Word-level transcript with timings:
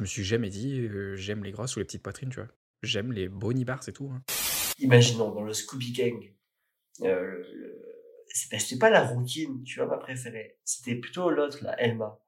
Je 0.00 0.04
me 0.04 0.08
suis 0.08 0.24
jamais 0.24 0.48
dit, 0.48 0.80
euh, 0.80 1.14
j'aime 1.14 1.44
les 1.44 1.50
grosses 1.52 1.76
ou 1.76 1.78
les 1.78 1.84
petites 1.84 2.02
poitrines, 2.02 2.30
tu 2.30 2.36
vois. 2.36 2.48
J'aime 2.82 3.12
les 3.12 3.28
bony 3.28 3.66
bars, 3.66 3.82
c'est 3.82 3.92
tout. 3.92 4.10
hein. 4.10 4.22
Imaginons, 4.78 5.30
dans 5.30 5.42
le 5.42 5.52
Scooby 5.52 5.92
Gang, 5.92 6.32
euh, 7.02 7.44
c'était 8.28 8.78
pas 8.78 8.88
la 8.88 9.02
rouquine, 9.06 9.62
tu 9.62 9.78
vois, 9.78 9.88
ma 9.88 9.98
préférée. 9.98 10.58
C'était 10.64 10.94
plutôt 10.94 11.28
l'autre, 11.28 11.58
la 11.62 11.78
Elma. 11.78 12.18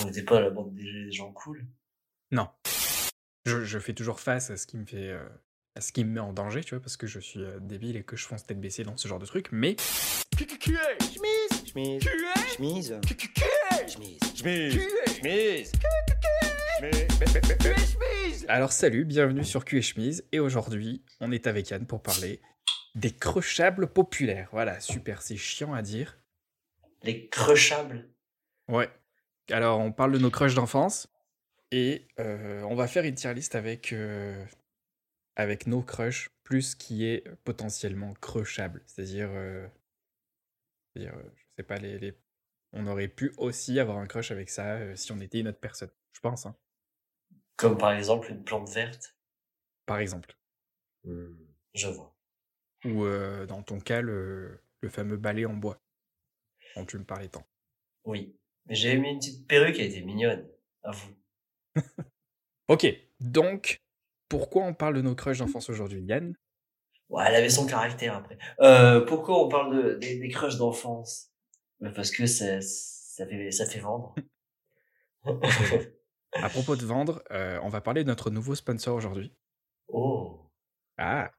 On 0.00 0.06
n'était 0.06 0.22
pas 0.22 0.40
la 0.40 0.48
bande 0.48 0.72
des 0.74 1.12
gens 1.12 1.30
cool. 1.32 1.66
Non. 2.30 2.48
Je, 3.44 3.62
je 3.62 3.78
fais 3.78 3.92
toujours 3.92 4.20
face 4.20 4.48
à 4.48 4.56
ce 4.56 4.66
qui 4.66 4.78
me 4.78 4.86
fait. 4.86 5.10
euh, 5.10 5.28
à 5.74 5.82
ce 5.82 5.92
qui 5.92 6.04
me 6.06 6.10
met 6.12 6.20
en 6.20 6.32
danger, 6.32 6.64
tu 6.64 6.74
vois, 6.74 6.80
parce 6.80 6.96
que 6.96 7.06
je 7.06 7.20
suis 7.20 7.42
euh, 7.44 7.58
débile 7.60 7.96
et 7.96 8.04
que 8.04 8.16
je 8.16 8.24
fonce 8.24 8.46
tête 8.46 8.58
baissée 8.58 8.84
dans 8.84 8.96
ce 8.96 9.06
genre 9.06 9.18
de 9.18 9.26
truc, 9.26 9.48
mais 9.52 9.76
Chemise, 10.38 11.66
chemise, 11.66 12.02
chemise, 12.56 13.00
chemise, 13.86 14.24
chemise, 14.34 14.80
chemise. 15.20 15.72
Alors 18.48 18.72
salut, 18.72 19.04
bienvenue 19.04 19.44
sur 19.44 19.64
Cul 19.64 19.78
et 19.78 19.82
Chemise, 19.82 20.24
et 20.32 20.38
aujourd'hui, 20.38 21.02
on 21.20 21.32
est 21.32 21.46
avec 21.46 21.70
Yann 21.70 21.86
pour 21.86 22.02
parler 22.02 22.40
des 22.94 23.10
crochables 23.10 23.88
populaires. 23.88 24.48
Voilà, 24.52 24.78
super, 24.80 25.22
c'est 25.22 25.36
chiant 25.36 25.74
à 25.74 25.82
dire. 25.82 26.18
Les 27.02 27.28
crushables. 27.28 28.08
Ouais. 28.68 28.88
Alors, 29.50 29.80
on 29.80 29.92
parle 29.92 30.12
de 30.12 30.18
nos 30.18 30.30
crushs 30.30 30.54
d'enfance, 30.54 31.08
et 31.70 32.06
euh, 32.20 32.62
on 32.62 32.74
va 32.74 32.86
faire 32.86 33.04
une 33.04 33.14
tier 33.14 33.34
list 33.34 33.54
avec, 33.54 33.92
euh, 33.92 34.44
avec 35.36 35.66
nos 35.66 35.82
crushs, 35.82 36.30
plus 36.44 36.74
qui 36.74 37.04
est 37.06 37.28
potentiellement 37.44 38.14
crushable. 38.14 38.82
C'est-à-dire, 38.86 39.30
euh, 39.32 39.66
c'est-à-dire, 40.94 41.14
euh, 41.16 41.28
je 41.34 41.42
sais 41.56 41.62
pas, 41.64 41.78
les, 41.78 41.98
les- 41.98 42.14
on 42.72 42.86
aurait 42.86 43.08
pu 43.08 43.32
aussi 43.38 43.80
avoir 43.80 43.98
un 43.98 44.06
crush 44.06 44.30
avec 44.30 44.48
ça 44.50 44.74
euh, 44.76 44.94
si 44.94 45.10
on 45.12 45.20
était 45.20 45.40
une 45.40 45.48
autre 45.48 45.58
personne, 45.60 45.90
je 46.12 46.20
pense, 46.20 46.46
hein, 46.46 46.54
Comme 47.58 47.76
par 47.76 47.92
exemple 47.92 48.30
une 48.30 48.42
plante 48.42 48.70
verte. 48.70 49.14
par 49.84 49.98
exemple. 49.98 50.34
Je 51.74 51.88
vois. 51.88 52.14
Ou 52.84 53.04
euh, 53.04 53.46
dans 53.46 53.62
ton 53.62 53.80
cas, 53.80 54.00
le, 54.00 54.60
le 54.80 54.88
fameux 54.88 55.16
balai 55.16 55.44
en 55.44 55.54
bois 55.54 55.78
dont 56.76 56.84
tu 56.86 56.96
me 56.98 57.04
parlais 57.04 57.28
tant. 57.28 57.44
Oui. 58.04 58.36
Mais 58.66 58.74
j'ai 58.74 58.96
mis 58.96 59.10
une 59.10 59.18
petite 59.18 59.46
perruque, 59.46 59.76
elle 59.78 59.86
était 59.86 60.02
mignonne. 60.02 60.48
À 60.82 60.92
vous. 60.92 61.10
Ok, 62.68 62.86
donc, 63.20 63.82
pourquoi 64.28 64.62
on 64.64 64.74
parle 64.74 64.94
de 64.94 65.00
nos 65.00 65.14
crushs 65.14 65.38
d'enfance 65.38 65.70
aujourd'hui, 65.70 66.02
Yann? 66.02 66.34
Ouais, 67.08 67.24
elle 67.26 67.36
avait 67.36 67.48
son 67.48 67.66
caractère 67.66 68.14
après. 68.14 68.36
Euh, 68.60 69.00
pourquoi 69.06 69.42
on 69.42 69.48
parle 69.48 69.74
de, 69.74 69.94
des, 69.94 70.18
des 70.18 70.28
crushs 70.28 70.58
d'enfance? 70.58 71.32
Mais 71.80 71.90
Parce 71.92 72.10
que 72.10 72.26
ça, 72.26 72.60
ça, 72.60 73.26
fait, 73.26 73.50
ça 73.50 73.64
fait 73.64 73.80
vendre. 73.80 74.14
À 76.34 76.48
propos 76.48 76.76
de 76.76 76.84
vendre, 76.84 77.22
euh, 77.30 77.58
on 77.62 77.68
va 77.68 77.80
parler 77.80 78.02
de 78.04 78.08
notre 78.08 78.30
nouveau 78.30 78.54
sponsor 78.54 78.94
aujourd'hui. 78.96 79.32
oh. 79.88 80.40
Ah 80.98 81.30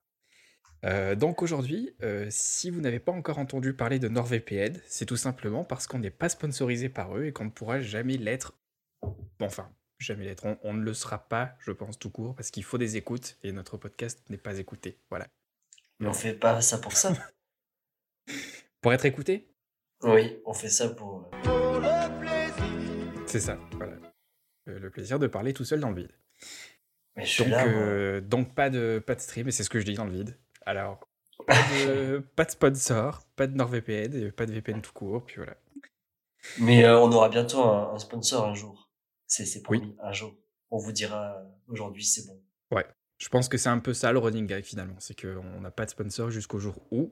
Euh, 0.85 1.15
Donc 1.15 1.41
aujourd'hui, 1.41 1.95
euh, 2.01 2.27
si 2.29 2.69
vous 2.69 2.79
n'avez 2.81 2.99
pas 2.99 3.11
encore 3.11 3.37
entendu 3.37 3.73
parler 3.73 3.99
de 3.99 4.07
NordVPN, 4.07 4.79
c'est 4.87 5.05
tout 5.05 5.17
simplement 5.17 5.63
parce 5.65 5.85
qu'on 5.87 5.99
n'est 5.99 6.09
pas 6.09 6.29
sponsorisé 6.29 6.89
par 6.89 7.15
eux 7.17 7.25
et 7.25 7.33
qu'on 7.33 7.45
ne 7.45 7.49
pourra 7.49 7.81
jamais 7.81 8.17
l'être. 8.17 8.57
Bon, 9.01 9.45
enfin, 9.45 9.69
jamais 9.99 10.25
l'être. 10.25 10.45
On, 10.45 10.57
on 10.63 10.73
ne 10.73 10.81
le 10.83 10.93
sera 10.93 11.19
pas, 11.27 11.55
je 11.59 11.71
pense, 11.71 11.99
tout 11.99 12.09
court, 12.09 12.33
parce 12.35 12.49
qu'il 12.51 12.63
faut 12.63 12.77
des 12.77 12.95
écoutes 12.97 13.37
et 13.43 13.51
notre 13.51 13.77
podcast 13.77 14.23
n'est 14.29 14.37
pas 14.37 14.57
écouté. 14.57 14.97
Voilà. 15.09 15.27
Mais 15.99 16.07
on 16.07 16.13
fait 16.13 16.33
pas 16.33 16.61
ça 16.61 16.77
pour 16.77 16.93
ça. 16.93 17.13
Pour 18.81 18.93
être 18.93 19.03
écouté? 19.05 19.53
Oui, 20.03 20.39
on 20.45 20.53
fait 20.53 20.69
ça 20.69 20.87
pour... 20.87 21.29
euh, 21.47 22.07
C'est 23.25 23.41
ça, 23.41 23.59
voilà. 23.73 23.97
Euh, 24.69 24.79
le 24.79 24.89
plaisir 24.89 25.19
de 25.19 25.27
parler 25.27 25.53
tout 25.53 25.65
seul 25.65 25.79
dans 25.79 25.89
le 25.89 25.95
vide. 25.95 26.11
Mais 27.15 27.25
je 27.25 27.31
suis 27.31 27.43
Donc, 27.43 27.51
là, 27.51 27.67
euh, 27.67 28.21
donc 28.21 28.53
pas 28.55 28.69
de 28.69 29.01
pas 29.05 29.15
de 29.15 29.19
stream, 29.19 29.47
et 29.47 29.51
c'est 29.51 29.63
ce 29.63 29.69
que 29.69 29.79
je 29.79 29.85
dis 29.85 29.95
dans 29.95 30.05
le 30.05 30.11
vide. 30.11 30.37
Alors, 30.65 31.07
pas 31.47 31.55
de, 31.85 32.19
pas 32.35 32.45
de 32.45 32.51
sponsor, 32.51 33.25
pas 33.35 33.47
de 33.47 33.55
NordVPN, 33.55 34.31
pas 34.31 34.45
de 34.45 34.53
VPN 34.53 34.81
tout 34.81 34.93
court, 34.93 35.25
puis 35.25 35.37
voilà. 35.37 35.57
Mais 36.59 36.85
euh, 36.85 36.99
on 36.99 37.11
aura 37.11 37.29
bientôt 37.29 37.61
un, 37.61 37.93
un 37.93 37.99
sponsor 37.99 38.45
un 38.47 38.53
jour. 38.53 38.89
C'est 39.27 39.45
c'est 39.45 39.59
Oui. 39.69 39.79
promis, 39.79 39.95
un 40.01 40.11
jour. 40.13 40.35
On 40.71 40.77
vous 40.77 40.91
dira 40.91 41.43
aujourd'hui 41.67 42.05
c'est 42.05 42.25
bon. 42.27 42.41
Je 43.21 43.27
pense 43.27 43.49
que 43.49 43.57
c'est 43.57 43.67
un 43.67 43.79
peu 43.79 43.93
ça 43.93 44.13
le 44.13 44.19
running 44.19 44.47
gag 44.47 44.63
finalement, 44.63 44.95
c'est 44.99 45.19
qu'on 45.19 45.59
n'a 45.59 45.71
pas 45.71 45.83
de 45.83 45.89
sponsor 45.89 46.31
jusqu'au 46.31 46.57
jour 46.57 46.75
où. 46.89 47.11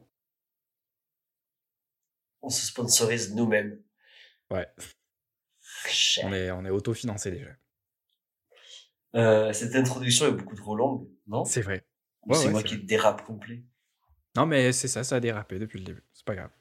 On 2.42 2.50
se 2.50 2.66
sponsorise 2.66 3.36
nous-mêmes. 3.36 3.82
Ouais. 4.50 4.66
On 6.24 6.34
est, 6.34 6.52
on 6.52 6.66
est 6.66 6.70
autofinancé 6.70 7.32
déjà. 7.32 7.50
Euh, 9.16 9.54
cette 9.54 9.76
introduction 9.76 10.28
est 10.28 10.32
beaucoup 10.32 10.56
trop 10.56 10.76
longue, 10.76 11.10
non? 11.28 11.46
C'est 11.46 11.62
vrai. 11.62 11.88
Ouais, 12.26 12.36
c'est 12.36 12.48
ouais, 12.48 12.52
moi 12.52 12.64
qui 12.64 12.76
vrai. 12.76 12.86
dérape 12.86 13.24
complet? 13.24 13.64
Non, 14.36 14.46
mais 14.46 14.72
c'est 14.72 14.88
ça, 14.88 15.04
ça 15.04 15.16
a 15.16 15.20
dérapé 15.20 15.60
depuis 15.60 15.80
le 15.80 15.86
début. 15.86 16.04
C'est 16.14 16.26
pas 16.26 16.36
grave. 16.36 16.52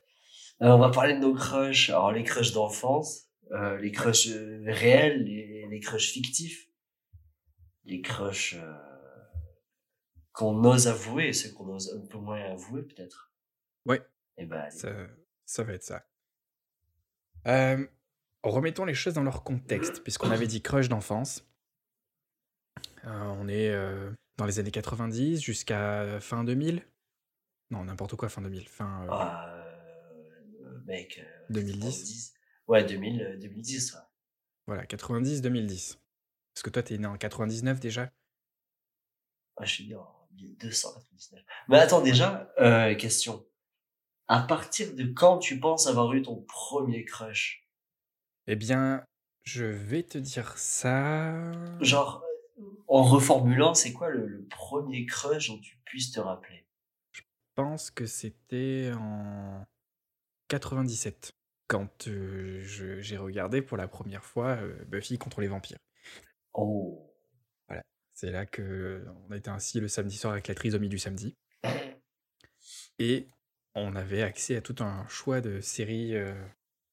Euh, 0.63 0.69
on 0.69 0.79
va 0.79 0.91
parler 0.91 1.15
de 1.15 1.19
nos 1.19 1.35
crushs. 1.35 1.91
Alors 1.91 2.13
les 2.13 2.23
crushs 2.23 2.53
d'enfance, 2.53 3.27
euh, 3.51 3.77
les 3.79 3.93
crushs 3.93 4.29
réels, 4.67 5.25
les, 5.25 5.67
les 5.69 5.81
crushs 5.81 6.13
fictifs, 6.13 6.71
les 7.85 8.01
crushs 8.01 8.55
euh, 8.55 8.75
qu'on 10.33 10.65
ose 10.65 10.89
avouer 10.89 11.29
et 11.29 11.33
ceux 11.33 11.53
qu'on 11.53 11.69
ose 11.75 11.93
un 11.95 12.07
peu 12.07 12.19
moins 12.19 12.41
avouer 12.41 12.83
peut-être. 12.83 13.33
Ouais. 13.85 14.03
Et 14.39 14.47
ben 14.47 14.61
allez. 14.61 14.71
Ça, 14.71 14.93
ça 15.45 15.63
va 15.63 15.75
être 15.75 15.85
ça. 15.85 16.07
Euh, 17.47 17.87
remettons 18.43 18.85
les 18.85 18.95
choses 18.95 19.15
dans 19.15 19.23
leur 19.23 19.43
contexte, 19.45 20.03
puisqu'on 20.03 20.31
avait 20.31 20.47
dit 20.47 20.63
crush 20.63 20.89
d'enfance. 20.89 21.45
Euh, 23.05 23.11
on 23.39 23.49
est 23.49 23.71
euh, 23.71 24.11
dans 24.37 24.47
les 24.47 24.59
années 24.59 24.71
90 24.71 25.41
jusqu'à 25.41 26.19
fin 26.21 26.45
2000. 26.45 26.83
Non, 27.71 27.85
n'importe 27.85 28.17
quoi, 28.17 28.29
fin 28.29 28.43
2000. 28.43 28.69
Fin 28.69 29.05
euh, 29.05 29.09
Ah, 29.11 29.55
euh, 29.57 30.81
mec. 30.87 31.19
euh, 31.19 31.45
2010. 31.51 31.81
90. 31.81 32.35
Ouais, 32.69 32.85
2000, 32.85 33.23
euh, 33.23 33.37
2010. 33.39 33.95
ouais. 33.95 34.01
Voilà, 34.67 34.85
90-2010. 34.87 35.99
Parce 36.55 36.63
que 36.63 36.71
toi, 36.71 36.83
t'es 36.83 36.99
né 36.99 37.07
en 37.07 37.17
99 37.17 37.79
déjà. 37.81 38.11
Ouais, 39.59 39.67
je 39.67 39.73
suis 39.73 39.85
bien 39.87 39.99
en 39.99 40.29
1299. 40.33 41.43
Mais 41.69 41.79
attends, 41.79 42.01
déjà, 42.01 42.53
euh, 42.59 42.95
question. 42.97 43.47
À 44.29 44.41
partir 44.43 44.93
de 44.95 45.05
quand 45.05 45.39
tu 45.39 45.61
penses 45.61 45.87
avoir 45.87 46.13
eu 46.15 46.23
ton 46.23 46.43
premier 46.43 47.05
crush? 47.05 47.66
Eh 48.47 48.57
bien, 48.57 49.05
je 49.43 49.65
vais 49.65 50.03
te 50.03 50.19
dire 50.19 50.57
ça. 50.57 51.53
Genre, 51.81 52.25
en 52.89 53.03
reformulant, 53.03 53.75
c'est 53.75 53.93
quoi 53.93 54.11
le, 54.11 54.27
le 54.27 54.45
premier 54.47 55.07
crush 55.07 55.49
dont 55.49 55.59
tu 55.59 55.79
puisses 55.85 56.13
te 56.13 56.21
rappeler? 56.21 56.67
Je 57.13 57.23
pense 57.55 57.91
que 57.91 58.07
c'était 58.07 58.93
en 58.95 59.65
97, 60.49 61.33
quand 61.67 62.09
euh, 62.09 62.63
j'ai 62.63 63.17
regardé 63.17 63.63
pour 63.63 63.77
la 63.77 63.89
première 63.89 64.25
fois 64.25 64.57
euh, 64.57 64.85
Buffy 64.85 65.19
contre 65.19 65.41
les 65.41 65.49
vampires. 65.49 65.79
Oh. 66.55 67.03
C'est 68.13 68.31
là 68.31 68.47
que 68.47 69.05
on 69.29 69.35
était 69.35 69.51
ainsi 69.51 69.79
le 69.79 69.89
samedi 69.89 70.17
soir 70.17 70.33
avec 70.33 70.49
la 70.49 70.55
trisomie 70.55 70.89
du 70.89 70.99
samedi. 70.99 71.37
Et 72.99 73.29
on 73.75 73.95
avait 73.95 74.23
accès 74.23 74.57
à 74.57 74.63
tout 74.63 74.77
un 74.81 75.07
choix 75.07 75.43
de 75.43 75.61
séries 75.61 76.17
euh, 76.17 76.35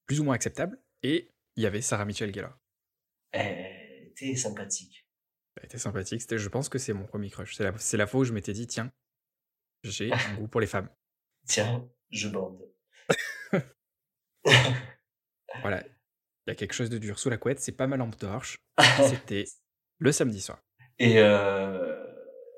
plus 0.06 0.20
ou 0.20 0.25
moins 0.25 0.35
acceptables. 0.35 0.78
Et 1.02 1.30
il 1.56 1.64
y 1.64 1.66
avait 1.66 1.81
Sarah 1.81 2.06
Michelle 2.06 2.34
Gellar. 2.34 2.58
Eh, 3.34 4.14
t'es 4.16 4.36
sympathique. 4.36 5.08
Elle 5.56 5.66
était 5.66 5.78
sympathique. 5.78 6.22
C'était, 6.22 6.38
je 6.38 6.50
pense 6.50 6.69
que 6.69 6.80
c'est 6.80 6.94
mon 6.94 7.06
premier 7.06 7.30
crush. 7.30 7.56
C'est 7.56 7.64
la, 7.64 7.78
c'est 7.78 7.97
la 7.97 8.08
fois 8.08 8.22
où 8.22 8.24
je 8.24 8.34
m'étais 8.34 8.53
dit, 8.53 8.68
tiens, 8.68 8.91
j'ai 9.84 10.12
un 10.12 10.36
goût 10.36 10.47
pour 10.47 10.62
les 10.62 10.68
femmes. 10.68 10.90
Tiens, 11.47 11.88
je 12.09 12.30
bande. 12.30 12.59
Voilà. 15.62 15.84
Il 16.46 16.50
y 16.50 16.52
a 16.52 16.56
quelque 16.56 16.74
chose 16.74 16.90
de 16.90 16.97
dur 16.97 17.19
sous 17.19 17.30
la 17.30 17.38
couette. 17.38 17.59
C'est 17.59 17.74
pas 17.74 17.85
ma 17.88 17.96
lampe 17.96 18.18
torche. 18.18 18.58
C'était 19.09 19.46
le 20.00 20.12
samedi 20.12 20.41
soir. 20.41 20.62
Et 21.00 21.20
euh, 21.20 22.03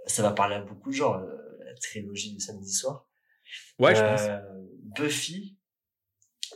ça 0.05 0.23
va 0.23 0.31
parler 0.31 0.55
à 0.55 0.61
beaucoup 0.61 0.89
de 0.89 0.95
gens, 0.95 1.19
euh, 1.19 1.57
la 1.63 1.73
trilogie 1.75 2.33
du 2.33 2.39
samedi 2.39 2.71
soir. 2.71 3.09
Ouais, 3.79 3.95
je 3.95 4.01
pense. 4.01 4.21
Euh, 4.21 4.39
Buffy, 4.97 5.57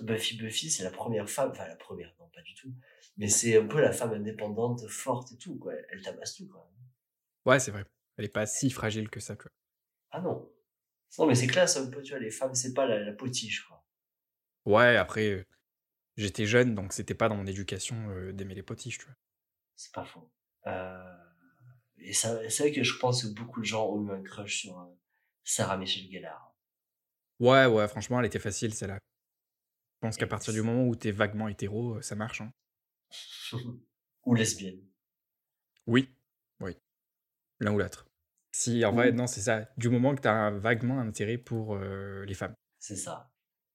Buffy, 0.01 0.38
Buffy, 0.38 0.69
c'est 0.69 0.84
la 0.84 0.92
première 0.92 1.30
femme, 1.30 1.51
enfin 1.51 1.68
la 1.68 1.75
première, 1.75 2.13
non 2.19 2.28
pas 2.30 2.42
du 2.42 2.54
tout, 2.56 2.74
mais 3.18 3.28
c'est 3.28 3.57
un 3.57 3.68
peu 3.68 3.81
la 3.81 3.92
femme 3.92 4.13
indépendante, 4.13 4.88
forte 4.88 5.31
et 5.31 5.38
tout, 5.38 5.57
quoi. 5.57 5.74
Elle, 5.90 6.01
tabasse 6.01 6.36
tout, 6.36 6.48
quoi. 6.48 6.72
Ouais, 7.46 7.60
c'est 7.60 7.72
vrai. 7.72 7.86
Elle 8.18 8.25
est 8.25 8.30
pas 8.30 8.46
si 8.46 8.69
fragile 8.69 9.10
que 9.10 9.19
ça, 9.19 9.36
quoi. 9.36 9.51
Ah 10.12 10.22
non. 10.22 10.50
Non, 11.18 11.25
mais 11.25 11.36
c'est 11.36 11.48
classe 11.48 11.78
un 11.78 11.90
peu, 11.90 12.01
tu 12.01 12.12
vois, 12.12 12.19
les 12.19 12.31
femmes, 12.31 12.56
c'est 12.56 12.74
pas 12.74 12.86
la, 12.86 13.00
la 13.00 13.13
potiche, 13.13 13.66
quoi. 13.68 13.84
Ouais, 14.66 14.98
après, 14.98 15.30
euh, 15.31 15.46
j'étais 16.18 16.46
jeune, 16.46 16.75
donc 16.75 16.94
c'était 16.94 17.16
pas 17.16 17.30
dans 17.30 17.36
mon 17.36 17.48
éducation 17.48 18.10
euh, 18.10 18.31
d'aimer 18.31 18.56
les 18.56 18.63
potiches, 18.63 19.00
tu 19.00 19.06
vois. 19.06 19.16
C'est 19.75 19.94
pas 19.94 20.06
faux. 20.06 20.31
Euh, 20.68 21.16
et 21.98 22.13
c'est 22.13 22.60
vrai 22.60 22.72
que 22.72 22.84
je 22.84 22.98
pense 22.98 23.24
que 23.24 23.34
beaucoup 23.34 23.60
de 23.60 23.66
gens 23.66 23.88
ont 23.88 24.06
eu 24.07 24.12
un 24.12 24.22
crush 24.22 24.62
sur 24.62 24.90
Sarah 25.44 25.78
Michelle 25.78 26.10
Gellar. 26.12 26.54
Ouais, 27.40 27.66
ouais, 27.66 27.88
franchement, 27.88 28.19
elle 28.19 28.25
était 28.25 28.40
facile, 28.40 28.74
celle-là. 28.74 29.00
Je 30.01 30.07
pense 30.07 30.16
qu'à 30.16 30.28
partir 30.28 30.54
du 30.54 30.62
moment 30.62 30.86
où 30.88 30.96
t'es 30.96 31.12
vaguement 31.12 31.50
hétéro, 31.50 31.96
euh, 31.96 32.01
ça 32.01 32.16
marche. 32.16 32.40
Hein. 32.40 32.54
Ou 34.25 34.34
lesbienne. 34.34 34.80
Oui, 35.88 36.10
oui. 36.62 36.78
L'un 37.60 37.74
ou 37.74 37.80
l'autre. 37.80 38.07
Si, 38.54 38.86
en 38.86 38.94
vrai, 38.94 39.12
non, 39.12 39.28
c'est 39.28 39.42
ça. 39.42 39.68
Du 39.78 39.90
moment 39.90 40.16
que 40.16 40.22
tu 40.22 40.28
as 40.30 40.51
vaguement 40.51 41.00
un 41.00 41.07
intérêt 41.07 41.38
pour 41.38 41.75
euh, 41.75 42.24
les 42.25 42.34
femmes. 42.34 42.54
C'est 42.78 42.96
ça. 42.96 43.30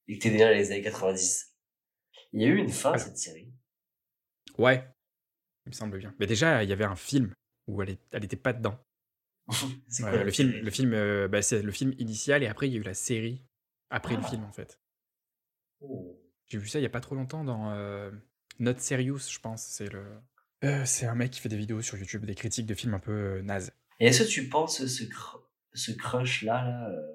Et 0.09 0.17
que 0.19 0.23
t'es 0.23 0.31
né 0.31 0.39
dans 0.39 0.49
les 0.49 0.71
années 0.71 0.83
90. 0.83 1.55
Il 2.33 2.41
y 2.43 2.45
a 2.45 2.49
eu 2.49 2.57
une 2.57 2.71
fin 2.71 2.93
à 2.93 2.99
cette 2.99 3.19
série. 3.19 3.53
Ouais, 4.57 4.89
il 5.67 5.71
me 5.71 5.75
semble 5.75 5.99
bien. 5.99 6.15
Mais 6.19 6.27
déjà, 6.27 6.63
il 6.65 6.71
y 6.71 6.73
avait 6.73 6.85
un 6.85 6.97
film 6.97 7.35
où 7.67 7.83
elle, 7.83 7.91
est- 7.91 8.03
elle 8.13 8.25
était 8.25 8.37
pas 8.37 8.53
dedans. 8.55 8.79
c'est 9.89 10.05
quoi 10.05 10.25
le 10.25 10.31
film, 10.31 10.53
le 10.53 10.71
film, 10.71 10.95
euh, 10.95 11.29
bah, 11.29 11.43
c'est 11.43 11.61
le 11.63 11.73
film 11.73 11.93
initial 11.99 12.43
et 12.43 12.47
après 12.47 12.69
il 12.69 12.73
y 12.73 12.77
a 12.77 12.81
eu 12.81 12.85
la 12.85 12.95
série 12.95 13.45
après 13.91 14.15
le 14.17 14.23
Ah. 14.25 14.29
film 14.29 14.45
en 14.45 14.53
fait. 14.53 14.81
Oh. 15.81 16.21
J'ai 16.47 16.59
vu 16.59 16.69
ça 16.69 16.79
il 16.79 16.83
y 16.83 16.87
a 16.87 16.91
pas 16.91 17.01
trop 17.01 17.15
longtemps 17.15 17.45
dans 17.45 17.73
euh, 17.73 18.11
Not 18.59 18.79
Serious, 18.79 19.31
je 19.31 19.39
pense. 19.39 19.63
C'est 19.65 19.91
le, 19.93 20.05
Euh, 20.65 20.85
c'est 20.87 21.07
un 21.07 21.15
mec 21.15 21.31
qui 21.31 21.41
fait 21.41 21.49
des 21.49 21.57
vidéos 21.57 21.83
sur 21.83 21.99
YouTube, 21.99 22.25
des 22.25 22.35
critiques 22.35 22.67
de 22.67 22.75
films 22.75 22.95
un 22.95 22.99
peu 22.99 23.13
euh, 23.13 23.43
nazes. 23.43 23.73
Et 24.01 24.07
est-ce 24.07 24.23
que 24.25 24.29
tu 24.29 24.49
penses 24.49 24.85
ce, 24.87 25.05
cr- 25.05 25.43
ce 25.75 25.93
crush-là, 25.93 26.65
là, 26.65 26.89
euh, 26.91 27.13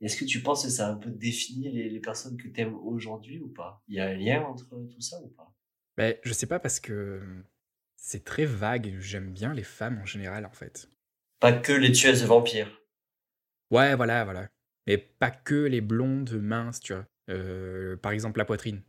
est-ce 0.00 0.16
que 0.16 0.24
tu 0.24 0.42
penses 0.42 0.64
que 0.64 0.70
ça 0.70 0.88
a 0.88 0.90
un 0.92 0.96
peu 0.96 1.10
défini 1.10 1.70
les, 1.70 1.88
les 1.88 2.00
personnes 2.00 2.36
que 2.36 2.48
t'aimes 2.48 2.74
aujourd'hui 2.74 3.38
ou 3.40 3.48
pas? 3.48 3.82
Il 3.88 3.94
y 3.94 4.00
a 4.00 4.06
un 4.06 4.14
lien 4.14 4.42
entre 4.42 4.68
tout 4.68 5.00
ça 5.00 5.20
ou 5.22 5.28
pas? 5.28 5.54
Mais 5.96 6.20
je 6.24 6.32
sais 6.32 6.46
pas 6.46 6.58
parce 6.58 6.80
que 6.80 7.22
c'est 7.96 8.24
très 8.24 8.44
vague. 8.44 8.96
J'aime 8.98 9.32
bien 9.32 9.54
les 9.54 9.62
femmes 9.62 10.00
en 10.02 10.06
général 10.06 10.44
en 10.44 10.52
fait. 10.52 10.90
Pas 11.40 11.52
que 11.52 11.72
les 11.72 11.92
tueuses 11.92 12.22
de 12.22 12.26
vampires. 12.26 12.82
Ouais, 13.70 13.94
voilà, 13.94 14.24
voilà. 14.24 14.48
Mais 14.86 14.98
pas 14.98 15.30
que 15.30 15.54
les 15.54 15.80
blondes 15.80 16.32
minces, 16.40 16.80
tu 16.80 16.94
vois. 16.94 17.06
Euh, 17.28 17.96
par 17.96 18.12
exemple, 18.12 18.38
la 18.38 18.44
poitrine. 18.44 18.82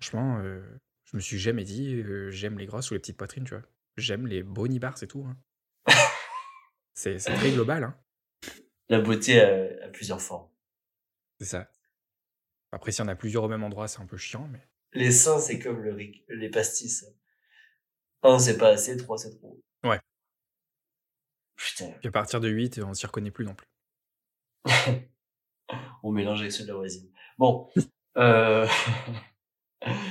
Franchement, 0.00 0.38
euh, 0.40 0.62
je 1.04 1.16
me 1.16 1.20
suis 1.20 1.38
jamais 1.38 1.64
dit 1.64 1.94
euh, 1.96 2.30
j'aime 2.30 2.58
les 2.58 2.66
grosses 2.66 2.90
ou 2.90 2.94
les 2.94 3.00
petites 3.00 3.16
poitrines, 3.16 3.44
tu 3.44 3.54
vois. 3.54 3.64
J'aime 3.96 4.26
les 4.26 4.42
bonibars, 4.42 4.98
c'est 4.98 5.06
tout. 5.06 5.24
hein. 5.26 5.36
c'est 6.94 7.16
très 7.18 7.52
global, 7.52 7.84
hein. 7.84 7.96
La 8.88 9.00
beauté 9.00 9.40
a, 9.40 9.86
a 9.86 9.88
plusieurs 9.88 10.20
formes. 10.20 10.48
C'est 11.40 11.46
ça. 11.46 11.70
Après, 12.72 12.92
si 12.92 13.00
on 13.02 13.08
a 13.08 13.14
plusieurs 13.16 13.44
au 13.44 13.48
même 13.48 13.62
endroit, 13.64 13.88
c'est 13.88 14.00
un 14.00 14.06
peu 14.06 14.16
chiant, 14.16 14.48
mais. 14.48 14.60
Les 14.92 15.10
seins, 15.12 15.38
c'est 15.38 15.58
comme 15.58 15.80
le 15.82 15.92
ric- 15.92 16.24
les 16.28 16.50
pastis. 16.50 17.04
Un, 18.22 18.38
c'est 18.38 18.58
pas 18.58 18.68
assez, 18.70 18.96
trois, 18.96 19.18
c'est 19.18 19.30
trop. 19.38 19.60
Ouais. 19.84 20.00
Putain, 21.56 21.90
Puis 22.00 22.08
à 22.08 22.12
partir 22.12 22.40
de 22.40 22.48
8, 22.48 22.80
on 22.80 22.94
s'y 22.94 23.06
reconnaît 23.06 23.30
plus 23.30 23.44
non 23.44 23.54
plus. 23.54 23.66
on 26.02 26.10
mélange 26.12 26.40
avec 26.40 26.52
ceux 26.52 26.64
de 26.64 26.68
la 26.68 26.74
voisine. 26.74 27.10
Bon. 27.38 27.68
Euh... 28.16 28.66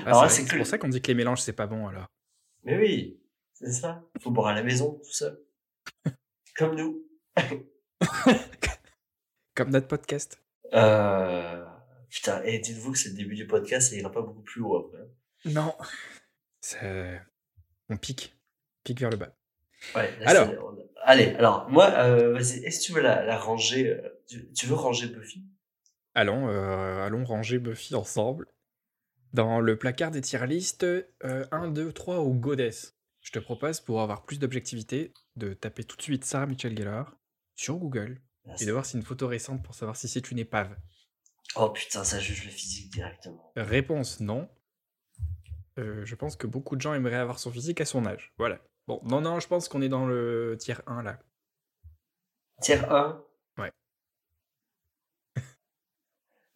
Ah, 0.06 0.28
c'est 0.30 0.46
que 0.46 0.58
pour 0.58 0.68
ça 0.68 0.78
qu'on 0.78 0.90
dit 0.90 1.02
que 1.02 1.08
les 1.08 1.16
mélanges, 1.16 1.42
c'est 1.42 1.54
pas 1.54 1.68
bon 1.68 1.88
alors. 1.88 2.08
Mais 2.64 2.78
oui, 2.78 3.20
c'est 3.54 3.72
ça. 3.72 4.04
Faut 4.22 4.32
boire 4.32 4.48
à 4.48 4.54
la 4.54 4.64
maison, 4.64 5.00
tout 5.04 5.12
seul. 5.14 5.40
Comme 6.56 6.76
nous. 6.76 7.08
Comme 9.56 9.70
notre 9.70 9.88
podcast. 9.88 10.42
Euh... 10.74 11.66
Putain, 12.10 12.44
et 12.44 12.60
dites-vous 12.60 12.92
que 12.92 12.98
c'est 12.98 13.10
le 13.10 13.16
début 13.16 13.36
du 13.36 13.48
podcast, 13.48 13.90
ça 13.90 13.96
ira 13.96 14.12
pas 14.12 14.22
beaucoup 14.22 14.42
plus 14.44 14.62
haut 14.62 14.76
après. 14.78 15.08
Non. 15.46 15.74
C'est- 16.62 17.22
On 17.90 17.98
pique. 17.98 18.36
Pique 18.84 19.00
vers 19.00 19.10
le 19.10 19.18
bas. 19.18 19.36
Ouais, 19.96 20.16
là, 20.20 20.30
Alors. 20.30 20.76
Allez, 21.06 21.34
alors, 21.36 21.70
moi, 21.70 21.90
euh, 21.98 22.34
vas-y, 22.34 22.64
est-ce 22.64 22.80
que 22.80 22.86
tu 22.86 22.92
veux 22.94 23.02
la, 23.02 23.26
la 23.26 23.38
ranger 23.38 23.90
euh, 23.90 24.10
tu, 24.28 24.52
tu 24.54 24.66
veux 24.68 24.76
ranger 24.76 25.08
Buffy? 25.08 25.44
Allons, 26.16 26.48
euh, 26.48 27.06
allons 27.06 27.26
ranger 27.26 27.60
Buffy 27.60 27.96
ensemble. 27.96 28.48
Dans 29.34 29.60
le 29.60 29.78
placard 29.78 30.12
des 30.12 30.22
tier 30.22 30.46
list, 30.46 30.86
1, 31.22 31.68
2, 31.70 31.92
3 31.92 32.22
ou 32.22 32.34
Goddess. 32.34 32.96
Je 33.22 33.32
te 33.32 33.40
propose, 33.40 33.80
pour 33.80 34.02
avoir 34.02 34.26
plus 34.26 34.38
d'objectivité, 34.38 35.14
de 35.38 35.54
taper 35.54 35.84
tout 35.84 35.98
de 35.98 36.02
suite 36.02 36.26
Sarah 36.26 36.46
Michelle 36.46 36.78
Gellar 36.78 37.16
sur 37.56 37.78
Google 37.78 38.22
et 38.60 38.66
de 38.66 38.72
voir 38.72 38.86
si 38.86 38.92
c'est 38.92 38.98
une 38.98 39.04
photo 39.04 39.28
récente 39.28 39.64
pour 39.64 39.74
savoir 39.74 39.96
si 39.96 40.08
c'est 40.08 40.30
une 40.30 40.40
épave. 40.40 40.76
Oh 41.56 41.70
putain, 41.70 42.04
ça 42.04 42.20
juge 42.20 42.46
le 42.46 42.52
physique 42.52 42.92
directement. 42.92 43.52
Réponse 43.56 44.20
non. 44.20 44.50
Euh, 45.80 46.06
je 46.06 46.16
pense 46.16 46.36
que 46.36 46.46
beaucoup 46.46 46.76
de 46.76 46.82
gens 46.82 46.94
aimeraient 46.94 47.16
avoir 47.16 47.40
son 47.40 47.52
physique 47.52 47.82
à 47.82 47.86
son 47.86 48.06
âge. 48.06 48.34
Voilà. 48.38 48.60
Bon, 48.88 49.02
non, 49.04 49.22
non, 49.22 49.40
je 49.40 49.48
pense 49.48 49.70
qu'on 49.70 49.82
est 49.82 49.90
dans 49.90 50.06
le 50.06 50.56
tiers 50.60 50.82
1 50.88 51.04
là. 51.04 51.20
Tiers 52.62 52.92
1 52.92 53.24
Ouais. 53.58 53.72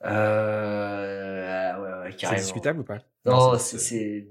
Euh... 0.04 1.82
Ouais, 1.82 2.10
ouais, 2.10 2.16
C'est 2.18 2.36
discutable 2.36 2.82
ou 2.82 2.84
pas? 2.84 3.00
Non, 3.26 3.58
c'est- 3.58 4.28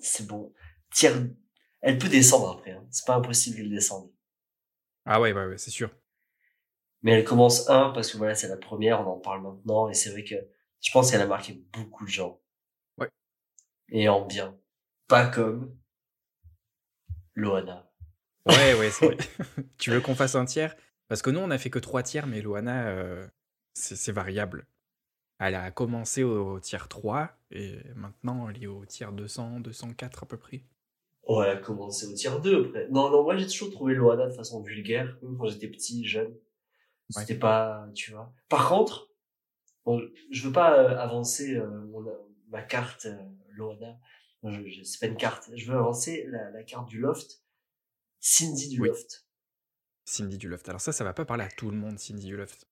c'est 0.00 0.26
bon. 0.26 0.52
Tiers... 0.92 1.14
Elle 1.80 1.98
peut 1.98 2.08
descendre 2.08 2.50
après. 2.50 2.72
Hein. 2.72 2.86
C'est 2.90 3.06
pas 3.06 3.14
impossible 3.16 3.56
qu'elle 3.56 3.70
descende. 3.70 4.10
Ah 5.04 5.20
ouais, 5.20 5.32
ouais, 5.32 5.46
ouais, 5.46 5.58
c'est 5.58 5.70
sûr. 5.70 5.90
Mais 7.02 7.12
elle 7.12 7.24
commence 7.24 7.68
1 7.68 7.90
parce 7.90 8.10
que 8.10 8.16
voilà, 8.16 8.34
c'est 8.34 8.48
la 8.48 8.56
première, 8.56 9.02
on 9.02 9.12
en 9.12 9.18
parle 9.18 9.42
maintenant. 9.42 9.90
Et 9.90 9.94
c'est 9.94 10.10
vrai 10.10 10.24
que 10.24 10.34
je 10.80 10.90
pense 10.90 11.10
qu'elle 11.10 11.20
a 11.20 11.26
marqué 11.26 11.62
beaucoup 11.74 12.04
de 12.06 12.10
gens. 12.10 12.40
Ouais. 12.96 13.10
Et 13.90 14.08
en 14.08 14.24
bien. 14.24 14.56
Pas 15.08 15.26
comme 15.26 15.76
Loana. 17.34 17.90
Ouais, 18.46 18.74
ouais, 18.74 18.90
c'est 18.90 19.06
vrai. 19.14 19.16
tu 19.78 19.90
veux 19.90 20.00
qu'on 20.00 20.14
fasse 20.14 20.34
un 20.34 20.44
tiers? 20.46 20.74
Parce 21.08 21.20
que 21.20 21.30
nous, 21.30 21.40
on 21.40 21.50
a 21.50 21.58
fait 21.58 21.70
que 21.70 21.78
trois 21.78 22.02
tiers, 22.02 22.26
mais 22.26 22.40
Loana, 22.40 22.88
euh, 22.88 23.26
c'est 23.74 24.12
variable. 24.12 24.66
Elle 25.38 25.56
a 25.56 25.70
commencé 25.70 26.22
au, 26.22 26.60
tiers 26.60 26.88
3 26.88 27.30
et 27.50 27.78
maintenant 27.96 28.48
elle 28.48 28.62
est 28.62 28.66
au 28.68 28.84
tiers 28.86 29.12
200, 29.12 29.60
204 29.60 30.22
à 30.22 30.26
peu 30.26 30.36
près. 30.38 30.64
Oh, 31.24 31.42
elle 31.42 31.50
a 31.50 31.56
commencé 31.56 32.06
au 32.06 32.12
tiers 32.14 32.40
2 32.40 32.66
après. 32.66 32.88
Non, 32.88 33.10
non, 33.10 33.22
moi 33.24 33.36
j'ai 33.36 33.46
toujours 33.46 33.70
trouvé 33.70 33.94
Loana 33.94 34.26
de 34.28 34.32
façon 34.32 34.62
vulgaire, 34.62 35.18
même 35.22 35.36
quand 35.36 35.48
j'étais 35.48 35.68
petit, 35.68 36.04
jeune. 36.06 36.30
Ouais. 36.32 37.20
C'était 37.20 37.38
pas, 37.38 37.86
tu 37.94 38.12
vois. 38.12 38.32
Par 38.48 38.68
contre, 38.68 39.10
bon, 39.84 40.00
je 40.30 40.46
veux 40.46 40.52
pas 40.52 40.78
euh, 40.78 40.96
avancer 40.98 41.56
euh, 41.56 41.66
mon- 41.86 42.04
ma 42.48 42.62
carte 42.62 43.06
euh, 43.06 43.16
Loana. 43.50 43.98
Je, 44.44 44.68
je- 44.68 44.82
c'est 44.82 45.00
pas 45.00 45.06
une 45.06 45.16
carte. 45.16 45.50
Je 45.54 45.70
veux 45.70 45.76
avancer 45.76 46.24
la, 46.28 46.50
la 46.50 46.62
carte 46.62 46.88
du 46.88 46.98
loft. 47.00 47.42
Cindy 48.20 48.68
du 48.68 48.80
Oui. 48.80 48.88
loft. 48.88 49.26
Cindy 50.06 50.36
du 50.38 50.48
Loft. 50.50 50.68
Alors 50.68 50.80
ça, 50.82 50.92
ça 50.92 51.02
va 51.02 51.14
pas 51.14 51.24
parler 51.24 51.44
à 51.44 51.48
tout 51.50 51.70
le 51.70 51.76
monde, 51.78 51.98
Cindy 51.98 52.26
du 52.26 52.36
Loft. 52.36 52.66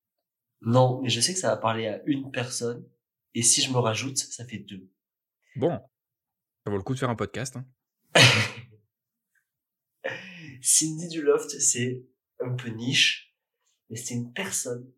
Non, 0.64 1.00
mais 1.02 1.08
je 1.08 1.20
sais 1.20 1.34
que 1.34 1.38
ça 1.38 1.48
va 1.48 1.56
parler 1.56 1.86
à 1.88 2.02
une 2.06 2.30
personne. 2.30 2.88
Et 3.34 3.42
si 3.42 3.62
je 3.62 3.70
me 3.70 3.78
rajoute, 3.78 4.18
ça 4.18 4.44
fait 4.44 4.58
deux. 4.58 4.88
Bon, 5.56 5.80
ça 6.64 6.70
vaut 6.70 6.76
le 6.76 6.82
coup 6.82 6.94
de 6.94 6.98
faire 6.98 7.10
un 7.10 7.16
podcast. 7.16 7.56
hein. 7.56 7.66
Cindy 10.60 11.08
du 11.08 11.22
loft, 11.22 11.50
c'est 11.58 12.04
un 12.40 12.54
peu 12.54 12.68
niche, 12.68 13.34
mais 13.90 13.96
c'est 13.96 14.14
une 14.14 14.32
personne 14.32 14.92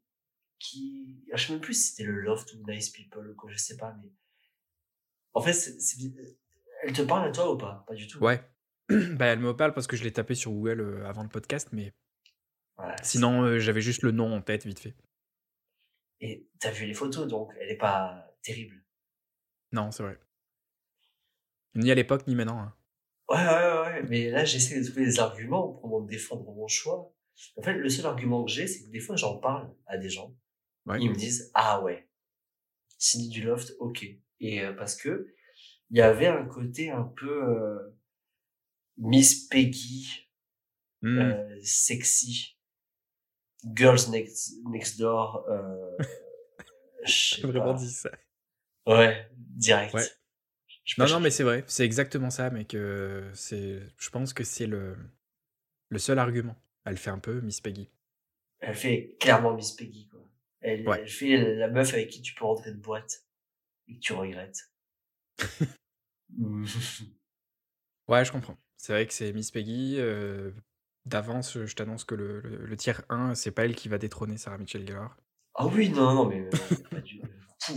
qui, 0.59 1.25
je 1.33 1.42
sais 1.42 1.52
même 1.52 1.61
plus 1.61 1.75
si 1.75 1.90
c'était 1.90 2.04
le 2.04 2.21
loft 2.21 2.52
ou 2.54 2.71
nice 2.71 2.90
people 2.90 3.30
ou 3.30 3.35
quoi, 3.35 3.50
je 3.50 3.56
sais 3.56 3.76
pas, 3.76 3.97
mais 4.02 4.11
en 5.33 5.40
fait, 5.40 5.52
elle 6.83 6.92
te 6.92 7.02
parle 7.02 7.28
à 7.28 7.33
toi 7.33 7.52
ou 7.52 7.59
pas? 7.59 7.85
Pas 7.88 7.94
du 7.94 8.06
tout. 8.06 8.18
Ouais. 8.18 8.42
bah, 8.88 9.26
elle 9.26 9.40
me 9.40 9.56
parle 9.56 9.73
parce 9.73 9.87
que 9.87 9.97
je 9.97 10.04
l'ai 10.04 10.12
tapé 10.12 10.35
sur 10.35 10.52
Google 10.52 10.80
euh, 10.80 11.06
avant 11.06 11.23
le 11.23 11.28
podcast, 11.28 11.68
mais 11.73 11.92
sinon, 13.02 13.42
euh, 13.42 13.59
j'avais 13.59 13.80
juste 13.80 14.02
le 14.02 14.11
nom 14.11 14.35
en 14.35 14.42
tête, 14.42 14.66
vite 14.66 14.80
fait. 14.80 14.94
Et 16.26 16.49
t'as 16.59 16.71
vu 16.71 16.87
les 16.87 16.95
photos, 16.95 17.28
donc 17.28 17.50
elle 17.61 17.69
est 17.69 17.76
pas 17.76 18.35
terrible. 18.43 18.83
Non, 19.73 19.90
c'est 19.90 20.02
vrai. 20.02 20.19
Ni 21.75 21.90
à 21.90 21.95
l'époque, 21.95 22.26
ni 22.26 22.35
maintenant. 22.35 22.61
hein. 22.61 22.75
Ouais, 23.28 23.37
ouais, 23.37 23.45
ouais, 23.45 23.81
ouais, 23.83 24.02
mais 24.09 24.31
là, 24.31 24.45
j'essaie 24.47 24.81
de 24.81 24.87
trouver 24.87 25.04
des 25.04 25.19
arguments 25.19 25.69
pour 25.75 26.00
me 26.00 26.09
défendre 26.09 26.50
mon 26.54 26.66
choix. 26.66 27.14
En 27.59 27.62
fait, 27.62 27.75
le 27.75 27.88
seul 27.90 28.07
argument 28.07 28.43
que 28.45 28.50
j'ai, 28.50 28.66
c'est 28.66 28.85
que 28.85 28.90
des 28.90 29.00
fois, 29.00 29.16
j'en 29.16 29.37
parle 29.38 29.71
à 29.87 29.99
des 29.99 30.09
gens. 30.09 30.35
Ouais. 30.87 30.99
Ils 31.02 31.11
me 31.11 31.14
disent, 31.14 31.50
ah 31.54 31.83
ouais, 31.83 32.09
Cindy 32.97 33.28
du 33.28 33.43
Loft, 33.43 33.75
ok. 33.81 34.07
Et 34.40 34.62
euh, 34.62 34.73
parce 34.73 34.97
que 34.97 35.26
il 35.90 35.99
y 35.99 36.00
avait 36.00 36.26
un 36.28 36.47
côté 36.47 36.90
un 36.90 37.04
peu 37.04 37.45
euh, 37.50 37.99
Miss 38.97 39.47
Peggy, 39.49 40.21
Hmm. 41.02 41.19
euh, 41.19 41.59
sexy, 41.62 42.53
Girls 43.75 44.11
Next, 44.11 44.54
next 44.66 44.99
Door. 44.99 45.47
Euh, 45.49 45.97
J'ai 47.04 47.47
vraiment 47.47 47.75
dit 47.75 47.90
ça. 47.90 48.11
Ouais, 48.87 49.28
direct. 49.35 49.94
Ouais. 49.94 50.04
Non, 50.99 51.06
non, 51.09 51.21
mais 51.21 51.30
c'est 51.30 51.44
vrai, 51.44 51.64
c'est 51.66 51.85
exactement 51.85 52.30
ça, 52.30 52.50
mais 52.50 52.64
que 52.66 53.30
c'est, 53.33 53.80
je 53.99 54.11
pense 54.11 54.35
que 54.35 54.44
c'est 54.44 54.66
le, 54.66 54.97
le 55.88 55.99
seul 55.99 56.18
argument. 56.18 56.56
Elle 56.85 56.99
fait 56.99 57.11
un 57.11 57.18
peu 57.18 57.40
Miss 57.40 57.61
Peggy. 57.62 57.90
Elle 58.61 58.75
fait 58.75 59.16
clairement 59.21 59.54
Miss 59.54 59.73
Peggy, 59.73 60.09
quoi. 60.09 60.21
Elle, 60.61 60.87
Ouais. 60.87 61.00
elle 61.00 61.09
fait 61.09 61.37
la 61.56 61.68
meuf 61.68 61.92
avec 61.94 62.09
qui 62.11 62.21
tu 62.23 62.35
peux 62.35 62.44
rentrer 62.44 62.71
de 62.73 62.76
boîte 62.78 63.25
et 63.88 63.94
que 63.97 64.00
tu 64.00 64.12
regrettes. 64.12 64.71
Ouais, 68.09 68.23
je 68.25 68.33
comprends. 68.33 68.59
C'est 68.76 68.92
vrai 68.92 69.06
que 69.06 69.14
c'est 69.14 69.33
Miss 69.33 69.50
Peggy. 69.50 69.97
euh, 69.99 70.50
D'avance, 71.06 71.64
je 71.64 71.75
t'annonce 71.75 72.04
que 72.04 72.14
le, 72.14 72.40
le, 72.40 72.64
le 72.64 72.76
tiers 72.76 73.02
1, 73.11 73.34
c'est 73.34 73.50
pas 73.50 73.64
elle 73.66 73.75
qui 73.75 73.88
va 73.88 73.99
détrôner 73.99 74.38
Sarah 74.38 74.56
Michelle 74.58 74.87
Gellar. 74.87 75.16
ah 75.54 75.66
oui, 75.66 75.90
non, 75.90 76.14
non, 76.14 76.26
mais 76.28 76.40
euh, 76.40 76.50
pas 76.90 77.00
du 77.00 77.20
Fou. 77.61 77.75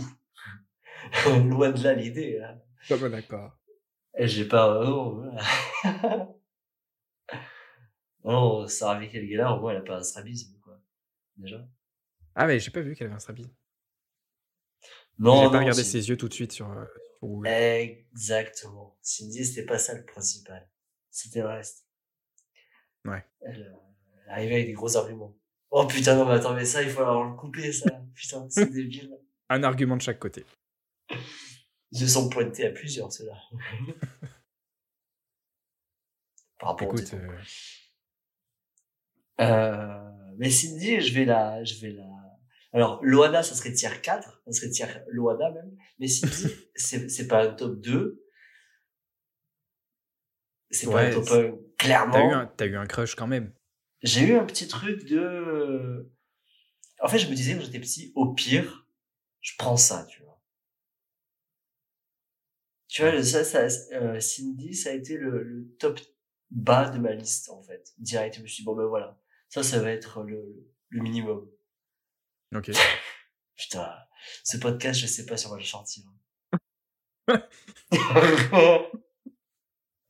Loin 1.48 1.70
de 1.70 1.82
là 1.82 1.94
l'idée. 1.94 2.38
Là. 2.38 2.58
Pas 2.88 2.96
bon 2.96 3.10
d'accord. 3.10 3.52
Et 4.16 4.26
J'ai 4.26 4.46
pas. 4.46 4.82
oh, 4.82 5.22
voilà. 5.22 6.28
Non, 8.24 8.66
Sarah 8.68 8.98
Michael 8.98 9.28
Gellar, 9.28 9.56
au 9.58 9.60
moins, 9.60 9.72
elle 9.72 9.78
a 9.78 9.82
pas 9.82 9.98
un 9.98 10.02
strabisme, 10.02 10.58
quoi. 10.60 10.80
Déjà. 11.36 11.66
Ah, 12.34 12.46
mais 12.46 12.58
j'ai 12.58 12.70
pas 12.70 12.80
vu 12.80 12.94
qu'elle 12.94 13.08
avait 13.08 13.16
un 13.16 13.20
strabisme. 13.20 13.52
Non, 15.18 15.44
j'ai 15.44 15.50
pas 15.50 15.58
regardé 15.58 15.84
ses 15.84 16.08
yeux 16.08 16.16
tout 16.16 16.28
de 16.28 16.34
suite 16.34 16.52
sur, 16.52 16.70
euh. 16.70 16.84
Exactement. 17.44 18.96
Cindy, 19.02 19.44
c'était 19.44 19.66
pas 19.66 19.78
ça 19.78 19.94
le 19.94 20.04
principal. 20.04 20.68
C'était 21.10 21.40
le 21.40 21.48
reste. 21.48 21.87
Ouais. 23.10 23.24
Elle, 23.42 23.62
euh, 23.62 23.76
elle 24.26 24.32
arrivait 24.32 24.54
avec 24.54 24.66
des 24.66 24.72
gros 24.72 24.96
arguments. 24.96 25.34
Oh 25.70 25.86
putain, 25.86 26.16
non, 26.16 26.24
mais 26.26 26.34
attends, 26.34 26.54
mais 26.54 26.64
ça, 26.64 26.82
il 26.82 26.88
faut 26.90 27.00
alors 27.02 27.24
le 27.24 27.34
couper, 27.36 27.72
ça. 27.72 27.90
Putain, 28.14 28.48
c'est 28.50 28.70
débile. 28.72 29.16
Un 29.48 29.62
argument 29.62 29.96
de 29.96 30.02
chaque 30.02 30.18
côté. 30.18 30.44
Ils 31.90 31.98
se 32.00 32.06
sont 32.08 32.28
pointés 32.28 32.66
à 32.66 32.70
plusieurs, 32.70 33.12
ceux-là. 33.12 33.34
Par 36.58 36.70
rapport 36.70 36.88
Écoute, 36.88 37.14
euh, 37.14 37.38
Euh, 39.40 40.34
mais 40.36 40.50
Cindy, 40.50 41.00
je 41.00 41.14
vais 41.14 41.24
la, 41.24 41.62
je 41.64 41.80
vais 41.80 41.92
la. 41.92 42.04
Alors, 42.72 42.98
Loana, 43.04 43.42
ça 43.42 43.54
serait 43.54 43.72
tier 43.72 43.88
4, 44.02 44.42
ça 44.46 44.52
serait 44.52 44.70
tier 44.70 44.86
Loana 45.08 45.50
même. 45.52 45.76
Mais 46.00 46.08
Cindy, 46.08 46.46
c'est, 46.74 47.08
c'est 47.08 47.28
pas 47.28 47.44
un 47.44 47.54
top 47.54 47.80
2. 47.80 48.24
C'est 50.70 50.90
pas 50.90 51.02
un 51.02 51.10
top 51.12 51.24
c'est- 51.24 51.48
1, 51.48 51.56
clairement. 51.78 52.46
t'as 52.56 52.66
eu, 52.66 52.72
eu 52.72 52.76
un 52.76 52.86
crush 52.86 53.14
quand 53.14 53.26
même. 53.26 53.52
J'ai 54.02 54.26
eu 54.28 54.36
un 54.36 54.44
petit 54.44 54.68
truc 54.68 55.04
de. 55.04 56.10
En 57.00 57.08
fait, 57.08 57.18
je 57.18 57.28
me 57.28 57.34
disais 57.34 57.54
quand 57.54 57.62
j'étais 57.62 57.80
petit, 57.80 58.12
au 58.14 58.34
pire, 58.34 58.86
je 59.40 59.52
prends 59.58 59.76
ça, 59.76 60.04
tu 60.06 60.22
vois. 60.22 60.40
Tu 62.88 63.02
vois, 63.02 63.22
ça, 63.22 63.44
ça, 63.44 63.68
euh, 63.92 64.18
Cindy, 64.20 64.74
ça 64.74 64.90
a 64.90 64.92
été 64.92 65.16
le, 65.16 65.42
le 65.42 65.68
top 65.78 66.00
bas 66.50 66.88
de 66.88 66.98
ma 66.98 67.12
liste, 67.12 67.50
en 67.50 67.62
fait. 67.62 67.92
Direct, 67.98 68.36
je 68.36 68.42
me 68.42 68.46
suis 68.46 68.62
dit, 68.62 68.64
bon, 68.64 68.74
ben 68.74 68.86
voilà. 68.86 69.20
Ça, 69.48 69.62
ça 69.62 69.80
va 69.80 69.90
être 69.90 70.22
le, 70.22 70.66
le 70.88 71.02
minimum. 71.02 71.48
Ok. 72.54 72.70
Putain, 73.56 73.94
ce 74.44 74.56
podcast, 74.56 75.00
je 75.00 75.06
sais 75.06 75.26
pas 75.26 75.36
si 75.36 75.46
on 75.46 75.50
va 75.50 75.58
le 75.58 75.64
sortir. 75.64 76.04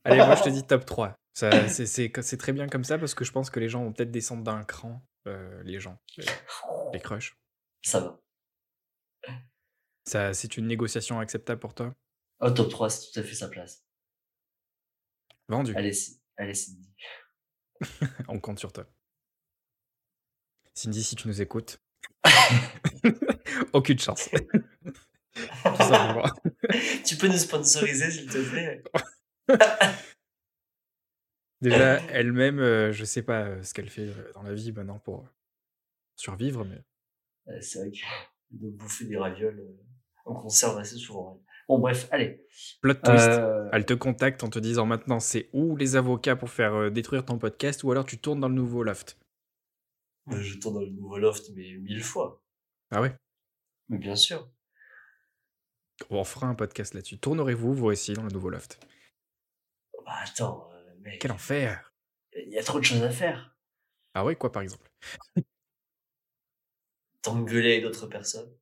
Allez, 0.05 0.25
moi 0.25 0.37
je 0.37 0.43
te 0.43 0.49
dis 0.51 0.65
top 0.67 0.85
3. 0.85 1.19
C'est, 1.39 2.37
très 2.37 2.53
bien 2.53 2.69
comme 2.69 2.85
ça 2.85 2.99
parce 2.99 3.15
que 3.15 3.25
je 3.25 3.31
pense 3.31 3.51
que 3.51 3.61
les 3.61 3.69
gens 3.69 3.85
vont 3.85 3.93
peut-être 3.93 4.11
descendre 4.11 4.43
d'un 4.43 4.65
cran. 4.65 5.07
euh, 5.27 5.63
les 5.63 5.79
gens, 5.79 6.01
les, 6.17 6.25
les 6.93 7.01
crushs. 7.01 7.37
ça 7.83 8.01
va. 8.01 8.21
Ça, 10.05 10.35
c'est 10.35 10.57
une 10.57 10.67
négociation 10.67 11.21
acceptable 11.21 11.61
pour 11.61 11.75
toi? 11.75 11.95
Un 12.41 12.51
top 12.51 12.71
3, 12.71 12.91
c'est 12.91 13.13
tout 13.13 13.21
à 13.21 13.23
fait 13.23 13.35
sa 13.35 13.49
place. 13.49 13.85
Vendu. 15.49 15.75
Allez, 15.77 15.93
allez 16.39 16.55
Cindy. 16.55 16.91
On 18.29 18.41
compte 18.41 18.59
sur 18.59 18.73
toi. 18.73 18.87
Cindy, 20.75 21.05
si 21.05 21.15
tu 21.15 21.29
nous 21.29 21.43
écoutes. 21.43 21.81
Aucune 23.73 23.99
chance. 23.99 24.29
Tu 27.05 27.17
peux 27.17 27.29
nous 27.29 27.39
sponsoriser, 27.39 28.11
s'il 28.11 28.29
te 28.29 28.39
plaît? 28.51 28.83
Déjà, 31.61 31.97
elle-même, 32.13 32.61
euh, 32.61 32.93
je 32.93 33.05
sais 33.05 33.23
pas 33.23 33.43
euh, 33.43 33.63
ce 33.63 33.75
qu'elle 33.75 33.91
fait 33.91 34.09
euh, 34.09 34.33
dans 34.35 34.43
la 34.43 34.55
vie 34.55 34.73
maintenant 34.73 34.99
pour 34.99 35.21
euh, 35.23 35.29
survivre, 36.17 36.65
mais 36.65 37.61
C'est 37.61 37.81
vrai 37.81 37.91
que 37.91 37.97
de 38.51 38.71
bouffer 38.71 39.07
des 39.07 39.17
ravioles 39.17 39.67
en 40.25 40.35
conserve 40.35 40.79
assez 40.79 40.97
souvent. 40.97 41.43
Bon, 41.69 41.79
bref, 41.79 42.09
allez. 42.11 42.47
plot 42.81 42.95
twist. 42.95 43.29
Elle 43.73 43.85
te 43.85 43.93
contacte 43.93 44.43
en 44.43 44.49
te 44.49 44.59
disant 44.59 44.87
maintenant 44.87 45.21
c'est 45.21 45.51
où 45.53 45.77
les 45.77 45.97
avocats 45.97 46.37
pour 46.37 46.49
faire 46.49 46.91
détruire 46.91 47.27
ton 47.27 47.39
podcast 47.39 47.85
ou 47.85 47.93
alors 47.93 48.07
tu 48.07 48.19
tournes 48.19 48.41
dans 48.41 48.49
le 48.49 48.55
nouveau 48.55 48.83
loft? 48.83 49.19
je 50.31 50.59
tourne 50.59 50.75
dans 50.75 50.81
le 50.81 50.91
nouveau 50.91 51.19
loft, 51.19 51.51
mais 51.55 51.77
mille 51.79 52.03
fois. 52.03 52.43
Ah 52.91 53.01
ouais? 53.01 53.15
Mais 53.89 53.99
bien 53.99 54.17
sûr. 54.17 54.51
On 56.11 56.25
fera 56.25 56.47
un 56.47 56.55
podcast 56.55 56.95
là-dessus. 56.95 57.19
Tournerez-vous 57.19 57.75
vous 57.75 57.87
aussi 57.87 58.13
dans 58.13 58.23
le 58.23 58.31
nouveau 58.31 58.51
loft? 58.51 58.79
Bah, 60.05 60.13
attends, 60.23 60.71
mec. 61.01 61.21
Quel 61.21 61.33
enfer 61.33 61.93
Il 62.35 62.53
y 62.53 62.59
a 62.59 62.63
trop 62.63 62.79
de 62.81 62.85
choses 62.85 63.03
à 63.03 63.11
faire. 63.11 63.57
Ah 64.15 64.25
ouais, 64.25 64.37
quoi 64.37 64.53
par 64.53 64.63
exemple? 64.63 64.91
T'engueuler 67.23 67.73
avec 67.73 67.83
d'autres 67.85 68.07
personnes. 68.07 68.53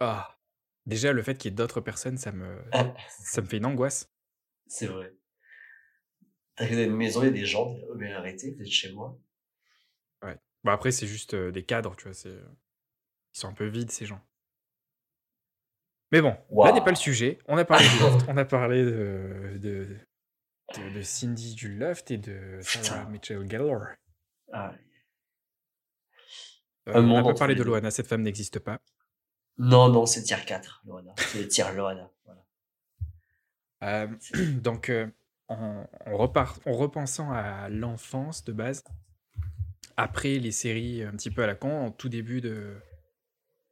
Ah 0.00 0.38
Déjà, 0.84 1.12
le 1.12 1.22
fait 1.22 1.36
qu'il 1.36 1.50
y 1.50 1.52
ait 1.52 1.56
d'autres 1.56 1.80
personnes, 1.80 2.18
ça 2.18 2.32
me, 2.32 2.60
ça 3.08 3.40
me 3.40 3.46
fait 3.46 3.58
une 3.58 3.66
angoisse. 3.66 4.10
c'est 4.66 4.86
vrai. 4.86 5.14
T'arrives 6.56 6.76
dans 6.76 6.84
une 6.84 6.96
maison, 6.96 7.22
il 7.22 7.26
y 7.26 7.28
a 7.28 7.32
des 7.32 7.46
gens. 7.46 7.76
mais 7.96 8.12
arrêtez, 8.12 8.52
vous 8.52 8.62
êtes 8.62 8.68
chez 8.68 8.92
moi. 8.92 9.18
Bon, 10.64 10.70
après, 10.70 10.92
c'est 10.92 11.08
juste 11.08 11.34
euh, 11.34 11.50
des 11.50 11.64
cadres, 11.64 11.96
tu 11.96 12.04
vois. 12.04 12.14
c'est- 12.14 12.28
Ils 12.28 13.38
sont 13.38 13.48
un 13.48 13.52
peu 13.52 13.66
vides, 13.66 13.90
ces 13.90 14.06
gens. 14.06 14.20
Mais 16.12 16.20
bon, 16.20 16.36
là 16.62 16.72
n'est 16.72 16.80
pas 16.84 16.90
le 16.90 16.96
sujet. 16.96 17.38
On 17.48 17.56
a 17.56 17.64
parlé 17.64 17.84
on 18.28 18.36
a 18.36 18.44
parlé 18.44 18.84
de, 18.84 19.58
de, 19.58 19.96
de, 20.76 20.94
de 20.94 21.02
Cindy 21.02 21.54
du 21.54 21.76
loft 21.76 22.10
et 22.10 22.18
de 22.18 22.58
Sarah. 22.62 23.08
Mitchell 23.10 23.48
Gellar. 23.50 23.96
Ah, 24.52 24.72
Euh, 26.88 26.94
on 26.96 27.02
n'a 27.02 27.22
pas 27.22 27.34
parlé 27.34 27.54
de. 27.54 27.62
Loana, 27.62 27.90
cette 27.90 28.08
femme 28.08 28.22
n'existe 28.22 28.58
pas. 28.58 28.80
Non, 29.58 29.88
non, 29.88 30.06
c'est 30.06 30.22
tier 30.22 30.36
4, 30.44 30.82
Loana. 30.84 31.14
C'est 31.18 31.46
tier 31.46 31.64
Loana. 31.74 32.10
Voilà. 32.24 32.44
Euh, 33.84 34.08
donc, 34.60 34.88
euh, 34.88 35.06
en, 35.48 35.86
en 36.06 36.16
repart, 36.16 36.60
en 36.66 36.72
repensant 36.72 37.30
à 37.32 37.68
l'enfance 37.68 38.44
de 38.44 38.52
base, 38.52 38.82
après 39.96 40.38
les 40.38 40.52
séries 40.52 41.02
un 41.04 41.12
petit 41.12 41.30
peu 41.30 41.44
à 41.44 41.46
la 41.46 41.54
con, 41.54 41.86
en 41.86 41.90
tout 41.92 42.08
début 42.08 42.40
de, 42.40 42.76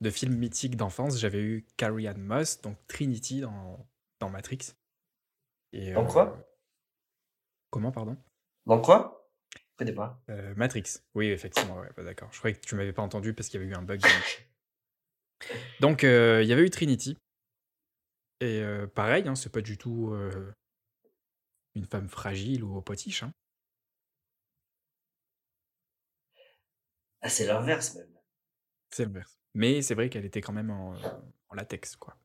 de 0.00 0.10
films 0.10 0.36
mythiques 0.36 0.76
d'enfance, 0.76 1.18
j'avais 1.18 1.40
eu 1.40 1.66
Carrie 1.76 2.06
Ann 2.06 2.20
Moss, 2.20 2.60
donc 2.60 2.76
Trinity 2.86 3.40
dans, 3.40 3.88
dans 4.20 4.30
Matrix. 4.30 4.74
Et, 5.72 5.92
Dans 5.92 6.06
quoi? 6.06 6.46
Comment, 7.70 7.92
pardon? 7.92 8.16
Dans 8.66 8.80
quoi? 8.80 9.30
Je 9.54 9.60
connais 9.76 9.94
pas. 9.94 10.22
Euh, 10.28 10.54
Matrix. 10.56 10.84
Oui, 11.14 11.28
effectivement, 11.28 11.78
ouais, 11.78 11.88
bah 11.96 12.02
d'accord. 12.02 12.28
Je 12.32 12.38
croyais 12.38 12.56
que 12.56 12.66
tu 12.66 12.74
m'avais 12.74 12.92
pas 12.92 13.02
entendu 13.02 13.32
parce 13.34 13.48
qu'il 13.48 13.60
y 13.60 13.62
avait 13.62 13.72
eu 13.72 13.76
un 13.76 13.82
bug. 13.82 14.00
Donc, 15.80 16.04
euh, 16.04 16.42
il 16.42 16.48
y 16.48 16.52
avait 16.52 16.62
eu 16.62 16.70
Trinity. 16.70 17.16
Et 18.40 18.60
euh, 18.62 18.86
pareil, 18.86 19.26
hein, 19.28 19.34
c'est 19.34 19.52
pas 19.52 19.60
du 19.60 19.78
tout 19.78 20.14
une 21.74 21.84
femme 21.84 22.08
fragile 22.08 22.64
ou 22.64 22.80
potiche. 22.82 23.22
Hein. 23.22 23.32
Ah, 27.22 27.28
c'est 27.28 27.46
l'inverse 27.46 27.94
même. 27.94 28.18
C'est 28.90 29.04
l'inverse. 29.04 29.38
Mais 29.54 29.82
c'est 29.82 29.94
vrai 29.94 30.08
qu'elle 30.08 30.24
était 30.24 30.40
quand 30.40 30.52
même 30.52 30.70
en, 30.70 30.94
en 31.48 31.54
latex, 31.54 31.96
quoi. 31.96 32.16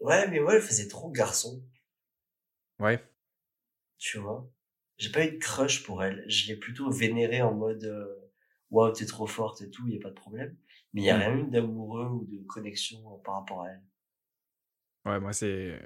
Ouais, 0.00 0.28
mais 0.28 0.40
ouais, 0.40 0.56
elle 0.56 0.62
faisait 0.62 0.88
trop 0.88 1.10
garçon. 1.10 1.62
Ouais. 2.78 3.02
Tu 4.04 4.18
vois. 4.18 4.50
J'ai 4.98 5.10
pas 5.12 5.26
eu 5.26 5.32
de 5.32 5.38
crush 5.38 5.82
pour 5.84 6.02
elle. 6.04 6.24
Je 6.28 6.48
l'ai 6.48 6.56
plutôt 6.56 6.90
vénérée 6.90 7.42
en 7.42 7.54
mode 7.54 7.84
euh, 7.84 8.30
waouh, 8.70 8.92
t'es 8.92 9.06
trop 9.06 9.26
forte 9.26 9.62
et 9.62 9.70
tout, 9.70 9.86
y 9.88 9.96
a 9.96 10.00
pas 10.00 10.10
de 10.10 10.14
problème. 10.14 10.56
Mais 10.92 11.02
il 11.02 11.04
y 11.04 11.10
a 11.10 11.16
Mm. 11.16 11.18
rien 11.18 11.36
eu 11.36 11.50
d'amoureux 11.50 12.06
ou 12.08 12.26
de 12.26 12.38
connexion 12.44 13.18
par 13.24 13.34
rapport 13.36 13.62
à 13.62 13.70
elle. 13.70 13.82
Ouais, 15.04 15.20
moi, 15.20 15.32
c'est 15.32 15.80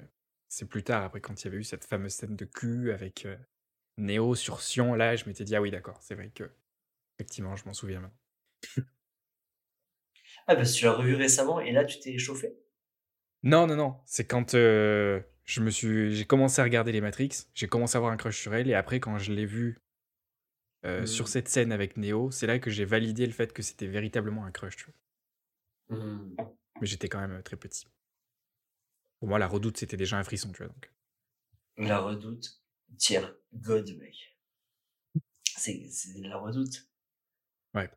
c'est 0.47 0.67
plus 0.67 0.83
tard, 0.83 1.03
après, 1.03 1.21
quand 1.21 1.39
il 1.41 1.45
y 1.45 1.47
avait 1.47 1.57
eu 1.57 1.63
cette 1.63 1.85
fameuse 1.85 2.13
scène 2.13 2.35
de 2.35 2.45
cul 2.45 2.91
avec 2.91 3.25
euh, 3.25 3.37
Néo 3.97 4.33
sur 4.35 4.61
Sion, 4.61 4.95
là, 4.95 5.15
je 5.15 5.25
m'étais 5.25 5.43
dit, 5.45 5.55
ah 5.55 5.61
oui, 5.61 5.71
d'accord, 5.71 5.99
c'est 6.01 6.15
vrai 6.15 6.31
que. 6.31 6.51
Effectivement, 7.19 7.55
je 7.57 7.65
m'en 7.65 7.73
souviens 7.73 8.01
maintenant. 8.01 8.17
Ah, 10.47 10.55
parce 10.57 10.73
que 10.73 10.77
tu 10.79 10.83
l'as 10.85 10.91
revu 10.93 11.15
récemment 11.15 11.59
et 11.61 11.71
là, 11.71 11.85
tu 11.85 11.97
t'es 11.99 12.17
chauffé 12.17 12.53
Non, 13.43 13.67
non, 13.67 13.75
non. 13.75 13.95
C'est 14.05 14.25
quand 14.27 14.53
euh, 14.53 15.21
je 15.49 15.61
me 15.61 15.71
suis, 15.71 16.15
j'ai 16.15 16.25
commencé 16.25 16.61
à 16.61 16.63
regarder 16.63 16.91
les 16.91 17.01
Matrix, 17.01 17.31
j'ai 17.55 17.67
commencé 17.67 17.95
à 17.95 17.97
avoir 17.97 18.11
un 18.11 18.17
crush 18.17 18.39
sur 18.39 18.53
elle, 18.53 18.69
et 18.69 18.75
après, 18.75 18.99
quand 18.99 19.17
je 19.17 19.33
l'ai 19.33 19.47
vue 19.47 19.79
euh, 20.85 21.01
Mm. 21.01 21.07
sur 21.07 21.27
cette 21.27 21.49
scène 21.49 21.71
avec 21.71 21.97
Neo, 21.97 22.29
c'est 22.29 22.45
là 22.45 22.59
que 22.59 22.69
j'ai 22.69 22.85
validé 22.85 23.25
le 23.25 23.33
fait 23.33 23.51
que 23.51 23.63
c'était 23.63 23.87
véritablement 23.87 24.45
un 24.45 24.51
crush. 24.51 24.77
tu 24.77 24.85
vois. 24.85 25.97
Hmm. 25.97 26.35
Mais 26.79 26.85
j'étais 26.87 27.09
quand 27.09 27.19
même 27.19 27.33
euh, 27.33 27.41
très 27.41 27.57
petit. 27.57 27.87
Pour 29.19 29.27
moi, 29.27 29.39
la 29.39 29.47
redoute, 29.47 29.77
c'était 29.77 29.97
déjà 29.97 30.17
un 30.17 30.23
frisson, 30.23 30.51
tu 30.51 30.63
vois. 30.63 30.71
Donc. 30.71 30.91
La 31.77 31.99
redoute, 31.99 32.61
tier 32.97 33.21
God, 33.53 33.89
mec. 33.97 34.37
C'est 35.43 35.81
la 36.21 36.37
redoute. 36.37 36.87
Ouais. 37.73 37.89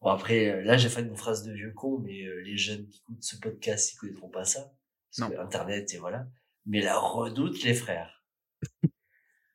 Bon, 0.00 0.08
après, 0.08 0.48
euh, 0.48 0.62
là, 0.62 0.78
j'ai 0.78 0.88
fait 0.88 1.02
une 1.02 1.16
phrase 1.16 1.44
de 1.44 1.52
vieux 1.52 1.72
con, 1.72 1.98
mais 1.98 2.24
euh, 2.24 2.40
les 2.40 2.56
jeunes 2.56 2.88
qui 2.88 3.00
écoutent 3.00 3.22
ce 3.22 3.36
podcast, 3.36 3.92
ils 3.92 3.96
connaîtront 3.98 4.30
pas 4.30 4.44
ça. 4.44 4.72
Parce 5.16 5.30
Non. 5.30 5.36
que 5.36 5.40
Internet, 5.40 5.92
et 5.94 5.98
voilà. 5.98 6.26
Mais 6.66 6.80
la 6.80 6.98
redoute, 6.98 7.62
les 7.62 7.74
frères. 7.74 8.24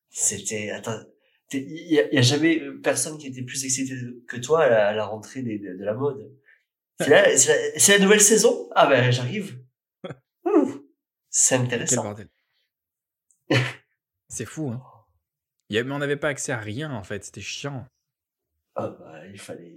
C'était, 0.10 0.72
attends, 0.72 1.00
il 1.52 1.92
y, 1.92 2.00
a- 2.00 2.08
il 2.08 2.16
y 2.16 2.18
a 2.18 2.22
jamais 2.22 2.60
personne 2.84 3.18
qui 3.18 3.28
était 3.28 3.44
plus 3.44 3.64
excité 3.66 3.94
que 4.28 4.38
toi 4.38 4.64
à 4.64 4.70
la, 4.70 4.88
à 4.90 4.94
la 4.94 5.06
rentrée 5.06 5.42
des- 5.44 5.60
de, 5.60 5.74
de 5.76 5.84
la 5.84 5.94
mode. 5.94 6.32
C'est 7.00 7.10
la, 7.90 8.00
nouvelle 8.00 8.22
saison? 8.22 8.70
Ah 8.76 8.88
ben, 8.88 9.12
j'arrive. 9.12 9.62
C'est 11.30 11.56
intéressant. 11.56 12.16
c'est 14.30 14.46
fou, 14.46 14.70
hein. 14.70 14.82
Y 15.70 15.80
a- 15.80 15.84
mais 15.84 15.92
on 15.94 15.98
n'avait 16.00 16.16
pas 16.18 16.30
accès 16.30 16.52
à 16.52 16.58
rien 16.58 16.92
en 16.94 17.04
fait, 17.04 17.24
c'était 17.26 17.42
chiant. 17.42 17.86
Ah 18.76 18.90
bah, 18.90 19.26
il 19.28 19.40
fallait. 19.40 19.76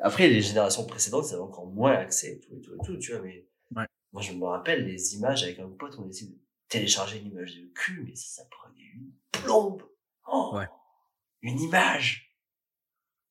Après, 0.00 0.28
les 0.28 0.40
générations 0.42 0.86
précédentes, 0.86 1.26
ils 1.28 1.34
avaient 1.34 1.42
encore 1.42 1.66
moins 1.66 1.92
accès 1.94 2.34
et 2.34 2.40
tout 2.40 2.54
et 2.56 2.60
tout 2.60 2.74
et 2.74 2.86
tout, 2.86 2.96
tu 2.98 3.12
vois, 3.12 3.22
mais. 3.22 3.46
Moi, 4.16 4.22
je 4.22 4.32
me 4.32 4.46
rappelle 4.46 4.86
les 4.86 5.14
images 5.14 5.42
avec 5.42 5.58
un 5.58 5.68
pote, 5.68 5.94
on 5.98 6.08
essayait 6.08 6.30
de 6.30 6.38
télécharger 6.68 7.18
une 7.18 7.26
image 7.26 7.54
de 7.54 7.66
cul, 7.74 8.00
mais 8.02 8.14
ça, 8.16 8.42
ça 8.44 8.48
prenait 8.50 8.80
une 8.94 9.12
plombe. 9.30 9.82
Oh, 10.26 10.52
Ouais. 10.54 10.66
Une 11.42 11.60
image. 11.60 12.34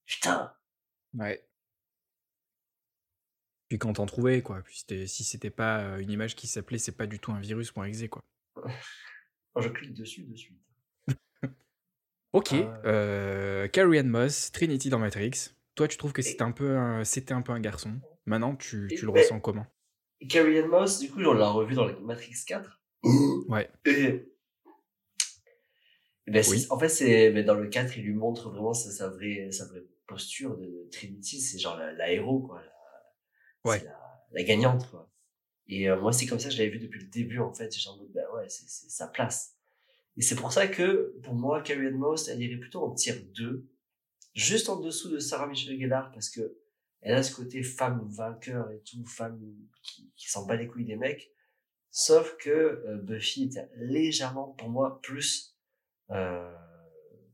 Putain. 0.05 0.55
Ouais. 1.15 1.43
Puis 3.67 3.79
quand 3.79 3.97
on 3.97 4.05
trouvait, 4.05 4.43
quoi. 4.43 4.61
Puis 4.61 4.85
si 5.07 5.23
c'était 5.23 5.49
pas 5.49 5.79
euh, 5.79 5.97
une 5.97 6.11
image 6.11 6.35
qui 6.35 6.45
s'appelait 6.45 6.77
c'est 6.77 6.91
pas 6.91 7.07
du 7.07 7.17
tout 7.17 7.31
un 7.31 7.39
virus.exe, 7.39 8.07
quoi. 8.07 8.23
Je 9.59 9.69
clique 9.69 9.95
dessus, 9.95 10.21
de 10.25 10.35
suite. 10.35 10.61
Ok, 12.31 12.49
ouais. 12.51 12.67
euh, 12.85 13.67
Carrie 13.69 13.97
Ann 13.97 14.07
Moss, 14.09 14.51
Trinity 14.51 14.89
dans 14.89 14.99
Matrix. 14.99 15.55
Toi, 15.73 15.87
tu 15.87 15.97
trouves 15.97 16.13
que 16.13 16.21
c'était 16.21 16.43
un 16.43 16.51
peu 16.51 16.77
un, 16.77 17.03
c'était 17.03 17.33
un 17.33 17.41
peu 17.41 17.53
un 17.53 17.59
garçon. 17.59 17.99
Maintenant, 18.27 18.55
tu, 18.55 18.87
tu 18.95 19.07
le 19.07 19.11
Mais- 19.13 19.21
ressens 19.21 19.39
comment? 19.39 19.65
Carrie 20.29 20.59
Ann 20.59 20.67
Moss, 20.67 20.99
du 20.99 21.09
coup, 21.11 21.19
on 21.21 21.33
l'a 21.33 21.49
revu 21.49 21.75
dans 21.75 21.85
la 21.85 21.93
Matrix 21.99 22.35
4. 22.47 22.81
Ouais. 23.47 23.69
Et, 23.85 23.91
et 26.27 26.31
ben, 26.31 26.43
Oui. 26.49 26.65
en 26.69 26.79
fait, 26.79 26.89
c'est 26.89 27.31
ben, 27.31 27.45
dans 27.45 27.53
le 27.55 27.67
4, 27.67 27.97
il 27.97 28.03
lui 28.05 28.13
montre 28.13 28.49
vraiment 28.49 28.73
sa, 28.73 28.89
sa 28.91 29.09
vraie, 29.09 29.51
sa 29.51 29.65
vraie 29.67 29.83
posture 30.07 30.57
de 30.57 30.87
Trinity. 30.91 31.39
C'est 31.39 31.59
genre 31.59 31.77
la, 31.77 31.91
la 31.93 32.11
héros, 32.11 32.39
quoi. 32.41 32.61
La, 32.61 32.71
Ouais. 33.71 33.83
La, 33.83 33.97
la 34.31 34.43
gagnante, 34.43 34.89
quoi. 34.91 35.11
Et 35.67 35.89
euh, 35.89 35.99
moi, 35.99 36.13
c'est 36.13 36.27
comme 36.27 36.39
ça 36.39 36.49
que 36.49 36.53
je 36.53 36.59
l'avais 36.59 36.69
vu 36.71 36.79
depuis 36.79 36.99
le 37.01 37.07
début, 37.09 37.39
en 37.39 37.51
fait. 37.53 37.75
J'ai 37.75 37.89
en 37.89 37.97
mode, 37.97 38.11
ben 38.13 38.23
ouais, 38.35 38.47
c'est 38.49 38.67
c'est 38.67 38.89
sa 38.89 39.07
place. 39.07 39.55
Et 40.17 40.21
c'est 40.21 40.35
pour 40.35 40.51
ça 40.53 40.67
que, 40.67 41.15
pour 41.23 41.33
moi, 41.33 41.61
Carrie 41.61 41.87
Ann 41.87 41.95
Moss, 41.95 42.27
elle 42.27 42.41
irait 42.41 42.59
plutôt 42.59 42.83
en 42.83 42.93
tier 42.93 43.13
2, 43.35 43.67
juste 44.35 44.69
en 44.69 44.79
dessous 44.79 45.09
de 45.09 45.17
Sarah 45.19 45.47
Michelle 45.47 45.79
Gellar, 45.79 46.11
parce 46.11 46.29
que 46.29 46.57
elle 47.05 47.13
a 47.13 47.23
ce 47.23 47.35
côté 47.35 47.61
femme 47.61 48.07
vainqueur 48.09 48.71
et 48.71 48.81
tout, 48.81 49.05
femme 49.05 49.39
qui, 49.83 50.11
qui 50.15 50.27
s'en 50.27 50.45
bat 50.47 50.55
les 50.55 50.67
couilles 50.67 50.85
des 50.85 50.95
mecs. 50.95 51.31
Sauf 51.91 52.35
que 52.37 52.49
euh, 52.49 52.97
Buffy 52.97 53.43
était 53.43 53.69
légèrement, 53.75 54.53
pour 54.53 54.69
moi, 54.69 54.99
plus, 55.03 55.55
euh, 56.09 56.51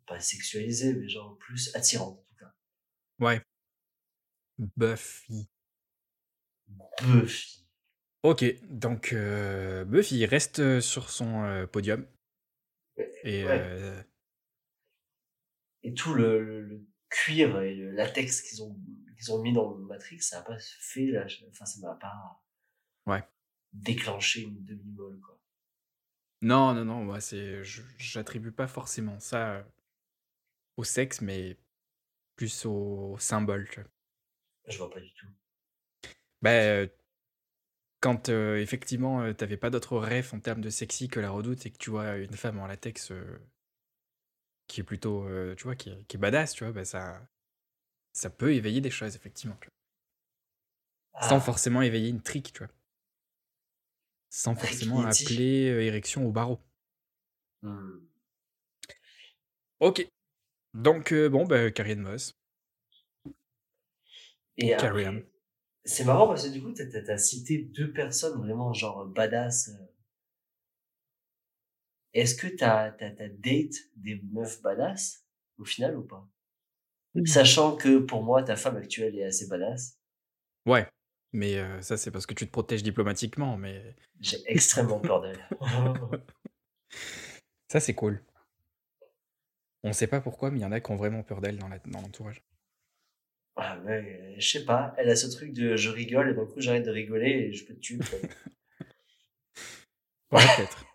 pas 0.06 0.20
sexualisée, 0.20 0.94
mais 0.94 1.08
genre 1.08 1.38
plus 1.38 1.74
attirante, 1.74 2.20
en 2.20 2.24
tout 2.24 2.36
cas. 2.38 2.54
Ouais. 3.20 3.42
Buffy. 4.76 5.48
Buffy. 7.02 7.66
Ok, 8.24 8.44
donc 8.70 9.14
euh, 9.14 9.86
Buffy 9.86 10.26
reste 10.26 10.82
sur 10.82 11.10
son 11.10 11.66
podium. 11.72 12.06
Et 13.24 13.46
Ouais. 13.46 14.06
Et 15.84 15.94
tout 15.94 16.14
le, 16.14 16.44
le, 16.44 16.62
le 16.62 16.86
cuir 17.10 17.62
et 17.62 17.74
le 17.74 17.92
latex 17.92 18.42
qu'ils 18.42 18.62
ont, 18.62 18.78
qu'ils 19.22 19.34
ont 19.34 19.42
mis 19.42 19.54
dans 19.54 19.76
Matrix, 19.76 20.20
ça 20.22 20.40
a 20.40 20.44
pas 20.44 20.58
fait, 20.60 21.08
là, 21.08 21.26
enfin, 21.52 21.66
ça 21.66 21.80
m'a 21.88 21.96
pas 21.96 22.42
Ouais. 23.06 23.24
déclenché 23.74 24.44
une 24.44 24.64
demi-molle, 24.64 25.20
quoi. 25.20 25.38
non, 26.42 26.74
non, 26.74 26.86
non, 26.86 27.04
moi, 27.04 27.20
c'est, 27.22 27.64
j'attribue 27.98 28.52
pas 28.52 28.68
forcément 28.68 29.20
ça 29.20 29.52
euh, 29.58 29.64
au 30.76 30.84
sexe, 30.84 31.22
mais 31.22 31.58
plus 32.36 32.66
au 32.66 33.18
symbole. 33.20 33.70
tu 33.70 33.82
vois. 33.82 33.90
Je 34.68 34.76
vois 34.80 34.90
pas 34.90 35.00
du 35.00 35.14
tout. 35.14 35.28
Bah, 36.42 36.50
euh, 36.52 36.88
quand 38.02 38.28
euh, 38.30 38.58
effectivement 38.58 39.22
euh, 39.22 39.34
t'avais 39.34 39.56
pas 39.58 39.70
d'autre 39.70 39.98
rêve 39.98 40.32
en 40.34 40.40
termes 40.42 40.60
de 40.62 40.70
sexy 40.70 41.08
que 41.08 41.20
la 41.22 41.30
redoute 41.30 41.66
et 41.66 41.72
que 41.72 41.78
tu 41.78 41.90
vois 41.90 42.18
une 42.18 42.34
femme 42.36 42.60
en 42.60 42.68
latex 42.68 43.12
euh, 43.12 43.40
qui 44.68 44.82
est 44.82 44.84
plutôt, 44.84 45.28
tu 45.56 45.64
vois, 45.64 45.76
qui 45.76 45.90
est, 45.90 46.04
qui 46.06 46.18
est 46.18 46.20
badass, 46.20 46.54
tu 46.54 46.64
vois, 46.64 46.74
bah 46.74 46.86
ça, 46.86 47.28
ça 48.14 48.30
peut 48.30 48.54
éveiller 48.54 48.82
des 48.82 48.92
choses, 48.92 49.16
effectivement. 49.16 49.58
tu 49.62 49.68
vois. 49.68 49.74
Sans 51.22 51.40
Ah, 51.40 51.40
forcément 51.40 51.82
éveiller 51.82 52.10
une 52.10 52.22
trique, 52.22 52.52
tu 52.52 52.60
vois. 52.66 52.74
Sans 54.32 54.56
forcément 54.56 55.04
Tricky. 55.04 55.26
appeler 55.26 55.70
euh, 55.70 55.84
érection 55.84 56.26
au 56.26 56.32
barreau. 56.32 56.60
hmm. 57.62 58.12
Ok. 59.82 60.08
Donc, 60.74 61.14
euh, 61.14 61.30
bon, 61.30 61.46
bah, 61.46 61.72
Carrie 61.72 61.96
Moss. 61.98 62.36
Et 64.58 64.74
Carrie 64.78 65.26
c'est 65.86 66.06
marrant 66.06 66.28
parce 66.28 66.48
que 66.48 66.54
du 66.54 66.60
coup, 66.64 66.72
t'as, 66.74 66.86
t'as 66.88 67.18
cité 67.20 67.60
deux 67.60 67.92
personnes 67.94 68.40
vraiment 68.40 68.74
genre 68.74 69.06
badass. 69.06 69.70
euh. 69.70 69.86
Est-ce 72.14 72.36
que 72.36 72.48
t'as, 72.48 72.92
t'as, 72.92 73.12
t'as 73.12 73.28
date 73.28 73.76
des 73.98 74.22
meufs 74.32 74.62
badass 74.62 75.26
au 75.58 75.66
final 75.66 75.98
ou 75.98 76.04
pas? 76.04 76.26
Sachant 77.26 77.76
que 77.76 77.98
pour 78.00 78.24
moi, 78.24 78.44
ta 78.44 78.56
femme 78.56 78.78
actuelle 78.78 79.18
est 79.18 79.26
assez 79.26 79.48
badass. 79.48 79.98
Ouais. 80.66 80.88
Mais 81.34 81.58
euh, 81.58 81.82
ça, 81.82 81.98
c'est 81.98 82.12
parce 82.12 82.26
que 82.26 82.34
tu 82.34 82.46
te 82.46 82.52
protèges 82.52 82.84
diplomatiquement, 82.84 83.58
mais 83.58 83.96
J'ai 84.20 84.38
extrêmement 84.48 85.00
peur 85.00 85.22
d'elle. 85.22 85.48
ça, 87.70 87.80
c'est 87.80 87.94
cool. 87.94 88.22
On 89.84 89.94
sait 89.94 90.08
pas 90.08 90.22
pourquoi, 90.22 90.52
mais 90.52 90.60
il 90.60 90.62
y 90.62 90.66
en 90.66 90.72
a 90.72 90.80
qui 90.80 90.92
ont 90.92 90.98
vraiment 90.98 91.24
peur 91.24 91.42
d'elle 91.42 91.58
dans 91.58 91.70
l'entourage. 92.02 92.44
ah 93.56 93.78
mais 93.84 94.40
je 94.40 94.48
sais 94.48 94.66
pas, 94.66 94.94
elle 94.98 95.10
a 95.10 95.16
ce 95.16 95.28
truc 95.28 95.54
de 95.54 95.76
je 95.76 95.90
rigole 95.90 96.30
et 96.30 96.34
d'un 96.36 96.46
coup 96.46 96.60
j'arrête 96.62 96.86
de 96.86 96.92
rigoler 96.92 97.30
et 97.30 97.54
je 97.54 97.66
peux 97.66 97.74
te 97.74 97.80
tuer. 97.80 97.98
peut-être. 97.98 98.36
Ouais, 100.32 100.44
peut-être. 100.58 100.86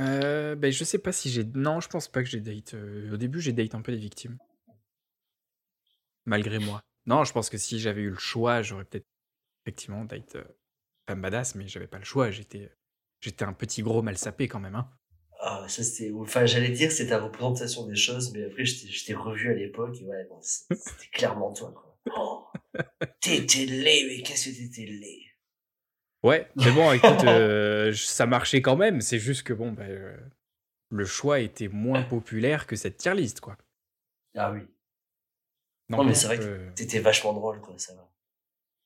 Euh, 0.00 0.56
ben, 0.56 0.70
je 0.70 0.84
sais 0.84 0.98
pas 0.98 1.12
si 1.12 1.30
j'ai. 1.30 1.44
Non, 1.44 1.80
je 1.80 1.88
pense 1.88 2.08
pas 2.08 2.22
que 2.22 2.28
j'ai 2.28 2.40
date. 2.40 2.74
Au 3.12 3.16
début, 3.16 3.40
j'ai 3.40 3.52
date 3.52 3.74
un 3.74 3.82
peu 3.82 3.92
les 3.92 3.98
victimes. 3.98 4.38
Malgré 6.28 6.58
moi. 6.58 6.82
Non, 7.06 7.24
je 7.24 7.32
pense 7.32 7.48
que 7.48 7.56
si 7.56 7.80
j'avais 7.80 8.02
eu 8.02 8.10
le 8.10 8.18
choix, 8.18 8.60
j'aurais 8.60 8.84
peut-être 8.84 9.06
effectivement 9.64 10.04
date 10.04 10.36
euh, 10.36 10.44
femme 11.08 11.22
badass, 11.22 11.54
mais 11.54 11.66
j'avais 11.66 11.86
pas 11.86 11.98
le 11.98 12.04
choix. 12.04 12.30
J'étais, 12.30 12.70
j'étais 13.20 13.44
un 13.44 13.54
petit 13.54 13.82
gros 13.82 14.02
mal 14.02 14.18
sapé 14.18 14.46
quand 14.46 14.60
même. 14.60 14.74
Hein. 14.74 14.90
Ah, 15.40 15.64
ça 15.68 15.82
c'était, 15.82 16.12
enfin 16.12 16.44
j'allais 16.46 16.70
dire 16.70 16.92
c'est 16.92 17.06
ta 17.06 17.18
représentation 17.20 17.86
des 17.86 17.94
choses, 17.94 18.32
mais 18.32 18.44
après 18.44 18.64
je 18.64 19.06
t'ai, 19.06 19.14
revu 19.14 19.50
à 19.50 19.54
l'époque 19.54 19.96
et 20.00 20.04
ouais, 20.04 20.26
bon, 20.28 20.38
c'était 20.42 21.08
clairement 21.12 21.52
toi 21.54 21.72
quoi. 21.72 21.98
Oh, 22.16 22.46
t'étais 23.20 23.64
laid, 23.64 24.06
mais 24.08 24.22
qu'est-ce 24.22 24.50
que 24.50 24.56
t'étais 24.56 24.84
laid. 24.84 25.24
Ouais, 26.24 26.50
mais 26.56 26.72
bon, 26.72 26.92
écoute, 26.92 27.24
euh, 27.24 27.92
ça 27.94 28.26
marchait 28.26 28.60
quand 28.60 28.76
même. 28.76 29.00
C'est 29.00 29.20
juste 29.20 29.44
que 29.44 29.52
bon, 29.52 29.70
ben, 29.70 29.88
euh, 29.88 30.16
le 30.90 31.04
choix 31.04 31.38
était 31.38 31.68
moins 31.68 32.02
populaire 32.02 32.66
que 32.66 32.74
cette 32.74 32.96
tier 32.96 33.14
list, 33.14 33.40
quoi. 33.40 33.56
Ah 34.36 34.52
oui, 34.52 34.62
Non, 35.90 36.04
mais 36.04 36.14
c'est 36.14 36.26
vrai 36.26 36.38
que 36.38 36.44
euh, 36.44 36.70
t'étais 36.74 37.00
vachement 37.00 37.32
drôle 37.32 37.60
quoi, 37.60 37.78
ça 37.78 37.94
va. 37.94 38.08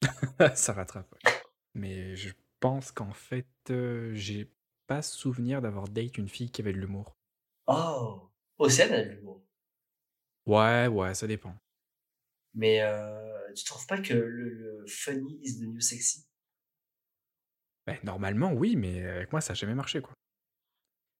ça 0.56 0.72
rattrape. 0.72 1.12
ouais. 1.12 1.32
Mais 1.74 2.16
je 2.16 2.30
pense 2.60 2.92
qu'en 2.92 3.12
fait, 3.12 3.46
euh, 3.70 4.14
j'ai 4.14 4.52
pas 4.86 5.02
souvenir 5.02 5.60
d'avoir 5.62 5.88
date 5.88 6.18
une 6.18 6.28
fille 6.28 6.50
qui 6.50 6.60
avait 6.62 6.72
de 6.72 6.78
l'humour. 6.78 7.16
Oh, 7.66 8.30
Océane 8.58 8.92
a 8.92 9.04
de 9.04 9.10
l'humour. 9.10 9.42
Ouais, 10.46 10.86
ouais, 10.86 11.14
ça 11.14 11.26
dépend. 11.26 11.54
Mais 12.54 12.82
euh, 12.82 13.52
tu 13.54 13.64
trouves 13.64 13.86
pas 13.86 13.98
que 14.00 14.12
le, 14.12 14.48
le 14.50 14.86
funny 14.86 15.38
is 15.42 15.58
the 15.58 15.62
new 15.68 15.80
sexy? 15.80 16.26
Ben, 17.86 17.98
normalement, 18.04 18.52
oui, 18.52 18.76
mais 18.76 19.04
avec 19.04 19.32
moi, 19.32 19.40
ça 19.40 19.52
a 19.52 19.54
jamais 19.54 19.74
marché, 19.74 20.00
quoi. 20.00 20.12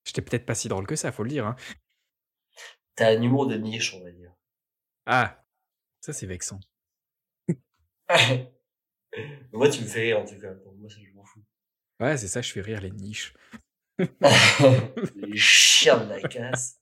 J'étais 0.05 0.23
peut-être 0.23 0.47
pas 0.47 0.55
si 0.55 0.69
drôle 0.69 0.87
que 0.87 0.97
ça, 0.97 1.13
faut 1.13 1.23
le 1.23 1.31
dire. 1.31 1.47
Hein. 1.47 1.57
T'as 2.95 3.17
un 3.17 3.23
humour 3.23 3.47
de 3.47 3.57
niche, 3.57 3.95
on 3.95 4.03
va 4.03 4.11
dire. 4.11 4.33
Ah, 5.07 5.42
ça 6.03 6.13
c'est 6.13 6.27
vexant. 6.27 6.61
Moi, 9.53 9.69
tu 9.69 9.83
me 9.83 9.87
fais 9.87 10.01
rire 10.03 10.21
en 10.21 10.25
tout 10.25 10.39
cas. 10.39 10.53
Pour 10.53 10.75
moi, 10.75 10.89
ça, 10.89 10.97
je 11.03 11.15
m'en 11.15 11.25
fous. 11.25 11.43
Ouais, 12.01 12.17
c'est 12.17 12.29
ça, 12.29 12.41
je 12.41 12.51
fais 12.53 12.63
rire 12.63 12.81
les 12.81 12.91
niches. 12.91 13.35
Les 13.99 15.37
chiens 15.37 16.05
de 16.05 16.09
la 16.09 16.21
casse. 16.23 16.81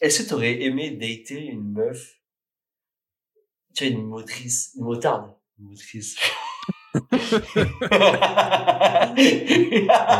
Est-ce 0.00 0.22
que 0.22 0.28
t'aurais 0.28 0.62
aimé 0.62 0.92
dater 0.92 1.44
une 1.44 1.72
meuf 1.72 2.20
Tu 3.74 3.88
vois, 3.88 3.92
une 3.92 4.06
motrice, 4.06 4.72
une 4.76 4.84
motarde. 4.84 5.34
Une 5.58 5.66
motrice. 5.70 6.16
On 6.94 7.00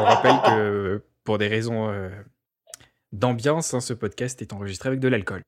rappelle 0.03 0.43
que 0.45 1.05
pour 1.25 1.39
des 1.39 1.49
raisons 1.49 1.89
euh, 1.89 2.11
d'ambiance, 3.13 3.75
hein, 3.75 3.81
ce 3.81 3.93
podcast 3.95 4.43
est 4.43 4.53
enregistré 4.53 4.89
avec 4.89 5.01
de 5.01 5.09
l'alcool. 5.09 5.43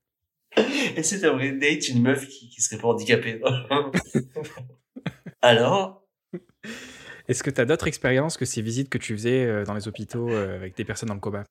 Est-ce 0.56 1.16
que 1.16 1.20
t'aimerais 1.20 1.52
date 1.52 1.88
une 1.88 2.02
meuf 2.02 2.26
qui, 2.28 2.48
qui 2.48 2.62
serait 2.62 2.80
pas 2.80 2.88
handicapée 2.88 3.40
Alors? 5.42 6.04
Est-ce 7.28 7.42
que 7.42 7.50
tu 7.50 7.60
as 7.60 7.64
d'autres 7.64 7.86
expériences 7.86 8.36
que 8.36 8.44
ces 8.44 8.62
visites 8.62 8.88
que 8.88 8.98
tu 8.98 9.12
faisais 9.12 9.44
euh, 9.44 9.64
dans 9.64 9.74
les 9.74 9.86
hôpitaux 9.86 10.28
euh, 10.30 10.56
avec 10.56 10.76
des 10.76 10.84
personnes 10.84 11.08
dans 11.08 11.14
le 11.14 11.20
coma? 11.20 11.44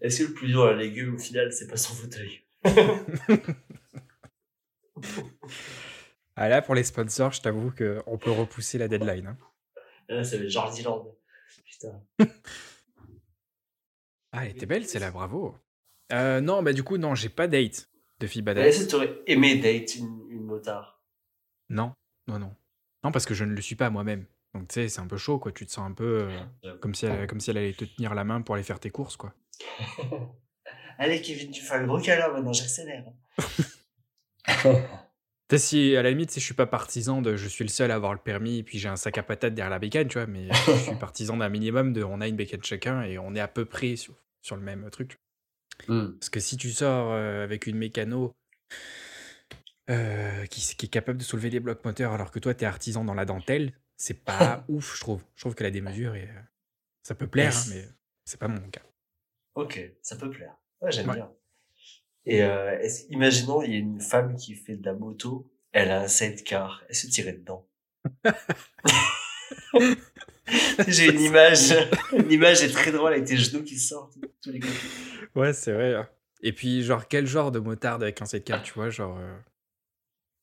Est-ce 0.00 0.22
que 0.22 0.28
le 0.28 0.34
plus 0.34 0.48
dur 0.48 0.64
à 0.64 0.72
la 0.72 0.78
légume, 0.82 1.14
au 1.14 1.18
final, 1.18 1.52
c'est 1.52 1.68
pas 1.68 1.76
son 1.76 1.94
fauteuil? 1.94 2.42
Ah 6.34 6.48
là, 6.48 6.62
pour 6.62 6.74
les 6.74 6.84
sponsors, 6.84 7.32
je 7.32 7.42
t'avoue 7.42 7.70
qu'on 7.70 8.16
peut 8.18 8.30
repousser 8.30 8.78
la 8.78 8.88
deadline. 8.88 9.26
hein. 9.26 9.38
Là, 10.08 10.24
ça 10.24 10.36
va 10.38 10.44
être 10.44 10.48
Jardiland. 10.50 11.14
Putain. 11.66 12.02
Ah, 14.34 14.46
elle 14.46 14.52
était 14.52 14.64
belle, 14.64 14.86
c'est 14.86 14.98
là, 14.98 15.10
bravo. 15.10 15.58
Euh, 16.12 16.40
non, 16.40 16.62
bah 16.62 16.72
du 16.72 16.82
coup, 16.82 16.98
non, 16.98 17.14
j'ai 17.14 17.28
pas 17.28 17.48
date 17.48 17.88
de 18.20 18.26
fille 18.26 18.42
badass. 18.42 18.66
Est-ce 18.66 18.84
que 18.84 18.90
tu 18.90 18.94
aurais 18.96 19.18
aimé 19.26 19.56
date 19.56 19.96
une, 19.96 20.26
une 20.28 20.44
motard 20.44 21.02
Non, 21.68 21.94
non, 22.28 22.38
non. 22.38 22.54
Non, 23.04 23.10
parce 23.10 23.26
que 23.26 23.34
je 23.34 23.44
ne 23.44 23.54
le 23.54 23.62
suis 23.62 23.74
pas 23.74 23.90
moi-même. 23.90 24.26
Donc, 24.54 24.68
tu 24.68 24.74
sais, 24.74 24.88
c'est 24.88 25.00
un 25.00 25.06
peu 25.06 25.16
chaud, 25.16 25.38
quoi. 25.38 25.50
Tu 25.52 25.66
te 25.66 25.72
sens 25.72 25.88
un 25.88 25.94
peu 25.94 26.28
euh, 26.28 26.38
J'avoue. 26.62 26.78
comme, 26.78 26.94
si 26.94 27.06
elle, 27.06 27.26
comme 27.26 27.40
si 27.40 27.50
elle 27.50 27.58
allait 27.58 27.72
te 27.72 27.84
tenir 27.84 28.14
la 28.14 28.24
main 28.24 28.42
pour 28.42 28.54
aller 28.54 28.64
faire 28.64 28.78
tes 28.78 28.90
courses, 28.90 29.16
quoi. 29.16 29.34
Allez, 30.98 31.20
Kevin, 31.22 31.50
tu 31.50 31.62
fais 31.62 31.74
un 31.74 31.86
gros 31.86 31.98
câlin 31.98 32.28
maintenant, 32.28 32.52
j'accélère. 32.52 33.04
Tu 35.48 35.58
sais, 35.58 35.66
si, 35.66 35.96
à 35.96 36.02
la 36.02 36.08
limite, 36.08 36.30
si 36.30 36.40
je 36.40 36.44
suis 36.46 36.54
pas 36.54 36.66
partisan 36.66 37.20
de 37.20 37.36
je 37.36 37.46
suis 37.46 37.62
le 37.62 37.68
seul 37.68 37.90
à 37.90 37.96
avoir 37.96 38.14
le 38.14 38.18
permis 38.18 38.58
et 38.58 38.62
puis 38.62 38.78
j'ai 38.78 38.88
un 38.88 38.96
sac 38.96 39.18
à 39.18 39.22
patates 39.22 39.54
derrière 39.54 39.68
la 39.70 39.78
bécane, 39.78 40.08
tu 40.08 40.16
vois, 40.16 40.26
mais 40.26 40.48
je 40.50 40.72
suis 40.78 40.94
partisan 40.94 41.36
d'un 41.36 41.50
minimum 41.50 41.92
de 41.92 42.02
on 42.02 42.22
a 42.22 42.28
une 42.28 42.36
bécane 42.36 42.62
chacun 42.64 43.02
et 43.02 43.18
on 43.18 43.34
est 43.34 43.40
à 43.40 43.48
peu 43.48 43.66
près 43.66 43.96
sur, 43.96 44.14
sur 44.40 44.56
le 44.56 44.62
même 44.62 44.88
truc. 44.90 45.18
Hmm. 45.88 46.12
Parce 46.18 46.30
que 46.30 46.40
si 46.40 46.56
tu 46.56 46.70
sors 46.70 47.12
euh, 47.12 47.42
avec 47.44 47.66
une 47.66 47.76
mécano 47.76 48.34
euh, 49.90 50.46
qui, 50.46 50.60
est 50.60 50.88
capable 50.88 51.18
de 51.18 51.24
soulever 51.24 51.50
des 51.50 51.60
blocs 51.60 51.84
moteurs 51.84 52.12
alors 52.12 52.30
que 52.30 52.38
toi 52.38 52.54
t'es 52.54 52.66
artisan 52.66 53.04
dans 53.04 53.14
la 53.14 53.24
dentelle, 53.24 53.72
c'est 53.96 54.24
pas 54.24 54.64
ouf, 54.68 54.96
je 54.96 55.00
trouve. 55.00 55.24
Je 55.34 55.42
trouve 55.42 55.54
que 55.54 55.64
la 55.64 55.70
démesure, 55.70 56.14
est, 56.14 56.28
euh, 56.28 56.40
ça 57.02 57.14
peut 57.14 57.26
plaire, 57.26 57.56
hein, 57.56 57.64
mais 57.70 57.88
c'est 58.24 58.38
pas 58.38 58.48
mon 58.48 58.60
cas. 58.70 58.82
Ok, 59.54 59.80
ça 60.00 60.16
peut 60.16 60.30
plaire. 60.30 60.56
Ouais, 60.80 60.92
j'aime 60.92 61.08
Ouais. 61.08 61.16
bien. 61.16 61.32
Et 62.24 62.42
euh, 62.42 62.88
imaginons, 63.10 63.62
il 63.62 63.72
y 63.72 63.74
a 63.74 63.78
une 63.78 64.00
femme 64.00 64.36
qui 64.36 64.54
fait 64.54 64.76
de 64.76 64.86
la 64.86 64.94
moto, 64.94 65.50
elle 65.72 65.90
a 65.90 66.02
un 66.02 66.08
sidecar, 66.08 66.84
elle 66.88 66.94
se 66.94 67.08
tirait 67.08 67.32
dedans. 67.32 67.68
J'ai 70.88 71.12
une 71.12 71.20
image, 71.20 71.72
une 72.12 72.30
image 72.32 72.62
est 72.62 72.70
très 72.72 72.90
drôle 72.92 73.12
avec 73.12 73.24
tes 73.24 73.36
genoux 73.36 73.62
qui 73.62 73.78
sortent 73.78 74.16
tous 74.42 74.50
les 74.50 74.60
côtés. 74.60 74.72
Ouais, 75.34 75.52
c'est 75.52 75.72
vrai. 75.72 75.94
hein. 75.94 76.08
Et 76.42 76.52
puis, 76.52 76.82
genre, 76.82 77.06
quel 77.08 77.26
genre 77.26 77.52
de 77.52 77.58
motarde 77.60 78.02
avec 78.02 78.20
un 78.20 78.24
sidecar, 78.26 78.62
tu 78.62 78.72
vois, 78.74 78.90
genre... 78.90 79.16
euh, 79.18 79.36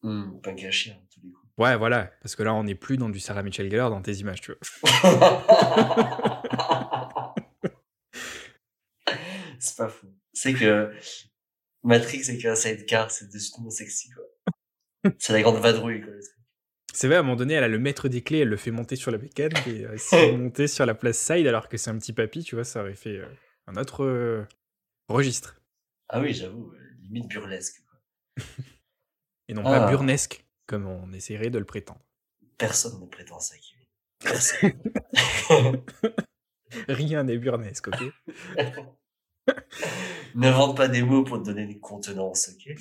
Hmm, 0.01 0.39
punk 0.41 0.63
à 0.63 0.71
chien, 0.71 0.95
tous 1.13 1.19
les 1.21 1.29
coups. 1.29 1.45
Ouais, 1.57 1.75
voilà, 1.75 2.05
parce 2.21 2.37
que 2.37 2.43
là, 2.43 2.53
on 2.53 2.63
n'est 2.63 2.75
plus 2.75 2.95
dans 2.95 3.09
du 3.09 3.19
Sarah 3.19 3.43
Michelle 3.43 3.69
Gellar 3.69 3.89
dans 3.89 4.01
tes 4.01 4.13
images, 4.13 4.39
tu 4.39 4.53
vois. 4.53 4.59
c'est 9.59 9.75
pas 9.77 9.89
fou. 9.89 10.07
C'est 10.33 10.53
que 10.53 10.93
Matrix 11.83 12.23
avec 12.29 12.45
un 12.45 12.55
sidecar, 12.55 13.11
c'est 13.11 13.29
de 13.31 13.37
suite 13.37 13.57
moins 13.59 13.71
sexy, 13.71 14.09
quoi. 14.11 14.23
C'est 15.17 15.33
la 15.33 15.41
grande 15.41 15.57
vadrouille, 15.61 16.01
quoi, 16.01 16.11
le 16.13 16.21
truc. 16.21 16.35
C'est 16.93 17.07
vrai, 17.07 17.17
à 17.17 17.19
un 17.19 17.23
moment 17.23 17.35
donné, 17.35 17.53
elle 17.53 17.63
a 17.63 17.67
le 17.67 17.79
maître 17.79 18.09
des 18.09 18.21
clés, 18.21 18.39
elle 18.39 18.49
le 18.49 18.57
fait 18.57 18.71
monter 18.71 18.95
sur 18.95 19.11
la 19.11 19.17
bécane, 19.17 19.51
et 19.67 19.85
euh, 19.85 19.95
c'est 19.97 20.31
monté 20.37 20.67
sur 20.67 20.85
la 20.85 20.95
place 20.95 21.17
side, 21.17 21.47
alors 21.47 21.69
que 21.69 21.77
c'est 21.77 21.89
un 21.89 21.97
petit 21.97 22.13
papy, 22.13 22.43
tu 22.43 22.55
vois, 22.55 22.63
ça 22.63 22.81
aurait 22.81 22.95
fait 22.95 23.17
euh, 23.17 23.27
un 23.67 23.75
autre 23.75 24.03
euh, 24.03 24.43
registre. 25.07 25.61
Ah 26.09 26.19
oui, 26.19 26.33
j'avoue, 26.33 26.71
euh, 26.73 26.79
limite 27.01 27.27
burlesque, 27.27 27.83
quoi. 27.89 28.43
Et 29.47 29.53
non 29.53 29.63
Ah. 29.65 29.79
pas 29.79 29.87
burnesque, 29.87 30.45
comme 30.67 30.87
on 30.87 31.11
essaierait 31.13 31.49
de 31.49 31.59
le 31.59 31.65
prétendre. 31.65 32.01
Personne 32.57 32.99
ne 32.99 33.05
prétend 33.05 33.39
ça, 33.39 33.55
Kevin. 33.57 33.85
Personne. 34.19 34.73
Rien 36.87 37.23
n'est 37.23 37.37
burnesque, 37.37 37.87
ok? 37.87 38.03
N'invente 40.35 40.77
pas 40.77 40.87
des 40.87 41.01
mots 41.01 41.23
pour 41.23 41.39
te 41.39 41.45
donner 41.45 41.65
des 41.65 41.79
contenances, 41.79 42.49
ok? 42.49 42.75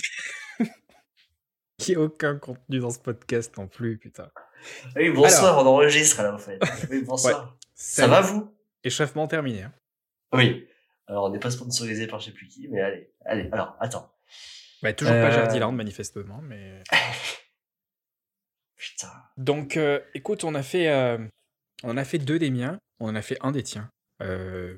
N'y 1.88 1.96
aucun 1.96 2.36
contenu 2.36 2.80
dans 2.80 2.90
ce 2.90 2.98
podcast 2.98 3.56
non 3.56 3.66
plus, 3.66 3.96
putain. 3.98 4.30
Ah 4.34 4.90
Oui, 4.96 5.10
bonsoir, 5.10 5.58
on 5.64 5.66
enregistre 5.68 6.22
là, 6.22 6.34
en 6.34 6.38
fait. 6.38 6.58
Oui, 6.90 7.02
bonsoir. 7.02 7.56
Ça 7.74 8.06
va, 8.06 8.20
vous? 8.20 8.52
Échauffement 8.84 9.26
terminé. 9.26 9.62
hein. 9.62 9.72
Oui. 10.32 10.68
Alors, 11.06 11.24
on 11.24 11.30
n'est 11.30 11.38
pas 11.38 11.50
sponsorisé 11.50 12.06
par 12.06 12.20
je 12.20 12.26
sais 12.26 12.32
plus 12.32 12.46
qui, 12.48 12.68
mais 12.68 12.80
allez, 12.82 13.10
allez, 13.24 13.48
alors, 13.52 13.76
attends. 13.80 14.12
Bah, 14.82 14.92
toujours 14.92 15.14
pas 15.14 15.28
Euh. 15.28 15.32
Jardiland, 15.32 15.72
manifestement, 15.72 16.40
mais... 16.42 16.82
Putain. 18.76 19.10
Donc, 19.36 19.76
euh, 19.76 20.00
écoute, 20.14 20.44
on 20.44 20.54
a 20.54 20.62
fait, 20.62 20.88
euh, 20.88 21.18
on 21.82 21.96
a 21.96 22.04
fait 22.04 22.18
deux 22.18 22.38
des 22.38 22.50
miens, 22.50 22.78
on 23.00 23.08
en 23.08 23.14
a 23.14 23.22
fait 23.22 23.38
un 23.40 23.50
des 23.52 23.62
tiens. 23.62 23.90
Euh, 24.22 24.76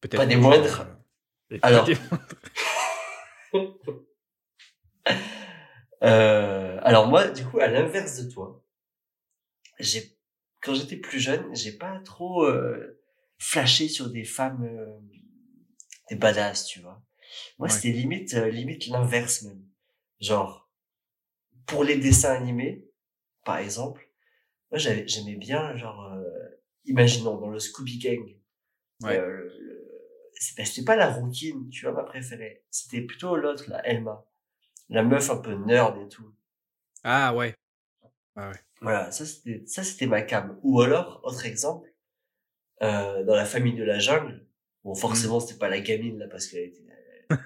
peut-être 0.00 0.18
Pas 0.20 0.26
des 0.26 0.36
moindres. 0.36 0.86
pas 1.48 1.68
Alors. 1.68 1.84
des 1.86 1.96
moindres. 3.54 4.02
Euh, 6.02 6.78
alors 6.82 7.06
moi, 7.08 7.28
du 7.28 7.44
coup, 7.44 7.58
à 7.60 7.68
l'inverse 7.68 8.18
de 8.18 8.30
toi, 8.30 8.64
j'ai, 9.78 10.16
quand 10.62 10.74
j'étais 10.74 10.96
plus 10.96 11.20
jeune, 11.20 11.54
j'ai 11.54 11.72
pas 11.72 12.00
trop 12.04 12.44
euh, 12.44 13.00
flashé 13.38 13.88
sur 13.88 14.10
des 14.10 14.24
femmes, 14.24 14.64
euh, 14.64 14.98
des 16.10 16.16
badass, 16.16 16.66
tu 16.66 16.80
vois. 16.80 17.02
Moi, 17.58 17.68
Ouais. 17.68 17.74
c'était 17.74 17.90
limite, 17.92 18.34
euh, 18.34 18.48
limite 18.50 18.86
l'inverse 18.88 19.42
même. 19.42 19.62
Genre, 20.20 20.70
pour 21.66 21.84
les 21.84 21.96
dessins 21.96 22.32
animés, 22.34 22.88
par 23.44 23.58
exemple, 23.58 24.08
moi, 24.70 24.78
j'aimais 24.78 25.36
bien, 25.36 25.76
genre, 25.76 26.12
euh, 26.12 26.24
imaginons 26.86 27.38
dans 27.38 27.50
le 27.50 27.58
Scooby 27.58 27.98
Gang, 27.98 28.36
Ouais. 29.02 29.18
euh, 29.18 29.48
ben, 30.56 30.66
c'était 30.66 30.84
pas 30.84 30.96
la 30.96 31.10
rouquine, 31.12 31.68
tu 31.70 31.84
vois, 31.84 31.94
ma 31.94 32.04
préférée. 32.04 32.64
C'était 32.70 33.00
plutôt 33.02 33.36
l'autre, 33.36 33.64
la 33.68 33.86
Elma. 33.86 34.24
La 34.92 35.02
meuf 35.02 35.30
un 35.30 35.38
peu 35.38 35.54
nerd 35.54 35.96
et 35.98 36.08
tout. 36.08 36.34
Ah 37.02 37.34
ouais. 37.34 37.56
Voilà, 38.82 39.10
ça 39.10 39.24
c'était, 39.24 39.62
ça 39.66 39.82
c'était 39.84 40.06
ma 40.06 40.20
cam. 40.20 40.58
Ou 40.62 40.82
alors, 40.82 41.20
autre 41.24 41.46
exemple, 41.46 41.88
euh, 42.82 43.24
dans 43.24 43.34
la 43.34 43.46
famille 43.46 43.74
de 43.74 43.84
la 43.84 43.98
jungle, 43.98 44.46
bon, 44.84 44.94
forcément, 44.94 45.40
c'était 45.40 45.58
pas 45.58 45.70
la 45.70 45.80
gamine, 45.80 46.18
là, 46.18 46.28
parce 46.28 46.46
qu'elle 46.46 46.64
était, 46.64 46.84
euh, 47.30 47.36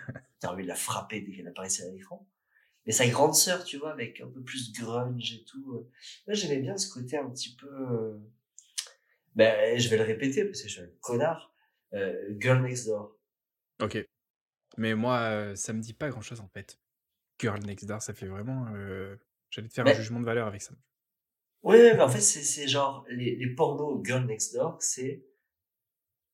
t'as 0.40 0.50
envie 0.50 0.64
de 0.64 0.68
la 0.68 0.74
frapper 0.74 1.20
dès 1.20 1.32
qu'elle 1.36 1.46
apparaissait 1.46 1.86
à 1.86 1.92
l'écran. 1.92 2.28
Mais 2.84 2.92
sa 2.92 3.06
grande 3.06 3.34
sœur, 3.34 3.62
tu 3.64 3.76
vois, 3.78 3.92
avec 3.92 4.20
un 4.20 4.28
peu 4.28 4.42
plus 4.42 4.72
grunge 4.72 5.34
et 5.34 5.44
tout. 5.44 5.72
euh, 5.72 5.88
Moi, 6.26 6.34
j'aimais 6.34 6.58
bien 6.58 6.76
ce 6.76 6.92
côté 6.92 7.16
un 7.16 7.30
petit 7.30 7.54
peu, 7.54 7.68
euh, 7.68 8.18
ben, 9.36 9.78
je 9.78 9.88
vais 9.88 9.98
le 9.98 10.04
répéter 10.04 10.44
parce 10.44 10.62
que 10.62 10.68
je 10.68 10.72
suis 10.72 10.82
un 10.82 10.90
connard, 11.00 11.54
euh, 11.94 12.34
Girl 12.40 12.60
Next 12.62 12.86
Door. 12.86 13.16
Ok. 13.80 14.04
Mais 14.78 14.94
moi, 14.94 15.18
euh, 15.20 15.54
ça 15.54 15.72
me 15.72 15.80
dit 15.80 15.94
pas 15.94 16.08
grand-chose 16.08 16.40
en 16.40 16.48
fait. 16.48 16.78
Girl 17.38 17.60
Next 17.64 17.86
Door, 17.86 18.02
ça 18.02 18.14
fait 18.14 18.26
vraiment... 18.26 18.66
euh, 18.74 19.16
J'allais 19.50 19.68
te 19.68 19.74
faire 19.74 19.86
un 19.86 19.92
jugement 19.92 20.20
de 20.20 20.24
valeur 20.24 20.46
avec 20.46 20.60
ça. 20.62 20.74
Ouais, 21.62 21.94
mais 21.94 22.02
en 22.02 22.08
fait, 22.08 22.20
c'est, 22.20 22.68
genre, 22.68 23.04
les, 23.08 23.36
les 23.36 23.54
pornos 23.54 24.04
Girl 24.04 24.24
Next 24.24 24.54
Door, 24.54 24.76
c'est, 24.80 25.24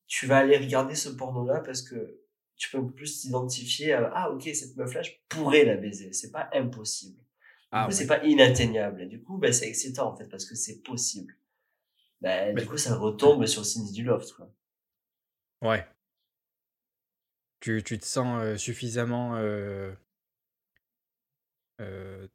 tu 0.06 0.26
vas 0.26 0.38
aller 0.38 0.58
regarder 0.58 0.94
ce 0.94 1.08
porno-là 1.08 1.60
parce 1.60 1.82
que 1.82 2.18
tu 2.56 2.70
peux 2.70 2.86
plus 2.90 3.20
t'identifier 3.20 3.92
à, 3.94 4.10
ah, 4.14 4.30
ok, 4.30 4.42
cette 4.54 4.76
meuf-là, 4.76 5.02
je 5.02 5.12
pourrais 5.28 5.64
la 5.64 5.76
baiser. 5.76 6.12
C'est 6.12 6.30
pas 6.30 6.48
impossible. 6.52 7.18
Ah 7.70 7.86
ouais. 7.86 7.92
c'est 7.92 8.06
pas 8.06 8.22
inatteignable. 8.24 9.02
Et 9.02 9.06
du 9.06 9.22
coup, 9.22 9.38
ben, 9.38 9.52
c'est 9.52 9.66
excitant, 9.68 10.12
en 10.12 10.16
fait, 10.16 10.28
parce 10.28 10.44
que 10.44 10.54
c'est 10.54 10.82
possible. 10.82 11.34
Ben, 12.20 12.54
Mais- 12.54 12.62
du 12.62 12.68
coup, 12.68 12.76
ça 12.76 12.96
retombe 12.96 13.46
sur 13.46 13.64
Cindy 13.64 13.92
du 13.92 14.04
Loft, 14.04 14.32
quoi. 14.34 14.52
Ouais. 15.62 15.86
Tu, 17.60 17.82
tu 17.82 17.98
te 17.98 18.04
sens 18.04 18.42
euh, 18.42 18.56
suffisamment 18.56 19.36
euh, 19.36 19.92
euh, 21.80 22.26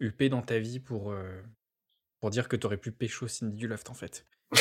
huppé 0.00 0.28
dans 0.28 0.42
ta 0.42 0.58
vie 0.58 0.80
pour, 0.80 1.10
euh, 1.10 1.42
pour 2.20 2.30
dire 2.30 2.48
que 2.48 2.56
t'aurais 2.56 2.78
pu 2.78 2.92
pécho 2.92 3.28
Cindy 3.28 3.56
du 3.56 3.68
Loft 3.68 3.90
en 3.90 3.94
fait. 3.94 4.26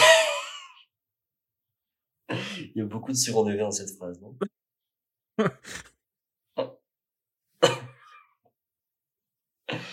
Il 2.30 2.74
y 2.76 2.82
a 2.82 2.86
beaucoup 2.86 3.12
de 3.12 3.17
second 3.17 3.43
degré 3.43 3.60
dans 3.60 3.71
cette 3.71 3.95
phrase, 3.95 4.19
non? 4.21 4.38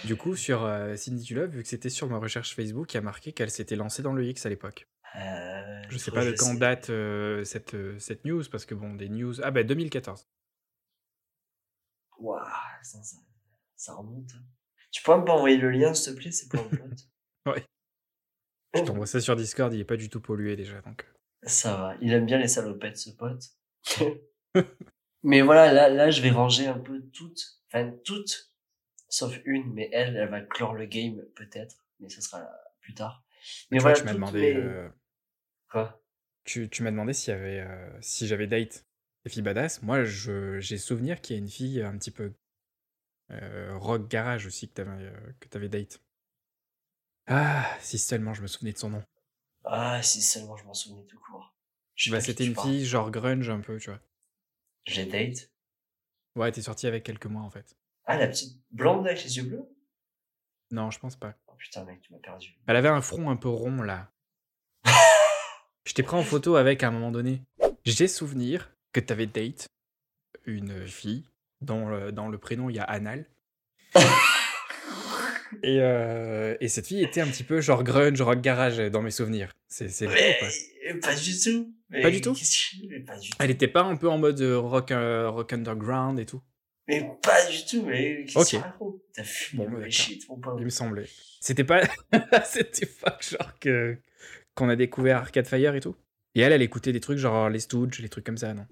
Du 0.05 0.17
coup, 0.17 0.35
sur 0.35 0.65
euh, 0.65 0.97
Cindy 0.97 1.23
du 1.23 1.35
Love, 1.35 1.51
vu 1.51 1.63
que 1.63 1.69
c'était 1.69 1.89
sur 1.89 2.09
ma 2.09 2.19
recherche 2.19 2.55
Facebook, 2.55 2.93
il 2.93 2.97
y 2.97 2.99
a 2.99 3.03
marqué 3.03 3.33
qu'elle 3.33 3.51
s'était 3.51 3.77
lancée 3.77 4.03
dans 4.03 4.13
le 4.13 4.25
X 4.27 4.45
à 4.45 4.49
l'époque. 4.49 4.89
Euh, 5.15 5.83
Je 5.89 5.97
sais 5.99 6.11
pas 6.11 6.25
de 6.25 6.33
quand 6.33 6.53
sais. 6.53 6.59
date 6.59 6.91
euh, 6.91 7.45
cette, 7.45 7.75
euh, 7.75 7.99
cette 7.99 8.25
news, 8.25 8.43
parce 8.51 8.67
que 8.67 8.75
bon, 8.75 8.95
des 8.95 9.09
news. 9.09 9.41
Ah 9.43 9.51
bah 9.51 9.63
2014. 9.63 10.27
Waouh, 12.19 12.41
ça, 12.83 13.03
ça, 13.03 13.17
ça 13.83 13.95
remonte. 13.95 14.31
Tu 14.93 15.03
peux 15.03 15.17
m'envoyer 15.17 15.57
le 15.57 15.71
lien, 15.71 15.93
s'il 15.93 16.15
te 16.15 16.21
plaît? 16.21 16.31
C'est 16.31 16.49
pour 16.49 16.61
un 16.61 16.69
pote. 16.69 16.99
Ouais. 17.47 17.67
Je 18.73 18.83
t'envoie 18.83 19.07
ça 19.07 19.21
sur 19.21 19.35
Discord, 19.35 19.75
il 19.75 19.81
est 19.81 19.85
pas 19.85 19.97
du 19.97 20.09
tout 20.09 20.21
pollué 20.21 20.55
déjà, 20.55 20.81
donc. 20.83 21.05
Ça 21.43 21.77
va. 21.77 21.97
Il 22.01 22.13
aime 22.13 22.25
bien 22.25 22.39
les 22.39 22.47
salopettes, 22.47 22.99
ce 22.99 23.11
pote. 23.11 23.43
mais 25.25 25.41
voilà, 25.41 25.73
là, 25.73 25.89
là, 25.89 26.13
je 26.13 26.23
vais 26.23 26.31
ranger 26.31 26.69
un 26.69 26.79
peu 26.79 27.03
toutes, 27.13 27.61
enfin, 27.67 27.93
toutes, 28.05 28.55
sauf 29.09 29.41
une, 29.45 29.73
mais 29.73 29.91
elle, 29.93 30.17
elle 30.17 30.29
va 30.29 30.41
clore 30.41 30.75
le 30.75 30.87
game, 30.87 31.21
peut-être, 31.35 31.85
mais 31.99 32.09
ça 32.09 32.21
sera 32.21 32.49
plus 32.81 32.95
tard. 32.95 33.25
Mais 33.73 33.79
Tu 33.79 33.83
vois, 33.83 33.91
voilà, 33.91 33.99
tu 33.99 34.05
m'as 34.05 34.15
demandé, 34.15 34.55
euh, 34.55 34.89
Quoi? 35.69 36.01
tu, 36.45 36.71
tu 36.71 36.85
m'as 36.85 36.93
demandé 36.93 37.13
s'il 37.13 37.35
y 37.35 37.37
avait, 37.37 37.61
euh, 37.61 38.01
si 38.01 38.29
j'avais 38.29 38.47
date 38.47 38.87
des 39.25 39.31
filles 39.31 39.43
badass. 39.43 39.83
Moi, 39.83 40.05
je, 40.05 40.61
j'ai 40.61 40.79
souvenir 40.79 41.21
qu'il 41.21 41.35
y 41.35 41.39
a 41.41 41.43
une 41.43 41.51
fille 41.51 41.83
un 41.83 41.99
petit 41.99 42.13
peu 42.13 42.33
euh, 43.33 43.77
rock 43.79 44.09
garage 44.09 44.47
aussi 44.47 44.69
que 44.69 44.75
t'avais, 44.75 44.91
euh, 44.91 45.33
que 45.41 45.49
t'avais 45.49 45.69
date. 45.69 46.01
Ah, 47.27 47.65
si 47.81 47.99
seulement 47.99 48.35
je 48.35 48.43
me 48.43 48.47
souvenais 48.47 48.73
de 48.73 48.79
son 48.79 48.91
nom. 48.91 49.03
Ah, 49.65 50.03
si 50.03 50.21
seulement 50.21 50.57
je 50.57 50.65
m'en 50.65 50.75
souvenais 50.75 51.05
tout 51.07 51.19
court. 51.19 51.55
Bah, 52.11 52.21
c'était 52.21 52.47
une 52.47 52.57
fille 52.57 52.85
genre 52.85 53.11
grunge 53.11 53.49
un 53.49 53.61
peu, 53.61 53.79
tu 53.79 53.91
vois. 53.91 54.01
J'ai 54.87 55.07
date. 55.07 55.51
Ouais, 56.35 56.51
t'es 56.51 56.63
sorti 56.63 56.87
avec 56.87 57.05
quelques 57.05 57.27
mois 57.27 57.43
en 57.43 57.51
fait. 57.51 57.77
Ah, 58.05 58.17
la 58.17 58.27
petite 58.27 58.61
blonde 58.71 59.07
avec 59.07 59.23
les 59.23 59.37
yeux 59.37 59.45
bleus? 59.45 59.69
Non, 60.71 60.91
je 60.91 60.99
pense 60.99 61.17
pas. 61.17 61.35
Oh 61.47 61.55
putain, 61.57 61.85
mec, 61.85 62.01
tu 62.01 62.13
m'as 62.13 62.19
perdu. 62.19 62.57
Elle 62.67 62.77
avait 62.77 62.89
un 62.89 63.03
front 63.03 63.31
un 63.31 63.37
peu 63.37 63.49
rond 63.49 63.83
là. 63.83 64.11
je 65.85 65.93
t'ai 65.93 66.03
pris 66.03 66.17
en 66.17 66.25
photo 66.25 66.57
avec 66.57 66.83
à 66.83 66.89
un 66.89 66.91
moment 66.91 67.13
donné. 67.13 67.43
J'ai 67.85 68.09
souvenir 68.09 68.75
que 68.93 69.01
t'avais 69.01 69.27
date 69.27 69.69
une 70.47 70.87
fille 70.87 71.29
le, 71.71 72.13
dans 72.13 72.29
le 72.29 72.39
prénom 72.39 72.69
il 72.71 72.77
y 72.77 72.79
a 72.79 72.85
Anal. 72.85 73.27
et, 75.63 75.79
euh, 75.81 76.57
et 76.61 76.69
cette 76.69 76.87
fille 76.87 77.03
était 77.03 77.21
un 77.21 77.27
petit 77.29 77.45
peu 77.45 77.61
genre 77.61 77.85
grunge, 77.85 78.21
rock 78.23 78.41
garage 78.41 78.79
dans 78.79 79.03
mes 79.03 79.11
souvenirs. 79.11 79.53
C'est 79.69 79.87
pas 80.07 80.13
Mais 80.13 80.95
pas 81.01 81.15
du 81.15 81.39
tout. 81.39 81.75
Mais 81.91 82.03
Pas 82.03 82.11
du 82.11 82.21
tout 82.21 82.33
qu'est-ce 82.35 82.77
que- 82.81 82.87
Mais 82.89 83.01
pas 83.01 83.19
du 83.19 83.29
tout. 83.31 83.37
Elle 83.41 83.51
était 83.51 83.69
pas 83.69 83.83
un 83.83 83.97
peu 83.97 84.09
en 84.09 84.19
mode 84.19 84.41
euh, 84.41 84.59
rock, 84.59 84.91
euh, 84.91 85.29
rock 85.31 85.53
underground 85.53 86.19
et 86.19 86.27
tout? 86.27 86.43
Mais 86.89 87.07
pas 87.23 87.47
du 87.51 87.65
tout. 87.65 87.85
Mais 87.87 88.25
qu'est-ce 88.25 88.39
Ok. 88.39 88.45
que 88.47 88.51
tu 88.51 88.57
racontes 88.57 88.97
T'as 89.15 89.25
fumé 89.25 89.67
Bon, 89.67 89.79
bah, 89.79 89.91
shit, 89.91 90.29
mon 90.29 90.37
pauvre. 90.39 90.57
Il 90.59 90.65
me 90.65 90.71
semblait. 90.71 91.07
C'était 91.41 91.65
pas 91.65 91.83
c'était 92.45 92.87
pas 92.87 93.19
genre 93.21 93.59
que 93.61 93.97
qu'on 94.55 94.69
a 94.69 94.77
découvert 94.77 95.19
Arcade 95.19 95.47
Fire 95.47 95.75
et 95.75 95.81
tout? 95.81 95.95
Et 96.35 96.41
elle, 96.41 96.53
elle 96.53 96.63
écoutait 96.63 96.93
des 96.93 97.01
trucs 97.01 97.19
genre 97.19 97.49
les 97.51 97.61
Stooges, 97.61 97.99
les 98.01 98.09
trucs 98.09 98.25
comme 98.25 98.39
ça, 98.39 98.55
non? 98.55 98.67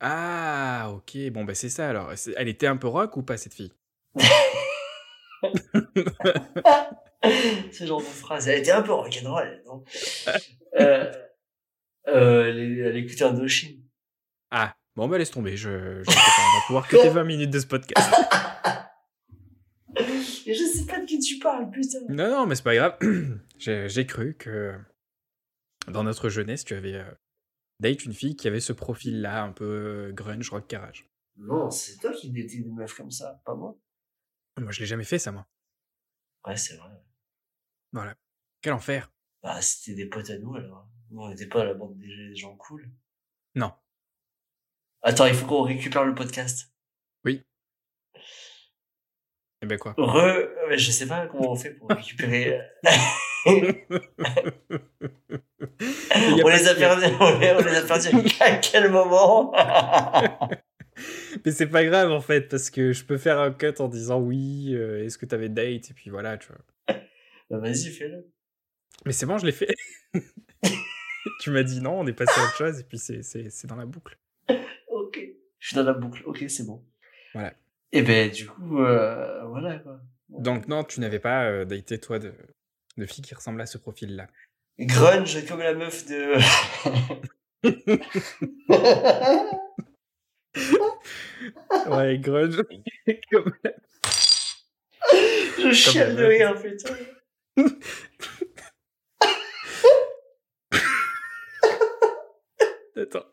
Ah, 0.00 0.90
ok. 0.92 1.30
Bon, 1.30 1.44
bah 1.44 1.54
c'est 1.54 1.68
ça 1.68 1.88
alors. 1.88 2.12
Elle 2.36 2.48
était 2.48 2.66
un 2.66 2.76
peu 2.76 2.88
rock 2.88 3.16
ou 3.16 3.22
pas 3.22 3.36
cette 3.36 3.54
fille? 3.54 3.72
Ce 7.72 7.84
genre 7.86 8.00
de 8.00 8.06
phrase. 8.06 8.48
Elle 8.48 8.60
était 8.60 8.72
un 8.72 8.82
peu 8.82 8.92
rock'n'roll, 8.92 9.62
non? 9.66 9.84
Euh, 10.78 11.12
euh, 12.08 12.44
elle, 12.44 12.96
écoutait 12.96 13.24
Indochine. 13.24 13.82
Ah, 14.50 14.74
bon, 14.94 15.08
bah 15.08 15.18
laisse 15.18 15.30
tomber. 15.30 15.56
Je, 15.56 16.02
je 16.02 16.10
sais 16.10 16.16
pas, 16.16 16.22
on 16.22 16.58
va 16.58 16.66
pouvoir 16.66 16.88
que 16.88 16.96
tes 16.96 17.08
20 17.08 17.24
minutes 17.24 17.50
de 17.50 17.60
ce 17.60 17.66
podcast. 17.66 18.14
Je 20.46 20.52
sais 20.52 20.86
pas 20.86 21.00
de 21.00 21.06
qui 21.06 21.18
tu 21.18 21.38
parles, 21.38 21.70
putain. 21.70 21.98
Non, 22.08 22.30
non, 22.30 22.46
mais 22.46 22.54
c'est 22.54 22.62
pas 22.62 22.74
grave. 22.74 22.96
J'ai 23.58 23.88
j'ai 23.88 24.06
cru 24.06 24.34
que 24.34 24.74
dans 25.88 26.04
notre 26.04 26.28
jeunesse, 26.28 26.64
tu 26.64 26.74
avais 26.74 26.94
euh, 26.94 27.04
date 27.80 28.04
une 28.04 28.12
fille 28.12 28.36
qui 28.36 28.48
avait 28.48 28.60
ce 28.60 28.72
profil-là, 28.72 29.42
un 29.42 29.52
peu 29.52 29.64
euh, 30.08 30.12
grunge, 30.12 30.50
rock 30.50 30.68
garage. 30.68 31.08
Non, 31.36 31.70
c'est 31.70 31.98
toi 31.98 32.12
qui 32.12 32.28
étais 32.38 32.58
des 32.60 32.70
meufs 32.70 32.94
comme 32.94 33.10
ça, 33.10 33.40
pas 33.44 33.54
moi. 33.54 33.76
Moi, 34.58 34.72
je 34.72 34.80
l'ai 34.80 34.86
jamais 34.86 35.04
fait, 35.04 35.18
ça, 35.18 35.32
moi. 35.32 35.46
Ouais, 36.46 36.56
c'est 36.56 36.76
vrai. 36.76 36.90
Voilà. 37.92 38.14
Quel 38.62 38.72
enfer. 38.72 39.12
Bah, 39.42 39.60
c'était 39.60 39.94
des 39.94 40.06
potes 40.06 40.30
à 40.30 40.38
nous, 40.38 40.54
alors. 40.54 40.88
Nous, 41.10 41.20
on 41.20 41.28
n'était 41.28 41.46
pas 41.46 41.64
la 41.64 41.74
bande 41.74 41.98
des 41.98 42.34
gens 42.34 42.56
cool. 42.56 42.90
Non. 43.54 43.72
Attends, 45.02 45.26
il 45.26 45.34
faut 45.34 45.46
qu'on 45.46 45.62
récupère 45.62 46.04
le 46.04 46.14
podcast. 46.14 46.72
Eh 49.62 49.66
ben 49.66 49.78
quoi? 49.78 49.94
Re, 49.96 50.16
euh, 50.16 50.76
je 50.76 50.90
sais 50.90 51.06
pas 51.06 51.26
comment 51.26 51.52
on 51.52 51.56
fait 51.56 51.70
pour 51.70 51.88
récupérer. 51.88 52.60
on 56.44 56.48
les 56.48 56.68
a 56.68 56.74
perdus, 56.74 57.04
on 57.20 57.38
les, 57.38 57.52
on 57.52 57.58
les 57.64 57.76
a 57.76 57.82
perdus 57.82 58.08
à 58.40 58.56
quel 58.58 58.90
moment 58.90 59.52
Mais 61.44 61.52
c'est 61.52 61.66
pas 61.66 61.84
grave 61.84 62.10
en 62.10 62.20
fait, 62.20 62.48
parce 62.48 62.70
que 62.70 62.92
je 62.92 63.04
peux 63.04 63.18
faire 63.18 63.38
un 63.38 63.52
cut 63.52 63.74
en 63.80 63.88
disant 63.88 64.18
oui, 64.20 64.72
euh, 64.74 65.04
est-ce 65.04 65.18
que 65.18 65.26
t'avais 65.26 65.48
date, 65.50 65.90
et 65.90 65.94
puis 65.94 66.10
voilà, 66.10 66.38
tu 66.38 66.48
vois. 66.48 66.96
Bah, 67.50 67.58
Vas-y, 67.58 67.90
fais-le. 67.90 68.26
Mais 69.04 69.12
c'est 69.12 69.24
bon, 69.26 69.38
je 69.38 69.46
l'ai 69.46 69.52
fait. 69.52 69.68
tu 71.40 71.50
m'as 71.50 71.62
dit 71.62 71.80
non, 71.80 72.00
on 72.00 72.06
est 72.06 72.12
passé 72.12 72.32
à 72.40 72.44
autre 72.44 72.56
chose, 72.56 72.80
et 72.80 72.84
puis 72.84 72.98
c'est- 72.98 73.22
c'est 73.22 73.50
c'est 73.50 73.68
dans 73.68 73.76
la 73.76 73.86
boucle. 73.86 74.18
Ok. 74.88 75.20
Je 75.60 75.66
suis 75.68 75.76
dans 75.76 75.84
la 75.84 75.92
boucle. 75.92 76.22
Ok, 76.26 76.44
c'est 76.48 76.66
bon. 76.66 76.82
Voilà. 77.34 77.52
Et 77.92 78.02
ben, 78.02 78.30
du 78.30 78.46
coup, 78.46 78.80
euh, 78.80 79.44
voilà, 79.44 79.78
quoi. 79.78 80.00
Donc 80.28 80.66
non, 80.66 80.82
tu 80.82 80.98
n'avais 81.00 81.20
pas 81.20 81.44
euh, 81.44 81.64
daté 81.64 81.98
toi 82.00 82.18
de, 82.18 82.32
de 82.96 83.06
fille 83.06 83.24
qui 83.24 83.34
ressemble 83.34 83.60
à 83.60 83.66
ce 83.66 83.78
profil-là. 83.78 84.28
Grunge 84.78 85.46
comme 85.46 85.60
la 85.60 85.74
meuf 85.74 86.06
de. 86.06 86.36
Ouais, 91.88 92.18
grunge. 92.18 92.62
Comme- 93.30 93.52
je 95.58 95.72
chiale 95.72 96.16
de 96.16 96.24
rire, 96.24 96.54
putain. 96.60 96.94
Attends. 102.96 103.26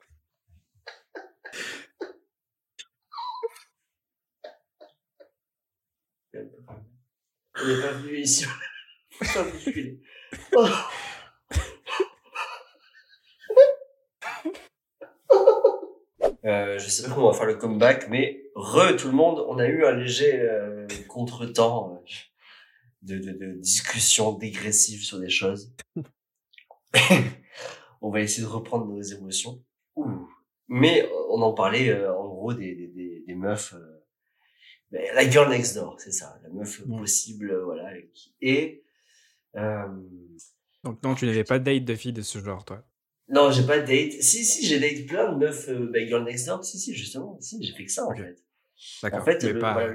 On 6.34 7.67
n'est 7.67 7.82
pas 7.82 7.91
venu 7.93 8.17
ici. 8.17 8.45
Putain. 9.19 9.45
Oh. 10.56 10.67
Euh, 16.45 16.78
je 16.78 16.89
sais 16.89 17.04
pas 17.04 17.10
comment 17.13 17.28
on 17.28 17.32
va 17.32 17.38
faire 17.38 17.47
le 17.47 17.56
comeback, 17.56 18.10
mais 18.10 18.43
re 18.56 18.95
tout 18.97 19.08
le 19.08 19.13
monde, 19.13 19.39
on 19.47 19.58
a 19.60 19.67
eu 19.67 19.86
un 19.86 19.93
léger 19.93 20.39
euh, 20.41 20.88
contretemps 21.08 21.95
euh, 21.95 21.99
de, 23.02 23.17
de, 23.19 23.32
de 23.32 23.54
discussion 23.60 24.34
dégressive 24.34 25.04
sur 25.04 25.19
des 25.19 25.30
choses. 25.30 25.73
on 28.02 28.12
va 28.12 28.21
essayer 28.21 28.43
de 28.43 28.47
reprendre 28.52 28.86
nos 28.86 29.02
émotions. 29.02 29.63
Ouh. 29.95 30.28
Mais 30.67 31.10
on 31.30 31.41
en 31.41 31.54
parlait 31.54 31.89
euh, 31.89 32.13
en 32.15 32.28
gros 32.28 32.54
des, 32.54 32.76
des, 32.76 32.88
des, 32.88 33.23
des 33.26 33.36
meufs. 33.36 33.73
euh, 33.73 34.04
ben, 34.91 35.02
la 35.15 35.30
girl 35.30 35.49
next 35.49 35.76
door, 35.76 35.95
c'est 35.99 36.12
ça, 36.12 36.39
la 36.43 36.49
meuf 36.49 36.82
Ouais. 36.86 36.97
possible, 36.99 37.58
voilà, 37.63 37.89
qui 38.13 38.36
est. 38.41 38.83
Donc 39.56 41.02
non, 41.04 41.16
tu 41.16 41.26
n'avais 41.26 41.44
pas 41.44 41.60
de 41.60 41.63
date 41.63 41.86
de 41.86 41.96
fille 41.96 42.13
de 42.13 42.22
ce 42.22 42.39
genre, 42.39 42.66
toi? 42.66 42.84
non, 43.30 43.52
j'ai 43.52 43.66
pas 43.66 43.80
de 43.80 43.88
date. 43.88 44.22
Si, 44.22 44.44
si, 44.44 44.66
j'ai 44.66 44.80
date 44.80 45.08
plein 45.08 45.32
de 45.32 45.38
meufs, 45.38 45.70
ben, 45.70 46.08
girl 46.08 46.24
next 46.24 46.46
door. 46.46 46.63
Si, 46.63 46.78
si, 46.78 46.94
justement, 46.94 47.38
si, 47.39 47.63
j'ai 47.63 47.74
fait 47.74 47.86
que 47.86 47.92
ça 47.92 48.06
en 48.06 48.16
fait. 48.16 48.44
D'accord. 49.02 49.22
En 49.22 49.24
fait, 49.24 49.44
le, 49.44 49.60
pas... 49.60 49.88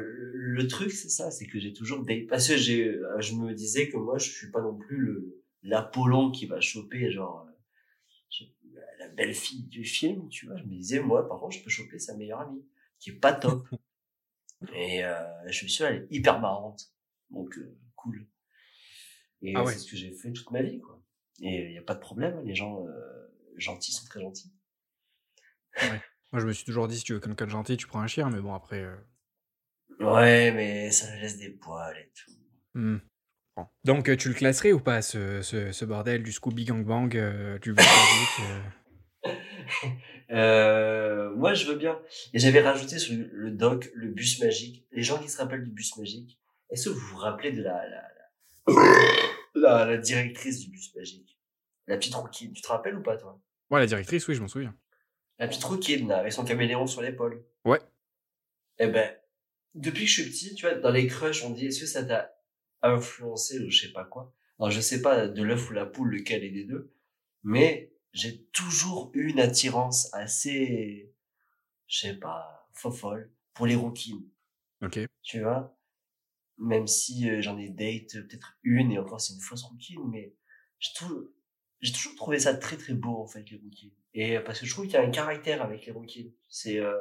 truc, 0.69 0.91
c'est 0.93 1.11
ça, 1.11 1.31
c'est 1.31 1.47
que 1.47 1.59
j'ai 1.59 1.73
toujours 1.73 2.05
date. 2.05 2.27
Parce 2.27 2.49
que 2.49 2.57
j'ai, 2.57 2.89
euh, 2.89 3.21
je 3.21 3.35
me 3.35 3.53
disais 3.53 3.89
que 3.89 3.99
moi, 3.99 4.17
je 4.19 4.31
suis 4.31 4.51
pas 4.51 4.63
non 4.63 4.75
plus 4.75 4.99
le 4.99 5.39
l'Apollon 5.63 6.31
qui 6.31 6.47
va 6.47 6.61
choper 6.61 7.11
genre 7.11 7.47
euh, 7.47 8.45
la, 8.99 9.09
belle 9.09 9.35
fille 9.35 9.65
du 9.65 9.85
film, 9.85 10.29
tu 10.29 10.47
vois. 10.47 10.57
Je 10.57 10.65
me 10.65 10.75
disais, 10.75 11.01
moi, 11.01 11.29
par 11.29 11.41
contre, 11.41 11.57
je 11.57 11.63
peux 11.63 11.71
choper 11.71 11.99
sa 11.99 12.17
meilleure 12.17 12.41
amie, 12.41 12.65
qui 12.99 13.11
est 13.11 13.15
pas 13.15 13.33
top. 13.33 13.67
Et 14.75 15.05
euh, 15.05 15.15
je 15.47 15.53
suis 15.53 15.71
sûr, 15.71 15.87
elle 15.87 16.03
est 16.03 16.07
hyper 16.11 16.41
marrante, 16.41 16.93
donc 17.31 17.57
euh, 17.59 17.77
cool. 17.95 18.27
Et 19.43 19.53
Ah 19.57 19.65
ouais. 19.65 19.73
c'est 19.73 19.79
ce 19.81 19.91
que 19.91 19.97
j'ai 19.97 20.13
fait 20.13 20.33
toute 20.33 20.51
ma 20.51 20.63
vie, 20.63 20.81
quoi. 20.81 21.03
Et 21.41 21.67
il 21.67 21.73
y 21.73 21.79
a 21.79 21.83
pas 21.83 21.95
de 21.95 22.01
problème, 22.01 22.41
les 22.45 22.55
gens 22.55 22.85
euh, 22.87 22.91
gentils 23.57 23.93
sont 23.93 24.05
très 24.07 24.21
gentils. 24.21 24.53
Moi, 26.33 26.41
je 26.43 26.47
me 26.47 26.53
suis 26.53 26.65
toujours 26.65 26.89
dit, 26.89 26.99
si 26.99 27.05
tu 27.05 27.13
veux 27.15 27.21
quelqu'un 27.21 27.47
de 27.47 27.51
gentil, 27.51 27.77
tu 27.77 27.87
prends 27.87 28.01
un 28.01 28.07
chien, 28.07 28.29
mais 28.31 28.41
bon, 28.41 28.55
après... 28.55 28.83
euh, 28.83 28.97
Ouais, 30.01 30.53
mais 30.53 30.91
ça 30.91 31.15
laisse 31.17 31.39
des 31.39 31.51
poils 31.51 31.97
et 31.97 32.13
tout. 32.15 32.33
comprends. 33.55 33.73
Donc, 33.85 34.09
euh, 34.09 34.17
tu 34.17 34.29
le 34.29 34.35
classerais 34.35 34.73
ou 34.73 34.81
pas, 34.81 35.03
ce, 35.03 35.41
ce, 35.43 35.73
ce 35.73 35.85
bordel 35.85 36.23
du 36.23 36.33
Scooby 36.33 36.65
Gang 36.65 36.85
Bang, 36.85 37.17
euh, 37.17 37.59
du 37.61 37.75
euh, 40.31 41.35
moi, 41.35 41.55
je 41.55 41.67
veux 41.67 41.77
bien. 41.77 41.99
Et 42.35 42.39
j'avais 42.39 42.61
rajouté 42.61 42.99
sur 42.99 43.17
le- 43.17 43.31
le 43.33 43.51
doc 43.51 43.91
le 43.95 44.09
bus 44.11 44.41
magique. 44.41 44.87
Les 44.93 45.03
gens 45.03 45.19
qui 45.19 45.29
se 45.29 45.39
rappellent 45.39 45.65
du 45.65 45.71
bus 45.71 45.97
magique, 45.97 46.39
est-ce 46.71 46.91
que 46.91 46.95
vous 46.95 47.01
vous 47.07 47.17
rappelez 47.17 47.53
de 47.53 47.63
la 47.63 47.89
la, 47.89 48.03
la, 49.55 49.97
directrice 49.97 50.61
du 50.61 50.71
bus 50.71 50.95
magique 50.95 51.39
La 51.87 51.97
petite 51.97 52.15
rouquine. 52.15 52.53
Tu 52.53 52.63
te 52.63 52.69
rappelles 52.69 52.97
ou 52.97 53.03
pas, 53.03 53.17
toi? 53.17 53.41
Ouais, 53.71 53.81
la 53.81 53.87
directrice, 53.87 54.27
oui, 54.29 54.35
je 54.35 54.41
m'en 54.41 54.49
souviens. 54.49 54.75
La 55.39 55.47
petite 55.49 55.65
rouquine, 55.65 56.11
avec 56.11 56.33
son 56.33 56.45
caméléon 56.45 56.87
sur 56.87 57.03
l'épaule. 57.03 57.45
Ouais. 57.65 57.81
Eh 58.79 58.87
ben, 58.89 59.15
depuis 59.75 60.05
que 60.05 60.11
je 60.11 60.23
suis 60.23 60.31
petit, 60.31 60.55
tu 60.55 60.67
vois, 60.67 60.77
dans 60.77 60.91
les 60.91 61.07
crushs, 61.07 61.45
on 61.45 61.51
dit, 61.51 61.67
est-ce 61.67 61.81
que 61.81 61.87
ça 61.87 62.05
t'a 62.05 62.35
influencé 62.83 63.59
ou 63.61 63.71
je 63.71 63.87
sais 63.87 63.93
pas 63.93 64.05
quoi? 64.05 64.35
Alors, 64.59 64.71
je 64.71 64.81
sais 64.81 65.03
pas 65.03 65.29
de 65.29 65.43
l'œuf 65.43 65.71
ou 65.71 65.73
la 65.73 65.87
poule, 65.87 66.11
lequel 66.11 66.43
est 66.43 66.51
des 66.51 66.65
deux, 66.65 66.93
mais 67.45 67.93
j'ai 68.13 68.45
toujours 68.47 69.11
eu 69.15 69.29
une 69.29 69.41
attirance 69.41 70.13
assez, 70.15 71.13
je 71.87 71.99
sais 71.99 72.15
pas, 72.15 72.69
fofolle 72.73 73.31
pour 73.55 73.67
les 73.67 73.77
rouquines, 73.77 74.29
Ok. 74.83 74.99
tu 75.23 75.43
vois? 75.43 75.78
Même 76.59 76.87
si 76.87 77.31
euh, 77.31 77.41
j'en 77.41 77.57
ai 77.57 77.69
date 77.69 78.17
euh, 78.17 78.23
peut-être 78.23 78.59
une, 78.63 78.91
et 78.91 78.99
encore 78.99 79.21
c'est 79.21 79.35
une 79.35 79.41
fausse 79.41 79.63
rouquine, 79.63 80.01
mais 80.11 80.35
j'ai 80.81 80.93
toujours 81.93 82.17
trouvé 82.17 82.39
ça 82.39 82.55
très 82.55 82.77
très 82.77 82.95
beau 82.95 83.17
en 83.23 83.27
fait, 83.27 83.49
les 83.51 83.59
rouquines. 83.59 83.93
Et 84.15 84.37
euh, 84.37 84.41
parce 84.41 84.61
que 84.61 84.67
je 84.67 84.73
trouve 84.73 84.87
qu'il 84.87 84.95
y 84.95 84.97
a 84.97 85.03
un 85.03 85.11
caractère 85.11 85.63
avec 85.63 85.87
les 85.87 85.93
rouquines. 85.93 86.33
C'est... 86.49 86.79
Euh, 86.79 86.97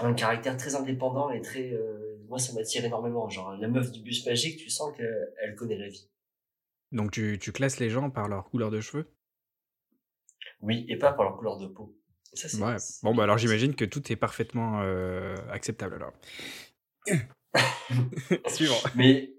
un 0.00 0.14
caractère 0.14 0.56
très 0.56 0.74
indépendant 0.74 1.30
et 1.30 1.42
très 1.42 1.70
euh, 1.72 2.16
moi 2.28 2.38
ça 2.38 2.52
m'attire 2.54 2.84
énormément 2.84 3.28
genre 3.28 3.54
la 3.56 3.68
meuf 3.68 3.92
du 3.92 4.00
bus 4.00 4.24
magique 4.26 4.56
tu 4.58 4.70
sens 4.70 4.96
qu'elle 4.96 5.34
elle 5.42 5.54
connaît 5.54 5.76
la 5.76 5.88
vie 5.88 6.08
Donc, 6.92 7.10
tu, 7.10 7.38
tu 7.38 7.52
classes 7.52 7.78
les 7.78 7.90
gens 7.90 8.10
par 8.10 8.28
leur 8.28 8.44
couleur 8.44 8.70
de 8.70 8.80
cheveux? 8.80 9.12
Oui 10.60 10.86
et 10.88 10.96
pas 10.96 11.12
par 11.12 11.24
leur 11.24 11.36
couleur 11.36 11.58
de 11.58 11.66
peau 11.66 11.94
Ça, 12.32 12.48
Ouais. 12.58 12.76
Bon, 13.02 13.14
bah 13.14 13.24
alors 13.24 13.38
j'imagine 13.38 13.74
que 13.74 13.84
tout 13.84 14.10
est 14.10 14.16
parfaitement 14.16 14.80
euh, 14.80 15.36
acceptable 15.50 15.96
alors. 15.96 16.12
Suivant. 18.48 18.78
Mais 18.94 19.34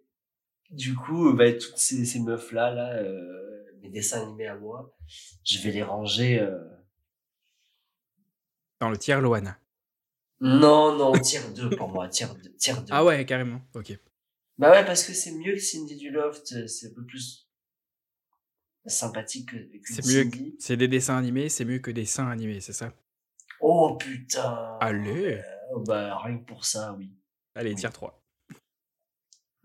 du 0.69 0.95
coup, 0.95 1.33
bah, 1.33 1.51
toutes 1.53 1.77
ces, 1.77 2.05
ces 2.05 2.19
meufs-là, 2.19 2.71
là, 2.73 2.95
euh, 2.97 3.63
mes 3.81 3.89
dessins 3.89 4.21
animés 4.23 4.47
à 4.47 4.55
moi, 4.55 4.95
je 5.43 5.59
vais 5.59 5.71
les 5.71 5.83
ranger. 5.83 6.39
euh, 6.39 6.59
Dans 8.79 8.89
le 8.89 8.97
tiers 8.97 9.21
Loana. 9.21 9.57
Non, 10.39 10.95
non, 10.97 11.13
tier 11.13 11.39
2 11.55 11.69
pour 11.71 11.87
moi, 11.89 12.09
tier 12.09 12.27
2. 12.43 12.53
Tier 12.55 12.73
2. 12.73 12.81
Ah 12.89 13.03
ouais, 13.05 13.25
carrément. 13.25 13.61
Ok. 13.75 13.97
Bah 14.57 14.71
ouais, 14.71 14.85
parce 14.85 15.03
que 15.05 15.13
c'est 15.13 15.31
mieux 15.31 15.53
que 15.53 15.59
Cindy 15.61 15.95
du 15.95 16.09
Loft, 16.11 16.67
c'est 16.67 16.87
un 16.87 16.93
peu 16.93 17.05
plus 17.05 17.47
sympathique 18.85 19.49
que, 19.51 19.57
que 19.57 20.01
C'est 20.01 20.25
mieux. 20.25 20.29
C'est 20.59 20.75
des 20.77 20.87
dessins 20.87 21.17
animés, 21.17 21.49
c'est 21.49 21.65
mieux 21.65 21.79
que 21.79 21.91
des 21.91 22.05
seins 22.05 22.27
animés, 22.29 22.59
c'est 22.59 22.73
ça? 22.73 22.91
Oh 23.61 23.95
putain 23.97 24.77
Allez. 24.81 25.35
Euh, 25.35 25.79
Bah 25.87 26.17
rien 26.17 26.37
que 26.37 26.45
pour 26.45 26.65
ça, 26.65 26.93
oui. 26.97 27.11
Allez, 27.55 27.75
tiers 27.75 27.93
3. 27.93 28.19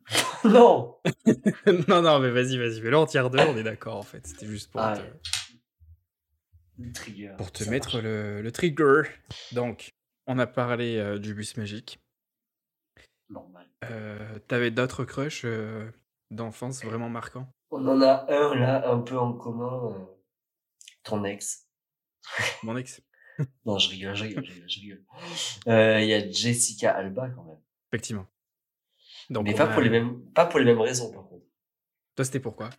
non 0.45 0.97
non, 1.89 2.03
non, 2.03 2.19
mais 2.21 2.31
vas-y, 2.31 2.57
vas-y. 2.59 2.81
Mais 2.81 2.91
là, 2.91 3.01
en 3.01 3.07
tiers 3.07 3.31
2, 3.31 3.39
on 3.41 3.57
est 3.57 3.63
d'accord 3.63 3.97
en 3.97 4.03
fait. 4.03 4.27
C'était 4.27 4.47
juste 4.47 4.71
pour 4.71 4.81
Ah, 4.81 4.97
te. 4.97 5.03
Le 6.81 6.93
trigger. 6.93 7.35
pour 7.37 7.51
te 7.51 7.65
ça 7.65 7.71
mettre 7.71 8.01
le, 8.01 8.41
le 8.41 8.53
trigger. 8.53 9.03
Donc, 9.53 9.91
on 10.27 10.39
a 10.39 10.47
parlé 10.47 10.97
euh, 10.97 11.19
du 11.19 11.35
bus 11.35 11.57
magique. 11.57 11.99
Normal. 13.29 13.67
Euh, 13.85 14.39
T'avais 14.47 14.71
d'autres 14.71 15.05
crushs 15.05 15.43
euh, 15.45 15.91
d'enfance 16.31 16.85
vraiment 16.85 17.09
marquants? 17.09 17.53
On 17.71 17.87
en 17.87 18.01
a 18.01 18.27
un 18.33 18.55
là, 18.55 18.89
un 18.91 19.01
peu 19.01 19.19
en 19.19 19.33
commun. 19.35 20.09
ton 21.03 21.25
ex. 21.25 21.67
Mon 22.63 22.77
ex? 22.77 23.01
Non, 23.65 23.79
je 23.79 23.91
rigole, 23.91 24.17
je 24.17 24.25
rigole, 24.25 24.45
je 24.67 24.81
rigole. 24.81 25.05
Il 25.67 26.09
y 26.09 26.15
a 26.15 26.29
Jessica 26.29 26.93
Alba 26.93 27.29
quand 27.31 27.45
même. 27.45 27.61
Effectivement. 27.91 28.27
Donc, 29.31 29.47
Mais 29.47 29.55
pas 29.55 29.65
a- 29.65 29.73
pour, 29.73 29.83
les 29.83 29.91
mêmes, 29.91 30.21
pas 30.33 30.47
pour 30.47 30.59
les 30.59 30.65
mêmes 30.65 30.81
raisons 30.81 31.11
par 31.11 31.27
contre. 31.29 31.45
Toi, 32.15 32.25
c'était 32.25 32.41
pourquoi 32.41 32.71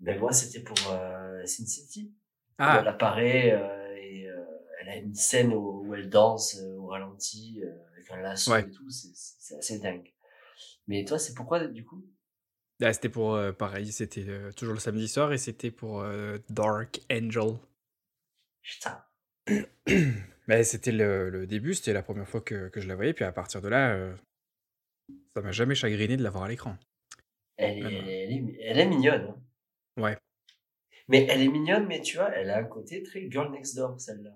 Ben 0.00 0.18
moi, 0.18 0.32
c'était 0.32 0.60
pour 0.62 0.76
euh, 0.90 1.44
Sin 1.46 1.66
City. 1.66 2.12
Ah, 2.58 2.78
Elle 2.80 2.88
apparaît 2.88 3.52
euh, 3.52 3.96
et 3.96 4.28
euh, 4.28 4.44
elle 4.80 4.88
a 4.88 4.96
une 4.96 5.14
scène 5.14 5.52
où, 5.52 5.84
où 5.86 5.94
elle 5.94 6.08
danse 6.08 6.56
euh, 6.60 6.76
au 6.76 6.86
ralenti 6.86 7.60
avec 7.92 8.10
un 8.10 8.18
lasso 8.18 8.52
Ouais. 8.52 8.62
et 8.62 8.70
tout. 8.70 8.88
C'est- 8.90 9.56
assez 9.56 9.78
dingue. 9.78 10.12
Mais 10.86 11.04
toi, 11.04 11.18
c'est 11.18 11.34
pourquoi 11.34 11.66
du 11.66 11.84
coup? 11.84 12.04
Ah, 12.82 12.92
c'était 12.92 13.08
pour 13.08 13.38
pareil, 13.56 13.90
c'était 13.92 14.26
toujours 14.56 14.74
le 14.74 14.80
samedi 14.80 15.08
soir 15.08 15.32
et 15.32 15.38
c'était 15.38 15.70
pour 15.70 16.04
Dark 16.50 17.00
Angel. 17.10 17.54
Putain. 18.62 19.04
Mais 20.46 20.62
c'était 20.64 20.92
le, 20.92 21.30
le 21.30 21.46
début, 21.46 21.74
c'était 21.74 21.92
la 21.92 22.02
première 22.02 22.28
fois 22.28 22.40
que, 22.40 22.68
que 22.68 22.80
je 22.80 22.86
la 22.88 22.96
voyais, 22.96 23.14
puis 23.14 23.24
à 23.24 23.32
partir 23.32 23.62
de 23.62 23.68
là, 23.68 23.94
euh, 23.94 24.14
ça 25.34 25.40
m'a 25.42 25.52
jamais 25.52 25.74
chagriné 25.74 26.16
de 26.16 26.22
la 26.22 26.30
voir 26.30 26.44
à 26.44 26.48
l'écran. 26.48 26.76
Elle 27.56 27.78
elle 27.78 27.94
est, 27.94 28.24
elle 28.24 28.32
est, 28.32 28.56
elle 28.62 28.78
est 28.80 28.86
mignonne. 28.86 29.22
hein. 29.96 30.02
Ouais. 30.02 30.18
Mais 31.08 31.26
elle 31.30 31.42
est 31.42 31.48
mignonne, 31.48 31.86
mais 31.86 32.00
tu 32.00 32.16
vois, 32.16 32.30
elle 32.34 32.50
a 32.50 32.58
un 32.58 32.64
côté 32.64 33.02
très 33.02 33.30
girl 33.30 33.50
next 33.52 33.76
door, 33.76 34.00
celle-là. 34.00 34.30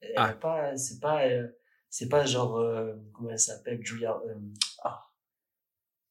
Elle 0.00 0.12
Ah. 0.16 0.32
pas, 0.34 0.76
c'est 0.76 1.00
pas, 1.00 1.26
euh, 1.26 1.48
c'est 1.90 2.08
pas 2.08 2.24
genre, 2.26 2.58
euh, 2.58 2.94
comment 3.12 3.30
elle 3.30 3.38
s'appelle, 3.38 3.84
Julia, 3.84 4.18
euh, 4.26 4.34
ah, 4.84 5.04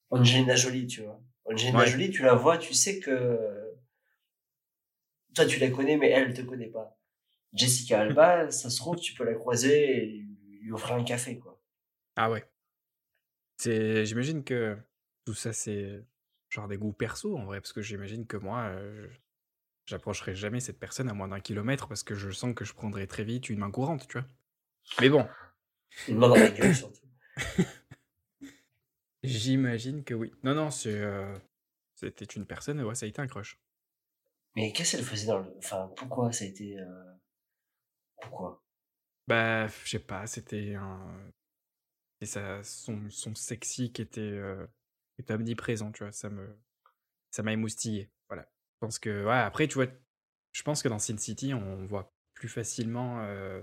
Angelina 0.09 0.55
Jolie, 0.55 0.87
tu 0.87 1.03
vois. 1.03 1.21
Angelina 1.45 1.79
Ouais. 1.79 1.87
Jolie, 1.87 2.09
tu 2.11 2.23
la 2.23 2.33
vois, 2.33 2.57
tu 2.57 2.73
sais 2.73 2.99
que, 2.99 3.75
toi, 5.35 5.45
tu 5.45 5.59
la 5.59 5.69
connais, 5.69 5.97
mais 5.97 6.09
elle 6.09 6.33
te 6.33 6.41
connaît 6.41 6.69
pas. 6.69 6.96
Jessica 7.57 8.01
Alba, 8.01 8.51
ça 8.51 8.69
se 8.69 8.77
trouve, 8.77 8.97
tu 8.97 9.13
peux 9.13 9.23
la 9.23 9.33
croiser 9.33 10.03
et 10.03 10.25
lui 10.61 10.71
offrir 10.71 10.95
un 10.95 11.03
café, 11.03 11.39
quoi. 11.39 11.61
Ah 12.15 12.29
ouais. 12.29 12.47
C'est, 13.57 14.05
j'imagine 14.05 14.43
que 14.43 14.77
tout 15.25 15.33
ça, 15.33 15.51
c'est 15.53 16.03
genre 16.49 16.67
des 16.67 16.77
goûts 16.77 16.93
perso 16.93 17.37
en 17.37 17.45
vrai, 17.45 17.59
parce 17.59 17.73
que 17.73 17.81
j'imagine 17.81 18.25
que 18.25 18.37
moi, 18.37 18.61
euh, 18.69 19.07
j'approcherai 19.85 20.35
jamais 20.35 20.59
cette 20.59 20.79
personne 20.79 21.09
à 21.09 21.13
moins 21.13 21.27
d'un 21.27 21.39
kilomètre 21.39 21.87
parce 21.87 22.03
que 22.03 22.15
je 22.15 22.29
sens 22.29 22.53
que 22.53 22.63
je 22.65 22.73
prendrai 22.73 23.07
très 23.07 23.23
vite 23.23 23.49
une 23.49 23.59
main 23.59 23.71
courante, 23.71 24.07
tu 24.07 24.19
vois. 24.19 24.27
Mais 25.01 25.09
bon, 25.09 25.27
Une 26.07 26.17
main 26.17 26.29
dans 26.29 26.35
la 26.35 26.49
gueule, 26.49 26.75
surtout. 26.75 27.01
j'imagine 29.23 30.03
que 30.03 30.13
oui. 30.13 30.31
Non, 30.43 30.55
non, 30.55 30.71
c'est, 30.71 30.93
euh, 30.93 31.37
c'était 31.95 32.25
une 32.25 32.45
personne, 32.45 32.81
ouais, 32.81 32.95
ça 32.95 33.05
a 33.05 33.09
été 33.09 33.21
un 33.21 33.27
crush. 33.27 33.59
Mais 34.55 34.71
qu'est-ce 34.71 34.95
qu'elle 34.97 35.05
faisait 35.05 35.27
dans 35.27 35.39
le, 35.39 35.53
enfin, 35.57 35.91
pourquoi 35.95 36.31
ça 36.31 36.45
a 36.45 36.47
été, 36.47 36.79
euh, 36.79 37.13
pourquoi? 38.21 38.63
Bah, 39.27 39.67
je 39.67 39.89
sais 39.89 39.99
pas, 39.99 40.25
c'était 40.27 40.75
un. 40.75 41.31
Et 42.21 42.25
ça, 42.25 42.63
son, 42.63 43.09
son 43.09 43.35
sexy 43.35 43.91
qui 43.91 44.01
était, 44.01 44.21
euh, 44.21 44.65
qui 45.15 45.21
était 45.21 45.33
omniprésent, 45.33 45.91
tu 45.91 46.03
vois, 46.03 46.11
ça 46.11 46.29
me. 46.29 46.57
Ça 47.31 47.43
m'a 47.43 47.53
émoustillé. 47.53 48.09
Voilà. 48.29 48.43
Je 48.43 48.77
pense 48.79 48.99
que. 48.99 49.25
Ouais, 49.25 49.33
après, 49.33 49.67
tu 49.67 49.75
vois, 49.75 49.87
je 50.53 50.63
pense 50.63 50.81
que 50.81 50.89
dans 50.89 50.99
Sin 50.99 51.17
City, 51.17 51.53
on 51.53 51.85
voit 51.85 52.13
plus 52.33 52.49
facilement 52.49 53.19
euh, 53.21 53.61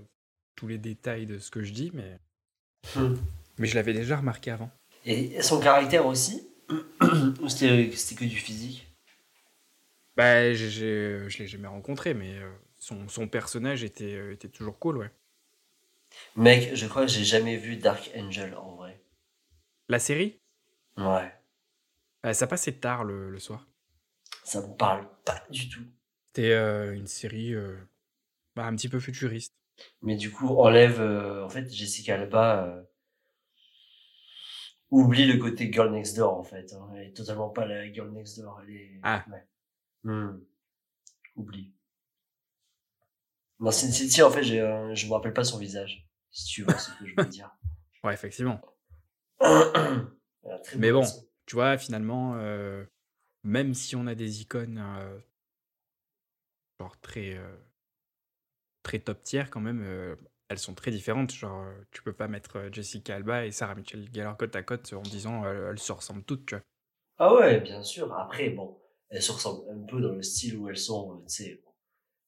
tous 0.54 0.66
les 0.68 0.78
détails 0.78 1.26
de 1.26 1.38
ce 1.38 1.50
que 1.50 1.62
je 1.62 1.72
dis, 1.72 1.90
mais. 1.94 2.18
Hmm. 2.94 3.14
Mais 3.58 3.66
je 3.66 3.74
l'avais 3.74 3.92
déjà 3.94 4.16
remarqué 4.16 4.50
avant. 4.50 4.70
Et 5.04 5.40
son 5.42 5.60
caractère 5.60 6.06
aussi 6.06 6.48
Ou 7.40 7.48
c'était 7.48 7.90
que 8.16 8.24
du 8.24 8.36
physique? 8.36 8.88
Bah, 10.16 10.52
j'ai- 10.54 11.28
je 11.28 11.38
l'ai 11.38 11.46
jamais 11.46 11.68
rencontré, 11.68 12.14
mais 12.14 12.38
euh, 12.38 12.50
son, 12.84 13.08
son 13.08 13.28
personnage 13.28 13.82
était, 13.82 14.14
euh, 14.14 14.32
était 14.32 14.50
toujours 14.50 14.78
cool, 14.78 14.98
ouais. 14.98 15.10
Mec, 16.36 16.74
je 16.74 16.86
crois 16.86 17.06
que 17.06 17.10
j'ai 17.10 17.24
jamais 17.24 17.56
vu 17.56 17.76
Dark 17.76 18.10
Angel 18.14 18.54
en 18.54 18.74
vrai. 18.76 19.02
La 19.88 19.98
série, 19.98 20.38
Ouais. 20.98 21.32
euh, 22.26 22.34
ça 22.34 22.46
passait 22.46 22.72
tard 22.74 23.04
le, 23.04 23.30
le 23.30 23.38
soir. 23.38 23.66
Ça 24.44 24.60
me 24.60 24.76
parle 24.76 25.08
pas 25.24 25.42
du 25.48 25.68
tout. 25.70 25.82
C'était 26.26 26.52
euh, 26.52 26.94
une 26.94 27.06
série 27.06 27.54
euh, 27.54 27.74
bah, 28.54 28.66
un 28.66 28.76
petit 28.76 28.90
peu 28.90 29.00
futuriste. 29.00 29.54
Mais 30.02 30.16
du 30.16 30.30
coup, 30.30 30.48
enlève. 30.58 31.00
en 31.00 31.48
fait, 31.48 31.68
Jessica 31.72 32.14
Alba. 32.14 32.84
oublie 34.90 35.24
le 35.26 35.38
côté 35.38 35.72
Girl 35.72 35.90
Next 35.90 36.16
Door 36.16 36.38
en 36.38 36.44
fait. 36.44 36.72
hein. 36.74 36.90
Elle 36.94 37.08
est 37.08 37.12
totalement 37.16 37.48
pas 37.48 37.64
la 37.66 37.90
Girl 37.92 38.10
Next 38.12 38.38
Door. 38.38 38.60
Elle 38.62 38.74
est. 38.74 39.00
Ah. 39.02 39.24
Ouais. 39.30 39.44
Hmm. 40.04 40.38
Oublie. 41.36 41.72
Dans 43.64 43.70
Sin 43.70 43.90
City, 43.90 44.22
en 44.22 44.30
fait, 44.30 44.42
un- 44.60 44.94
je 44.94 45.06
me 45.06 45.12
rappelle 45.12 45.32
pas 45.32 45.42
son 45.44 45.58
visage. 45.58 46.06
Si 46.30 46.46
tu 46.46 46.62
vois 46.64 46.76
ce 46.76 46.90
que 46.90 47.06
je 47.06 47.14
veux 47.16 47.28
dire. 47.28 47.50
Ouais, 48.04 48.12
effectivement. 48.12 48.60
Mais 50.76 50.92
bon. 50.92 51.02
Tu 51.46 51.56
vois, 51.56 51.78
finalement, 51.78 52.34
euh, 52.36 52.84
même 53.44 53.72
si 53.72 53.96
on 53.96 54.06
a 54.06 54.14
des 54.14 54.42
icônes 54.42 54.78
euh, 54.78 55.18
genre 56.80 57.00
très, 57.00 57.34
euh, 57.36 57.56
très 58.82 58.98
top 58.98 59.22
tier 59.22 59.44
quand 59.50 59.60
même, 59.60 59.82
euh, 59.82 60.16
elles 60.48 60.58
sont 60.58 60.74
très 60.74 60.90
différentes. 60.90 61.32
Genre, 61.32 61.62
euh, 61.62 61.72
tu 61.90 62.02
peux 62.02 62.12
pas 62.12 62.28
mettre 62.28 62.56
euh, 62.56 62.68
Jessica 62.72 63.16
Alba 63.16 63.46
et 63.46 63.52
Sarah 63.52 63.74
Michelle 63.74 64.08
Gellar 64.12 64.36
côte 64.36 64.54
à 64.56 64.62
côte 64.62 64.92
en 64.92 65.02
disant 65.02 65.44
euh, 65.44 65.70
elles 65.70 65.78
se 65.78 65.92
ressemblent 65.92 66.24
toutes, 66.24 66.46
tu 66.46 66.54
vois. 66.54 66.64
Ah 67.18 67.34
ouais, 67.34 67.60
bien 67.60 67.82
sûr. 67.82 68.12
Après, 68.14 68.50
bon, 68.50 68.78
elles 69.08 69.22
se 69.22 69.32
ressemblent 69.32 69.70
un 69.70 69.86
peu 69.86 70.00
dans 70.00 70.12
le 70.12 70.22
style 70.22 70.56
où 70.58 70.68
elles 70.68 70.76
sont, 70.76 71.12
euh, 71.12 71.24
tu 71.26 71.34
sais. 71.34 71.62
bon. 71.64 71.70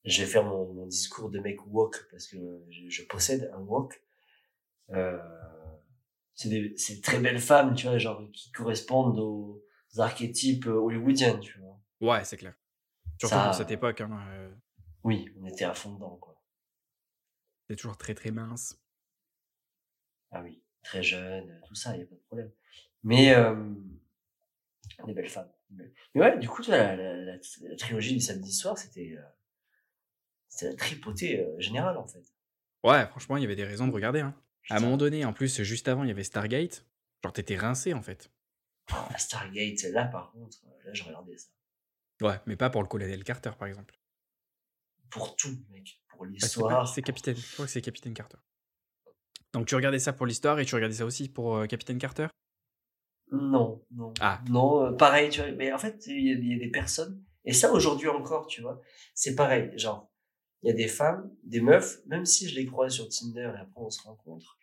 Je 0.06 0.22
vais 0.22 0.28
faire 0.28 0.44
mon, 0.44 0.72
mon 0.72 0.86
discours 0.86 1.30
de 1.30 1.38
mec 1.40 1.58
woke 1.66 2.08
parce 2.10 2.26
que 2.28 2.36
je, 2.70 2.88
je 2.88 3.02
possède 3.04 3.50
un 3.54 3.58
woke. 3.60 4.00
Euh, 4.90 5.18
c'est 6.34 6.48
des, 6.48 6.76
c'est 6.76 7.00
très 7.02 7.18
belles 7.18 7.40
femmes, 7.40 7.74
tu 7.74 7.86
vois, 7.86 7.98
genre, 7.98 8.22
qui 8.32 8.52
correspondent 8.52 9.18
aux 9.18 9.64
archétypes 9.98 10.66
hollywoodiens, 10.66 11.38
tu 11.38 11.58
vois. 11.58 11.80
Ouais, 12.00 12.24
c'est 12.24 12.36
clair. 12.36 12.54
Surtout 13.18 13.34
Ça- 13.34 13.44
pour 13.46 13.54
cette 13.54 13.70
époque, 13.70 14.00
hein, 14.02 14.18
euh, 14.30 14.54
Oui, 15.04 15.28
on 15.40 15.46
était 15.46 15.64
à 15.64 15.74
fond 15.74 15.94
dedans, 15.94 16.16
quoi. 16.20 16.40
c'est 17.68 17.76
toujours 17.76 17.96
très 17.96 18.14
très 18.14 18.30
mince. 18.30 18.78
Ah 20.30 20.42
oui, 20.42 20.62
très 20.82 21.02
jeune, 21.02 21.60
tout 21.66 21.74
ça, 21.74 21.96
il 21.96 22.00
y 22.00 22.02
a 22.02 22.06
pas 22.06 22.14
de 22.14 22.20
problème. 22.20 22.52
Mais, 23.02 23.34
euh, 23.34 23.54
des 25.06 25.14
belles 25.14 25.28
femmes. 25.28 25.50
Mais 25.70 25.92
ouais, 26.14 26.38
du 26.38 26.48
coup, 26.48 26.62
la, 26.68 26.96
la, 26.96 27.16
la, 27.16 27.36
la 27.36 27.76
trilogie 27.76 28.14
du 28.14 28.20
samedi 28.20 28.52
soir, 28.52 28.78
c'était, 28.78 29.16
euh, 29.18 29.22
c'était 30.48 30.70
la 30.70 30.76
tripotée 30.76 31.40
euh, 31.40 31.58
générale, 31.60 31.96
en 31.96 32.06
fait. 32.06 32.22
Ouais, 32.84 33.06
franchement, 33.06 33.36
il 33.36 33.42
y 33.42 33.44
avait 33.46 33.56
des 33.56 33.64
raisons 33.64 33.88
de 33.88 33.92
regarder. 33.92 34.20
Hein. 34.20 34.34
À 34.70 34.76
un 34.76 34.80
moment 34.80 34.96
donné, 34.96 35.24
en 35.24 35.32
plus, 35.32 35.62
juste 35.62 35.88
avant, 35.88 36.02
il 36.04 36.08
y 36.08 36.10
avait 36.10 36.24
Stargate. 36.24 36.84
Genre, 37.24 37.32
t'étais 37.32 37.56
rincé 37.56 37.94
en 37.94 38.02
fait. 38.02 38.30
Ah, 38.92 39.08
Stargate, 39.18 39.82
là, 39.92 40.04
par 40.04 40.30
contre, 40.32 40.58
euh, 40.66 40.70
là, 40.84 40.92
je 40.92 41.02
regardais 41.04 41.36
ça. 41.36 41.48
Ouais, 42.22 42.40
mais 42.46 42.56
pas 42.56 42.70
pour 42.70 42.82
le 42.82 42.88
colonel 42.88 43.24
Carter, 43.24 43.50
par 43.58 43.66
exemple. 43.68 43.98
Pour 45.10 45.34
tout, 45.36 45.56
mec. 45.70 46.00
Pour 46.08 46.22
Ah, 46.24 46.26
c'est 46.26 46.28
pas- 46.28 46.28
l'histoire. 46.32 46.88
C'est 46.88 47.02
Capitaine. 47.02 47.36
Je 47.36 47.52
crois 47.54 47.64
que 47.66 47.70
c'est 47.72 47.80
Capitaine 47.82 48.14
Carter. 48.14 48.38
Donc, 49.52 49.66
tu 49.66 49.74
regardais 49.74 49.98
ça 49.98 50.12
pour 50.12 50.26
l'histoire 50.26 50.58
et 50.60 50.64
tu 50.66 50.74
regardais 50.74 50.96
ça 50.96 51.04
aussi 51.06 51.28
pour 51.28 51.56
euh, 51.56 51.66
Capitaine 51.66 51.98
Carter? 51.98 52.26
Non, 53.32 53.84
non. 53.90 54.12
Ah. 54.20 54.40
Non, 54.48 54.84
euh, 54.86 54.92
pareil, 54.92 55.30
tu 55.30 55.40
vois. 55.40 55.50
Mais 55.52 55.72
en 55.72 55.78
fait, 55.78 56.06
il 56.06 56.20
y, 56.44 56.48
y 56.48 56.54
a 56.54 56.58
des 56.58 56.70
personnes, 56.70 57.24
et 57.44 57.52
ça 57.52 57.72
aujourd'hui 57.72 58.08
encore, 58.08 58.46
tu 58.46 58.60
vois, 58.62 58.80
c'est 59.14 59.34
pareil. 59.34 59.70
Genre, 59.76 60.10
il 60.66 60.70
y 60.70 60.72
a 60.72 60.74
des 60.74 60.88
femmes, 60.88 61.32
des 61.44 61.60
meufs, 61.60 62.04
même 62.06 62.26
si 62.26 62.48
je 62.48 62.56
les 62.56 62.66
croise 62.66 62.92
sur 62.92 63.08
Tinder 63.08 63.52
et 63.54 63.60
après 63.60 63.80
on 63.80 63.88
se 63.88 64.02
rencontre, 64.02 64.58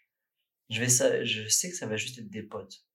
je 0.69 0.81
vais 0.81 0.89
ça, 0.89 1.23
je 1.23 1.47
sais 1.47 1.69
que 1.69 1.77
ça 1.77 1.87
va 1.87 1.95
juste 1.95 2.19
être 2.19 2.29
des 2.29 2.43
potes. 2.43 2.85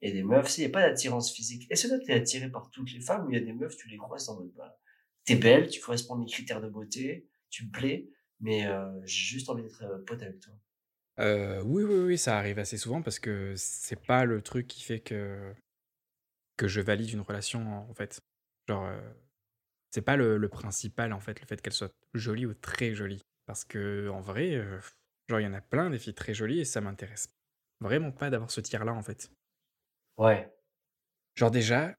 Et 0.00 0.10
des 0.10 0.22
meufs, 0.22 0.48
s'il 0.48 0.64
n'y 0.64 0.70
a 0.70 0.72
pas 0.72 0.88
d'attirance 0.88 1.30
physique. 1.30 1.70
Est-ce 1.70 1.88
que 1.88 1.88
toi, 1.88 1.98
t'es 2.06 2.14
attiré 2.14 2.50
par 2.50 2.70
toutes 2.70 2.90
les 2.94 3.02
femmes 3.02 3.26
ou 3.26 3.30
il 3.30 3.38
y 3.38 3.42
a 3.42 3.44
des 3.44 3.52
meufs, 3.52 3.76
tu 3.76 3.86
les 3.88 3.98
croises 3.98 4.30
en 4.30 4.40
mode, 4.40 4.50
bah, 4.56 4.80
t'es 5.26 5.34
belle, 5.34 5.68
tu 5.68 5.78
corresponds 5.78 6.14
à 6.14 6.18
mes 6.20 6.24
critères 6.24 6.62
de 6.62 6.70
beauté, 6.70 7.28
tu 7.50 7.66
me 7.66 7.70
plais, 7.70 8.08
mais 8.40 8.66
euh, 8.66 8.88
j'ai 9.04 9.34
juste 9.34 9.50
envie 9.50 9.62
d'être 9.62 9.84
euh, 9.84 10.02
pote 10.06 10.22
avec 10.22 10.40
toi? 10.40 10.54
Euh, 11.18 11.62
oui, 11.64 11.82
oui, 11.82 11.96
oui, 11.96 12.16
ça 12.16 12.38
arrive 12.38 12.58
assez 12.58 12.78
souvent 12.78 13.02
parce 13.02 13.18
que 13.18 13.52
c'est 13.58 14.00
pas 14.06 14.24
le 14.24 14.40
truc 14.40 14.66
qui 14.66 14.82
fait 14.82 15.00
que, 15.00 15.52
que 16.56 16.66
je 16.66 16.80
valide 16.80 17.10
une 17.10 17.20
relation, 17.20 17.86
en 17.90 17.92
fait. 17.92 18.22
Genre, 18.68 18.90
c'est 19.90 20.02
pas 20.02 20.16
le, 20.16 20.36
le 20.38 20.48
principal, 20.48 21.12
en 21.12 21.20
fait, 21.20 21.40
le 21.40 21.46
fait 21.46 21.60
qu'elle 21.62 21.72
soit 21.72 21.92
jolie 22.14 22.46
ou 22.46 22.54
très 22.54 22.94
jolie. 22.94 23.22
Parce 23.46 23.64
que, 23.64 24.08
en 24.08 24.20
vrai, 24.20 24.54
euh, 24.54 24.78
genre, 25.28 25.40
il 25.40 25.44
y 25.44 25.46
en 25.46 25.54
a 25.54 25.60
plein 25.60 25.90
des 25.90 25.98
filles 25.98 26.14
très 26.14 26.34
jolies 26.34 26.60
et 26.60 26.64
ça 26.64 26.80
m'intéresse 26.80 27.28
vraiment 27.80 28.12
pas 28.12 28.30
d'avoir 28.30 28.50
ce 28.50 28.60
tir-là, 28.60 28.92
en 28.94 29.02
fait. 29.02 29.30
Ouais. 30.16 30.52
Genre, 31.34 31.50
déjà, 31.50 31.96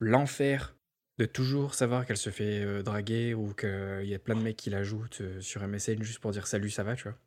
l'enfer 0.00 0.76
de 1.18 1.26
toujours 1.26 1.74
savoir 1.74 2.06
qu'elle 2.06 2.16
se 2.18 2.30
fait 2.30 2.64
euh, 2.64 2.82
draguer 2.82 3.34
ou 3.34 3.54
qu'il 3.54 4.04
y 4.06 4.14
a 4.14 4.18
plein 4.20 4.36
de 4.36 4.42
mecs 4.42 4.56
qui 4.56 4.70
l'ajoutent 4.70 5.20
euh, 5.22 5.40
sur 5.40 5.62
MSN 5.62 6.02
juste 6.02 6.20
pour 6.20 6.32
dire 6.32 6.46
salut, 6.46 6.70
ça 6.70 6.84
va, 6.84 6.96
tu 6.96 7.04
vois? 7.04 7.18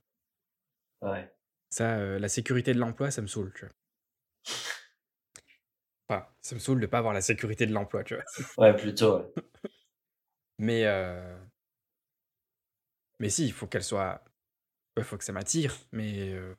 Ouais. 1.01 1.33
Ça, 1.71 1.97
euh, 1.97 2.19
la 2.19 2.29
sécurité 2.29 2.73
de 2.75 2.79
l'emploi, 2.79 3.09
ça 3.09 3.23
me 3.23 3.27
saoule, 3.27 3.51
tu 3.55 3.65
vois? 3.65 3.73
Enfin, 6.09 6.25
ça 6.41 6.55
me 6.55 6.59
saoule 6.59 6.81
de 6.81 6.87
pas 6.87 6.97
avoir 6.97 7.13
la 7.13 7.21
sécurité 7.21 7.65
de 7.65 7.73
l'emploi, 7.73 8.03
tu 8.03 8.15
vois. 8.15 8.23
Ouais, 8.57 8.75
plutôt, 8.75 9.17
ouais. 9.19 9.25
Mais, 10.57 10.85
euh, 10.85 11.37
mais 13.19 13.29
si, 13.29 13.45
il 13.45 13.51
faut 13.53 13.67
qu'elle 13.67 13.83
soit. 13.83 14.23
Il 14.97 15.03
faut 15.03 15.17
que 15.17 15.23
ça 15.23 15.33
m'attire. 15.33 15.75
Mais 15.91 16.31
euh, 16.33 16.55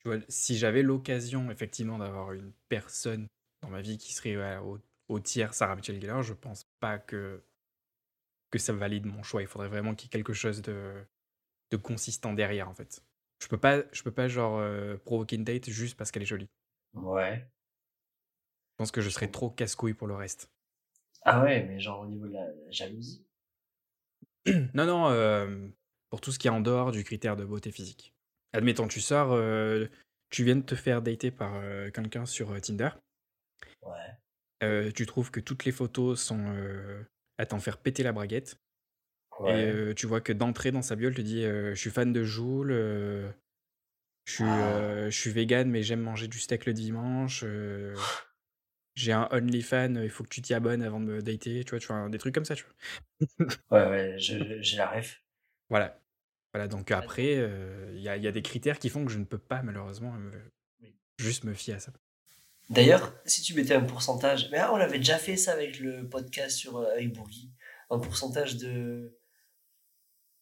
tu 0.00 0.08
vois, 0.08 0.18
si 0.28 0.58
j'avais 0.58 0.82
l'occasion, 0.82 1.50
effectivement, 1.50 1.98
d'avoir 1.98 2.32
une 2.32 2.52
personne 2.68 3.28
dans 3.62 3.70
ma 3.70 3.82
vie 3.82 3.98
qui 3.98 4.14
serait 4.14 4.36
ouais, 4.36 4.58
au, 4.58 4.78
au 5.08 5.20
tiers 5.20 5.54
Sarah 5.54 5.76
Michelle 5.76 6.00
Gellar, 6.00 6.22
je 6.22 6.34
pense 6.34 6.66
pas 6.80 6.98
que, 6.98 7.42
que 8.50 8.58
ça 8.58 8.72
valide 8.72 9.06
mon 9.06 9.22
choix. 9.22 9.42
Il 9.42 9.48
faudrait 9.48 9.68
vraiment 9.68 9.94
qu'il 9.94 10.06
y 10.06 10.08
ait 10.08 10.10
quelque 10.18 10.32
chose 10.32 10.62
de, 10.62 10.92
de 11.70 11.78
consistant 11.78 12.34
derrière, 12.34 12.68
en 12.70 12.74
fait. 12.74 13.04
Je 13.42 13.48
peux 13.48 13.58
pas, 13.58 13.82
je 13.92 14.02
peux 14.02 14.12
pas 14.12 14.28
genre, 14.28 14.58
euh, 14.58 14.96
provoquer 14.98 15.36
une 15.36 15.44
date 15.44 15.70
juste 15.70 15.96
parce 15.96 16.12
qu'elle 16.12 16.22
est 16.22 16.26
jolie. 16.26 16.50
Ouais. 16.94 17.50
Pense 18.82 18.90
que 18.90 19.00
je 19.00 19.10
serais 19.10 19.28
trop 19.28 19.48
casse-couille 19.48 19.94
pour 19.94 20.08
le 20.08 20.16
reste. 20.16 20.50
Ah 21.24 21.44
ouais, 21.44 21.62
mais 21.62 21.78
genre 21.78 22.00
au 22.00 22.06
niveau 22.06 22.26
de 22.26 22.32
la, 22.32 22.48
la 22.48 22.70
jalousie. 22.72 23.24
non, 24.74 24.86
non, 24.86 25.08
euh, 25.08 25.68
pour 26.10 26.20
tout 26.20 26.32
ce 26.32 26.40
qui 26.40 26.48
est 26.48 26.50
en 26.50 26.60
dehors 26.60 26.90
du 26.90 27.04
critère 27.04 27.36
de 27.36 27.44
beauté 27.44 27.70
physique. 27.70 28.12
Admettons, 28.52 28.88
tu 28.88 29.00
sors, 29.00 29.34
euh, 29.34 29.86
tu 30.30 30.42
viens 30.42 30.56
de 30.56 30.62
te 30.62 30.74
faire 30.74 31.00
dater 31.00 31.30
par 31.30 31.54
euh, 31.54 31.92
quelqu'un 31.92 32.26
sur 32.26 32.60
Tinder. 32.60 32.88
Ouais. 33.82 34.90
Tu 34.94 35.06
trouves 35.06 35.30
que 35.30 35.38
toutes 35.38 35.64
les 35.64 35.70
photos 35.70 36.20
sont 36.20 36.52
à 37.38 37.46
t'en 37.46 37.60
faire 37.60 37.78
péter 37.78 38.02
la 38.02 38.10
braguette. 38.10 38.56
Ouais. 39.38 39.90
Et 39.90 39.94
tu 39.94 40.08
vois 40.08 40.20
que 40.20 40.32
d'entrée 40.32 40.72
dans 40.72 40.82
sa 40.82 40.96
bio, 40.96 41.08
elle 41.08 41.14
te 41.14 41.20
dit 41.20 41.42
Je 41.44 41.74
suis 41.76 41.90
fan 41.90 42.12
de 42.12 42.24
Joule, 42.24 42.72
je 42.72 44.32
suis, 44.32 44.42
Ah. 44.44 45.08
je 45.08 45.16
suis 45.16 45.30
vegan, 45.30 45.70
mais 45.70 45.84
j'aime 45.84 46.00
manger 46.00 46.26
du 46.26 46.40
steak 46.40 46.66
le 46.66 46.72
dimanche. 46.72 47.44
Euh, 48.98 49.00
J'ai 49.00 49.12
un 49.12 49.28
OnlyFans, 49.32 49.94
il 50.02 50.10
faut 50.10 50.24
que 50.24 50.28
tu 50.28 50.42
t'y 50.42 50.54
abonnes 50.54 50.82
avant 50.82 51.00
de 51.00 51.06
me 51.06 51.22
dater. 51.22 51.64
Tu 51.64 51.70
vois, 51.70 51.78
tu 51.78 51.86
vois, 51.88 52.08
des 52.08 52.18
trucs 52.18 52.34
comme 52.34 52.44
ça, 52.44 52.54
tu 52.54 52.64
vois. 52.64 52.74
Ouais, 53.70 53.86
ouais, 53.88 54.14
j'ai 54.18 54.76
la 54.76 54.90
ref. 54.90 55.22
Voilà. 55.70 55.98
Voilà, 56.52 56.68
donc 56.68 56.90
après, 56.90 57.36
euh, 57.36 57.90
il 57.94 58.02
y, 58.02 58.08
a, 58.10 58.16
y 58.18 58.26
a 58.26 58.32
des 58.32 58.42
critères 58.42 58.78
qui 58.78 58.90
font 58.90 59.06
que 59.06 59.10
je 59.10 59.18
ne 59.18 59.24
peux 59.24 59.38
pas, 59.38 59.62
malheureusement, 59.62 60.12
me- 60.12 60.30
Oui. 60.82 60.94
juste 61.18 61.44
me 61.44 61.54
fier 61.54 61.76
à 61.76 61.80
ça. 61.80 61.92
D'ailleurs, 62.68 63.14
si 63.24 63.42
tu 63.42 63.54
mettais 63.54 63.74
un 63.74 63.84
pourcentage, 63.84 64.50
mais 64.50 64.60
on 64.64 64.76
avait 64.76 64.98
déjà 64.98 65.18
fait 65.18 65.36
ça 65.36 65.52
avec 65.52 65.78
le 65.80 66.08
podcast 66.08 66.56
sur 66.56 66.76
euh, 66.76 66.92
avec 66.92 67.12
Boogie, 67.14 67.50
un 67.90 67.98
pourcentage 67.98 68.56
de 68.56 69.18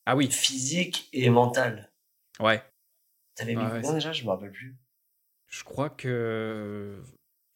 Ah 0.07 0.17
oui, 0.17 0.31
physique 0.31 1.09
et 1.13 1.31
mental. 1.31 1.93
ouais. 2.41 2.63
T'avais 3.35 3.55
mis 3.57 3.63
Ah 3.63 3.71
combien 3.75 3.95
déjà? 3.95 4.13
Je 4.13 4.23
me 4.25 4.29
rappelle 4.31 4.53
plus. 4.53 4.77
Je 5.49 5.65
crois 5.65 5.91
que. 5.91 7.03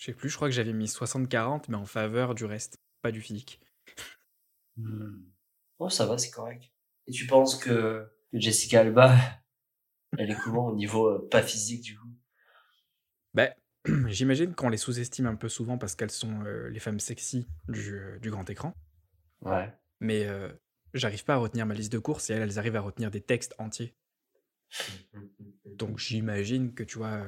Je 0.05 0.11
sais 0.11 0.17
plus, 0.19 0.29
je 0.29 0.37
crois 0.37 0.49
que 0.49 0.55
j'avais 0.55 0.75
mis 0.75 0.85
60-40, 0.85 1.65
mais 1.71 1.77
en 1.77 1.87
faveur 1.87 2.35
du 2.35 2.45
reste, 2.45 2.77
pas 3.01 3.11
du 3.11 3.23
physique. 3.23 3.59
Oh, 5.79 5.89
ça 5.89 6.05
va, 6.05 6.19
c'est 6.19 6.31
correct. 6.31 6.71
Et 7.07 7.11
tu 7.11 7.27
penses 7.27 7.57
que, 7.57 8.07
que 8.31 8.39
Jessica 8.39 8.81
Alba, 8.81 9.17
elle 10.19 10.31
est 10.31 10.37
comment 10.37 10.67
au 10.67 10.75
niveau 10.75 11.09
euh, 11.09 11.27
pas 11.31 11.41
physique 11.41 11.81
du 11.81 11.99
coup? 11.99 12.11
Ben, 13.33 13.51
j'imagine 14.09 14.55
qu'on 14.55 14.69
les 14.69 14.77
sous-estime 14.77 15.25
un 15.25 15.37
peu 15.37 15.49
souvent 15.49 15.79
parce 15.79 15.95
qu'elles 15.95 16.11
sont 16.11 16.45
euh, 16.45 16.69
les 16.69 16.81
femmes 16.81 17.01
sexy 17.01 17.49
du, 17.69 17.95
euh, 17.95 18.19
du 18.19 18.31
grand 18.31 18.51
écran. 18.51 18.75
Ouais. 19.41 19.73
Mais 20.01 20.27
euh, 20.27 20.53
j'arrive 20.93 21.25
pas 21.25 21.37
à 21.37 21.39
retenir 21.39 21.65
ma 21.65 21.73
liste 21.73 21.93
de 21.95 21.99
courses 21.99 22.29
et 22.29 22.35
elles, 22.35 22.43
elles 22.43 22.59
arrivent 22.59 22.77
à 22.77 22.83
retenir 22.83 23.11
des 23.11 23.23
textes 23.23 23.55
entiers. 23.57 23.95
Donc 25.65 25.99
j'imagine 25.99 26.75
que 26.75 26.83
tu 26.83 26.99
vois, 26.99 27.25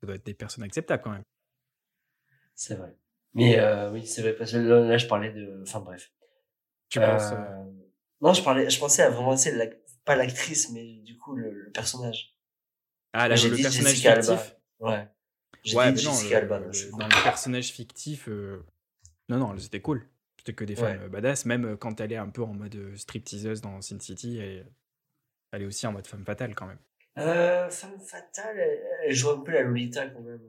ça 0.00 0.06
doit 0.06 0.14
être 0.14 0.26
des 0.26 0.34
personnes 0.34 0.62
acceptables 0.62 1.02
quand 1.02 1.10
même. 1.10 1.24
C'est 2.58 2.74
vrai. 2.74 2.92
Mais 3.34 3.60
euh, 3.60 3.92
oui, 3.92 4.04
c'est 4.04 4.20
vrai, 4.20 4.32
parce 4.32 4.50
que 4.50 4.56
là, 4.56 4.80
là, 4.80 4.98
je 4.98 5.06
parlais 5.06 5.30
de... 5.30 5.60
Enfin 5.62 5.78
bref. 5.78 6.10
Tu 6.88 6.98
penses. 6.98 7.30
euh, 7.30 7.36
Euh, 7.36 7.64
Non, 8.20 8.32
je 8.34 8.42
parlais, 8.42 8.68
je 8.68 8.80
pensais 8.80 9.02
à 9.02 9.10
vraiment, 9.10 9.36
c'est 9.36 9.80
pas 10.04 10.16
l'actrice, 10.16 10.72
mais 10.72 10.94
du 11.04 11.16
coup, 11.16 11.36
le, 11.36 11.52
le 11.52 11.70
personnage. 11.70 12.36
Ah, 13.12 13.28
là, 13.28 13.36
j'ai 13.36 13.48
le 13.48 13.54
dit 13.56 13.62
personnage 13.62 13.90
Jessica 13.92 14.12
Alba. 14.14 14.36
fictif 14.36 14.56
Ouais. 14.80 15.08
J'ai 15.62 15.76
Ouais, 15.76 15.92
dit 15.92 16.04
non, 16.04 16.10
Jessica 16.10 16.40
le- 16.40 16.42
Alba. 16.42 16.58
le- 16.58 16.90
dans 16.98 17.08
personnage 17.22 17.70
fictif, 17.70 18.28
non, 19.28 19.38
non, 19.38 19.56
c'était 19.58 19.80
cool. 19.80 20.04
C'était 20.38 20.54
que 20.54 20.64
des 20.64 20.74
femmes 20.74 21.02
Ouais. 21.02 21.08
badass, 21.08 21.44
même 21.44 21.76
quand 21.76 22.00
elle 22.00 22.12
est 22.12 22.16
un 22.16 22.28
peu 22.28 22.42
en 22.42 22.54
mode 22.54 22.96
stripteaseuse 22.96 23.60
dans 23.60 23.80
Sin 23.82 24.00
City, 24.00 24.38
elle 24.38 25.62
est 25.62 25.66
aussi 25.66 25.86
en 25.86 25.92
mode 25.92 26.08
femme 26.08 26.24
fatale 26.24 26.56
quand 26.56 26.66
même. 26.66 26.78
Euh, 27.18 27.70
femme 27.70 28.00
fatale, 28.00 28.58
elle 29.04 29.14
joue 29.14 29.30
un 29.30 29.40
peu 29.40 29.52
la 29.52 29.62
Lolita 29.62 30.08
quand 30.08 30.22
même. 30.22 30.40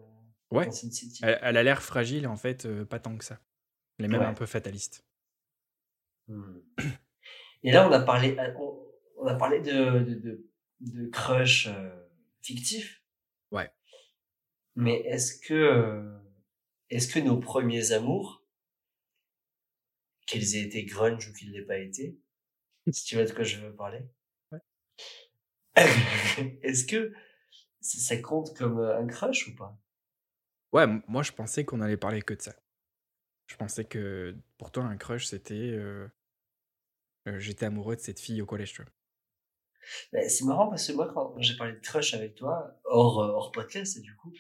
Euh, 0.54 0.58
Ouais. 0.58 0.66
Dans 0.66 0.72
Sin 0.72 0.92
City. 0.92 1.22
Elle, 1.24 1.40
elle 1.42 1.58
a 1.58 1.64
l'air 1.64 1.82
fragile, 1.82 2.28
en 2.28 2.36
fait, 2.36 2.66
euh, 2.66 2.86
pas 2.86 3.00
tant 3.00 3.18
que 3.18 3.24
ça. 3.26 3.40
Elle 3.98 4.06
est 4.06 4.08
même 4.10 4.22
Ouais. 4.22 4.28
un 4.28 4.34
peu 4.34 4.46
fataliste. 4.46 5.06
Hmm. 6.28 6.60
Et 7.64 7.72
là, 7.72 7.88
on 7.88 7.92
a 7.92 8.00
parlé, 8.00 8.38
on, 8.58 8.80
on 9.18 9.26
a 9.28 9.36
parlé 9.36 9.60
de, 9.60 10.00
de, 10.00 10.14
de, 10.16 10.50
de 10.82 11.08
crush 11.10 11.68
euh, 11.68 11.90
fictif. 12.42 13.04
Ouais. 13.52 13.70
Mais 14.76 15.02
est-ce 15.02 15.38
que, 15.40 15.54
euh, 15.54 16.18
est-ce 16.90 17.08
que 17.14 17.20
nos 17.20 17.38
premiers 17.40 17.92
amours, 17.92 18.46
qu'ils 20.28 20.56
aient 20.56 20.62
été 20.62 20.86
grunge 20.86 21.28
ou 21.28 21.34
qu'ils 21.34 21.52
l'aient 21.52 21.66
pas 21.66 21.78
été, 21.80 22.18
si 22.92 23.04
tu 23.06 23.16
vois 23.16 23.26
de 23.26 23.32
quoi 23.32 23.44
je 23.44 23.58
veux 23.58 23.76
parler, 23.76 24.02
Ouais. 24.52 24.60
est-ce 26.64 26.86
que 26.86 27.14
ça, 27.82 28.18
compte 28.18 28.56
comme 28.56 28.80
euh, 28.80 28.98
un 29.00 29.08
crush 29.08 29.48
ou 29.48 29.56
pas? 29.56 29.78
Ouais, 30.72 30.86
moi 31.08 31.24
je 31.24 31.32
pensais 31.32 31.66
qu'on 31.66 31.82
allait 31.82 31.98
parler 31.98 32.22
que 32.22 32.34
de 32.34 32.42
ça. 32.42 32.56
Je 33.48 33.56
pensais 33.56 33.86
que 33.86 34.36
pour 34.58 34.72
toi, 34.72 34.84
un 34.84 34.98
crush, 34.98 35.26
c'était. 35.26 35.56
euh, 35.56 36.08
euh, 37.28 37.40
J'étais 37.40 37.66
amoureux 37.66 37.96
de 37.96 38.02
cette 38.02 38.20
fille 38.20 38.42
au 38.42 38.46
collège, 38.46 38.74
tu 38.74 38.82
vois. 38.84 38.92
Ben, 40.14 40.30
c'est 40.30 40.46
marrant 40.46 40.70
parce 40.70 40.88
que 40.88 40.94
moi, 40.94 41.12
quand 41.12 41.36
j'ai 41.40 41.56
parlé 41.58 41.74
de 41.74 41.80
crush 41.80 42.14
avec 42.14 42.36
toi, 42.36 42.80
hors, 42.86 43.18
hors 43.18 43.52
podcast, 43.52 43.98
et 43.98 44.02
du 44.02 44.16
coup, 44.16 44.32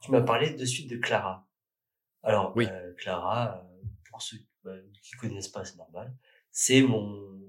tu 0.00 0.10
m'as 0.10 0.22
parlé 0.22 0.50
de 0.54 0.64
suite 0.64 0.90
de 0.90 0.96
Clara. 0.96 1.48
Alors, 2.22 2.56
Oui. 2.56 2.66
euh, 2.66 2.92
Clara, 2.94 3.64
pour 4.10 4.22
ceux 4.22 4.38
euh, 4.66 4.82
qui 5.02 5.12
connaissent 5.16 5.48
pas, 5.48 5.64
c'est 5.64 5.76
normal. 5.76 6.12
C'est 6.50 6.82
mon, 6.82 7.40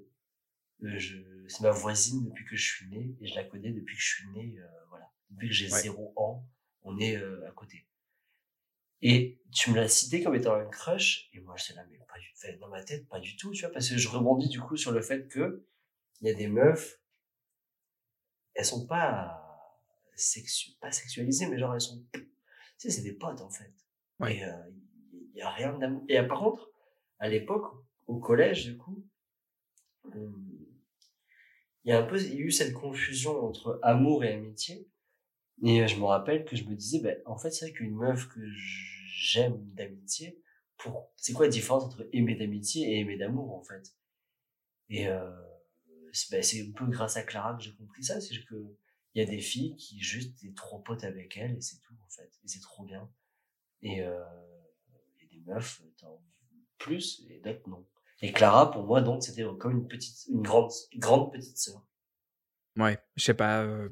c'est 0.82 1.62
ma 1.62 1.72
voisine 1.72 2.26
depuis 2.26 2.46
que 2.46 2.56
je 2.56 2.64
suis 2.76 2.88
né, 2.90 3.16
et 3.22 3.28
je 3.28 3.36
la 3.36 3.44
connais 3.44 3.72
depuis 3.72 3.96
que 3.96 4.02
je 4.02 4.08
suis 4.16 4.28
né, 4.30 4.60
voilà. 4.90 5.10
Depuis 5.32 5.48
que 5.48 5.54
j'ai 5.54 5.70
Ouais. 5.72 5.82
zéro 5.82 6.14
an, 6.16 6.46
on 6.84 7.00
est 7.00 7.16
à 7.16 7.52
côté. 7.56 7.88
Et 9.02 9.39
tu 9.52 9.72
me 9.72 9.76
l'as 9.76 9.88
cité 9.88 10.24
comme 10.24 10.36
étant 10.36 10.56
un 10.56 10.66
crush, 10.66 11.30
et 11.34 11.39
moi, 11.39 11.56
je 11.58 11.66
sais 11.66 11.74
là, 11.74 11.86
mais 11.89 11.98
pas 11.98 12.20
du 12.20 12.32
fait, 12.36 12.58
dans 12.58 12.68
ma 12.68 12.84
tête, 12.84 13.08
pas 13.08 13.20
du 13.20 13.36
tout, 13.36 13.52
tu 13.52 13.62
vois, 13.62 13.72
parce 13.72 13.89
que 13.89 13.98
je 13.98 14.08
rebondis 14.08 14.50
du 14.50 14.60
coup 14.60 14.78
sur 14.78 14.91
le 14.91 15.02
fait 15.02 15.28
que 15.28 15.66
il 16.22 16.28
y 16.28 16.32
a 16.32 16.34
des 16.34 16.48
meufs, 16.48 17.00
elles 18.56 18.66
sont 18.66 18.88
pas 18.88 19.43
sexu 20.16 20.72
pas 20.82 20.91
sexualisées, 20.91 21.48
mais 21.48 21.60
genre 21.60 21.76
elles 21.76 21.82
sont, 21.82 22.04
tu 22.14 22.22
sais, 22.78 22.89
c'est 22.89 23.04
des 23.04 23.14
potes 23.14 23.41
en 23.41 23.50
fait. 23.50 23.72
Et 24.28 24.43
euh, 24.43 24.52
il 25.34 25.38
y 25.38 25.41
a 25.41 25.50
rien 25.52 25.78
d'amour. 25.78 26.04
Et 26.10 26.18
euh, 26.18 26.24
par 26.24 26.39
contre, 26.39 26.72
à 27.20 27.30
l'époque, 27.30 27.72
au 28.08 28.18
collège, 28.18 28.66
du 28.66 28.78
coup, 28.78 29.06
il 30.14 31.91
y 31.91 31.91
a 31.91 32.00
un 32.00 32.04
peu, 32.04 32.20
il 32.20 32.34
y 32.34 32.38
a 32.38 32.39
eu 32.39 32.52
cette 32.52 32.74
confusion 32.74 33.45
entre 33.45 33.80
amour 33.84 34.24
et 34.24 34.34
amitié. 34.34 34.88
Et 35.64 35.82
euh, 35.82 35.88
je 35.88 35.95
me 35.97 36.05
rappelle 36.05 36.45
que 36.45 36.55
je 36.55 36.64
me 36.66 36.76
disais, 36.76 36.99
ben, 36.99 37.18
en 37.26 37.38
fait, 37.38 37.51
c'est 37.51 37.66
vrai 37.66 37.74
qu'une 37.74 37.95
meuf 37.95 38.28
que 38.28 38.39
j'aime 39.08 39.58
d'amitié, 39.74 40.41
pour, 40.78 41.12
c'est 41.16 41.34
quoi 41.34 41.45
la 41.47 41.51
différence 41.51 41.84
entre 41.84 42.08
aimer 42.14 42.36
d'amitié 42.36 42.91
et 42.91 42.99
aimer 42.99 43.18
d'amour, 43.18 43.55
en 43.55 43.64
fait? 43.64 43.95
Et 44.89 45.08
euh, 45.08 45.30
ben, 46.32 46.43
c'est 46.43 46.62
un 46.62 46.72
peu 46.72 46.86
grâce 46.88 47.18
à 47.18 47.24
Clara 47.24 47.55
que 47.55 47.64
j'ai 47.64 47.74
compris 47.76 48.03
ça, 48.03 48.20
c'est 48.22 48.43
que 48.45 48.76
il 49.14 49.20
y 49.20 49.24
a 49.24 49.26
des 49.26 49.39
filles 49.39 49.76
qui 49.78 49.99
juste 49.99 50.38
t'es 50.39 50.51
trop 50.55 50.80
pote 50.80 51.03
avec 51.03 51.38
elles 51.38 51.58
et 51.58 51.62
c'est 51.62 51.80
tout 51.82 51.95
en 52.05 52.10
fait, 52.10 52.30
et 52.43 52.47
c'est 52.47 52.60
trop 52.60 52.84
bien. 52.84 53.10
Et 53.82 54.01
euh, 54.01 54.24
a 54.24 55.26
des 55.32 55.39
meufs 55.45 55.82
t'en 55.97 56.24
plus 56.78 57.26
et 57.30 57.39
d'autres 57.39 57.68
non. 57.68 57.86
Et 58.22 58.32
Clara 58.32 58.70
pour 58.72 58.84
moi 58.84 59.01
donc 59.01 59.24
c'était 59.24 59.43
comme 59.60 59.72
une 59.72 59.88
petite, 59.88 60.28
une 60.30 60.41
grande, 60.41 60.72
grande 60.97 61.32
petite 61.32 61.58
sœur. 61.58 61.84
Ouais, 62.76 62.99
je 63.16 63.24
sais 63.24 63.34
pas. 63.34 63.64
euh, 63.64 63.89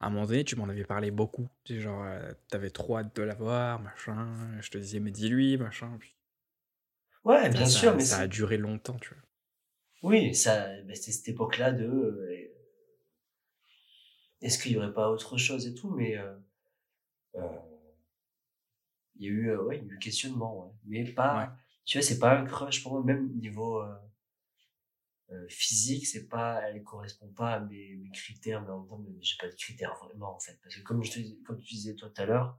à 0.00 0.06
un 0.06 0.10
moment 0.10 0.26
donné, 0.26 0.44
tu 0.44 0.56
m'en 0.56 0.68
avais 0.68 0.84
parlé 0.84 1.10
beaucoup. 1.10 1.48
Tu 1.64 1.74
sais, 1.74 1.80
genre, 1.80 2.02
euh, 2.04 2.32
t'avais 2.48 2.70
trop 2.70 2.98
hâte 2.98 3.14
de 3.16 3.22
la 3.22 3.34
voir, 3.34 3.80
machin. 3.80 4.60
Je 4.60 4.70
te 4.70 4.78
disais, 4.78 5.00
mais 5.00 5.10
dis-lui, 5.10 5.56
machin. 5.58 5.96
Puis 6.00 6.14
Ouais, 7.24 7.50
ça, 7.50 7.64
bien 7.64 7.64
ça- 7.64 7.80
sûr, 7.80 7.96
mais 7.96 8.04
ça 8.04 8.18
a 8.18 8.26
duré 8.28 8.56
longtemps, 8.56 8.98
tu 9.00 9.08
vois. 9.12 9.22
oui, 10.02 10.34
ça, 10.34 10.68
ben, 10.84 10.94
c'était 10.96 11.12
cette 11.12 11.28
époque-là 11.28 11.70
de. 11.72 11.84
euh, 11.84 12.48
Est-ce 14.40 14.58
qu'il 14.58 14.72
y 14.72 14.76
aurait 14.78 14.94
pas 14.94 15.10
autre 15.10 15.36
chose 15.36 15.66
et 15.66 15.74
tout, 15.74 15.90
mais 15.90 16.16
euh, 16.16 16.32
euh, 17.36 17.40
il 19.16 19.24
y 19.24 19.28
a 19.28 19.32
eu, 19.32 19.50
euh, 19.50 19.62
ouais, 19.64 19.78
il 19.82 19.88
y 19.88 19.90
a 19.90 19.94
eu 19.94 19.98
questionnement, 19.98 20.64
ouais. 20.66 20.72
mais 20.84 21.04
pas. 21.12 21.36
Ouais. 21.40 21.48
Tu 21.84 21.98
vois, 21.98 22.06
c'est 22.06 22.18
pas 22.18 22.36
un 22.38 22.44
crush 22.44 22.82
pour 22.82 22.92
moi, 22.92 23.02
même 23.04 23.28
niveau 23.40 23.80
euh, 25.32 25.46
physique, 25.48 26.06
c'est 26.06 26.28
pas, 26.28 26.62
elle 26.62 26.82
correspond 26.84 27.28
pas 27.28 27.54
à 27.54 27.60
mes, 27.60 27.96
mes 27.96 28.10
critères, 28.10 28.62
mais 28.62 28.70
en 28.70 28.80
même 28.80 28.88
temps, 28.88 29.04
j'ai 29.20 29.36
pas 29.40 29.48
de 29.48 29.54
critères 29.54 29.94
vraiment 29.96 30.36
en 30.36 30.38
fait, 30.38 30.58
parce 30.62 30.76
que 30.76 30.82
comme 30.82 31.02
je 31.02 31.12
te, 31.12 31.44
comme 31.44 31.58
tu 31.58 31.74
disais 31.74 31.94
toi 31.94 32.10
tout 32.10 32.22
à 32.22 32.26
l'heure, 32.26 32.58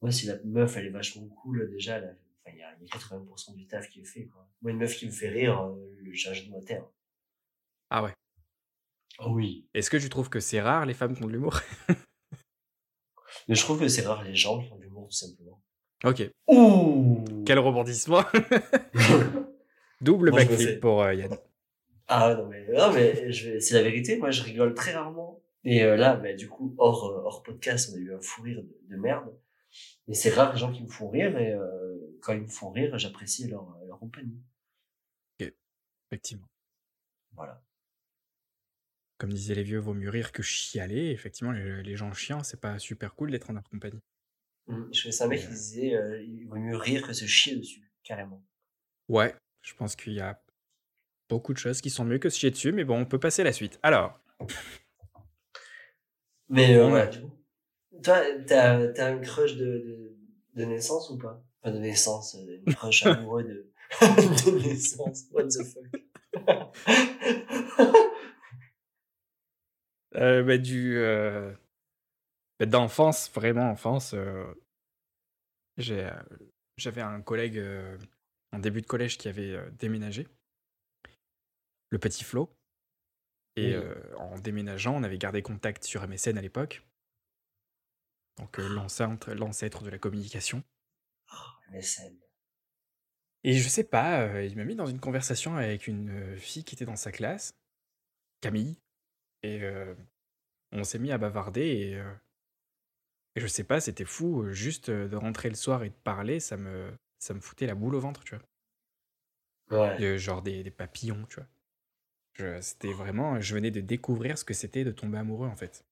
moi 0.00 0.10
si 0.10 0.26
la 0.26 0.42
meuf 0.44 0.76
elle 0.76 0.86
est 0.86 0.90
vachement 0.90 1.26
cool 1.28 1.70
déjà, 1.70 1.98
enfin, 1.98 2.52
il 2.52 2.58
y 2.58 2.62
a, 2.62 2.74
il 2.80 2.88
y 2.88 2.90
a 2.90 2.96
80% 2.96 3.54
du 3.54 3.66
taf 3.68 3.88
qui 3.88 4.00
est 4.00 4.04
fait 4.04 4.26
quoi. 4.26 4.48
Moi 4.60 4.72
une 4.72 4.78
meuf 4.78 4.96
qui 4.96 5.06
me 5.06 5.12
fait 5.12 5.28
rire, 5.28 5.60
euh, 5.62 5.96
le 6.00 6.64
terre. 6.64 6.84
Ah 7.90 8.02
ouais. 8.02 8.12
Oh 9.20 9.30
oui. 9.30 9.68
Est-ce 9.74 9.90
que 9.90 9.96
tu 9.96 10.08
trouves 10.08 10.30
que 10.30 10.40
c'est 10.40 10.60
rare, 10.60 10.84
les 10.84 10.94
femmes 10.94 11.14
qui 11.14 11.22
ont 11.22 11.26
de 11.26 11.32
l'humour? 11.32 11.60
Mais 13.48 13.54
je 13.54 13.60
trouve 13.62 13.78
que 13.78 13.88
c'est 13.88 14.06
rare 14.06 14.24
les 14.24 14.34
gens 14.34 14.60
qui 14.60 14.72
ont 14.72 14.76
de 14.76 14.82
l'humour 14.82 15.08
tout 15.08 15.16
simplement. 15.16 15.62
Ok. 16.04 16.28
Ouh. 16.48 17.24
Quel 17.46 17.58
rebondissement 17.60 18.22
Double 20.00 20.32
backflip 20.32 20.80
pour 20.80 21.02
euh, 21.02 21.14
Yann. 21.14 21.38
Ah 22.14 22.34
non 22.34 22.46
mais 22.46 22.66
non 22.72 22.92
mais 22.92 23.32
c'est 23.32 23.74
la 23.74 23.82
vérité. 23.82 24.16
Moi 24.18 24.30
je 24.30 24.42
rigole 24.42 24.74
très 24.74 24.92
rarement. 24.92 25.42
Et 25.64 25.82
euh, 25.84 25.96
là 25.96 26.16
bah, 26.16 26.34
du 26.34 26.48
coup 26.48 26.74
hors 26.78 27.06
euh, 27.10 27.22
hors 27.24 27.42
podcast 27.42 27.90
on 27.92 27.96
a 27.96 28.00
eu 28.00 28.14
un 28.14 28.20
fou 28.20 28.42
rire 28.42 28.62
de, 28.62 28.94
de 28.94 28.96
merde. 28.96 29.32
Mais 30.06 30.14
c'est 30.14 30.30
rare 30.30 30.52
les 30.52 30.58
gens 30.58 30.72
qui 30.72 30.82
me 30.82 30.88
font 30.88 31.08
rire 31.08 31.36
et 31.38 31.52
euh, 31.52 32.18
quand 32.20 32.34
ils 32.34 32.42
me 32.42 32.48
font 32.48 32.70
rire 32.70 32.98
j'apprécie 32.98 33.48
leur 33.48 33.78
leur 33.86 33.98
compagnie. 33.98 34.42
Effectivement. 36.10 36.48
Voilà. 37.32 37.64
Comme 39.16 39.32
disaient 39.32 39.54
les 39.54 39.62
vieux, 39.62 39.78
vaut 39.78 39.94
mieux 39.94 40.10
rire 40.10 40.30
que 40.30 40.42
chialer. 40.42 41.10
Effectivement, 41.10 41.52
les, 41.52 41.82
les 41.82 41.96
gens 41.96 42.12
chiants, 42.12 42.42
c'est 42.42 42.60
pas 42.60 42.78
super 42.78 43.14
cool 43.14 43.30
d'être 43.30 43.48
en 43.48 43.54
leur 43.54 43.64
compagnie. 43.64 44.02
Hum, 44.66 44.90
Je 44.92 45.04
connaissais 45.04 45.24
un 45.24 45.28
mec 45.28 45.40
qui 45.40 45.46
disait 45.46 45.94
euh, 45.94 46.22
il 46.22 46.46
vaut 46.46 46.56
mieux 46.56 46.76
rire 46.76 47.06
que 47.06 47.14
se 47.14 47.24
chier 47.24 47.56
dessus 47.56 47.90
carrément. 48.02 48.44
Ouais, 49.08 49.34
je 49.62 49.74
pense 49.74 49.96
qu'il 49.96 50.12
y 50.12 50.20
a 50.20 50.41
beaucoup 51.28 51.52
de 51.52 51.58
choses 51.58 51.80
qui 51.80 51.90
sont 51.90 52.04
mieux 52.04 52.18
que 52.18 52.28
se 52.28 52.38
chier 52.38 52.50
dessus, 52.50 52.72
mais 52.72 52.84
bon, 52.84 53.00
on 53.00 53.04
peut 53.04 53.18
passer 53.20 53.42
à 53.42 53.44
la 53.44 53.52
suite. 53.52 53.78
Alors, 53.82 54.18
Mais 56.48 56.74
euh, 56.76 56.90
ouais. 56.90 57.10
Toi 58.02 58.20
t'as 58.46 58.88
t'as 58.88 59.06
un 59.12 59.18
crush 59.18 59.56
de, 59.56 59.64
de 59.64 60.16
de 60.54 60.64
naissance 60.64 61.10
ou 61.10 61.18
pas? 61.18 61.42
Pas 61.62 61.70
de 61.70 61.78
naissance, 61.78 62.34
euh, 62.36 62.60
un 62.66 62.72
crush 62.72 63.06
amoureux 63.06 63.44
de 63.44 63.70
de 64.00 64.68
naissance. 64.68 65.24
What 65.32 65.48
the 65.48 65.62
fuck? 65.64 66.02
Euh, 70.14 70.42
bah, 70.42 70.58
du 70.58 70.98
euh, 70.98 71.52
bah, 72.60 72.66
d'enfance, 72.66 73.30
vraiment 73.32 73.70
enfance, 73.70 74.12
euh, 74.14 74.44
j'ai, 75.78 76.04
euh, 76.04 76.10
j'avais 76.76 77.00
un 77.00 77.22
collègue 77.22 77.62
en 78.52 78.58
début 78.58 78.82
de 78.82 78.86
collège 78.86 79.16
qui 79.16 79.28
avait 79.28 79.58
déménagé, 79.78 80.28
le 81.92 81.98
petit 81.98 82.24
Flo. 82.24 82.50
Et 83.56 83.68
Oui. 83.68 83.74
euh, 83.76 83.94
en 84.16 84.38
déménageant, 84.38 84.96
on 84.96 85.02
avait 85.02 85.18
gardé 85.18 85.42
contact 85.42 85.84
sur 85.84 86.02
MSN 86.08 86.38
à 86.38 86.40
l'époque. 86.40 86.82
Donc 88.38 88.58
euh, 88.58 88.66
l'ancêtre, 88.66 89.32
l'ancêtre 89.34 89.84
de 89.84 89.90
la 89.90 89.98
communication. 89.98 90.64
MSN. 91.70 92.16
Et 93.44 93.54
je 93.58 93.68
sais 93.68 93.84
pas, 93.84 94.22
euh, 94.22 94.44
il 94.44 94.56
m'a 94.56 94.64
mis 94.64 94.74
dans 94.76 94.86
une 94.86 95.00
conversation 95.00 95.56
avec 95.56 95.86
une 95.86 96.36
fille 96.38 96.64
qui 96.64 96.74
était 96.74 96.86
dans 96.86 96.96
sa 96.96 97.12
classe, 97.12 97.52
Camille, 98.40 98.78
et 99.42 99.62
on 100.72 100.84
s'est 100.84 100.98
mis 100.98 101.12
à 101.12 101.18
bavarder 101.18 101.60
et, 101.60 102.02
et 103.34 103.40
je 103.40 103.46
sais 103.46 103.64
pas, 103.64 103.80
c'était 103.80 104.04
fou, 104.04 104.50
juste 104.52 104.90
de 104.90 105.16
rentrer 105.16 105.48
le 105.48 105.56
soir 105.56 105.82
et 105.84 105.90
de 105.90 105.94
parler, 105.94 106.38
ça 106.40 106.56
me, 106.56 106.92
ça 107.18 107.34
me 107.34 107.40
foutait 107.40 107.66
la 107.66 107.74
boule 107.74 107.96
au 107.96 108.00
ventre, 108.00 108.24
tu 108.24 108.36
vois. 108.36 108.44
Ouais. 109.70 110.18
Genre 110.18 110.42
des, 110.42 110.62
des 110.62 110.70
papillons, 110.70 111.26
tu 111.26 111.36
vois. 111.36 111.48
C'était 112.60 112.92
vraiment, 112.92 113.40
je 113.40 113.54
venais 113.54 113.70
de 113.70 113.80
découvrir 113.80 114.36
ce 114.36 114.44
que 114.44 114.52
c'était 114.52 114.84
de 114.84 114.92
tomber 114.92 115.16
amoureux 115.16 115.48
en 115.48 115.56
fait. 115.56 115.86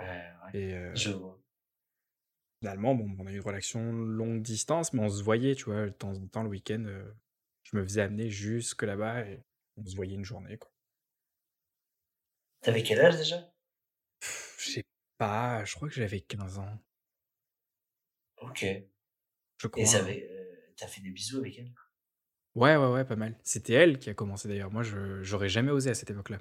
Ouais, 0.00 0.32
ouais. 0.44 0.52
Et 0.52 0.74
euh, 0.74 0.92
Je 0.94 1.10
vois. 1.10 1.40
finalement, 2.62 2.94
bon, 2.94 3.16
on 3.18 3.26
a 3.26 3.30
eu 3.32 3.36
une 3.36 3.40
relation 3.40 3.92
longue 3.92 4.42
distance, 4.42 4.92
mais 4.92 5.00
on 5.02 5.08
se 5.08 5.22
voyait, 5.22 5.54
tu 5.54 5.64
vois, 5.64 5.86
de 5.86 5.90
temps 5.90 6.12
en 6.14 6.26
temps 6.28 6.42
le 6.42 6.48
week-end, 6.50 6.82
euh, 6.86 7.10
je 7.64 7.76
me 7.76 7.82
faisais 7.84 8.02
amener 8.02 8.30
jusque 8.30 8.82
là-bas 8.82 9.26
et 9.26 9.42
on 9.76 9.84
se 9.86 9.96
voyait 9.96 10.14
une 10.14 10.24
journée, 10.24 10.58
quoi. 10.58 10.70
T'avais 12.62 12.82
quel 12.82 13.00
âge 13.02 13.18
déjà? 13.18 13.52
Je 14.58 14.70
sais 14.70 14.84
pas, 15.18 15.64
je 15.64 15.74
crois 15.74 15.88
que 15.88 15.94
j'avais 15.94 16.20
15 16.20 16.58
ans, 16.58 16.78
Ok. 18.38 18.64
Et 18.64 18.90
je 19.58 19.68
crois. 19.68 19.86
ça 19.86 19.98
avait, 19.98 20.28
euh, 20.30 20.72
t'as 20.76 20.86
fait 20.86 21.00
des 21.00 21.10
bisous 21.10 21.38
avec 21.38 21.58
elle? 21.58 21.72
Ouais, 22.60 22.76
ouais, 22.76 22.86
ouais, 22.92 23.04
pas 23.04 23.16
mal. 23.16 23.36
C'était 23.42 23.72
elle 23.72 23.98
qui 23.98 24.08
a 24.08 24.14
commencé 24.14 24.46
d'ailleurs. 24.46 24.70
Moi, 24.70 24.82
je 24.84 25.20
j'aurais 25.22 25.48
jamais 25.48 25.72
osé 25.72 25.90
à 25.90 25.94
cette 25.94 26.10
époque-là. 26.10 26.38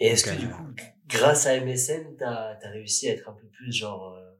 Et 0.00 0.08
est-ce 0.08 0.24
que 0.24 0.40
du 0.40 0.48
euh, 0.48 0.50
coup, 0.50 0.64
grâce 1.06 1.46
à 1.46 1.54
MSN, 1.56 2.16
t'as 2.16 2.56
as 2.62 2.70
réussi 2.70 3.08
à 3.08 3.12
être 3.12 3.28
un 3.28 3.32
peu 3.34 3.46
plus 3.48 3.72
genre, 3.72 4.14
euh, 4.14 4.32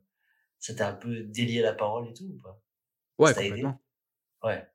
ça 0.58 0.74
t'a 0.74 0.90
un 0.90 0.94
peu 0.94 1.22
délié 1.24 1.62
la 1.62 1.74
parole 1.74 2.08
et 2.08 2.14
tout 2.14 2.24
ou 2.26 2.38
pas? 2.42 2.62
Ouais, 3.18 3.34
Ça 3.34 3.44
aidé? 3.44 3.62
complètement. 3.62 3.80
Ouais. 4.44 4.68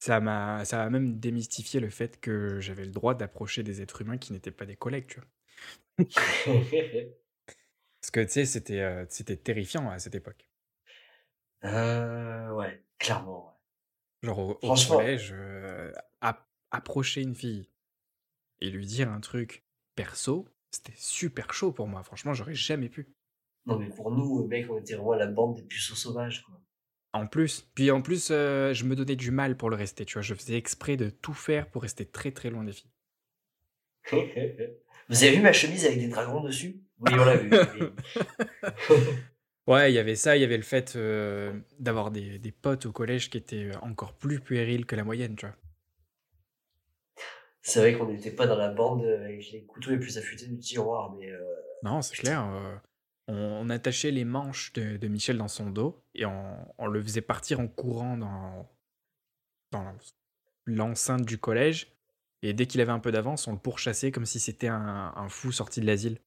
Ça 0.00 0.18
m'a, 0.20 0.64
ça 0.64 0.82
a 0.82 0.90
même 0.90 1.20
démystifié 1.20 1.78
le 1.80 1.88
fait 1.90 2.18
que 2.20 2.58
j'avais 2.60 2.84
le 2.84 2.90
droit 2.90 3.14
d'approcher 3.14 3.62
des 3.62 3.80
êtres 3.80 4.02
humains 4.02 4.18
qui 4.18 4.32
n'étaient 4.32 4.50
pas 4.50 4.66
des 4.66 4.74
collègues, 4.76 5.06
tu 5.06 5.20
vois. 5.20 5.28
Parce 8.00 8.10
que, 8.10 8.20
tu 8.24 8.30
sais, 8.30 8.44
c'était, 8.44 8.80
euh, 8.80 9.04
c'était 9.08 9.36
terrifiant 9.36 9.88
à 9.90 9.98
cette 10.00 10.14
époque. 10.16 10.48
euh, 11.64 12.50
ouais, 12.52 12.84
clairement. 12.98 13.57
Genre 14.22 14.38
au, 14.38 14.50
au 14.62 14.74
collège, 14.74 15.32
euh, 15.32 15.92
ap- 16.20 16.48
approcher 16.70 17.22
une 17.22 17.34
fille 17.34 17.68
et 18.60 18.70
lui 18.70 18.86
dire 18.86 19.10
un 19.10 19.20
truc 19.20 19.64
perso, 19.94 20.48
c'était 20.70 20.92
super 20.96 21.52
chaud 21.52 21.72
pour 21.72 21.86
moi. 21.86 22.02
Franchement, 22.02 22.34
j'aurais 22.34 22.54
jamais 22.54 22.88
pu. 22.88 23.08
Non 23.66 23.78
mais 23.78 23.88
pour 23.88 24.10
nous, 24.10 24.46
mec, 24.46 24.66
on 24.70 24.78
était 24.78 24.94
vraiment 24.94 25.14
la 25.14 25.26
bande 25.26 25.56
des 25.56 25.62
puceaux 25.62 25.94
sauvages 25.94 26.42
quoi. 26.44 26.60
En 27.12 27.26
plus, 27.26 27.62
puis 27.74 27.90
en 27.90 28.02
plus, 28.02 28.28
euh, 28.30 28.72
je 28.74 28.84
me 28.84 28.94
donnais 28.94 29.16
du 29.16 29.30
mal 29.30 29.56
pour 29.56 29.70
le 29.70 29.76
rester, 29.76 30.04
tu 30.04 30.14
vois. 30.14 30.22
Je 30.22 30.34
faisais 30.34 30.56
exprès 30.56 30.96
de 30.96 31.10
tout 31.10 31.34
faire 31.34 31.70
pour 31.70 31.82
rester 31.82 32.04
très 32.06 32.32
très 32.32 32.50
loin 32.50 32.64
des 32.64 32.72
filles. 32.72 32.90
Vous 35.08 35.22
avez 35.24 35.36
vu 35.36 35.42
ma 35.42 35.52
chemise 35.52 35.86
avec 35.86 35.98
des 35.98 36.08
dragons 36.08 36.42
dessus? 36.42 36.82
Oui, 36.98 37.18
on 37.18 37.24
l'a 37.24 37.36
vu. 37.36 37.50
Ouais, 39.68 39.92
il 39.92 39.94
y 39.94 39.98
avait 39.98 40.16
ça, 40.16 40.36
il 40.36 40.40
y 40.40 40.44
avait 40.44 40.56
le 40.56 40.62
fait 40.64 40.96
euh, 40.96 41.60
d'avoir 41.78 42.10
des, 42.10 42.38
des 42.40 42.50
potes 42.52 42.86
au 42.86 42.92
collège 42.92 43.30
qui 43.30 43.38
étaient 43.38 43.70
euh, 43.70 43.78
encore 43.82 44.14
plus 44.14 44.40
puérils 44.40 44.84
que 44.86 44.96
la 44.96 45.04
moyenne, 45.04 45.36
tu 45.36 45.46
vois. 45.46 45.54
C'est 47.62 47.80
vrai 47.80 47.92
qu'on 47.96 48.06
n'était 48.06 48.30
pas 48.30 48.46
dans 48.46 48.56
la 48.56 48.68
bande 48.70 49.04
avec 49.04 49.50
les 49.52 49.64
couteaux 49.64 49.90
les 49.90 49.98
plus 49.98 50.16
affûtés 50.18 50.46
du 50.46 50.58
tiroir, 50.58 51.12
mais 51.12 51.30
euh, 51.30 51.44
Non, 51.82 52.02
c'est 52.02 52.16
clair. 52.16 52.44
euh, 52.46 52.76
on, 53.28 53.34
on 53.34 53.70
attachait 53.70 54.10
les 54.10 54.24
manches 54.24 54.72
de, 54.72 54.96
de 54.96 55.08
Michel 55.08 55.38
dans 55.38 55.48
son 55.48 55.70
dos 55.70 56.02
et 56.14 56.24
on, 56.26 56.56
on 56.78 56.86
le 56.86 57.02
faisait 57.02 57.20
partir 57.20 57.60
en 57.60 57.68
courant 57.68 58.16
dans, 58.16 58.68
dans 59.72 59.94
l'enceinte 60.66 61.24
du 61.26 61.38
collège. 61.38 61.94
Et 62.42 62.52
dès 62.54 62.66
qu'il 62.66 62.80
avait 62.80 62.92
un 62.92 63.00
peu 63.00 63.12
d'avance, 63.12 63.48
on 63.48 63.52
le 63.52 63.58
pourchassait 63.58 64.12
comme 64.12 64.26
si 64.26 64.40
c'était 64.40 64.68
un, 64.68 65.12
un 65.16 65.28
fou 65.28 65.52
sorti 65.52 65.80
de 65.80 65.86
l'asile. 65.86 66.20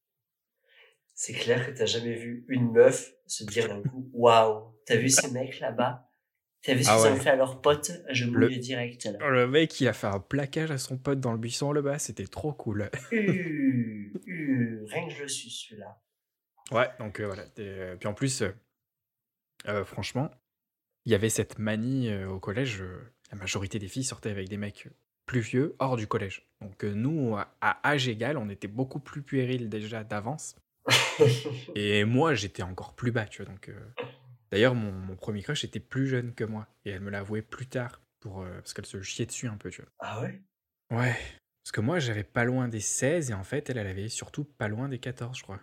C'est 1.24 1.34
clair 1.34 1.68
que 1.68 1.72
t'as 1.78 1.86
jamais 1.86 2.16
vu 2.16 2.46
une 2.48 2.72
meuf 2.72 3.14
se 3.28 3.44
dire 3.44 3.68
d'un 3.68 3.84
coup 3.84 4.10
Waouh, 4.12 4.74
t'as 4.88 4.96
vu 4.96 5.08
ces 5.08 5.30
mecs 5.30 5.60
là-bas? 5.60 6.10
T'as 6.64 6.74
vu 6.74 6.84
ce 6.84 6.90
Ah 6.90 6.98
qu'ils 6.98 7.12
ont 7.12 7.16
fait 7.16 7.30
à 7.30 7.36
leurs 7.36 7.62
potes 7.62 7.92
Je 8.10 8.26
Le- 8.26 8.48
mouille 8.48 8.60
direct 8.60 9.06
là. 9.06 9.30
Le 9.30 9.48
mec, 9.48 9.80
il 9.80 9.88
a 9.88 9.94
fait 9.94 10.08
un 10.08 10.20
plaquage 10.20 10.72
à 10.72 10.80
son 10.80 10.98
pote 10.98 11.20
dans 11.20 11.32
le 11.32 11.38
buisson 11.38 11.74
là-bas, 11.74 12.00
c'était 12.00 12.26
trop 12.26 12.54
cool. 12.54 12.90
Uh, 13.12 14.12
uh, 14.26 14.84
rien 14.88 15.08
que 15.08 15.14
je 15.14 15.22
le 15.22 15.28
suis 15.28 15.52
celui-là. 15.52 16.02
Ouais, 16.72 16.90
donc 16.98 17.20
euh, 17.20 17.28
voilà. 17.28 17.44
Et, 17.58 17.60
euh, 17.60 17.96
puis 17.98 18.08
en 18.08 18.16
plus, 18.16 18.44
euh, 19.68 19.86
franchement, 19.86 20.32
il 21.06 21.12
y 21.12 21.16
avait 21.16 21.30
cette 21.30 21.60
manie 21.60 22.10
euh, 22.10 22.30
au 22.30 22.40
collège. 22.40 22.84
la 23.32 23.38
majorité 23.38 23.78
des 23.78 23.88
filles 23.88 24.04
sortaient 24.04 24.32
avec 24.32 24.50
des 24.50 24.58
mecs 24.58 24.88
plus 25.28 25.42
vieux, 25.42 25.76
hors 25.78 25.98
du 25.98 26.08
collège. 26.08 26.48
Donc 26.62 26.84
nous, 26.84 27.36
à, 27.38 27.56
à 27.62 27.88
âge 27.92 28.08
égal, 28.08 28.38
on 28.38 28.50
était 28.50 28.68
beaucoup 28.68 29.00
plus 29.00 29.22
puérils 29.22 29.70
déjà 29.70 30.04
d'avance. 30.04 30.56
Et 31.76 32.06
moi, 32.06 32.34
j'étais 32.36 32.64
encore 32.64 32.96
plus 32.96 33.12
bas, 33.12 33.26
tu 33.26 33.42
vois. 33.44 33.52
Donc, 33.52 33.70
euh, 33.70 33.80
d'ailleurs, 34.52 34.76
mon, 34.76 34.92
mon 34.92 35.16
premier 35.16 35.42
crush 35.44 35.64
était 35.64 35.80
plus 35.80 36.08
jeune 36.08 36.34
que 36.34 36.44
moi, 36.44 36.68
et 36.86 36.92
elle 36.92 37.02
me 37.02 37.10
l'a 37.10 37.20
avoué 37.20 37.42
plus 37.42 37.68
tard, 37.68 38.02
pour, 38.20 38.42
euh, 38.42 38.54
parce 38.56 38.74
qu'elle 38.74 38.86
se 38.86 39.02
chiait 39.02 39.26
dessus 39.26 39.48
un 39.48 39.58
peu, 39.58 39.70
tu 39.70 39.82
vois. 39.82 39.92
ah 40.00 40.22
ouais? 40.22 40.42
Ouais. 40.92 41.16
Parce 41.64 41.72
que 41.74 41.82
moi, 41.82 42.00
j'avais 42.00 42.24
pas 42.24 42.44
loin 42.44 42.68
des 42.68 42.80
16, 42.80 43.32
et 43.32 43.34
en 43.34 43.44
fait, 43.44 43.70
elle, 43.70 43.78
elle 43.78 43.88
avait 43.88 44.10
surtout 44.10 44.46
pas 44.46 44.68
loin 44.68 44.90
des 44.90 45.00
14, 45.00 45.38
je 45.38 45.44
crois. 45.44 45.62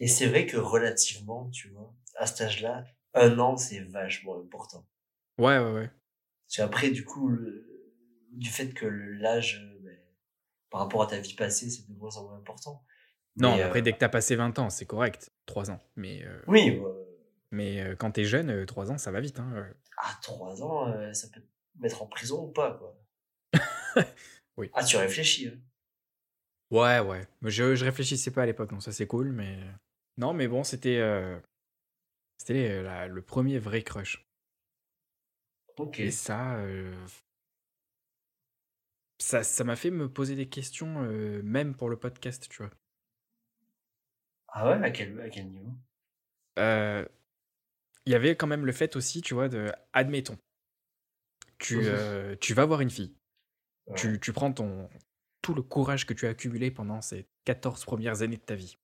Et 0.00 0.06
c'est 0.06 0.26
vrai 0.26 0.44
que 0.46 0.58
relativement, 0.58 1.48
tu 1.48 1.68
vois, 1.70 1.94
à 2.16 2.26
cet 2.26 2.42
âge-là, 2.42 2.84
un 3.14 3.38
an, 3.38 3.56
c'est 3.56 3.80
vachement 3.80 4.38
important. 4.38 4.86
Ouais, 5.38 5.58
ouais, 5.58 5.72
ouais. 5.72 5.90
Parce 6.46 6.56
qu'après, 6.58 6.90
du 6.90 7.04
coup, 7.04 7.28
le- 7.28 7.92
du 8.32 8.48
fait 8.50 8.72
que 8.72 8.86
l'âge, 8.86 9.60
euh, 9.62 9.78
ben, 9.82 9.98
par 10.70 10.80
rapport 10.82 11.02
à 11.02 11.06
ta 11.08 11.18
vie 11.20 11.34
passée, 11.34 11.70
c'est 11.70 11.88
de 11.88 11.94
moins 11.94 12.16
en 12.16 12.24
moins 12.24 12.38
important. 12.38 12.84
Non, 13.36 13.56
Mais, 13.56 13.62
après, 13.62 13.78
euh, 13.80 13.82
dès 13.82 13.92
que 13.92 13.98
t'as 13.98 14.08
passé 14.08 14.36
20 14.36 14.58
ans, 14.58 14.68
c'est 14.70 14.84
correct. 14.86 15.32
3 15.46 15.70
ans. 15.70 15.80
Mais, 15.96 16.22
euh, 16.24 16.42
Oui, 16.48 16.80
mais 17.50 17.80
euh, 17.80 17.96
quand 17.96 18.10
t'es 18.12 18.24
jeune, 18.24 18.66
3 18.66 18.90
ans, 18.90 18.98
ça 18.98 19.10
va 19.10 19.20
vite. 19.20 19.40
Hein. 19.40 19.68
à 19.96 20.14
3 20.22 20.62
ans, 20.62 21.12
ça 21.14 21.28
peut 21.28 21.40
te 21.40 21.46
mettre 21.82 22.02
en 22.02 22.06
prison 22.06 22.44
ou 22.44 22.52
pas, 22.52 22.72
quoi. 22.74 22.98
Oui. 24.58 24.70
Ah, 24.74 24.84
tu 24.84 24.96
réfléchis, 24.98 25.48
hein. 25.48 25.58
Ouais, 26.70 27.00
ouais. 27.00 27.26
Je, 27.42 27.74
je 27.74 27.84
réfléchissais 27.84 28.30
pas 28.30 28.42
à 28.42 28.46
l'époque, 28.46 28.70
donc 28.70 28.82
ça 28.82 28.92
c'est 28.92 29.06
cool, 29.06 29.32
mais... 29.32 29.58
Non, 30.18 30.34
mais 30.34 30.46
bon, 30.48 30.62
c'était... 30.62 30.98
euh, 30.98 31.38
C'était 32.38 32.82
la- 32.82 33.08
le 33.08 33.22
premier 33.22 33.58
vrai 33.58 33.82
crush. 33.82 34.26
Ok. 35.78 36.00
Et 36.00 36.10
ça... 36.10 36.56
euh, 36.56 36.94
Ça 39.18 39.42
ça 39.42 39.64
m'a 39.64 39.76
fait 39.76 39.90
me 39.90 40.08
poser 40.10 40.34
des 40.36 40.48
questions, 40.48 41.02
euh, 41.04 41.42
même 41.42 41.74
pour 41.74 41.88
le 41.88 41.96
podcast, 41.98 42.46
tu 42.50 42.58
vois. 42.62 42.70
Ah 44.52 44.68
ouais, 44.70 44.84
à 44.84 44.90
quel, 44.90 45.18
à 45.20 45.28
quel 45.30 45.46
niveau? 45.48 45.72
Euh, 46.58 47.04
Il 48.06 48.12
y 48.12 48.14
avait 48.14 48.36
quand 48.36 48.46
même 48.46 48.66
le 48.66 48.72
fait 48.72 48.96
aussi, 48.96 49.22
tu 49.22 49.34
vois, 49.34 49.48
de... 49.48 49.72
Admettons, 49.92 50.38
tu, 51.58 51.78
euh, 51.82 52.36
tu 52.40 52.54
vas 52.54 52.66
voir 52.66 52.80
une 52.80 52.90
fille. 52.90 53.14
Ouais. 53.86 53.96
Tu, 53.96 54.20
tu 54.20 54.32
prends 54.32 54.52
ton, 54.52 54.88
tout 55.40 55.54
le 55.54 55.62
courage 55.62 56.06
que 56.06 56.12
tu 56.12 56.26
as 56.26 56.30
accumulé 56.30 56.70
pendant 56.70 57.00
ces 57.00 57.26
14 57.44 57.84
premières 57.84 58.22
années 58.22 58.36
de 58.36 58.42
ta 58.42 58.54
vie. 58.54 58.78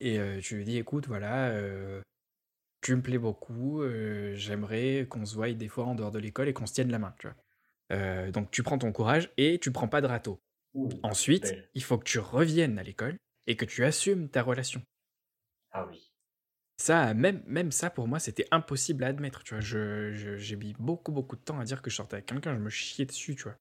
Et 0.00 0.18
euh, 0.18 0.40
tu 0.40 0.56
lui 0.56 0.64
dis, 0.64 0.78
écoute, 0.78 1.06
voilà, 1.06 1.52
tu 2.80 2.94
me 2.96 3.02
plais 3.02 3.18
beaucoup, 3.18 3.82
j'aimerais 4.34 5.06
qu'on 5.08 5.24
se 5.26 5.34
voie 5.34 5.52
des 5.52 5.68
fois 5.68 5.84
en 5.84 5.94
dehors 5.94 6.10
de 6.10 6.18
l'école 6.18 6.48
et 6.48 6.52
qu'on 6.52 6.66
se 6.66 6.74
tienne 6.74 6.90
la 6.90 6.98
main, 6.98 7.14
tu 7.18 7.28
vois. 7.28 8.30
Donc 8.30 8.50
tu 8.50 8.62
prends 8.62 8.78
ton 8.78 8.92
courage 8.92 9.30
et 9.36 9.58
tu 9.58 9.72
prends 9.72 9.88
pas 9.88 10.00
de 10.00 10.06
râteau. 10.06 10.40
Ouh, 10.74 10.88
Ensuite, 11.02 11.44
belle. 11.44 11.70
il 11.74 11.82
faut 11.82 11.98
que 11.98 12.04
tu 12.04 12.18
reviennes 12.18 12.78
à 12.78 12.82
l'école 12.82 13.16
et 13.46 13.56
que 13.56 13.64
tu 13.64 13.84
assumes 13.84 14.28
ta 14.28 14.42
relation. 14.42 14.82
Ah 15.70 15.86
oui. 15.86 16.10
Ça, 16.76 17.14
même, 17.14 17.42
même 17.46 17.72
ça, 17.72 17.90
pour 17.90 18.06
moi, 18.08 18.18
c'était 18.18 18.46
impossible 18.50 19.04
à 19.04 19.08
admettre, 19.08 19.42
tu 19.44 19.54
vois. 19.54 19.60
Je, 19.60 20.12
je- 20.12 20.36
j'ai 20.36 20.56
mis 20.56 20.74
beaucoup, 20.78 21.12
beaucoup 21.12 21.36
de 21.36 21.40
temps 21.42 21.58
à 21.58 21.64
dire 21.64 21.82
que 21.82 21.90
je 21.90 21.96
sortais 21.96 22.14
avec 22.14 22.26
quelqu'un, 22.26 22.54
je 22.54 22.60
me 22.60 22.70
chiais 22.70 23.06
dessus, 23.06 23.34
tu 23.36 23.44
vois. 23.44 23.56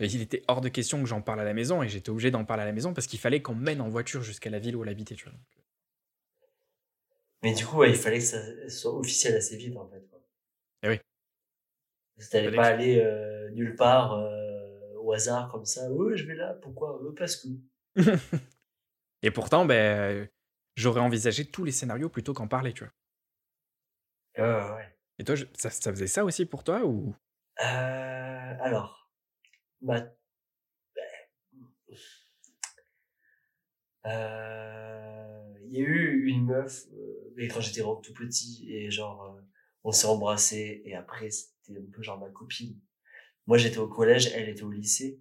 Et 0.00 0.06
il 0.06 0.22
était 0.22 0.42
hors 0.48 0.62
de 0.62 0.70
question 0.70 1.02
que 1.02 1.06
j'en 1.08 1.20
parle 1.20 1.40
à 1.40 1.44
la 1.44 1.52
maison, 1.52 1.82
et 1.82 1.88
j'étais 1.90 2.08
obligé 2.08 2.30
d'en 2.30 2.46
parler 2.46 2.62
à 2.62 2.66
la 2.66 2.72
maison 2.72 2.94
parce 2.94 3.06
qu'il 3.06 3.18
fallait 3.18 3.42
qu'on 3.42 3.54
mène 3.54 3.82
en 3.82 3.88
voiture 3.90 4.22
jusqu'à 4.22 4.48
la 4.48 4.58
ville 4.58 4.74
où 4.76 4.82
elle 4.82 4.88
habitait, 4.90 5.14
tu 5.16 5.24
vois. 5.28 5.34
Mais 7.42 7.54
du 7.54 7.64
coup, 7.66 7.78
ouais, 7.78 7.90
il 7.90 7.96
fallait 7.96 8.18
que 8.18 8.24
ça 8.24 8.68
soit 8.68 8.94
officiel 8.94 9.34
assez 9.36 9.56
vite, 9.56 9.76
en 9.76 9.88
fait. 9.88 10.06
Quoi. 10.10 10.20
Eh 10.82 10.88
oui. 10.88 11.00
T'allais 12.30 12.50
pas 12.54 12.68
que- 12.70 12.74
aller 12.74 13.00
euh, 13.00 13.50
nulle 13.50 13.74
part 13.74 14.12
euh, 14.14 14.94
au 15.00 15.12
hasard 15.12 15.50
comme 15.50 15.64
ça. 15.64 15.90
Oui, 15.90 16.16
je 16.16 16.26
vais 16.26 16.34
là. 16.34 16.54
Pourquoi? 16.62 17.00
Euh, 17.02 17.14
Parce 17.16 17.36
que. 17.36 17.48
Et 19.22 19.30
pourtant, 19.30 19.66
ben, 19.66 20.28
j'aurais 20.76 21.00
envisagé 21.00 21.44
tous 21.46 21.64
les 21.64 21.72
scénarios 21.72 22.08
plutôt 22.08 22.32
qu'en 22.34 22.48
parler, 22.48 22.72
tu 22.72 22.84
vois. 22.84 22.92
Euh, 24.38 24.74
ouais. 24.76 24.96
Et 25.18 25.24
toi, 25.24 25.34
je- 25.34 25.44
ça, 25.56 25.70
ça 25.70 25.90
faisait 25.92 26.06
ça 26.06 26.24
aussi 26.24 26.44
pour 26.46 26.64
toi 26.64 26.84
ou? 26.84 27.14
Euh, 27.62 28.54
alors, 28.60 29.10
bah, 29.82 30.06
euh, 34.06 35.54
il 35.64 35.72
y 35.72 35.78
a 35.78 35.80
eu 35.80 36.26
une 36.28 36.44
meuf, 36.46 36.84
euh, 36.94 37.32
mais 37.36 37.48
quand 37.48 37.60
j'étais 37.60 37.80
vraiment 37.80 38.00
tout 38.00 38.14
petit 38.14 38.72
et 38.72 38.90
genre, 38.90 39.36
on 39.84 39.90
s'est 39.92 40.06
embrassé 40.06 40.82
et 40.84 40.94
après 40.94 41.30
c'était 41.30 41.78
un 41.78 41.90
peu 41.92 42.02
genre 42.02 42.18
ma 42.18 42.28
copine. 42.30 42.78
Moi 43.46 43.58
j'étais 43.58 43.78
au 43.78 43.88
collège, 43.88 44.28
elle 44.34 44.48
était 44.50 44.64
au 44.64 44.70
lycée, 44.72 45.20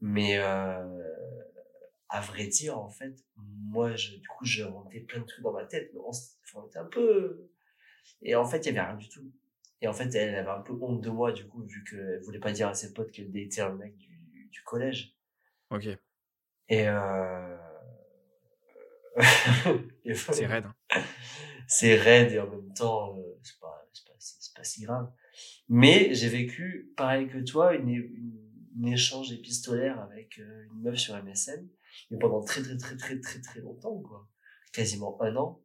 mais 0.00 0.38
euh, 0.38 0.84
à 2.08 2.20
vrai 2.20 2.46
dire 2.46 2.78
en 2.78 2.88
fait, 2.88 3.14
moi 3.36 3.94
je, 3.96 4.16
du 4.16 4.28
coup 4.28 4.44
j'ai 4.44 4.62
inventé 4.64 5.00
plein 5.00 5.20
de 5.20 5.26
trucs 5.26 5.42
dans 5.44 5.52
ma 5.52 5.64
tête, 5.66 5.90
mais 5.94 6.00
on, 6.00 6.08
enfin, 6.10 6.60
on 6.62 6.66
était 6.66 6.78
un 6.78 6.86
peu 6.86 7.50
et 8.22 8.34
en 8.34 8.44
fait 8.44 8.58
il 8.60 8.66
y 8.66 8.68
avait 8.70 8.80
rien 8.88 8.96
du 8.96 9.08
tout. 9.08 9.30
Et 9.80 9.86
en 9.86 9.92
fait, 9.92 10.12
elle 10.16 10.34
avait 10.34 10.50
un 10.50 10.60
peu 10.60 10.72
honte 10.72 11.00
de 11.00 11.08
moi, 11.08 11.30
du 11.30 11.46
coup, 11.46 11.62
vu 11.64 11.84
qu'elle 11.84 12.20
voulait 12.24 12.40
pas 12.40 12.50
dire 12.50 12.66
à 12.66 12.74
ses 12.74 12.92
potes 12.92 13.12
qu'elle 13.12 13.30
datait 13.30 13.60
un 13.60 13.74
mec 13.76 13.96
du, 13.96 14.48
du 14.50 14.62
collège. 14.64 15.16
Ok, 15.70 15.86
Et 16.68 16.88
euh... 16.88 17.56
c'est 20.14 20.46
raide. 20.46 20.64
hein. 20.90 21.02
c'est 21.68 21.94
raide 21.96 22.32
et 22.32 22.40
en 22.40 22.50
même 22.50 22.72
temps, 22.74 23.16
euh, 23.18 23.22
c'est 23.42 23.58
pas, 23.60 23.88
pas, 24.06 24.14
pas 24.56 24.64
si 24.64 24.82
grave. 24.82 25.12
Mais 25.68 26.12
j'ai 26.14 26.28
vécu, 26.28 26.92
pareil 26.96 27.28
que 27.28 27.38
toi, 27.38 27.74
une, 27.74 27.88
une, 27.88 28.40
une 28.76 28.88
échange 28.88 29.32
épistolaire 29.32 30.00
avec 30.00 30.38
euh, 30.38 30.64
une 30.72 30.82
meuf 30.82 30.96
sur 30.96 31.14
MSN, 31.22 31.68
mais 32.10 32.18
pendant 32.18 32.42
très 32.42 32.62
très 32.62 32.76
très 32.76 32.96
très 32.96 33.20
très 33.20 33.40
très 33.40 33.60
longtemps, 33.60 33.98
quoi. 34.00 34.28
Quasiment 34.72 35.20
un 35.22 35.34
an. 35.36 35.62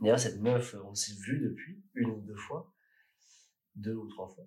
D'ailleurs, 0.00 0.20
cette 0.20 0.40
meuf, 0.40 0.74
on 0.84 0.94
s'est 0.94 1.14
vu 1.14 1.40
depuis, 1.40 1.82
une 1.94 2.10
ou 2.10 2.20
deux 2.20 2.36
fois, 2.36 2.72
deux 3.76 3.94
ou 3.94 4.06
trois 4.08 4.28
fois. 4.28 4.46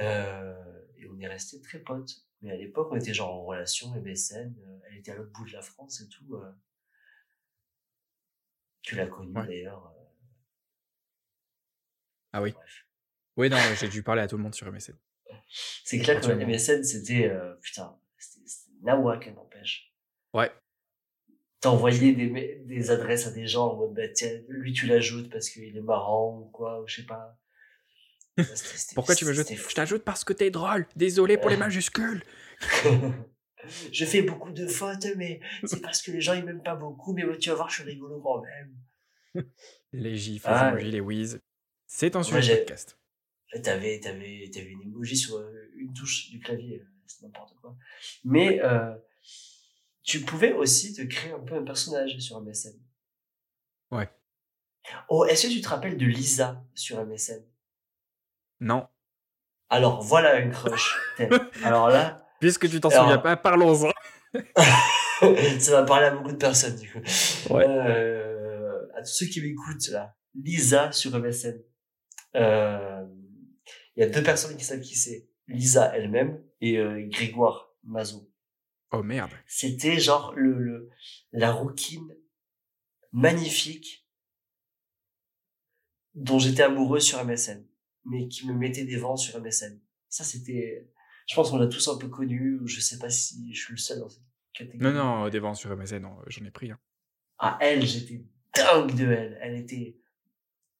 Euh, 0.00 0.82
et 0.96 1.06
on 1.08 1.18
est 1.20 1.26
resté 1.28 1.60
très 1.60 1.78
potes. 1.80 2.26
Mais 2.42 2.50
à 2.50 2.56
l'époque, 2.56 2.88
on 2.90 2.96
était 2.96 3.14
genre 3.14 3.32
en 3.34 3.44
relation 3.44 3.94
MSN, 3.94 4.54
euh, 4.58 4.78
elle 4.88 4.98
était 4.98 5.10
à 5.12 5.16
l'autre 5.16 5.32
bout 5.32 5.46
de 5.46 5.52
la 5.52 5.62
France 5.62 6.00
et 6.00 6.08
tout. 6.08 6.34
euh. 6.36 6.52
Tu 8.82 8.94
l'as 8.94 9.06
connue 9.06 9.34
Ouais. 9.36 9.46
d'ailleurs. 9.46 9.92
Ah 12.32 12.42
oui. 12.42 12.52
bref. 12.52 12.86
Oui, 13.36 13.48
non, 13.50 13.56
j'ai 13.78 13.88
dû 13.88 14.02
parler 14.02 14.22
à 14.22 14.28
tout 14.28 14.36
le 14.36 14.42
monde 14.42 14.54
sur 14.54 14.70
MSN. 14.70 14.96
C'est 15.84 15.98
clair 15.98 16.20
que. 16.20 16.26
MSN, 16.32 16.82
c'était, 16.84 17.30
putain, 17.62 17.98
c'était 18.18 18.46
c'était 18.46 18.76
nawak, 18.82 19.26
n'empêche. 19.34 19.94
Ouais. 20.36 20.52
T'envoyais 21.60 22.12
des, 22.12 22.62
des 22.66 22.90
adresses 22.90 23.26
à 23.26 23.30
des 23.32 23.46
gens 23.46 23.68
en 23.72 23.76
mode, 23.76 23.94
bah, 23.94 24.08
tiens, 24.08 24.30
lui, 24.48 24.72
tu 24.72 24.86
l'ajoutes 24.86 25.30
parce 25.30 25.48
qu'il 25.48 25.76
est 25.76 25.80
marrant 25.80 26.38
ou 26.38 26.44
quoi, 26.50 26.82
ou 26.82 26.86
je 26.86 26.96
sais 26.96 27.06
pas. 27.06 27.38
C'était- 28.54 28.94
Pourquoi 28.94 29.14
tu 29.14 29.24
m'ajoutes. 29.24 29.50
Je 29.52 29.74
t'ajoute 29.74 30.04
parce 30.04 30.22
que 30.22 30.34
t'es 30.34 30.50
drôle. 30.50 30.86
Désolé 30.94 31.38
pour 31.38 31.48
les 31.48 31.56
majuscules. 31.66 32.22
je 33.92 34.04
fais 34.04 34.22
beaucoup 34.22 34.50
de 34.52 34.66
fautes, 34.66 35.06
mais 35.16 35.40
c'est 35.64 35.80
parce 35.80 36.02
que 36.02 36.10
les 36.10 36.20
gens, 36.20 36.34
ils 36.34 36.44
m'aiment 36.44 36.62
pas 36.62 36.74
beaucoup, 36.76 37.14
mais 37.14 37.22
tu 37.38 37.48
vas 37.48 37.54
voir, 37.56 37.70
je 37.70 37.76
suis 37.76 37.84
rigolo 37.84 38.20
quand 38.20 38.42
même. 38.42 38.76
Les 39.92 40.16
gifs, 40.16 40.44
les 40.44 40.50
Ah, 40.50 40.68
emojis, 40.70 40.90
les 40.90 41.00
whiz. 41.00 41.40
C'est 41.86 42.16
un 42.16 42.22
sujet 42.22 42.54
de 42.54 42.58
podcast. 42.60 42.98
T'avais, 43.62 43.98
t'avais, 44.00 44.50
t'avais 44.52 44.66
une 44.70 44.82
emoji 44.82 45.16
sur 45.16 45.36
euh, 45.36 45.70
une 45.76 45.92
touche 45.94 46.28
du 46.30 46.38
clavier, 46.40 46.80
euh, 46.80 46.86
c'est 47.06 47.22
n'importe 47.22 47.54
quoi. 47.60 47.74
Mais 48.24 48.60
euh, 48.62 48.94
tu 50.06 50.20
pouvais 50.20 50.52
aussi 50.52 50.94
te 50.94 51.02
créer 51.02 51.32
un 51.32 51.40
peu 51.40 51.56
un 51.56 51.64
personnage 51.64 52.16
sur 52.18 52.40
MSN. 52.40 52.78
Ouais. 53.90 54.08
Oh, 55.08 55.24
est-ce 55.24 55.48
que 55.48 55.52
tu 55.52 55.60
te 55.60 55.68
rappelles 55.68 55.96
de 55.98 56.06
Lisa 56.06 56.64
sur 56.74 57.04
MSN 57.04 57.44
Non. 58.60 58.86
Alors 59.68 60.00
voilà 60.00 60.38
une 60.38 60.52
crush. 60.52 60.96
Alors 61.64 61.88
là, 61.88 62.22
Puisque 62.40 62.68
tu 62.70 62.80
t'en 62.80 62.88
Alors- 62.90 63.02
souviens 63.04 63.18
pas, 63.18 63.36
parlons-en. 63.36 63.90
ça 65.58 65.72
va 65.72 65.82
parler 65.84 66.06
à 66.06 66.10
beaucoup 66.14 66.30
de 66.32 66.36
personnes 66.36 66.76
du 66.76 66.90
coup. 66.92 67.00
Ouais. 67.52 67.66
Euh, 67.66 68.86
à 68.94 69.00
tous 69.02 69.10
ceux 69.12 69.26
qui 69.26 69.40
m'écoutent 69.42 69.88
là, 69.88 70.14
Lisa 70.34 70.92
sur 70.92 71.18
MSN. 71.18 71.60
Euh, 72.36 73.04
Il 73.96 74.00
y 74.00 74.02
a 74.04 74.08
deux 74.08 74.22
personnes 74.22 74.56
qui 74.56 74.64
savent 74.64 74.80
qui 74.80 74.94
c'est. 74.94 75.28
Lisa 75.48 75.96
elle-même 75.96 76.42
et 76.60 76.76
euh, 76.78 77.06
Grégoire 77.08 77.70
Mazot. 77.84 78.28
Oh 78.98 79.02
merde. 79.02 79.30
C'était 79.46 79.98
genre 79.98 80.32
le, 80.36 80.58
le 80.58 80.90
la 81.32 81.52
rouquine 81.52 82.14
magnifique 83.12 84.06
dont 86.14 86.38
j'étais 86.38 86.62
amoureux 86.62 87.00
sur 87.00 87.22
MSN, 87.24 87.64
mais 88.04 88.28
qui 88.28 88.46
me 88.46 88.54
mettait 88.54 88.84
des 88.84 88.96
vents 88.96 89.16
sur 89.16 89.40
MSN. 89.40 89.78
Ça 90.08 90.24
c'était, 90.24 90.88
je 91.28 91.34
pense 91.34 91.50
qu'on 91.50 91.58
l'a 91.58 91.66
tous 91.66 91.86
un 91.88 91.98
peu 91.98 92.08
connu. 92.08 92.58
Je 92.64 92.80
sais 92.80 92.98
pas 92.98 93.10
si 93.10 93.52
je 93.54 93.60
suis 93.64 93.72
le 93.74 93.78
seul 93.78 93.98
dans 94.00 94.08
cette 94.08 94.22
catégorie. 94.54 94.78
Non, 94.82 94.92
non, 94.92 95.28
des 95.28 95.38
vents 95.38 95.54
sur 95.54 95.74
MSN, 95.76 95.98
non, 95.98 96.16
j'en 96.26 96.44
ai 96.44 96.50
pris. 96.50 96.70
hein. 96.70 96.78
Ah, 97.38 97.58
elle, 97.60 97.84
j'étais 97.84 98.24
dingue 98.54 98.94
de 98.94 99.10
elle. 99.12 99.38
Elle 99.42 99.56
était 99.56 99.98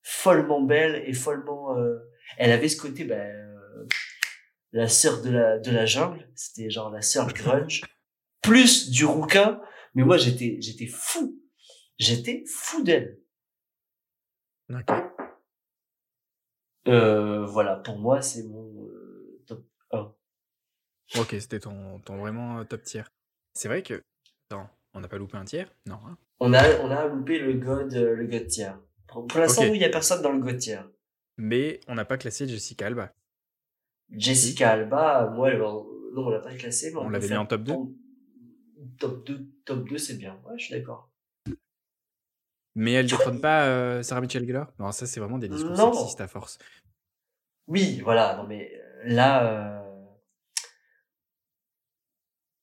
follement 0.01 0.61
belle 0.61 1.03
et 1.07 1.13
follement. 1.13 1.77
euh, 1.77 1.99
Elle 2.37 2.51
avait 2.51 2.69
ce 2.69 2.77
côté, 2.81 3.03
ben, 3.03 3.19
euh, 3.19 3.85
la 4.71 4.87
sœur 4.87 5.21
de 5.21 5.29
la 5.29 5.59
de 5.59 5.69
la 5.69 5.85
jungle. 5.85 6.27
C'était 6.33 6.71
genre 6.71 6.89
la 6.89 7.03
sœur 7.03 7.27
grunge, 7.33 7.83
plus 8.47 8.89
du 8.89 9.05
rouquin. 9.05 9.61
Mais 9.93 10.03
moi, 10.03 10.17
j'étais 10.17 10.57
j'étais 10.59 10.87
fou. 10.87 11.39
J'étais 11.97 12.43
fou 12.47 12.83
d'elle. 12.83 13.19
Ok. 14.69 14.89
Euh, 16.87 17.45
voilà, 17.45 17.77
pour 17.77 17.97
moi, 17.97 18.21
c'est 18.21 18.43
mon 18.43 18.85
euh, 18.85 19.43
top 19.45 19.65
1. 19.91 20.13
Ok, 21.19 21.35
c'était 21.39 21.59
ton, 21.59 21.99
ton 21.99 22.17
vraiment 22.17 22.59
euh, 22.59 22.63
top 22.63 22.83
tier. 22.83 23.03
C'est 23.53 23.67
vrai 23.67 23.83
que. 23.83 24.01
Attends, 24.49 24.69
on 24.93 25.01
n'a 25.01 25.07
pas 25.07 25.17
loupé 25.17 25.37
un 25.37 25.43
tiers? 25.45 25.73
Non. 25.85 25.99
hein 26.05 26.17
On 26.39 26.53
a, 26.53 26.79
on 26.81 26.91
a 26.91 27.07
loupé 27.07 27.39
le 27.39 27.53
god, 27.53 27.93
le 27.93 28.25
god 28.27 28.47
tier. 28.47 28.71
Pour, 29.07 29.27
pour 29.27 29.39
l'instant, 29.39 29.63
il 29.63 29.77
y 29.77 29.85
a 29.85 29.89
personne 29.89 30.21
dans 30.21 30.31
le 30.31 30.39
god 30.39 30.57
tier. 30.57 30.79
Mais 31.37 31.79
on 31.87 31.95
n'a 31.95 32.05
pas 32.05 32.17
classé 32.17 32.47
Jessica 32.47 32.87
Alba. 32.87 33.13
Jessica 34.09 34.71
Alba, 34.71 35.29
moi, 35.35 35.53
non, 35.53 35.85
on 36.15 36.29
l'a 36.29 36.39
pas 36.39 36.53
classé, 36.55 36.91
mais 36.91 36.99
On 36.99 37.09
l'avait 37.09 37.27
mis 37.27 37.35
en 37.35 37.45
top 37.45 37.63
2? 37.63 37.73
Top 38.99 39.25
2, 39.25 39.47
top 39.65 39.87
2, 39.89 39.97
c'est 39.97 40.15
bien. 40.17 40.39
Ouais, 40.45 40.57
je 40.57 40.65
suis 40.65 40.73
d'accord. 40.75 41.09
Mais 42.75 42.93
elle 42.93 43.07
détrône 43.07 43.41
pas 43.41 43.65
euh, 43.65 44.03
Sarah 44.03 44.21
Michelle 44.21 44.45
Gellar? 44.45 44.71
Non, 44.77 44.91
ça 44.91 45.07
c'est 45.07 45.19
vraiment 45.19 45.39
des 45.39 45.47
discours 45.49 45.71
Non. 45.71 45.93
sexistes 45.93 46.21
à 46.21 46.27
force. 46.27 46.59
Oui, 47.65 47.99
voilà, 48.01 48.35
non, 48.37 48.43
mais 48.45 48.71
euh, 48.75 49.01
là, 49.05 49.43
euh, 49.45 50.05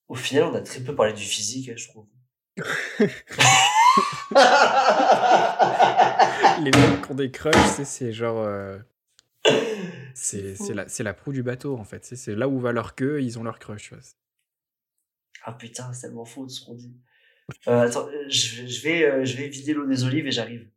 au 0.08 0.14
final, 0.14 0.44
on 0.44 0.54
a 0.54 0.60
très 0.60 0.80
peu 0.80 0.94
parlé 0.94 1.12
du 1.14 1.24
physique, 1.24 1.76
je 1.76 1.88
trouve. 1.88 2.06
Les 6.60 6.70
mecs 6.70 7.02
qui 7.04 7.10
ont 7.10 7.14
des 7.14 7.30
crushs, 7.30 7.54
c'est- 7.74 7.84
c'est 7.84 8.12
genre. 8.12 8.38
euh, 8.38 8.78
C'est 10.14 10.54
la, 10.72 10.88
c'est 10.88 11.02
la 11.02 11.12
proue 11.12 11.32
du 11.32 11.42
bateau 11.42 11.76
en 11.76 11.84
fait. 11.84 12.04
C'est- 12.04 12.16
C'est 12.16 12.34
là 12.36 12.48
où 12.48 12.60
va 12.60 12.70
leur 12.72 12.94
queue, 12.94 13.20
ils 13.22 13.38
ont 13.38 13.42
leur 13.42 13.58
crush. 13.58 13.92
Ah 15.47 15.53
putain, 15.53 15.92
c'est 15.92 16.07
tellement 16.07 16.24
faux 16.24 16.49
ce 16.49 16.64
qu'on 16.64 16.74
dit. 16.74 16.97
Euh, 17.68 17.82
attends, 17.82 18.09
euh, 18.09 18.24
je, 18.28 18.66
je 18.66 18.82
vais, 18.82 19.05
euh, 19.05 19.24
je 19.26 19.36
vais 19.36 19.49
vider 19.49 19.74
l'eau 19.74 19.86
des 19.86 20.05
olives 20.05 20.26
et 20.26 20.32
j'arrive. 20.32 20.70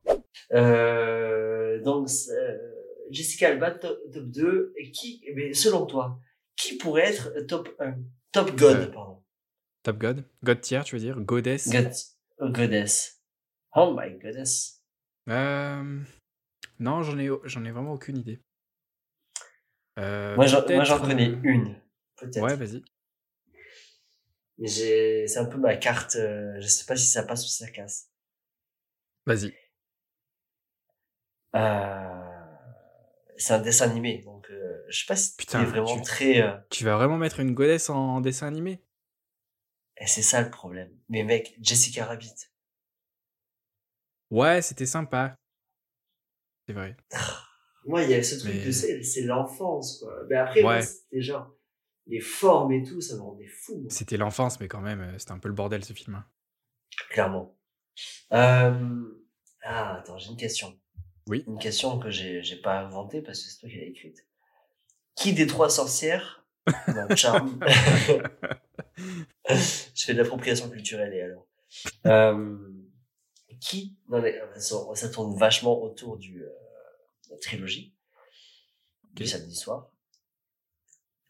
Euh, 0.54 1.82
donc, 1.82 2.10
Jessica 3.10 3.48
Alba, 3.48 3.72
top, 3.72 3.98
top 4.12 4.26
2. 4.26 4.74
Et 4.78 4.92
qui, 4.92 5.24
ben, 5.34 5.54
selon 5.54 5.86
toi, 5.86 6.20
qui 6.58 6.78
pourrait 6.78 7.08
être 7.08 7.32
top 7.48 7.70
1 7.80 7.96
Top 8.34 8.56
God, 8.58 8.92
pardon. 8.92 9.24
Top 9.84 9.98
God? 9.98 10.26
God 10.44 10.60
tier, 10.60 10.82
tu 10.84 10.96
veux 10.96 11.02
dire? 11.02 11.18
Goddess? 11.18 11.70
God, 11.70 12.52
goddess. 12.54 13.24
Oh 13.74 13.96
my 13.98 14.20
goddess. 14.20 14.84
Non, 16.80 17.02
j'en 17.02 17.18
ai, 17.18 17.30
j'en 17.46 17.64
ai 17.64 17.72
vraiment 17.72 17.94
aucune 17.94 18.18
idée. 18.18 18.42
Moi, 19.96 20.46
j'en, 20.46 20.68
moi, 20.70 20.84
j'en 20.84 21.00
connais 21.00 21.34
une. 21.44 21.76
Peut-être. 22.18 22.44
Ouais, 22.44 22.56
vas-y. 22.56 22.84
Mais 24.60 24.68
j'ai, 24.68 25.28
c'est 25.28 25.40
un 25.40 25.46
peu 25.46 25.58
ma 25.58 25.76
carte. 25.78 26.16
euh, 26.16 26.56
je 26.62 26.68
sais 26.68 26.86
pas 26.86 26.96
si 26.96 27.06
ça 27.08 27.24
passe 27.24 27.44
ou 27.46 27.48
si 27.48 27.58
ça 27.64 27.70
casse. 27.70 28.10
Vas-y. 29.26 29.54
Euh, 31.56 32.44
c'est 33.38 33.54
un 33.54 33.60
dessin 33.60 33.90
animé, 33.90 34.22
donc 34.24 34.50
euh, 34.50 34.84
je 34.90 35.00
sais 35.00 35.06
pas 35.06 35.16
si 35.16 35.36
Putain, 35.36 35.60
c'est 35.60 35.70
vraiment 35.72 35.96
tu- 35.98 36.02
très. 36.04 36.42
euh, 36.42 36.58
Tu 36.70 36.84
vas 36.84 36.96
vraiment 36.96 37.18
mettre 37.18 37.40
une 37.40 37.54
goddess 37.54 37.90
en 37.90 38.22
dessin 38.22 38.48
animé? 38.48 38.82
Et 39.98 40.08
c'est 40.08 40.22
ça 40.22 40.42
le 40.42 40.50
problème. 40.52 40.92
Mais 41.10 41.24
mec, 41.24 41.56
Jessica 41.62 42.06
Rabbit. 42.06 42.34
Ouais, 44.30 44.62
c'était 44.62 44.86
sympa. 44.86 45.36
C'est 46.68 46.74
vrai. 46.74 46.98
Moi, 47.86 48.04
il 48.04 48.10
y 48.12 48.14
a 48.14 48.22
ce 48.24 48.36
truc 48.36 48.54
Mais- 48.54 48.66
de 48.66 48.72
c'est, 48.72 49.22
l'enfance, 49.22 50.00
quoi. 50.00 50.14
Mais 50.30 50.36
après, 50.36 50.64
Ouais. 50.64 50.82
c'était 50.82 51.22
genre 51.22 51.50
les 52.08 52.20
formes 52.22 52.72
et 52.72 52.84
tout, 52.84 53.02
ça 53.02 53.16
me 53.16 53.22
rendait 53.22 53.48
fou, 53.48 53.78
moi, 53.80 53.90
C'était 53.90 54.18
l'enfance, 54.18 54.60
mais 54.60 54.68
quand 54.68 54.82
même, 54.82 55.02
euh, 55.02 55.18
c'était 55.18 55.32
un 55.32 55.40
peu 55.40 55.48
le 55.50 55.54
bordel 55.54 55.84
ce 55.84 55.94
film. 55.94 56.16
hein. 56.16 56.26
clairement. 57.10 57.58
Euh... 58.34 59.24
Ah, 59.64 59.98
attends, 59.98 60.18
j'ai 60.18 60.30
une 60.30 60.38
question. 60.38 60.80
Oui. 61.28 61.44
Une 61.48 61.60
question 61.60 62.00
que 62.00 62.10
j'ai, 62.10 62.42
j'ai 62.42 62.56
pas 62.56 62.80
inventée 62.80 63.22
parce 63.22 63.44
que 63.44 63.50
c'est 63.50 63.60
toi 63.60 63.70
qui 63.70 63.78
l'as 63.78 63.86
écrite. 63.86 64.26
Qui 65.16 65.34
des 65.34 65.48
trois 65.48 65.70
sorcières 65.70 66.46
Charme 67.16 67.60
Je 69.50 70.06
fais 70.06 70.14
de 70.14 70.22
l'appropriation 70.22 70.70
culturelle 70.70 71.14
et 71.14 71.22
alors. 71.22 71.48
Euh, 72.06 72.58
qui 73.60 73.98
dans 74.10 74.20
les, 74.20 74.40
ça, 74.56 75.10
tourne 75.10 75.38
vachement 75.38 75.82
autour 75.82 76.18
du 76.18 76.44
euh, 76.44 76.50
de 77.26 77.32
la 77.32 77.38
trilogie 77.38 77.96
du 79.14 79.26
samedi 79.26 79.56
soir. 79.56 79.92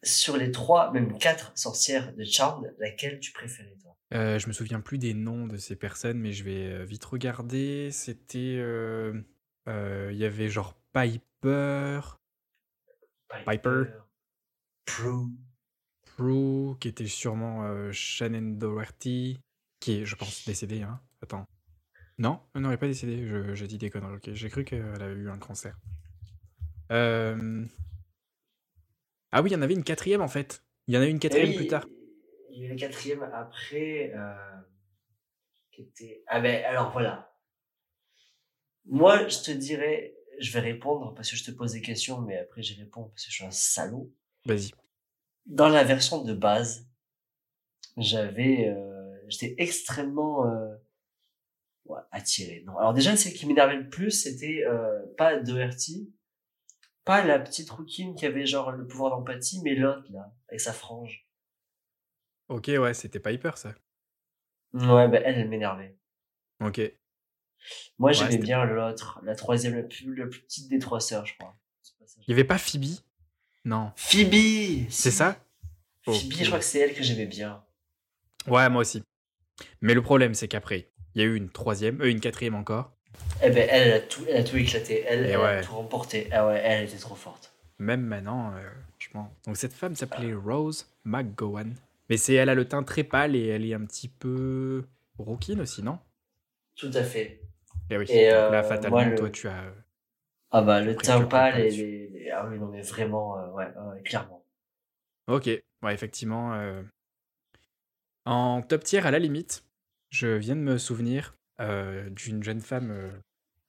Sur 0.04 0.38
les 0.38 0.52
trois, 0.52 0.92
même 0.92 1.18
quatre 1.18 1.52
sorcières 1.58 2.14
de 2.16 2.24
Charmed, 2.24 2.74
laquelle 2.80 3.20
tu 3.20 3.32
préférais 3.32 3.76
toi? 3.82 3.98
Euh, 4.14 4.40
je 4.40 4.48
me 4.48 4.54
souviens 4.54 4.80
plus 4.80 4.98
des 4.98 5.14
noms 5.14 5.48
de 5.48 5.58
ces 5.58 5.76
personnes, 5.76 6.20
mais 6.20 6.32
je 6.32 6.44
vais 6.44 6.72
euh, 6.72 6.86
vite 6.86 7.04
regarder. 7.04 7.90
C'était. 7.92 8.56
euh, 8.58 9.22
euh, 9.68 10.10
Il 10.14 10.18
y 10.18 10.26
avait 10.26 10.50
genre 10.50 10.76
Piper, 10.94 12.00
Piper. 13.46 13.84
Prue. 14.86 15.28
Prue, 16.06 16.78
qui 16.80 16.88
était 16.88 17.08
sûrement 17.08 17.92
Shannon 17.92 18.56
Doherty, 18.58 19.40
qui 19.80 19.92
est, 20.00 20.06
je 20.06 20.16
pense, 20.16 20.46
décédée. 20.46 20.84
Hein. 20.84 21.02
Attends. 21.22 21.46
Non, 22.18 22.42
elle 22.56 22.62
n'aurait 22.62 22.78
pas 22.78 22.88
décédé, 22.88 23.28
je, 23.28 23.54
je 23.54 23.66
dis 23.66 23.78
des 23.78 23.90
conneries. 23.90 24.16
ok. 24.16 24.30
J'ai 24.34 24.50
cru 24.50 24.64
qu'elle 24.64 25.02
avait 25.02 25.14
eu 25.14 25.30
un 25.30 25.38
cancer. 25.38 25.78
Euh, 26.92 27.66
Ah 29.32 29.42
oui, 29.42 29.50
il 29.50 29.54
y 29.54 29.56
en 29.56 29.62
avait 29.62 29.74
une 29.74 29.84
quatrième 29.84 30.22
en 30.22 30.28
fait. 30.28 30.64
Il 30.88 30.96
y 30.96 30.98
en 30.98 31.02
a 31.02 31.06
eu 31.06 31.10
une 31.10 31.20
quatrième 31.20 31.50
oui, 31.50 31.56
plus 31.56 31.68
tard. 31.68 31.86
Il 32.52 32.60
y 32.60 32.64
a 32.64 32.66
eu 32.68 32.70
la 32.70 32.76
quatrième 32.76 33.24
après, 33.24 34.14
euh, 34.16 34.34
qui 35.72 35.82
était. 35.82 36.24
Ah 36.28 36.40
ben 36.40 36.64
alors 36.66 36.92
voilà. 36.92 37.34
Moi, 38.86 39.28
je 39.28 39.40
te 39.40 39.52
dirais, 39.52 40.16
je 40.40 40.52
vais 40.54 40.62
répondre 40.62 41.14
parce 41.14 41.30
que 41.30 41.36
je 41.36 41.44
te 41.44 41.52
pose 41.52 41.74
des 41.74 41.82
questions, 41.82 42.22
mais 42.22 42.38
après 42.38 42.62
j'y 42.62 42.80
réponds 42.80 43.10
parce 43.10 43.26
que 43.26 43.32
je 43.32 43.36
suis 43.36 43.46
un 43.46 43.52
salaud. 43.52 44.14
Vas-y. 44.46 44.72
Dans 45.46 45.70
la 45.70 45.84
version 45.84 46.24
de 46.24 46.34
base, 46.34 46.88
j'avais, 47.98 48.70
euh, 48.70 49.18
j'étais 49.28 49.56
extrêmement 49.58 50.46
euh, 50.46 50.76
ouais, 51.86 52.00
attiré. 52.12 52.64
Non, 52.66 52.78
alors 52.78 52.94
déjà, 52.94 53.16
ce 53.18 53.30
qui 53.30 53.46
m'énervait 53.46 53.78
le 53.78 53.90
plus, 53.90 54.12
c'était 54.12 54.64
euh, 54.66 55.06
pas 55.18 55.38
Doherty, 55.38 56.14
pas 57.08 57.24
la 57.24 57.40
petite 57.40 57.70
rouquine 57.70 58.16
qui 58.16 58.26
avait 58.26 58.46
genre 58.46 58.72
le 58.72 58.86
pouvoir 58.86 59.12
d'empathie, 59.12 59.62
mais 59.64 59.74
l'autre 59.76 60.06
là, 60.12 60.32
avec 60.50 60.60
sa 60.60 60.74
frange. 60.74 61.26
Ok, 62.50 62.68
ouais, 62.68 62.94
c'était 62.94 63.20
Piper 63.20 63.52
ça. 63.56 63.74
Ouais, 64.74 65.08
ben 65.08 65.24
elle, 65.26 65.40
elle 65.40 65.50
m'énervait. 65.50 65.98
Ok. 66.60 66.82
Moi, 67.98 68.12
j'aimais 68.12 68.38
bien 68.38 68.64
l'autre, 68.66 69.20
la 69.24 69.36
troisième, 69.36 69.76
la 69.76 69.84
plus, 69.84 70.14
la 70.16 70.28
plus 70.28 70.42
petite 70.42 70.70
des 70.70 70.80
trois 70.80 71.00
sœurs, 71.00 71.26
je 71.26 71.34
crois. 71.38 71.58
Il 72.28 72.32
y 72.32 72.34
avait 72.34 72.44
pas 72.44 72.58
Phoebe? 72.58 73.00
Non. 73.66 73.92
Phoebe 73.96 74.86
C'est 74.90 75.12
ça? 75.12 75.44
Phoebe, 76.04 76.16
Ok. 76.16 76.38
je 76.40 76.46
crois 76.46 76.60
que 76.60 76.66
c'est 76.66 76.80
elle 76.80 76.94
que 76.94 77.04
j'aimais 77.04 77.26
bien. 77.26 77.64
Ouais, 78.48 78.70
moi 78.70 78.82
aussi. 78.82 79.02
Mais 79.82 79.94
le 79.94 80.02
problème, 80.02 80.34
c'est 80.34 80.48
qu'après, 80.48 80.92
il 81.16 81.22
y 81.22 81.24
a 81.24 81.28
eu 81.28 81.36
une 81.36 81.50
troisième, 81.50 82.02
euh, 82.02 82.10
une 82.10 82.20
quatrième 82.20 82.56
encore. 82.56 82.97
Eh 83.44 83.50
ben, 83.50 83.68
elle, 83.70 83.88
elle 83.88 83.94
a 83.94 84.00
tout, 84.00 84.24
elle 84.28 84.38
a 84.38 84.44
tout 84.44 84.58
éclaté. 84.58 85.04
Elle, 85.08 85.26
Et 85.26 85.30
elle 85.30 85.42
a 85.42 85.64
tout 85.64 85.76
remporté. 85.76 86.28
Ah 86.32 86.48
ouais, 86.48 86.62
elle 86.64 86.86
était 86.86 86.98
trop 86.98 87.16
forte. 87.16 87.54
Même 87.80 88.02
maintenant, 88.02 88.54
euh, 88.56 88.70
je 88.98 89.10
pense. 89.10 89.30
Donc 89.46 89.58
cette 89.58 89.74
femme 89.74 89.96
s'appelait 89.96 90.34
Rose 90.34 90.88
McGowan. 91.06 91.74
Mais 92.10 92.18
c'est 92.18 92.34
elle 92.34 92.50
a 92.50 92.56
le 92.56 92.68
teint 92.68 92.84
très 92.84 93.04
pâle 93.04 93.36
et 93.36 93.48
elle 93.48 93.66
est 93.66 93.74
un 93.74 93.86
petit 93.86 94.08
peu 94.08 94.86
rouquine 95.20 95.62
aussi, 95.62 95.84
non? 95.84 96.00
Tout 96.76 96.92
à 96.94 97.04
fait. 97.04 97.42
Eh 97.90 97.98
oui. 97.98 98.06
Et, 98.10 98.26
là, 98.30 98.60
euh, 98.60 98.64
fatalement, 98.64 98.98
moi, 98.98 99.06
le- 99.06 99.16
toi, 99.16 99.30
tu 99.30 99.48
as. 99.48 99.64
euh, 99.64 99.72
Ah 100.52 100.62
bah, 100.62 100.82
le 100.82 100.96
teint 100.96 101.22
pâle 101.24 101.60
et 101.60 101.70
les, 101.72 102.08
les- 102.08 102.32
Ah 102.32 102.48
oui, 102.50 102.58
non, 102.58 102.68
mais 102.68 102.82
vraiment, 102.82 103.38
euh, 103.38 103.50
ouais, 103.52 103.68
clairement. 104.04 104.44
Ok. 105.28 105.50
Ouais, 105.84 105.94
effectivement. 105.94 106.54
En 108.26 108.62
top 108.62 108.84
tier, 108.84 109.00
à 109.06 109.12
la 109.12 109.20
limite, 109.20 109.64
je 110.10 110.28
viens 110.28 110.56
de 110.56 110.62
me 110.62 110.78
souvenir 110.78 111.36
euh, 111.60 112.10
d'une 112.10 112.44
jeune 112.44 112.62
femme, 112.62 112.92
euh, 112.92 113.12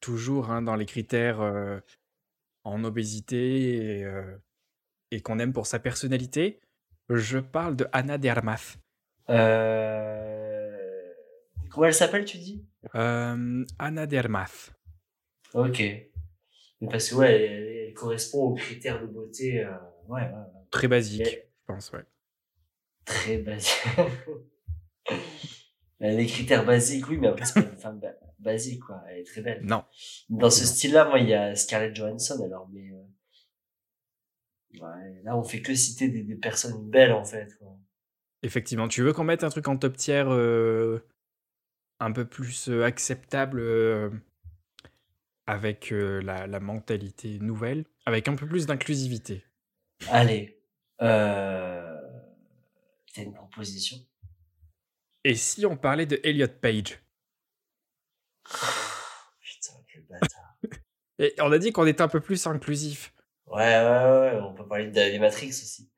toujours 0.01 0.51
hein, 0.51 0.63
dans 0.63 0.77
les 0.77 0.87
critères 0.87 1.41
euh, 1.41 1.81
en 2.65 2.85
obésité 2.85 4.01
et, 4.01 4.07
et 5.11 5.21
qu'on 5.21 5.39
aime 5.39 5.53
pour 5.53 5.67
sa 5.67 5.79
personnalité. 5.79 6.61
Je 7.09 7.39
parle 7.39 7.77
de 7.77 7.87
Anna 7.93 8.19
de 8.19 8.29
Armas. 8.29 8.77
Comment 11.71 11.87
elle 11.87 11.95
s'appelle, 11.95 12.25
tu 12.25 12.39
dis? 12.39 12.67
Anna 12.93 14.07
de 14.07 14.17
Armas. 14.17 14.71
Ok. 15.55 15.83
Parce 16.91 17.09
que, 17.09 17.15
ouais, 17.15 17.43
elle, 17.43 17.67
elle 17.89 17.95
correspond 17.95 18.49
aux 18.49 18.55
critères 18.55 19.01
de 19.01 19.07
beauté. 19.07 19.65
Ouais, 20.07 20.21
ouais, 20.21 20.29
ouais. 20.29 20.67
Très 20.71 20.89
basique, 20.89 21.27
je 21.27 21.65
pense, 21.67 21.91
ouais. 21.93 22.05
Très 23.07 23.39
basique. 23.39 23.83
Des 26.01 26.27
critères 26.27 26.65
basiques, 26.65 27.09
oui, 27.09 27.19
mais 27.19 27.27
après, 27.29 27.45
c'est 27.45 27.55
pas 27.55 27.69
une 27.69 27.77
femme. 27.77 27.99
ba- 27.99 28.15
basique, 28.39 28.81
quoi. 28.81 29.03
Elle 29.09 29.19
est 29.19 29.25
très 29.25 29.41
belle. 29.41 29.65
Non. 29.65 29.85
Dans 30.29 30.51
ce 30.51 30.65
style-là, 30.65 31.09
moi, 31.09 31.19
il 31.19 31.29
y 31.29 31.35
a 31.35 31.57
Scarlett 31.57 31.95
Johansson, 31.95 32.41
alors, 32.45 32.69
mais... 32.73 32.91
euh, 32.93 33.03
Ouais, 34.81 35.23
là, 35.25 35.37
on 35.37 35.43
fait 35.43 35.63
que 35.63 35.75
citer 35.75 36.09
des, 36.09 36.23
des 36.23 36.37
personnes 36.37 36.89
belles, 36.89 37.13
en 37.13 37.25
fait. 37.25 37.49
Quoi. 37.59 37.77
Effectivement, 38.43 38.87
tu 38.87 39.03
veux 39.03 39.13
qu'on 39.13 39.25
mette 39.25 39.43
un 39.43 39.49
truc 39.49 39.67
en 39.67 39.77
top 39.77 39.97
tier 39.97 40.23
euh, 40.27 41.01
un 41.99 42.13
peu 42.13 42.27
plus 42.27 42.69
euh, 42.69 42.85
acceptable 42.85 43.61
avec 45.47 45.91
la, 45.91 46.47
la 46.47 46.61
mentalité 46.61 47.39
nouvelle, 47.41 47.87
avec 48.05 48.29
un 48.29 48.37
peu 48.37 48.47
plus 48.47 48.67
d'inclusivité? 48.67 49.43
Allez, 50.11 50.63
t'as 50.99 51.97
une 53.17 53.33
proposition? 53.33 53.97
Et 55.29 55.35
si 55.35 55.67
on 55.67 55.77
parlait 55.77 56.07
de 56.07 56.19
Elliot 56.25 56.49
Page? 56.49 56.99
Putain, 59.41 59.75
quel 59.93 60.03
bâtard. 60.07 60.57
Et 61.19 61.35
on 61.41 61.53
a 61.53 61.59
dit 61.59 61.71
qu'on 61.71 61.87
était 61.87 62.01
un 62.01 62.09
peu 62.09 62.21
plus 62.21 62.47
inclusif. 62.47 63.13
Ouais, 63.47 63.57
ouais, 63.59 64.21
ouais, 64.21 64.41
on 64.41 64.55
peut 64.55 64.67
parler 64.67 64.87
de, 64.87 64.93
des 64.93 65.19
Matrix 65.19 65.49
aussi. 65.49 65.91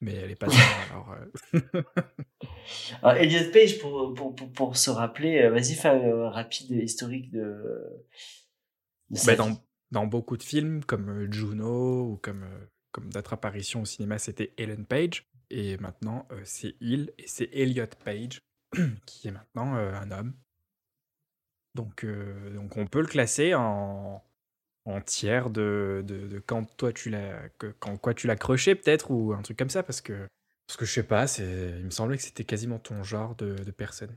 Mais 0.00 0.14
elle 0.14 0.30
est 0.32 0.36
pas 0.36 0.46
dedans, 0.48 0.58
alors. 0.90 1.16
euh, 1.54 1.82
Alors, 3.02 3.16
Elliot 3.16 3.50
Page, 3.52 3.78
pour, 3.80 4.14
pour, 4.14 4.34
pour, 4.34 4.52
pour 4.52 4.76
se 4.76 4.90
rappeler, 4.90 5.42
euh, 5.42 5.50
vas-y, 5.50 5.74
fais 5.74 5.88
un 5.88 6.28
rapide 6.28 6.70
historique 6.70 7.32
de... 7.32 8.04
de 9.10 9.26
bah, 9.26 9.34
dans, 9.36 9.60
dans 9.92 10.06
beaucoup 10.06 10.36
de 10.36 10.42
films, 10.42 10.84
comme 10.84 11.08
euh, 11.08 11.32
Juno 11.32 12.10
ou 12.10 12.16
comme, 12.16 12.44
comme 12.92 13.10
d'autres 13.10 13.32
apparitions 13.32 13.82
au 13.82 13.84
cinéma, 13.84 14.18
c'était 14.18 14.52
Ellen 14.56 14.86
Page. 14.86 15.26
Et 15.50 15.76
maintenant, 15.78 16.26
euh, 16.30 16.40
c'est 16.44 16.76
il 16.80 17.12
et 17.18 17.26
c'est 17.26 17.50
Elliot 17.52 17.86
Page, 18.04 18.40
qui 19.06 19.28
est 19.28 19.30
maintenant 19.30 19.76
euh, 19.76 19.92
un 19.94 20.10
homme. 20.10 20.34
Donc, 21.74 22.04
euh, 22.04 22.54
donc 22.54 22.76
on 22.76 22.86
peut 22.86 23.00
le 23.00 23.06
classer 23.06 23.54
en, 23.54 24.22
en 24.84 25.00
tiers 25.00 25.50
de, 25.50 26.04
de, 26.06 26.38
quand 26.38 26.64
toi 26.76 26.92
tu 26.92 27.08
l'as 27.08 27.48
quand 27.80 27.96
quoi 27.96 28.12
tu 28.12 28.26
l'as 28.26 28.36
croché 28.36 28.74
peut-être 28.74 29.10
ou 29.10 29.32
un 29.32 29.40
truc 29.40 29.58
comme 29.58 29.70
ça 29.70 29.82
parce 29.82 30.02
que 30.02 30.28
parce 30.66 30.76
que 30.76 30.84
je 30.84 30.92
sais 30.92 31.02
pas 31.02 31.26
c'est 31.26 31.70
il 31.78 31.84
me 31.86 31.90
semblait 31.90 32.18
que 32.18 32.22
c'était 32.22 32.44
quasiment 32.44 32.78
ton 32.78 33.02
genre 33.02 33.34
de, 33.36 33.54
de 33.54 33.70
personne 33.70 34.14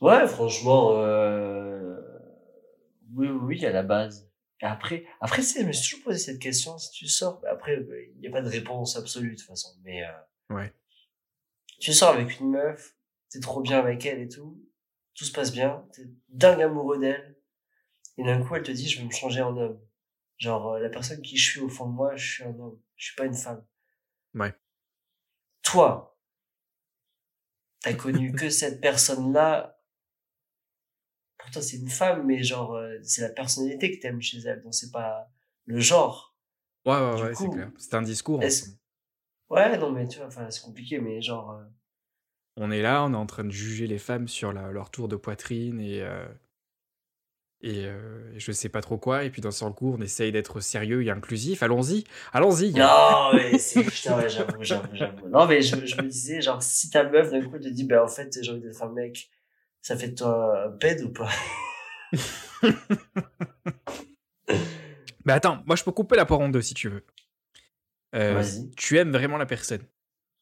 Ouais, 0.00 0.26
franchement, 0.28 0.92
oui, 3.14 3.28
oui, 3.28 3.64
à 3.66 3.72
la 3.72 3.82
base. 3.82 4.29
Et 4.62 4.66
après, 4.66 5.06
après, 5.20 5.42
je 5.42 5.62
me 5.62 5.72
suis 5.72 5.90
toujours 5.90 6.04
posé 6.04 6.18
cette 6.18 6.38
question, 6.38 6.76
si 6.78 6.90
tu 6.90 7.06
sors, 7.06 7.40
bah, 7.40 7.48
après, 7.52 7.76
euh, 7.76 8.12
il 8.14 8.20
n'y 8.20 8.28
a 8.28 8.30
pas 8.30 8.42
de 8.42 8.48
réponse 8.48 8.96
absolue, 8.96 9.32
de 9.32 9.36
toute 9.36 9.46
façon, 9.46 9.70
mais, 9.82 10.04
euh, 10.04 10.54
ouais 10.54 10.72
tu 11.80 11.94
sors 11.94 12.10
avec 12.10 12.38
une 12.38 12.50
meuf, 12.50 12.94
t'es 13.30 13.40
trop 13.40 13.60
bien 13.60 13.78
avec 13.78 14.04
elle 14.06 14.20
et 14.20 14.28
tout, 14.28 14.62
tout 15.14 15.24
se 15.24 15.32
passe 15.32 15.50
bien, 15.50 15.88
t'es 15.92 16.04
dingue 16.28 16.62
amoureux 16.62 17.00
d'elle, 17.00 17.36
et 18.18 18.22
d'un 18.22 18.44
coup, 18.44 18.54
elle 18.54 18.62
te 18.62 18.70
dit, 18.70 18.88
je 18.88 18.98
vais 19.00 19.06
me 19.06 19.10
changer 19.10 19.40
en 19.40 19.56
homme. 19.56 19.80
Genre, 20.36 20.74
euh, 20.74 20.78
la 20.78 20.90
personne 20.90 21.22
qui 21.22 21.36
je 21.36 21.50
suis 21.50 21.60
au 21.60 21.68
fond 21.68 21.86
de 21.86 21.94
moi, 21.94 22.16
je 22.16 22.32
suis 22.32 22.44
un 22.44 22.58
homme, 22.58 22.78
je 22.96 23.06
suis 23.06 23.16
pas 23.16 23.24
une 23.24 23.34
femme. 23.34 23.64
Ouais. 24.34 24.54
Toi, 25.62 26.18
t'as 27.80 27.94
connu 27.94 28.32
que 28.32 28.50
cette 28.50 28.80
personne-là, 28.80 29.79
pour 31.40 31.50
toi, 31.50 31.62
c'est 31.62 31.76
une 31.78 31.88
femme, 31.88 32.24
mais 32.26 32.42
genre, 32.42 32.74
euh, 32.74 32.96
c'est 33.02 33.22
la 33.22 33.30
personnalité 33.30 33.90
que 33.96 34.00
t'aimes 34.02 34.20
chez 34.22 34.38
elle, 34.40 34.62
donc 34.62 34.74
c'est 34.74 34.90
pas 34.90 35.28
le 35.66 35.80
genre. 35.80 36.36
ouais 36.86 36.92
ouais, 36.92 37.16
Du 37.16 37.22
ouais 37.22 37.34
c'est 37.34 37.48
clair 37.50 37.70
c'est 37.78 37.94
un 37.94 38.02
discours. 38.02 38.40
Ouais, 39.50 39.76
non, 39.76 39.90
mais 39.92 40.08
tu 40.08 40.16
vois, 40.18 40.28
enfin, 40.28 40.50
c'est 40.50 40.62
compliqué, 40.62 40.98
mais 40.98 41.20
genre, 41.20 41.50
euh, 41.50 41.64
on 42.56 42.70
est 42.70 42.80
là 42.82 43.02
on 43.04 43.12
est 43.12 43.16
en 43.16 43.26
train 43.26 43.42
de 43.44 43.50
juger 43.50 43.88
les 43.88 43.98
femmes 43.98 44.28
sur 44.28 44.52
la- 44.52 44.70
leur 44.70 44.90
tour 44.92 45.08
de 45.08 45.16
poitrine 45.16 45.80
et 45.80 46.00
euh, 46.02 46.26
et 47.62 47.84
euh, 47.84 48.32
je 48.38 48.52
sais 48.52 48.68
pas 48.70 48.80
trop 48.80 48.96
quoi 48.96 49.24
et 49.24 49.30
puis 49.30 49.42
dans 49.42 49.50
le 49.50 49.72
coup 49.72 49.94
on 49.96 50.00
essaye 50.00 50.32
d'être 50.32 50.60
sérieux 50.60 51.02
et 51.04 51.10
inclusif 51.10 51.62
allons-y 51.62 52.04
allons-y 52.32 52.72
Non, 52.72 53.32
mais 53.34 53.58
c'est, 53.58 53.90
putain, 53.90 54.16
ouais, 54.16 54.28
j'avoue, 54.28 54.62
j'avoue, 54.62 54.94
j'avoue. 54.94 55.28
Non, 55.28 55.46
mais 55.46 55.60
je, 55.60 55.84
je 55.86 56.00
me 56.00 56.08
disais, 56.08 56.40
genre, 56.40 56.62
si 56.62 56.88
ta 56.90 57.02
meuf, 57.04 57.30
d'un 57.30 57.42
coup, 57.42 57.58
te 57.58 57.66
dit, 57.68 57.84
ben, 57.84 58.00
en 58.02 58.06
fait, 58.08 58.36
j'ai 58.42 58.52
envie 58.52 58.60
d'être 58.60 58.82
un 58.84 58.92
mec, 58.92 59.28
ça 59.82 59.96
fait 59.96 60.08
de 60.08 60.14
toi 60.14 60.66
un 60.82 61.02
ou 61.04 61.08
pas? 61.12 61.30
Mais 65.24 65.32
attends, 65.32 65.62
moi 65.66 65.76
je 65.76 65.84
peux 65.84 65.92
couper 65.92 66.16
la 66.16 66.26
poire 66.26 66.40
en 66.40 66.48
deux 66.48 66.62
si 66.62 66.74
tu 66.74 66.88
veux. 66.88 67.04
Euh, 68.14 68.34
Vas-y. 68.34 68.70
tu 68.76 68.98
aimes 68.98 69.12
vraiment 69.12 69.36
la 69.36 69.46
personne, 69.46 69.84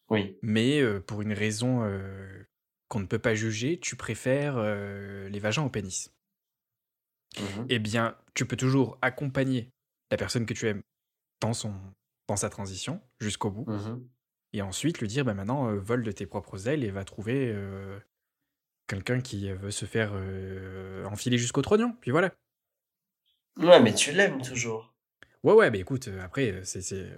Oui. 0.09 0.39
mais 0.41 0.81
euh, 0.81 1.01
pour 1.01 1.21
une 1.21 1.35
raison 1.35 1.83
euh, 1.85 2.43
qu'on 2.89 3.01
ne 3.01 3.07
peut 3.07 3.19
pas 3.19 3.35
juger, 3.35 3.79
tu 3.79 3.95
préfères 3.95 4.55
euh, 4.57 5.29
les 5.29 5.39
vagins 5.39 5.65
au 5.65 5.69
pénis. 5.69 6.11
Mhm. 7.39 7.67
Eh 7.69 7.79
bien, 7.79 8.17
tu 8.35 8.47
peux 8.47 8.57
toujours 8.57 8.97
accompagner 9.03 9.71
la 10.11 10.17
personne 10.17 10.47
que 10.47 10.55
tu 10.55 10.67
aimes 10.67 10.83
dans, 11.43 11.53
son, 11.53 11.75
dans 12.27 12.37
sa 12.37 12.49
transition 12.49 13.03
jusqu'au 13.21 13.51
bout, 13.51 13.67
Mhm. 13.71 14.09
et 14.55 14.63
ensuite 14.63 14.99
lui 15.01 15.09
dire 15.09 15.27
bah 15.27 15.35
maintenant, 15.35 15.75
vole 15.77 16.03
de 16.03 16.11
tes 16.13 16.25
propres 16.27 16.69
ailes 16.69 16.85
et 16.85 16.91
va 16.91 17.05
trouver 17.05 17.55
quelqu'un 18.89 19.21
qui 19.21 19.51
veut 19.53 19.71
se 19.71 19.85
faire 19.87 20.11
euh, 20.15 21.05
enfiler 21.05 21.39
jusqu'au 21.39 21.63
trognon. 21.63 21.95
Puis 22.01 22.11
voilà. 22.11 22.35
Ouais, 23.59 23.81
mais 23.81 23.95
tu 23.95 24.13
l'aimes 24.13 24.43
toujours. 24.43 24.95
Ouais, 25.45 25.53
ouais, 25.55 25.71
bah 25.71 25.79
écoute, 25.79 26.09
euh, 26.09 26.21
après, 26.23 26.51
euh, 26.53 26.65
c'est. 26.65 26.93
euh, 26.93 27.17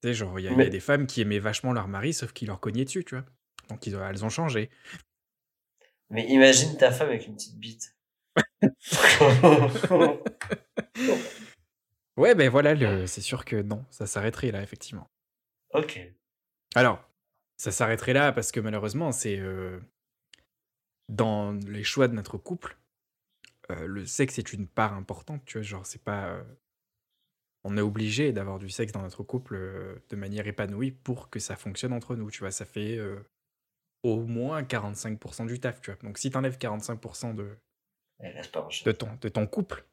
Tu 0.00 0.08
sais, 0.08 0.14
genre, 0.14 0.38
il 0.38 0.44
y, 0.44 0.48
a- 0.48 0.50
il 0.50 0.52
y 0.52 0.54
a 0.54 0.58
Mais- 0.58 0.70
des 0.70 0.80
femmes 0.80 1.06
qui 1.06 1.20
aimaient 1.20 1.38
vachement 1.40 1.72
leur 1.72 1.88
mari, 1.88 2.14
sauf 2.14 2.32
qu'ils 2.32 2.46
leur 2.48 2.60
cognaient 2.60 2.84
dessus, 2.84 3.04
tu 3.04 3.14
vois. 3.16 3.24
Donc, 3.68 3.86
ils 3.86 3.94
elles 3.94 4.24
ont 4.24 4.28
changé. 4.30 4.70
Mais 6.10 6.26
imagine 6.28 6.76
ta 6.78 6.90
femme 6.92 7.08
avec 7.08 7.26
une 7.26 7.34
petite 7.34 7.58
bite. 7.58 7.94
Ouais, 12.16 12.34
ben 12.34 12.48
voilà, 12.50 12.74
le- 12.74 13.06
c'est 13.06 13.20
sûr 13.20 13.44
que 13.44 13.62
non, 13.62 13.84
ça 13.90 14.06
s'arrêterait 14.06 14.50
là, 14.50 14.62
effectivement. 14.62 15.06
ok. 15.72 16.00
Alors, 16.74 17.02
ça 17.56 17.70
s'arrêterait 17.70 18.12
là 18.12 18.32
parce 18.32 18.50
que 18.52 18.60
malheureusement, 18.60 19.12
c'est. 19.12 19.38
euh, 19.38 19.78
dans 21.08 21.52
les 21.52 21.84
choix 21.84 22.08
de 22.08 22.14
notre 22.14 22.38
couple, 22.38 22.76
euh, 23.70 23.86
le 23.86 24.06
sexe 24.06 24.38
est 24.38 24.52
une 24.52 24.66
part 24.66 24.94
importante, 24.94 25.42
tu 25.44 25.58
vois. 25.58 25.62
Genre, 25.62 25.86
c'est 25.86 26.02
pas. 26.02 26.28
euh, 26.28 26.44
on 27.64 27.76
est 27.76 27.80
obligé 27.82 28.32
d'avoir 28.32 28.58
du 28.58 28.70
sexe 28.70 28.92
dans 28.92 29.02
notre 29.02 29.22
couple 29.22 29.54
euh, 29.56 29.96
de 30.10 30.16
manière 30.16 30.46
épanouie 30.46 30.92
pour 30.92 31.28
que 31.30 31.38
ça 31.38 31.56
fonctionne 31.56 31.92
entre 31.92 32.16
nous, 32.16 32.30
tu 32.30 32.40
vois. 32.40 32.50
Ça 32.50 32.64
fait 32.64 32.98
au 34.02 34.22
moins 34.22 34.62
45% 34.62 35.46
du 35.46 35.58
taf, 35.60 35.80
tu 35.80 35.90
vois. 35.90 36.00
Donc, 36.02 36.18
si 36.18 36.30
t'enlèves 36.30 36.56
45% 36.58 37.34
de, 37.34 37.56
de 38.84 38.92
ton, 38.92 39.08
de 39.20 39.28
ton 39.28 39.46
couple, 39.46 39.84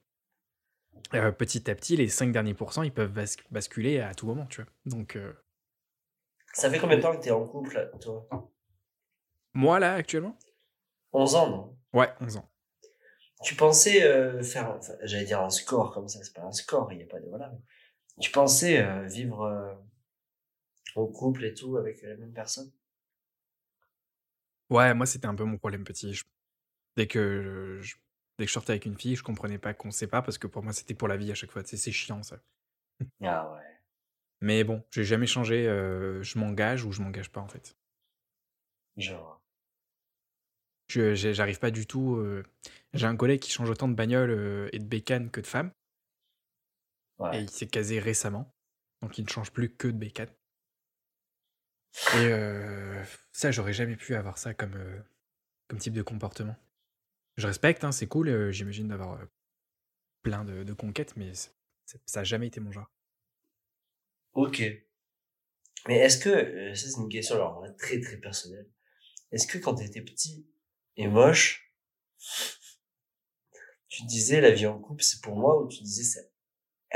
petit 1.38 1.70
à 1.70 1.76
petit, 1.76 1.98
les 1.98 2.08
5 2.08 2.32
derniers 2.32 2.54
pourcents, 2.54 2.84
ils 2.84 2.92
peuvent 2.94 3.12
bas- 3.12 3.44
basculer 3.52 4.00
à 4.00 4.14
tout 4.14 4.26
moment, 4.28 4.46
tu 4.46 4.62
vois. 4.62 4.72
Donc, 4.86 5.18
Ça 6.54 6.70
fait 6.70 6.80
combien 6.80 6.98
de 6.98 7.02
temps 7.02 7.16
que 7.18 7.22
t'es 7.22 7.32
en 7.32 7.46
couple, 7.46 7.90
toi? 8.00 8.28
Moi, 9.54 9.80
là, 9.80 9.96
actuellement? 9.96 10.38
11 11.16 11.36
ans, 11.36 11.50
non? 11.50 11.78
Ouais, 11.94 12.14
11 12.22 12.38
ans. 12.38 12.52
Tu 13.44 13.56
pensais 13.56 14.04
euh, 14.04 14.42
faire, 14.44 14.72
enfin, 14.78 14.94
j'allais 15.04 15.26
dire 15.26 15.42
un 15.42 15.50
score 15.50 15.94
comme 15.94 16.08
ça, 16.08 16.20
c'est 16.24 16.34
pas 16.34 16.44
un 16.44 16.52
score, 16.52 16.92
il 16.94 17.00
y 17.00 17.04
a 17.04 17.06
pas 17.08 17.20
de 17.20 17.28
voilà. 17.30 17.54
Tu 18.22 18.32
pensais 18.32 18.80
euh, 18.84 19.06
vivre 19.08 19.44
euh, 19.44 19.74
en 20.96 21.06
couple 21.08 21.46
et 21.46 21.54
tout 21.54 21.78
avec 21.78 22.02
la 22.02 22.18
même 22.18 22.34
personne? 22.34 22.72
Ouais, 24.70 24.94
moi, 24.94 25.06
c'était 25.06 25.28
un 25.28 25.36
peu 25.36 25.44
mon 25.44 25.58
problème 25.58 25.84
petit. 25.84 26.14
Je- 26.14 26.24
Dès 26.98 27.08
que 27.08 27.80
je... 27.84 27.96
Dès 28.40 28.46
que 28.46 28.50
je 28.50 28.54
sortais 28.54 28.72
avec 28.74 28.86
une 28.86 28.98
fille, 29.00 29.16
je 29.16 29.24
comprenais 29.24 29.60
pas 29.60 29.74
qu'on 29.74 29.92
sait 29.92 30.08
pas 30.08 30.22
parce 30.24 30.38
que 30.40 30.48
pour 30.48 30.64
moi, 30.64 30.74
c'était 30.74 30.96
pour 30.96 31.08
la 31.10 31.18
vie 31.18 31.32
à 31.32 31.36
chaque 31.36 31.52
fois. 31.52 31.64
Tu 31.64 31.70
sais, 31.72 31.78
C'est 31.78 31.92
chiant, 31.94 32.24
ça. 32.24 32.40
Ah 33.22 33.52
ouais. 33.54 33.82
Mais 34.40 34.64
bon, 34.64 34.82
j'ai 34.92 35.04
jamais 35.04 35.28
changé. 35.28 35.68
euh, 35.68 36.24
je 36.24 36.40
m'engage 36.40 36.86
ou 36.86 36.92
je 36.94 37.02
m'engage 37.02 37.30
pas, 37.32 37.42
en 37.42 37.50
fait. 37.50 37.76
Genre. 38.98 39.40
Je- 40.88 41.16
J'arrive 41.16 41.60
pas 41.60 41.72
du 41.72 41.86
tout. 41.88 42.16
euh, 42.16 42.44
J'ai 42.94 43.08
un 43.08 43.16
collègue 43.18 43.42
qui 43.42 43.52
change 43.52 43.70
autant 43.70 43.88
de 43.88 43.94
bagnoles 43.96 44.30
euh, 44.32 44.70
et 44.72 44.80
de 44.80 44.86
bécanes 44.86 45.30
que 45.32 45.42
de 45.42 45.48
femmes. 45.48 45.72
Et 47.34 47.40
il 47.40 47.50
s'est 47.50 47.68
casé 47.68 48.00
récemment. 48.00 48.54
Donc 49.02 49.18
il 49.18 49.24
ne 49.24 49.30
change 49.30 49.52
plus 49.52 49.70
que 49.74 49.88
de 49.88 49.98
bécane. 49.98 50.30
Et 52.16 52.26
euh, 52.32 53.04
ça, 53.32 53.52
j'aurais 53.52 53.74
jamais 53.74 53.96
pu 53.96 54.16
avoir 54.16 54.38
ça 54.38 54.54
comme, 54.54 54.78
comme 55.68 55.80
type 55.80 55.94
de 55.94 56.02
comportement. 56.02 56.56
Je 57.38 57.48
respecte, 57.48 57.84
hein, 57.84 57.92
c'est 57.92 58.08
cool, 58.08 58.52
j'imagine 58.52 58.88
d'avoir 58.90 59.20
plein 60.24 60.44
de, 60.46 60.64
de 60.64 60.74
conquêtes, 60.74 61.16
mais 61.16 61.34
ça 61.34 62.20
n'a 62.20 62.24
jamais 62.24 62.48
été 62.48 62.60
mon 62.60 62.72
genre. 62.72 62.92
Ok. 64.34 64.62
Mais 65.88 65.98
est-ce 65.98 66.18
que, 66.18 66.74
ça 66.76 66.90
c'est 66.90 66.98
une 67.02 67.10
question 67.10 67.36
alors 67.36 67.64
très 67.78 68.00
très 68.00 68.18
personnelle, 68.18 68.68
est-ce 69.32 69.48
que 69.48 69.58
quand 69.58 69.76
t'étais 69.76 70.02
petit 70.02 70.48
et 70.98 71.08
moche, 71.08 71.72
tu 73.88 74.04
disais 74.06 74.42
la 74.42 74.52
vie 74.52 74.68
en 74.68 74.80
couple 74.80 75.04
c'est 75.04 75.22
pour 75.22 75.38
moi 75.38 75.62
ou 75.62 75.68
tu 75.68 75.82
disais 75.84 76.04
c'est 76.04 76.32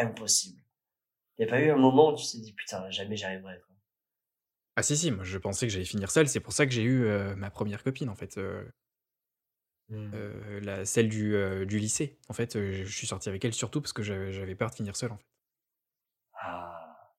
impossible? 0.02 0.62
Il 1.38 1.46
n'y 1.46 1.48
a 1.48 1.52
pas 1.52 1.62
eu 1.62 1.70
un 1.72 1.78
moment 1.78 2.12
où 2.12 2.16
tu 2.18 2.26
t'es 2.30 2.40
dit 2.40 2.54
putain 2.54 2.90
jamais 2.90 3.16
j'y 3.16 3.26
arriverai 3.26 3.60
quoi? 3.66 3.76
Ah 4.76 4.84
si, 4.84 4.96
si, 4.98 5.12
moi 5.12 5.24
je 5.24 5.38
pensais 5.38 5.68
que 5.68 5.74
j'allais 5.74 5.86
finir 5.86 6.12
seul, 6.12 6.28
c'est 6.28 6.40
pour 6.40 6.54
ça 6.54 6.66
que 6.66 6.72
j'ai 6.72 6.84
eu 6.84 7.06
euh, 7.06 7.36
ma 7.36 7.50
première 7.50 7.84
copine 7.84 8.10
en 8.10 8.16
fait. 8.16 8.38
euh. 8.38 8.64
Hmm. 9.90 10.12
euh, 10.14 10.60
la, 10.62 10.86
celle 10.86 11.10
du, 11.10 11.36
du 11.66 11.80
lycée. 11.80 12.20
En 12.30 12.34
fait, 12.34 12.54
je 12.60 12.84
suis 12.92 13.08
sorti 13.08 13.28
avec 13.28 13.44
elle 13.44 13.54
surtout 13.54 13.82
parce 13.82 13.94
que 13.94 14.04
j'avais 14.04 14.56
peur 14.56 14.70
de 14.70 14.76
finir 14.76 14.96
seul. 14.96 15.12
En 15.12 15.18
fait. 15.18 15.26
Ah. 16.34 17.12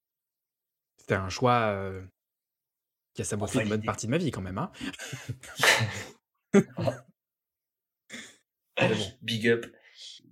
C'était 0.99 1.14
un 1.14 1.28
choix 1.28 1.93
qui 3.14 3.22
a 3.22 3.24
saboté 3.24 3.61
une 3.62 3.68
bonne 3.68 3.83
partie 3.83 4.07
de 4.07 4.11
ma 4.12 4.18
vie 4.18 4.31
quand 4.31 4.43
même. 4.43 4.59
Hein 4.59 4.70
bon. 6.55 6.92
Big 9.22 9.48
up. 9.48 9.66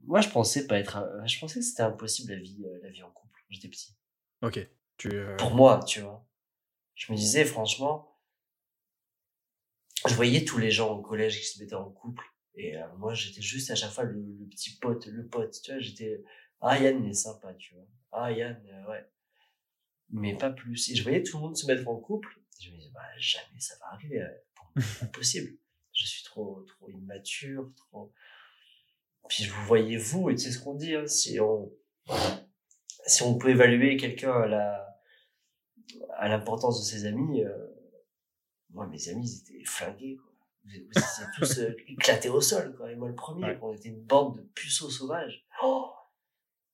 Moi, 0.04 0.20
je 0.20 0.28
pensais 0.28 0.66
pas 0.66 0.78
être. 0.78 0.96
un- 0.96 1.26
Je 1.26 1.38
pensais 1.38 1.60
que 1.60 1.64
c'était 1.64 1.82
impossible 1.82 2.32
la 2.32 2.38
vie, 2.40 2.64
euh, 2.64 2.78
la 2.82 2.90
vie 2.90 3.02
en 3.02 3.10
couple 3.10 3.38
quand 3.40 3.46
j'étais 3.54 3.68
petit. 3.68 3.96
Ok. 4.42 4.66
Tu, 4.96 5.08
euh, 5.12 5.36
Pour 5.36 5.54
moi, 5.54 5.80
tu 5.86 6.00
vois. 6.00 6.26
Je 6.94 7.12
me 7.12 7.16
disais, 7.16 7.44
franchement, 7.44 8.18
je 10.08 10.14
voyais 10.14 10.44
tous 10.44 10.58
les 10.58 10.70
gens 10.70 10.96
au 10.96 11.02
collège 11.02 11.38
qui 11.38 11.44
se 11.46 11.60
mettaient 11.62 11.74
en 11.74 11.90
couple. 11.90 12.24
Et 12.54 12.76
euh, 12.76 12.86
moi, 12.96 13.14
j'étais 13.14 13.42
juste 13.42 13.70
à 13.70 13.74
chaque 13.76 13.90
fois 13.92 14.04
le, 14.04 14.14
le 14.14 14.46
petit 14.48 14.76
pote, 14.78 15.06
le 15.06 15.26
pote. 15.26 15.56
Tu 15.62 15.70
vois, 15.70 15.80
j'étais. 15.80 16.24
Ah, 16.60 16.78
Yann 16.78 17.04
est 17.06 17.12
sympa, 17.14 17.54
tu 17.54 17.74
vois. 17.74 17.86
Ah, 18.10 18.32
Yann, 18.32 18.60
euh, 18.66 18.90
ouais. 18.90 19.04
Mais 20.10 20.36
pas 20.36 20.50
plus. 20.50 20.88
Et 20.90 20.96
je 20.96 21.02
voyais 21.02 21.22
tout 21.22 21.36
le 21.36 21.42
monde 21.42 21.56
se 21.56 21.66
mettre 21.66 21.86
en 21.86 21.96
couple. 21.96 22.40
Et 22.60 22.64
je 22.64 22.70
me 22.72 22.76
disais, 22.78 22.90
bah, 22.92 23.02
jamais 23.18 23.60
ça 23.60 23.74
va 23.80 23.92
arriver. 23.92 24.24
Pour 24.54 24.66
moi, 24.74 24.84
c'est 24.84 25.04
impossible. 25.04 25.56
Je 25.98 26.06
suis 26.06 26.22
trop, 26.22 26.62
trop 26.62 26.88
immature, 26.90 27.70
trop. 27.76 28.12
Puis 29.28 29.46
vous 29.46 29.64
voyais 29.66 29.96
vous, 29.96 30.30
et 30.30 30.36
sais 30.36 30.52
ce 30.52 30.60
qu'on 30.60 30.74
dit, 30.74 30.94
hein, 30.94 31.06
si 31.06 31.40
on, 31.40 31.72
si 33.06 33.22
on 33.24 33.36
peut 33.36 33.50
évaluer 33.50 33.96
quelqu'un 33.96 34.32
à 34.32 34.46
la, 34.46 34.98
à 36.16 36.28
l'importance 36.28 36.80
de 36.80 36.84
ses 36.84 37.04
amis, 37.04 37.42
euh, 37.44 37.66
moi, 38.70 38.86
mes 38.86 39.08
amis, 39.08 39.28
ils 39.28 39.40
étaient 39.56 39.64
flingués, 39.64 40.16
quoi. 40.16 40.32
Vous, 40.64 40.70
vous 40.70 40.76
étiez 41.00 41.24
tous 41.36 41.58
euh, 41.58 41.74
éclatés 41.88 42.28
au 42.28 42.40
sol, 42.40 42.76
quoi. 42.76 42.92
Et 42.92 42.96
moi, 42.96 43.08
le 43.08 43.14
premier, 43.16 43.44
Ouais. 43.46 43.58
on 43.60 43.72
était 43.74 43.88
une 43.88 44.02
bande 44.04 44.36
de 44.38 44.42
puceaux 44.54 44.90
sauvages. 44.90 45.44
Oh 45.62 45.90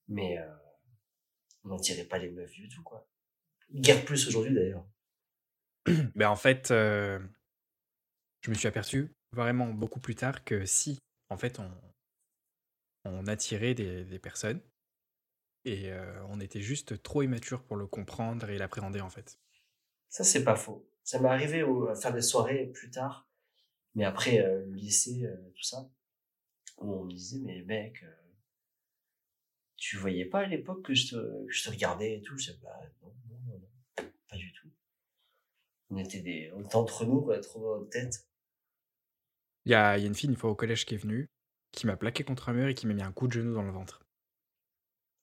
Mais, 0.08 0.38
euh, 0.38 0.54
on 1.64 1.68
n'en 1.70 1.78
tirait 1.78 2.04
pas 2.04 2.18
les 2.18 2.30
meufs 2.30 2.52
du 2.52 2.68
tout, 2.68 2.82
quoi. 2.82 3.08
Guère 3.72 4.04
plus 4.04 4.28
aujourd'hui, 4.28 4.54
d'ailleurs. 4.54 4.84
Ben, 6.14 6.28
en 6.28 6.36
fait, 6.36 6.70
je 8.44 8.50
me 8.50 8.54
suis 8.54 8.68
aperçu 8.68 9.10
vraiment 9.32 9.68
beaucoup 9.68 10.00
plus 10.00 10.14
tard 10.14 10.44
que 10.44 10.66
si, 10.66 10.98
en 11.30 11.38
fait, 11.38 11.58
on, 11.58 13.26
attirait 13.26 13.74
des, 13.74 14.18
personnes 14.18 14.60
et 15.64 15.90
euh, 15.90 16.22
on 16.28 16.40
était 16.40 16.60
juste 16.60 17.02
trop 17.02 17.22
immature 17.22 17.62
pour 17.62 17.76
le 17.76 17.86
comprendre 17.86 18.50
et 18.50 18.58
l'appréhender, 18.58 19.00
en 19.00 19.08
fait. 19.08 19.38
Ça, 20.10 20.24
c'est 20.24 20.44
pas 20.44 20.56
faux. 20.56 20.86
Ça 21.04 21.18
m'est 21.20 21.28
arrivé 21.28 21.62
à 21.62 21.94
faire 21.94 22.12
des 22.12 22.20
soirées 22.20 22.66
plus 22.66 22.90
tard, 22.90 23.26
mais 23.94 24.04
après 24.04 24.40
euh, 24.40 24.62
le 24.66 24.74
lycée, 24.74 25.24
euh, 25.24 25.36
tout 25.54 25.62
ça, 25.62 25.88
où 26.78 26.92
on 26.92 27.04
me 27.04 27.10
disait, 27.10 27.40
mais 27.40 27.62
mec, 27.62 28.04
tu 29.76 29.96
voyais 29.96 30.26
pas 30.26 30.40
à 30.40 30.46
l'époque 30.46 30.82
que 30.82 30.94
je 30.94 31.08
te, 31.08 31.70
regardais 31.70 32.18
et 32.18 32.22
tout? 32.22 32.36
Je 32.36 32.52
bah 32.62 32.78
non, 33.02 33.14
non, 33.30 33.38
non, 33.46 33.58
non, 33.58 34.10
pas 34.28 34.36
du 34.36 34.52
tout. 34.52 34.68
On 35.88 35.96
était 35.96 36.20
des, 36.20 36.52
on 36.52 36.64
entre 36.76 37.06
nous, 37.06 37.22
quoi, 37.22 37.40
trop 37.40 37.60
dans 37.60 37.78
notre 37.78 37.90
tête. 37.90 38.28
Il 39.66 39.72
y 39.72 39.74
a, 39.74 39.98
il 39.98 40.02
y 40.02 40.04
a 40.04 40.08
une 40.08 40.14
fille, 40.14 40.30
une 40.30 40.36
fois 40.36 40.50
au 40.50 40.54
collège, 40.54 40.86
qui 40.86 40.94
est 40.94 40.98
venue, 40.98 41.28
qui 41.72 41.86
m'a 41.86 41.96
plaqué 41.96 42.24
contre 42.24 42.48
un 42.48 42.52
mur 42.54 42.68
et 42.68 42.74
qui 42.74 42.86
m'a 42.86 42.94
mis 42.94 43.02
un 43.02 43.12
coup 43.12 43.26
de 43.28 43.32
genou 43.32 43.54
dans 43.54 43.62
le 43.62 43.70
ventre. 43.72 44.00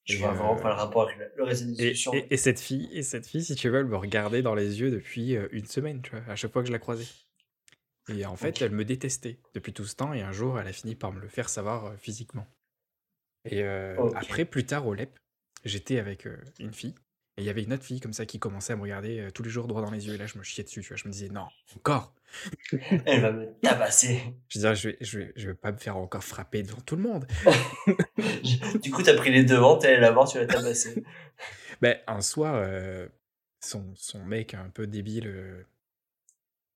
Je 0.06 0.16
Et, 0.16 0.20
vois 0.20 0.32
vraiment 0.34 0.56
euh, 0.58 0.62
pas 0.62 0.70
le 0.70 0.76
rapport 0.76 1.04
avec 1.10 1.18
le- 1.36 1.52
Et, 1.52 1.56
discussions. 1.66 2.14
et- 2.14 2.34
et 2.34 2.38
cette 2.38 2.60
fille, 2.60 2.90
et 2.92 3.04
cette 3.04 3.26
fille, 3.28 3.44
si 3.44 3.56
tu 3.56 3.70
veux, 3.70 3.80
elle 3.80 3.86
me 3.86 3.98
regardait 3.98 4.42
dans 4.42 4.56
les 4.56 4.80
yeux 4.80 4.92
depuis 4.92 5.36
euh, 5.36 5.48
une 5.52 5.66
semaine, 5.66 6.02
tu 6.02 6.12
vois, 6.12 6.22
à 6.28 6.36
chaque 6.36 6.52
fois 6.52 6.62
que 6.62 6.68
je 6.68 6.72
la 6.74 6.80
croisais. 6.80 7.08
Et 8.10 8.26
en 8.26 8.36
fait, 8.36 8.62
elle 8.62 8.72
me 8.72 8.86
détestait 8.86 9.40
depuis 9.54 9.74
tout 9.74 9.86
ce 9.86 9.96
temps, 9.96 10.14
et 10.14 10.22
un 10.22 10.32
jour, 10.32 10.60
elle 10.60 10.68
a 10.68 10.74
fini 10.74 10.96
par 10.96 11.12
me 11.14 11.20
le 11.20 11.28
faire 11.28 11.50
savoir 11.50 11.86
euh, 11.86 11.98
physiquement. 11.98 12.48
Et 13.46 13.64
euh, 13.64 14.10
après, 14.14 14.46
plus 14.46 14.66
tard, 14.66 14.88
au 14.88 14.94
LEP, 14.94 15.20
j'étais 15.66 16.00
avec 16.00 16.26
euh, 16.28 16.38
une 16.60 16.74
fille, 16.74 16.96
et 17.38 17.42
il 17.42 17.46
y 17.46 17.50
avait 17.50 17.64
une 17.64 17.74
autre 17.74 17.84
fille 17.84 18.00
comme 18.00 18.14
ça 18.14 18.26
qui 18.26 18.40
commençait 18.40 18.74
à 18.74 18.76
me 18.76 18.82
regarder 18.82 19.20
euh, 19.20 19.32
tous 19.32 19.44
les 19.44 19.50
jours 19.50 19.68
droit 19.68 19.82
dans 19.82 19.92
les 19.92 20.08
yeux, 20.08 20.14
et 20.16 20.18
là, 20.18 20.28
je 20.28 20.38
me 20.38 20.44
chiais 20.44 20.64
dessus, 20.64 20.82
tu 20.82 20.88
vois, 20.90 20.98
je 20.98 21.08
me 21.08 21.14
disais, 21.14 21.30
non, 21.30 21.48
encore 21.76 22.14
Elle 23.06 23.22
va 23.22 23.32
me 23.32 23.54
tabasser. 23.62 24.22
Je 24.50 24.60
veux 24.60 24.64
dire, 24.64 24.76
je 24.76 24.90
vais, 24.90 24.98
je, 25.02 25.20
vais, 25.20 25.34
je 25.36 25.48
vais 25.48 25.54
pas 25.54 25.72
me 25.72 25.78
faire 25.78 25.98
encore 25.98 26.24
frapper 26.24 26.64
devant 26.64 26.82
tout 26.82 26.96
le 26.96 27.04
monde. 27.04 27.26
du 28.82 28.92
coup, 28.92 29.04
t'as 29.04 29.16
pris 29.16 29.32
les 29.32 29.44
devants, 29.44 29.78
t'es 29.78 29.88
allé 29.88 30.00
la 30.00 30.12
voir, 30.12 30.28
tu 30.28 30.38
l'as 30.38 30.48
tabassé. 30.48 31.04
Ben, 31.82 31.98
un 32.06 32.22
soir, 32.22 32.54
euh, 32.58 33.08
son, 33.60 33.92
son 33.96 34.24
mec 34.24 34.54
un 34.54 34.70
peu 34.70 34.86
débile 34.86 35.26
euh, 35.26 35.64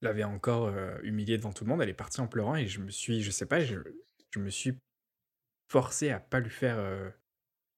l'avait 0.02 0.24
encore 0.24 0.66
euh, 0.66 0.98
humilié 1.04 1.38
devant 1.38 1.54
tout 1.54 1.64
le 1.64 1.70
monde. 1.70 1.84
Elle 1.84 1.90
est 1.90 1.94
partie 1.94 2.22
en 2.22 2.28
pleurant 2.28 2.56
et 2.56 2.66
je 2.66 2.80
me 2.80 2.90
suis, 2.90 3.22
je 3.22 3.30
sais 3.30 3.46
pas, 3.46 3.60
je, 3.60 3.76
je 4.32 4.40
me 4.40 4.50
suis 4.50 4.80
forcé 5.68 6.10
à 6.10 6.20
pas 6.20 6.40
lui 6.40 6.50
faire 6.50 6.80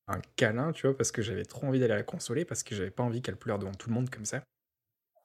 un 0.08 0.22
câlin, 0.36 0.72
tu 0.72 0.88
vois, 0.88 0.96
parce 0.96 1.12
que 1.12 1.22
j'avais 1.22 1.46
trop 1.46 1.68
envie 1.68 1.80
d'aller 1.80 1.96
la 1.96 2.04
consoler, 2.04 2.46
parce 2.46 2.64
que 2.64 2.76
j'avais 2.76 2.92
pas 2.92 3.04
envie 3.04 3.22
qu'elle 3.22 3.38
pleure 3.38 3.60
devant 3.60 3.74
tout 3.74 3.90
le 3.90 3.96
monde 3.96 4.10
comme 4.10 4.26
ça. 4.26 4.44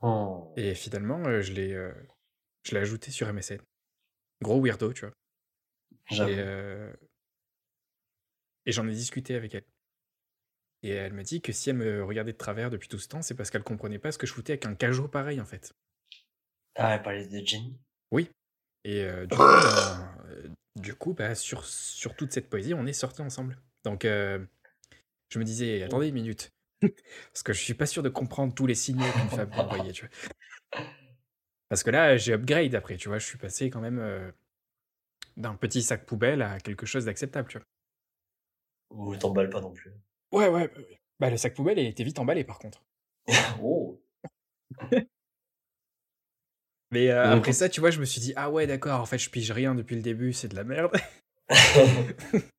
Oh. 0.00 0.52
Et 0.56 0.74
finalement, 0.74 1.24
euh, 1.26 1.40
je 1.42 1.52
l'ai 1.52 1.72
euh, 1.72 1.92
je 2.64 2.72
l'ai 2.72 2.80
ajouté 2.80 3.10
sur 3.10 3.32
MSN. 3.32 3.58
Gros 4.42 4.60
weirdo, 4.60 4.92
tu 4.92 5.06
vois. 5.06 5.14
Et, 6.10 6.38
euh, 6.38 6.92
et 8.66 8.72
j'en 8.72 8.86
ai 8.88 8.92
discuté 8.92 9.36
avec 9.36 9.54
elle. 9.54 9.64
Et 10.82 10.90
elle 10.90 11.12
m'a 11.12 11.22
dit 11.22 11.40
que 11.40 11.52
si 11.52 11.70
elle 11.70 11.76
me 11.76 12.04
regardait 12.04 12.32
de 12.32 12.38
travers 12.38 12.70
depuis 12.70 12.88
tout 12.88 12.98
ce 12.98 13.06
temps, 13.06 13.22
c'est 13.22 13.36
parce 13.36 13.50
qu'elle 13.50 13.62
comprenait 13.62 14.00
pas 14.00 14.10
ce 14.10 14.18
que 14.18 14.26
je 14.26 14.32
foutais 14.32 14.54
avec 14.54 14.66
un 14.66 14.74
cajot 14.74 15.06
pareil, 15.06 15.40
en 15.40 15.46
fait. 15.46 15.72
Ah, 16.74 16.96
elle 16.96 17.02
parlait 17.02 17.26
de 17.28 17.46
Jenny. 17.46 17.78
Et 18.84 19.04
euh, 19.04 19.26
du 19.26 19.36
coup, 19.36 19.42
du 20.80 20.94
coup 20.94 21.14
bah, 21.14 21.34
sur, 21.34 21.64
sur 21.64 22.16
toute 22.16 22.32
cette 22.32 22.48
poésie, 22.48 22.74
on 22.74 22.86
est 22.86 22.92
sortis 22.92 23.22
ensemble. 23.22 23.58
Donc, 23.84 24.06
je 25.32 25.38
me 25.38 25.44
disais, 25.44 25.82
attendez 25.82 26.08
une 26.08 26.14
minute. 26.14 26.52
Parce 27.32 27.42
que 27.42 27.52
je 27.54 27.60
suis 27.60 27.74
pas 27.74 27.86
sûr 27.86 28.02
de 28.02 28.08
comprendre 28.10 28.54
tous 28.54 28.66
les 28.66 28.74
signaux 28.74 29.10
qu'une 29.12 29.30
femme 29.30 29.50
peut 29.50 29.60
envoyer, 29.60 29.92
tu 29.92 30.06
vois. 30.06 30.84
Parce 31.70 31.82
que 31.82 31.90
là, 31.90 32.18
j'ai 32.18 32.34
upgrade 32.34 32.74
après, 32.74 32.96
tu 32.96 33.08
vois. 33.08 33.18
Je 33.18 33.24
suis 33.24 33.38
passé 33.38 33.70
quand 33.70 33.80
même 33.80 33.98
euh, 33.98 34.30
d'un 35.38 35.54
petit 35.54 35.80
sac 35.80 36.04
poubelle 36.04 36.42
à 36.42 36.60
quelque 36.60 36.84
chose 36.84 37.06
d'acceptable, 37.06 37.48
tu 37.48 37.56
vois. 37.58 37.66
Ou 38.90 39.16
t'emballes 39.16 39.48
pas 39.48 39.62
non 39.62 39.72
plus. 39.72 39.90
Ouais, 40.32 40.48
ouais, 40.48 40.68
ouais, 40.68 40.70
ouais. 40.76 41.00
Bah, 41.18 41.30
le 41.30 41.38
sac 41.38 41.54
poubelle, 41.54 41.78
il 41.78 41.86
était 41.86 42.04
vite 42.04 42.18
emballé, 42.18 42.44
par 42.44 42.58
contre. 42.58 42.84
Oh. 43.62 43.98
Mais 46.90 47.10
euh, 47.10 47.30
Ouais, 47.30 47.38
après 47.38 47.54
ça, 47.54 47.70
tu 47.70 47.80
vois, 47.80 47.90
je 47.90 48.00
me 48.00 48.04
suis 48.04 48.20
dit, 48.20 48.34
ah 48.36 48.50
ouais, 48.50 48.66
d'accord, 48.66 49.00
en 49.00 49.06
fait, 49.06 49.16
je 49.16 49.30
pige 49.30 49.50
rien 49.50 49.74
depuis 49.74 49.96
le 49.96 50.02
début, 50.02 50.34
c'est 50.34 50.48
de 50.48 50.56
la 50.56 50.64
merde. 50.64 50.92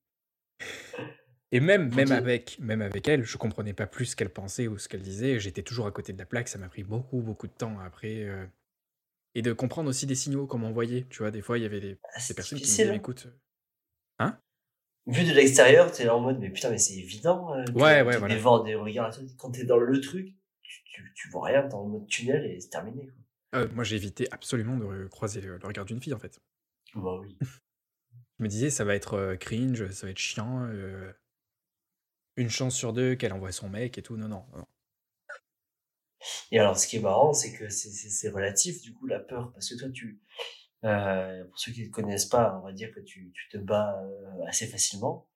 Et 1.54 1.60
même, 1.60 1.94
même, 1.94 2.12
avec, 2.12 2.58
même 2.60 2.82
avec 2.82 3.08
elle, 3.08 3.24
je 3.24 3.38
comprenais 3.38 3.74
pas 3.74 3.86
plus 3.88 4.08
ce 4.08 4.16
qu'elle 4.16 4.32
pensait 4.32 4.68
ou 4.68 4.78
ce 4.80 4.90
qu'elle 4.90 5.02
disait. 5.04 5.40
J'étais 5.40 5.62
toujours 5.62 5.86
à 5.88 5.92
côté 5.92 6.12
de 6.12 6.18
la 6.18 6.26
plaque, 6.26 6.48
ça 6.48 6.58
m'a 6.58 6.68
pris 6.68 6.84
beaucoup, 6.84 7.22
beaucoup 7.22 7.48
de 7.48 7.54
temps 7.54 7.80
après. 7.80 8.24
euh, 8.24 8.46
Et 9.36 9.42
de 9.42 9.54
comprendre 9.54 9.90
aussi 9.90 10.06
des 10.08 10.16
signaux, 10.16 10.48
comme 10.48 10.64
on 10.64 10.72
voyait. 10.72 11.06
Tu 11.10 11.20
vois, 11.20 11.32
des 11.32 11.42
fois, 11.42 11.58
il 11.60 11.62
y 11.62 11.66
avait 11.66 11.80
des, 11.80 11.98
Ah, 12.16 12.20
des 12.28 12.34
personnes 12.34 12.58
qui 12.60 12.64
me 12.64 12.66
difficile. 12.66 12.86
disaient, 12.86 12.90
hein. 12.90 12.98
écoute, 12.98 13.28
Vu 15.06 15.26
de 15.26 15.34
l'extérieur, 15.34 15.92
t'es 15.92 16.06
là 16.06 16.16
en 16.16 16.22
mode, 16.22 16.40
mais 16.40 16.50
putain, 16.50 16.70
mais 16.70 16.78
c'est 16.78 16.96
évident. 16.96 17.54
euh, 17.54 17.66
Ouais, 17.74 18.02
ouais, 18.02 18.18
voilà. 18.18 18.36
des 18.64 18.76
regards. 18.76 19.14
Quand 19.38 19.52
t'es 19.52 19.66
dans 19.66 19.78
le 19.78 20.00
truc, 20.00 20.34
tu, 20.62 20.82
tu, 20.86 21.14
tu 21.14 21.30
vois 21.30 21.48
rien, 21.48 21.68
t'es 21.68 21.74
en 21.76 21.86
mode 21.88 22.08
tunnel 22.08 22.46
et 22.46 22.60
c'est 22.62 22.70
terminé. 22.70 23.08
Quoi. 23.08 23.60
euh, 23.60 23.68
moi, 23.74 23.84
j'ai 23.84 23.98
évité 23.98 24.28
absolument 24.32 24.78
de 24.78 25.06
croiser 25.08 25.42
le, 25.42 25.58
le 25.58 25.68
regard 25.68 25.86
d'une 25.86 26.02
fille, 26.02 26.14
en 26.14 26.20
fait. 26.20 26.40
Bah 26.96 27.20
oui. 27.22 27.38
Je 28.40 28.44
me 28.44 28.48
disais, 28.48 28.70
ça 28.70 28.84
va 28.86 28.96
être 28.96 29.14
euh, 29.14 29.36
cringe, 29.36 29.88
ça 29.92 30.08
va 30.08 30.12
être 30.12 30.18
chiant. 30.18 30.64
euh, 30.66 31.12
une 32.38 32.50
chance 32.50 32.76
sur 32.76 32.94
deux 32.94 33.16
qu'elle 33.16 33.34
envoie 33.34 33.52
son 33.52 33.70
mec 33.70 33.98
et 33.98 34.02
tout. 34.04 34.18
Non, 34.18 34.28
non. 34.28 34.46
non. 34.56 34.66
Et 36.52 36.60
alors, 36.60 36.78
ce 36.78 36.88
qui 36.88 36.98
est 36.98 37.02
marrant, 37.02 37.34
c'est 37.34 37.54
que 37.54 37.70
c'est- 37.70 38.30
relatif, 38.30 38.82
du 38.82 38.94
coup, 38.94 39.06
la 39.08 39.20
peur. 39.20 39.52
Parce 39.54 39.70
que 39.70 39.76
toi, 39.78 39.90
tu, 39.90 40.22
euh, 40.86 41.44
pour 41.46 41.60
ceux 41.60 41.72
qui 41.72 41.82
ne 41.84 41.88
te 41.88 41.92
connaissent 41.92 42.26
pas, 42.26 42.60
on 42.62 42.66
va 42.66 42.72
dire 42.74 42.94
que 42.94 43.00
tu, 43.02 43.32
tu 43.34 43.50
te 43.50 43.58
bats 43.58 44.02
euh, 44.04 44.46
assez 44.48 44.68
facilement 44.68 45.28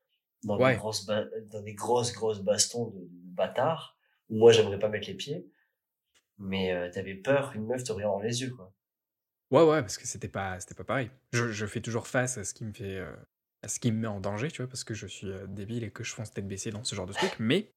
dans, 0.43 0.59
Ouais. 0.59 0.73
des 0.73 0.77
grosses 0.77 1.05
dans 1.05 1.61
des 1.63 1.73
grosses, 1.75 2.13
grosses 2.13 2.41
bastons 2.41 2.87
de, 2.91 2.99
de 2.99 3.07
bâtards, 3.35 3.97
moi, 4.29 4.51
j'aimerais 4.51 4.79
pas 4.79 4.89
mettre 4.89 5.07
les 5.07 5.15
pieds. 5.15 5.47
Mais 6.39 6.71
euh, 6.73 6.89
t'avais 6.91 7.15
peur 7.15 7.51
qu'une 7.51 7.65
meuf 7.67 7.83
te 7.83 7.91
regarde 7.91 8.13
dans 8.19 8.23
les 8.23 8.41
yeux, 8.41 8.51
quoi. 8.51 8.73
Ouais, 9.51 9.63
ouais, 9.63 9.81
parce 9.81 9.97
que 9.97 10.05
c'était 10.07 10.27
pas, 10.27 10.59
c'était 10.59 10.75
pas 10.75 10.83
pareil. 10.83 11.09
Je, 11.31 11.51
je 11.51 11.65
fais 11.65 11.81
toujours 11.81 12.07
face 12.07 12.37
à 12.37 12.43
ce 12.43 12.53
qui 12.53 12.65
me 12.65 12.73
fait, 12.73 12.97
ce 13.65 13.79
qui 13.79 13.91
me 13.91 13.99
met 13.99 14.07
en 14.07 14.19
danger, 14.21 14.49
tu 14.51 14.61
vois, 14.61 14.69
parce 14.69 14.83
que 14.83 14.93
je 14.93 15.07
suis 15.07 15.27
débile 15.49 15.83
et 15.83 15.91
que 15.91 16.03
je 16.03 16.13
fonce 16.13 16.31
tête 16.31 16.47
baissée 16.47 16.71
dans 16.71 16.83
ce 16.83 16.95
genre 16.95 17.05
de 17.07 17.13
truc. 17.13 17.35
Mais, 17.39 17.73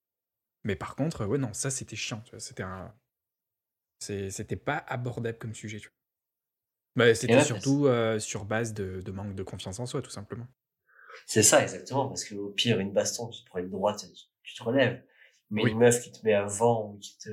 mais 0.64 0.76
par 0.76 0.96
contre, 0.96 1.26
ouais, 1.26 1.38
non, 1.38 1.52
ça 1.54 1.70
c'était 1.70 1.96
chiant, 1.96 2.22
tu 2.22 2.32
vois. 2.32 2.40
C'était 2.40 2.64
un, 2.64 2.94
c'était 4.00 4.56
pas 4.56 4.76
abordable 4.76 5.38
comme 5.38 5.54
sujet, 5.54 5.78
tu 5.78 5.88
vois. 5.88 5.94
Bah, 6.96 7.14
c'était 7.14 7.40
surtout 7.40 7.86
euh, 7.86 8.18
sur 8.18 8.44
base 8.44 8.74
de, 8.74 9.00
de 9.00 9.12
manque 9.12 9.34
de 9.34 9.42
confiance 9.42 9.78
en 9.80 9.86
soi, 9.86 10.02
tout 10.02 10.10
simplement. 10.10 10.46
C'est 11.26 11.42
ça, 11.42 11.62
exactement, 11.62 12.08
parce 12.08 12.24
que 12.24 12.34
au 12.34 12.50
pire, 12.50 12.80
une 12.80 12.92
baston, 12.92 13.28
tu 13.28 13.42
te 13.42 13.46
prends 13.46 13.58
une 13.60 13.70
droite, 13.70 14.00
tu- 14.14 14.26
tu 14.42 14.54
te 14.54 14.62
relèves. 14.62 15.02
Mais 15.50 15.62
Oui. 15.62 15.70
une 15.70 15.78
meuf 15.78 16.00
qui 16.02 16.12
te 16.12 16.24
met 16.24 16.34
un 16.34 16.46
vent 16.46 16.90
ou 16.92 16.98
qui 16.98 17.16
te, 17.18 17.30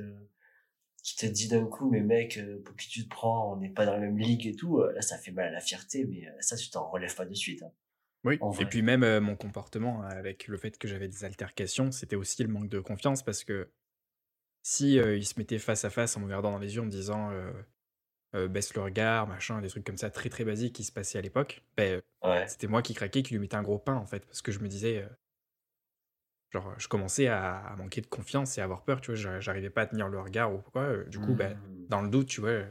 qui 1.02 1.16
te 1.16 1.26
dit 1.26 1.48
d'un 1.48 1.66
coup, 1.66 1.90
mais 1.90 2.00
mec, 2.02 2.40
pour 2.64 2.76
qui 2.76 2.88
tu 2.88 3.04
te 3.04 3.08
prends, 3.10 3.52
on 3.54 3.56
n'est 3.58 3.70
pas 3.70 3.86
dans 3.86 3.92
la 3.94 4.00
même 4.00 4.18
ligue 4.18 4.46
et 4.46 4.56
tout, 4.56 4.82
là, 4.82 5.02
ça 5.02 5.18
fait 5.18 5.32
mal 5.32 5.48
à 5.48 5.50
la 5.52 5.60
fierté, 5.60 6.04
mais 6.06 6.26
ça, 6.40 6.56
tu 6.56 6.70
t'en 6.70 6.88
relèves 6.90 7.14
pas 7.16 7.26
de 7.26 7.34
suite. 7.34 7.62
hein. 7.62 7.72
Oui, 8.24 8.40
En 8.40 8.50
et 8.58 8.66
vrai. 8.66 8.66
puis 8.66 8.82
même 8.82 9.02
euh, 9.04 9.20
mon 9.20 9.36
comportement 9.36 10.02
avec 10.02 10.48
le 10.48 10.56
fait 10.56 10.78
que 10.78 10.88
j'avais 10.88 11.08
des 11.08 11.24
altercations, 11.24 11.90
c'était 11.92 12.16
aussi 12.16 12.42
le 12.42 12.48
manque 12.48 12.68
de 12.68 12.80
confiance 12.80 13.22
parce 13.22 13.44
que 13.44 13.70
si 14.62 14.98
euh, 15.00 15.16
il 15.16 15.26
se 15.26 15.38
mettait 15.38 15.58
face 15.58 15.84
à 15.84 15.90
face 15.90 16.16
en 16.16 16.20
me 16.20 16.26
regardant 16.26 16.52
dans 16.52 16.58
les 16.58 16.74
yeux 16.76 16.82
en 16.82 16.86
me 16.86 16.90
disant 16.90 17.30
euh, 18.34 18.48
baisse 18.48 18.74
le 18.74 18.82
regard, 18.82 19.26
machin, 19.26 19.60
des 19.60 19.68
trucs 19.68 19.84
comme 19.84 19.98
ça 19.98 20.10
très 20.10 20.28
très 20.30 20.44
basiques 20.44 20.74
qui 20.74 20.84
se 20.84 20.92
passaient 20.92 21.18
à 21.18 21.22
l'époque, 21.22 21.62
ben, 21.76 22.02
Ouais. 22.22 22.48
c'était 22.48 22.66
moi 22.66 22.82
qui 22.82 22.94
craquais, 22.94 23.22
qui 23.22 23.34
lui 23.34 23.40
mettais 23.40 23.56
un 23.56 23.62
gros 23.62 23.78
pain 23.78 23.94
en 23.96 24.06
fait, 24.06 24.26
parce 24.26 24.42
que 24.42 24.52
je 24.52 24.60
me 24.60 24.68
disais, 24.68 25.06
genre, 26.50 26.78
je 26.78 26.88
commençais 26.88 27.26
à, 27.28 27.58
à 27.58 27.76
manquer 27.76 28.00
de 28.00 28.06
confiance 28.06 28.56
et 28.58 28.60
à 28.60 28.64
avoir 28.64 28.84
peur, 28.84 29.00
tu 29.00 29.10
vois, 29.10 29.16
j'a- 29.16 29.40
j'arrivais 29.40 29.70
pas 29.70 29.82
à 29.82 29.86
tenir 29.86 30.08
le 30.08 30.20
regard 30.20 30.52
ou 30.54 30.58
quoi, 30.62 31.04
du 31.04 31.18
coup, 31.20 31.34
ben, 31.34 31.54
Mhm. 31.62 31.88
dans 31.88 32.02
le 32.02 32.08
doute, 32.08 32.28
tu 32.28 32.40
vois, 32.40 32.64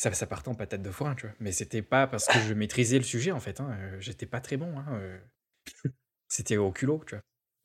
ça, 0.00 0.10
ça 0.14 0.26
partait 0.26 0.48
en 0.48 0.54
patate 0.54 0.80
de 0.80 0.90
foin, 0.90 1.14
tu 1.14 1.26
vois. 1.26 1.36
Mais 1.40 1.52
c'était 1.52 1.82
pas 1.82 2.06
parce 2.06 2.26
que 2.26 2.38
je 2.38 2.54
maîtrisais 2.54 2.96
le 2.96 3.04
sujet, 3.04 3.32
en 3.32 3.40
fait. 3.40 3.60
Hein. 3.60 3.70
euh, 3.78 4.00
J'étais 4.00 4.24
pas 4.24 4.40
très 4.40 4.56
bon. 4.56 4.78
Hein. 4.78 4.86
euh. 4.94 5.18
C'était 6.28 6.56
au 6.56 6.72
culot, 6.72 7.04
tu 7.06 7.16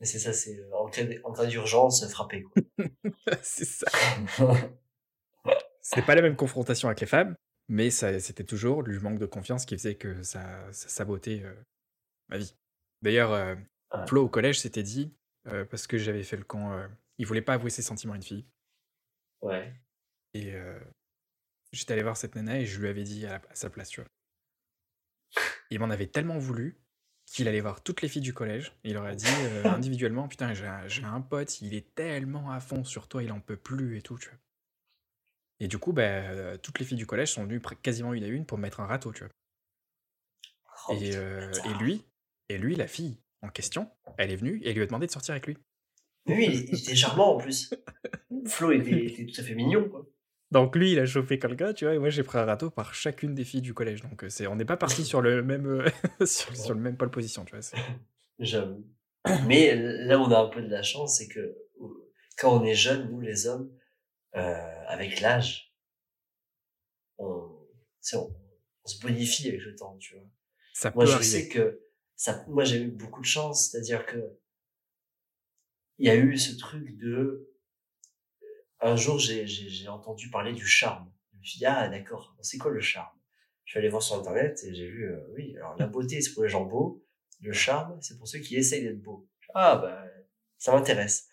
Mais 0.01 0.05
c'est 0.05 0.19
ça, 0.19 0.33
c'est 0.33 0.59
euh, 0.59 0.75
en 0.75 0.89
cas, 0.89 1.45
d'urgence, 1.45 2.05
frapper. 2.09 2.43
Vois. 2.43 2.87
c'est 3.41 3.63
ça. 3.63 3.87
C'était 5.81 6.01
pas 6.01 6.15
la 6.15 6.21
même 6.21 6.35
confrontation 6.35 6.89
avec 6.89 6.99
les 6.99 7.07
femmes, 7.07 7.35
mais 7.69 7.89
ça, 7.89 8.19
c'était 8.19 8.43
toujours 8.43 8.81
le 8.81 8.99
manque 8.99 9.19
de 9.19 9.27
confiance 9.27 9.65
qui 9.65 9.77
faisait 9.77 9.95
que 9.95 10.21
ça, 10.23 10.43
ça 10.73 10.89
sabotait 10.89 11.41
euh, 11.41 11.53
ma 12.27 12.37
vie. 12.37 12.55
D'ailleurs, 13.01 13.31
euh, 13.31 13.55
Ouais. 13.93 14.07
Flo 14.07 14.25
au 14.25 14.29
collège 14.29 14.59
s'était 14.59 14.83
dit, 14.83 15.13
euh, 15.47 15.63
parce 15.63 15.87
que 15.87 15.97
j'avais 15.97 16.23
fait 16.23 16.35
le 16.35 16.43
camp, 16.43 16.75
il 17.17 17.25
voulait 17.25 17.43
pas 17.43 17.53
avouer 17.53 17.69
ses 17.69 17.83
sentiments 17.83 18.13
à 18.13 18.15
une 18.17 18.23
fille. 18.23 18.45
ouais. 19.41 19.73
Et 20.33 20.53
j'étais 21.75 21.93
allé 21.93 22.03
voir 22.03 22.17
cette 22.17 22.35
nana 22.35 22.59
et 22.59 22.65
je 22.65 22.79
lui 22.79 22.87
avais 22.87 23.03
dit 23.03 23.25
à, 23.25 23.31
la- 23.31 23.41
à 23.49 23.55
sa 23.55 23.69
place, 23.69 23.89
tu 23.89 24.01
vois. 24.01 24.09
Il 25.71 25.79
m'en 25.79 25.89
avait 25.89 26.07
tellement 26.07 26.37
voulu 26.37 26.77
qu'il 27.25 27.47
allait 27.47 27.61
voir 27.61 27.81
toutes 27.81 28.01
les 28.01 28.07
filles 28.07 28.21
du 28.21 28.33
collège 28.33 28.71
et 28.83 28.89
il 28.89 28.93
leur 28.93 29.05
a 29.05 29.15
dit 29.15 29.25
euh, 29.27 29.65
individuellement 29.65 30.27
Putain, 30.27 30.53
j'ai 30.53 31.03
un, 31.03 31.21
pote, 31.21 31.59
il 31.61 31.73
est 31.73 31.93
tellement 31.95 32.51
à 32.51 32.59
fond 32.59 32.83
sur 32.83 33.07
toi, 33.07 33.23
il 33.23 33.31
en 33.31 33.39
peut 33.39 33.57
plus 33.57 33.97
et 33.97 34.01
tout, 34.01 34.17
tu 34.19 34.29
vois. 34.29 34.37
Et 35.59 35.67
du 35.67 35.77
coup, 35.79 35.91
bah, 35.91 36.03
euh, 36.03 36.57
toutes 36.57 36.79
les 36.79 36.85
filles 36.85 36.97
du 36.97 37.07
collège 37.07 37.31
sont 37.31 37.43
venues 37.45 37.61
quasiment 37.81 38.13
une 38.13 38.23
à 38.23 38.27
une 38.27 38.45
pour 38.45 38.57
me 38.57 38.63
mettre 38.63 38.79
un 38.79 38.85
râteau, 38.85 39.11
tu 39.11 39.23
vois. 39.23 39.31
Oh, 40.87 40.93
Et, 41.01 41.15
euh, 41.15 41.51
et 41.65 41.73
lui, 41.83 42.03
et 42.49 42.57
lui, 42.57 42.75
la 42.75 42.87
fille 42.87 43.17
en 43.41 43.49
question, 43.49 43.89
elle 44.17 44.31
est 44.31 44.35
venue 44.35 44.61
et 44.63 44.73
lui 44.73 44.83
a 44.83 44.85
demandé 44.85 45.07
de 45.07 45.11
sortir 45.11 45.33
avec 45.33 45.47
lui. 45.47 45.57
Mais 46.27 46.35
oui, 46.35 46.45
il, 46.47 46.69
il 46.69 46.79
était 46.79 46.95
charmant 46.95 47.35
en 47.35 47.37
plus. 47.37 47.73
Flo 48.45 48.71
était, 48.71 49.05
était 49.05 49.25
tout 49.25 49.41
à 49.41 49.43
fait 49.43 49.55
mignon. 49.55 49.89
Quoi. 49.89 50.05
Donc 50.51 50.75
lui, 50.75 50.91
il 50.91 50.99
a 50.99 51.05
chauffé 51.05 51.39
quelqu'un, 51.39 51.73
tu 51.73 51.85
vois, 51.85 51.95
et 51.95 51.99
moi 51.99 52.09
j'ai 52.09 52.23
pris 52.23 52.37
un 52.37 52.45
râteau 52.45 52.69
par 52.69 52.93
chacune 52.93 53.33
des 53.33 53.43
filles 53.43 53.61
du 53.61 53.73
collège. 53.73 54.01
Donc 54.03 54.23
euh, 54.23 54.29
c'est, 54.29 54.47
on 54.47 54.55
n'est 54.55 54.65
pas 54.65 54.77
parti 54.77 55.03
sur 55.03 55.21
le 55.21 55.41
même 55.43 55.65
euh, 55.67 55.89
sur, 56.25 56.55
sur 56.55 56.73
le 56.73 56.79
même 56.79 56.97
pole 56.97 57.11
position, 57.11 57.43
tu 57.45 57.55
vois. 57.55 57.65
J'avoue. 58.39 58.85
Mais 59.47 59.75
là 59.75 60.19
on 60.19 60.31
a 60.31 60.39
un 60.39 60.47
peu 60.47 60.61
de 60.61 60.69
la 60.69 60.83
chance, 60.83 61.17
c'est 61.17 61.27
que 61.27 61.57
quand 62.37 62.61
on 62.61 62.63
est 62.65 62.75
jeune, 62.75 63.09
nous 63.09 63.21
les 63.21 63.47
hommes, 63.47 63.71
euh, 64.35 64.83
avec 64.87 65.19
l'âge, 65.21 65.73
on, 67.17 67.25
on, 68.13 68.35
on 68.83 68.87
se 68.87 68.99
bonifie 69.01 69.47
avec 69.47 69.61
le 69.61 69.75
temps, 69.75 69.97
tu 69.97 70.15
vois. 70.15 70.25
Ça 70.73 70.91
Moi, 70.93 71.05
peut 71.05 71.09
je 71.11 71.15
arriver. 71.15 71.29
sais 71.31 71.47
que 71.49 71.81
ça, 72.15 72.45
moi, 72.47 72.65
j'ai 72.65 72.81
eu 72.81 72.91
beaucoup 72.91 73.21
de 73.21 73.25
chance, 73.25 73.69
c'est-à-dire 73.71 74.05
que 74.05 74.17
il 75.97 76.05
y 76.07 76.09
a 76.09 76.15
eu 76.15 76.37
ce 76.37 76.55
truc 76.57 76.97
de, 76.97 77.49
un 78.85 78.95
jour, 78.95 79.19
j'ai, 79.19 79.87
entendu 79.87 80.29
parler 80.29 80.53
du 80.53 80.65
charme. 80.65 81.11
Je 81.33 81.37
me 81.39 81.43
suis 81.43 81.57
dit, 81.59 81.65
ah, 81.65 81.87
d'accord, 81.89 82.35
c'est 82.41 82.57
quoi 82.57 82.71
le 82.71 82.79
charme? 82.79 83.13
Je 83.63 83.71
suis 83.71 83.79
allé 83.79 83.89
voir 83.89 84.03
sur 84.03 84.15
Internet 84.15 84.63
et 84.63 84.75
j'ai 84.75 84.87
vu, 84.87 85.11
euh, 85.11 85.19
oui, 85.35 85.55
alors 85.57 85.75
la 85.77 85.87
beauté, 85.87 86.21
c'est 86.21 86.33
pour 86.33 86.43
les 86.43 86.49
gens 86.49 86.63
beaux. 86.63 87.03
Le 87.41 87.51
charme, 87.51 87.97
c'est 88.01 88.17
pour 88.17 88.27
ceux 88.27 88.39
qui 88.39 88.55
essayent 88.55 88.83
d'être 88.83 89.01
beaux. 89.01 89.27
Ah, 89.55 89.77
bah, 89.77 90.05
ça 90.57 90.71
m'intéresse. 90.71 91.29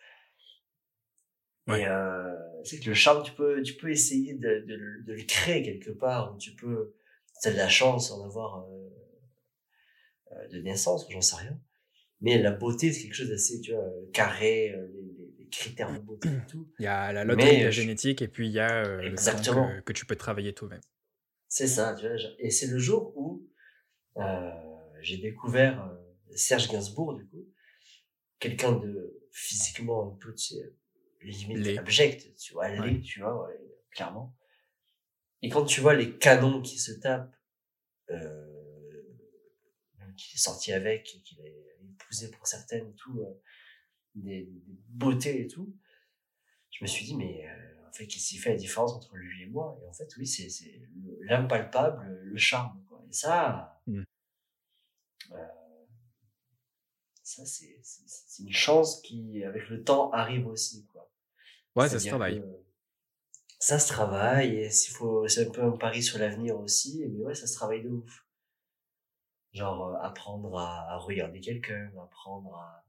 Ouais. 1.67 1.83
Et, 1.83 1.87
euh, 1.87 2.35
c'est 2.65 2.81
que 2.81 2.89
le 2.89 2.95
charme, 2.95 3.23
tu 3.23 3.33
peux, 3.33 3.63
tu 3.63 3.75
peux 3.75 3.91
essayer 3.91 4.35
de, 4.35 4.65
de, 4.67 4.75
le- 4.75 5.03
de 5.03 5.13
le 5.13 5.23
créer 5.25 5.63
quelque 5.63 5.91
part, 5.91 6.35
ou 6.35 6.39
tu 6.39 6.55
peux, 6.55 6.95
t'as 7.43 7.53
de 7.53 7.57
la 7.57 7.69
chance 7.69 8.09
d'en 8.09 8.25
avoir, 8.25 8.65
euh, 10.31 10.49
de 10.49 10.59
naissance, 10.59 11.07
j'en 11.11 11.21
sais 11.21 11.37
rien. 11.37 11.61
Mais 12.21 12.39
la 12.39 12.53
beauté, 12.53 12.93
c'est 12.93 13.03
quelque 13.03 13.15
chose 13.15 13.29
d'assez, 13.29 13.61
tu 13.61 13.73
vois, 13.73 13.85
carré, 14.13 14.75
les 15.19 15.22
critères 15.53 15.93
de 15.93 15.99
beauté 15.99 16.29
et 16.29 16.47
tout. 16.49 16.69
Il 16.81 16.85
y 16.85 16.89
a 16.89 17.13
la 17.13 17.25
loterie 17.25 17.45
Mais 17.59 17.65
la 17.65 17.71
génétique 17.71 18.23
et 18.23 18.29
puis 18.29 18.49
il 18.49 18.53
y 18.53 18.59
a 18.61 18.85
euh, 18.85 19.03
le 19.03 19.09
Exactement. 19.09 19.69
que, 19.69 19.81
que 19.81 19.93
tu 19.93 20.07
peux 20.07 20.17
travailler 20.17 20.53
toi-même. 20.55 20.81
C'est 21.49 21.67
ça, 21.69 21.95
tu 21.95 22.07
vois. 22.07 22.17
genre- 22.17 22.35
Et 22.39 22.51
c'est 22.51 22.67
le 22.67 22.79
jour 22.79 23.13
où 23.17 23.49
euh, 24.17 24.51
j'ai 25.01 25.19
découvert 25.19 25.85
euh, 25.85 25.97
Serge 26.35 26.69
Gainsbourg, 26.71 27.15
du 27.15 27.27
coup, 27.29 27.47
quelqu'un 28.39 28.73
de 28.73 29.21
physiquement 29.31 30.13
un 30.13 30.17
peu, 30.19 30.35
tu 30.35 30.55
sais, 30.57 30.75
limite 31.21 31.79
abject, 31.79 32.35
tu 32.37 32.53
vois, 32.55 32.69
laid, 32.69 32.81
Ouais. 32.81 33.01
tu 33.01 33.21
vois, 33.21 33.47
ouais, 33.49 33.57
clairement. 33.91 34.37
Et 35.43 35.49
quand 35.49 35.65
tu 35.65 35.81
vois 35.81 35.95
les 35.95 36.17
canons 36.19 36.61
qui 36.63 36.79
se 36.79 36.93
tapent, 36.93 37.35
euh, 38.11 38.49
qu'il 40.17 40.35
est 40.37 40.39
sorti 40.43 40.73
avec, 40.73 41.15
et 41.15 41.21
qu'il 41.23 41.41
a 41.41 41.45
épousé 41.47 42.31
pour 42.31 42.47
certaines, 42.47 42.95
tout, 42.97 43.19
euh, 43.21 43.41
des, 44.15 44.45
des 44.45 44.79
beautés 44.89 45.43
et 45.43 45.47
tout, 45.49 45.75
je 46.71 46.85
me 46.85 46.87
suis 46.89 47.05
dit, 47.05 47.17
mais 47.17 47.47
euh, 47.49 47.89
en 47.89 47.93
fait, 47.93 48.07
qu'est-ce 48.07 48.29
qui 48.31 48.39
fait 48.39 48.51
la 48.51 48.57
différence 48.57 48.93
entre 48.93 49.15
lui 49.17 49.43
et 49.43 49.47
moi? 49.47 49.79
Et 49.83 49.89
en 49.89 49.93
fait, 49.93 50.09
oui, 50.17 50.27
c'est 50.27 50.49
c'est 50.49 50.81
le- 50.95 51.19
l'impalpable, 51.23 52.21
le 52.25 52.37
charme. 52.39 52.83
Quoi. 52.89 53.03
Et 53.09 53.13
ça, 53.13 53.81
Mm. 53.87 54.03
euh, 55.33 55.47
ça 57.23 57.45
c'est 57.47 57.79
une 58.41 58.53
chance 58.53 59.01
qui, 59.03 59.45
avec 59.45 59.69
le 59.69 59.83
temps, 59.85 60.11
arrive 60.13 60.47
aussi. 60.47 60.87
Quoi. 60.87 61.11
Ouais, 61.77 61.89
ça 61.89 61.99
se 61.99 62.09
travaille. 62.09 62.43
Ça 63.59 63.79
se 63.79 63.89
travaille, 63.89 64.57
et 64.57 64.71
faut, 64.71 65.29
c'est 65.29 65.47
un 65.47 65.51
peu 65.51 65.63
un 65.63 65.77
pari 65.77 66.03
sur 66.03 66.19
l'avenir 66.19 66.59
aussi, 66.59 67.05
mais 67.09 67.23
ouais, 67.25 67.35
ça 67.35 67.47
se 67.47 67.55
travaille 67.55 67.83
de 67.83 67.91
ouf. 67.91 68.27
Genre, 69.53 69.89
euh, 69.91 69.97
apprendre 70.01 70.59
à, 70.59 70.91
à 70.95 70.97
regarder 70.97 71.41
quelqu'un, 71.41 71.93
apprendre 72.03 72.57
à, 72.57 72.85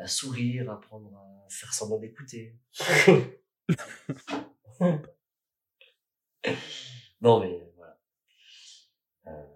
à 0.00 0.06
sourire, 0.06 0.70
apprendre 0.70 1.14
à 1.16 1.46
faire 1.50 1.72
semblant 1.72 1.98
d'écouter. 1.98 2.56
non, 7.20 7.40
mais 7.40 7.60
voilà. 7.76 8.00
Euh, 9.26 9.46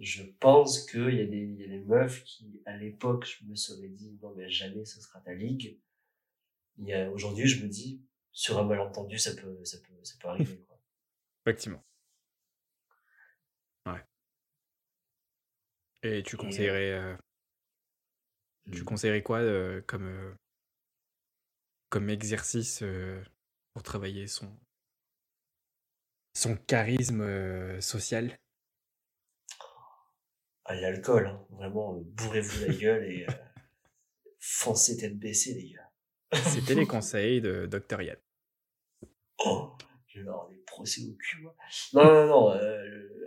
je 0.00 0.22
pense 0.40 0.84
qu'il 0.90 1.14
y, 1.14 1.20
a 1.20 1.26
des- 1.26 1.54
y 1.54 1.64
a 1.64 1.68
des 1.68 1.84
meufs 1.84 2.22
qui, 2.24 2.62
à 2.66 2.76
l'époque, 2.76 3.24
je 3.26 3.44
me 3.46 3.54
serais 3.54 3.88
dit, 3.88 4.18
non, 4.22 4.34
mais 4.34 4.48
jamais 4.50 4.84
ce 4.84 5.00
sera 5.00 5.20
ta 5.20 5.32
ligue. 5.34 5.78
Aujourd'hui, 7.12 7.46
je 7.48 7.64
me 7.64 7.68
dis, 7.68 8.02
sur 8.32 8.58
un 8.58 8.64
malentendu, 8.64 9.18
ça 9.18 9.34
peut, 9.34 9.64
ça 9.64 9.78
peut, 9.78 10.04
ça 10.04 10.14
peut 10.20 10.28
arriver. 10.28 10.58
Quoi. 10.68 10.80
Effectivement. 11.46 11.84
Ouais. 13.86 14.04
Et 16.02 16.22
tu 16.22 16.36
Et, 16.36 16.38
conseillerais, 16.38 16.92
euh, 16.92 17.16
tu 18.72 18.82
Mm. 18.82 18.84
conseillerais 18.84 19.22
quoi 19.22 19.38
euh, 19.38 19.82
comme, 19.86 20.06
euh, 20.06 20.34
comme 21.88 22.10
exercice 22.10 22.82
euh, 22.82 23.22
pour 23.72 23.82
travailler 23.82 24.26
son, 24.26 24.50
son 26.34 26.56
charisme 26.56 27.80
social? 27.80 28.38
Ah, 30.64 30.74
l'alcool, 30.74 31.26
hein. 31.26 31.46
vraiment, 31.52 31.94
bourrez-vous 31.94 32.66
la 32.66 32.74
gueule 32.74 33.04
et 33.04 33.26
foncez 34.38 34.98
tête 34.98 35.18
baissée, 35.18 35.54
les 35.54 35.70
gars. 35.72 35.90
C'était 36.44 36.74
les 36.74 36.86
conseils 36.86 37.40
de 37.40 37.66
Dr. 37.66 38.02
Yann. 38.02 38.18
Oh, 39.38 39.72
je 40.08 40.20
vais 40.20 40.28
avoir 40.28 40.48
des 40.50 40.58
procès 40.58 41.00
au 41.08 41.14
cul, 41.14 41.40
moi. 41.40 41.56
Non, 41.94 42.04
non, 42.04 42.26
non, 42.26 42.50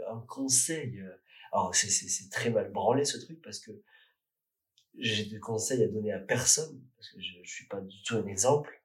un 0.07 0.19
conseil. 0.27 1.03
alors, 1.51 1.73
c'est 1.73 2.29
très 2.29 2.51
mal 2.51 2.71
branlé, 2.71 3.05
ce 3.05 3.17
truc, 3.17 3.41
parce 3.41 3.59
que 3.59 3.71
j'ai 4.97 5.25
des 5.25 5.39
conseils 5.39 5.83
à 5.83 5.87
donner 5.87 6.11
à 6.11 6.19
personne, 6.19 6.81
parce 6.97 7.09
que 7.09 7.21
je, 7.21 7.33
je 7.43 7.51
suis 7.51 7.67
pas 7.67 7.81
du 7.81 8.01
tout 8.03 8.15
un 8.15 8.25
exemple. 8.27 8.81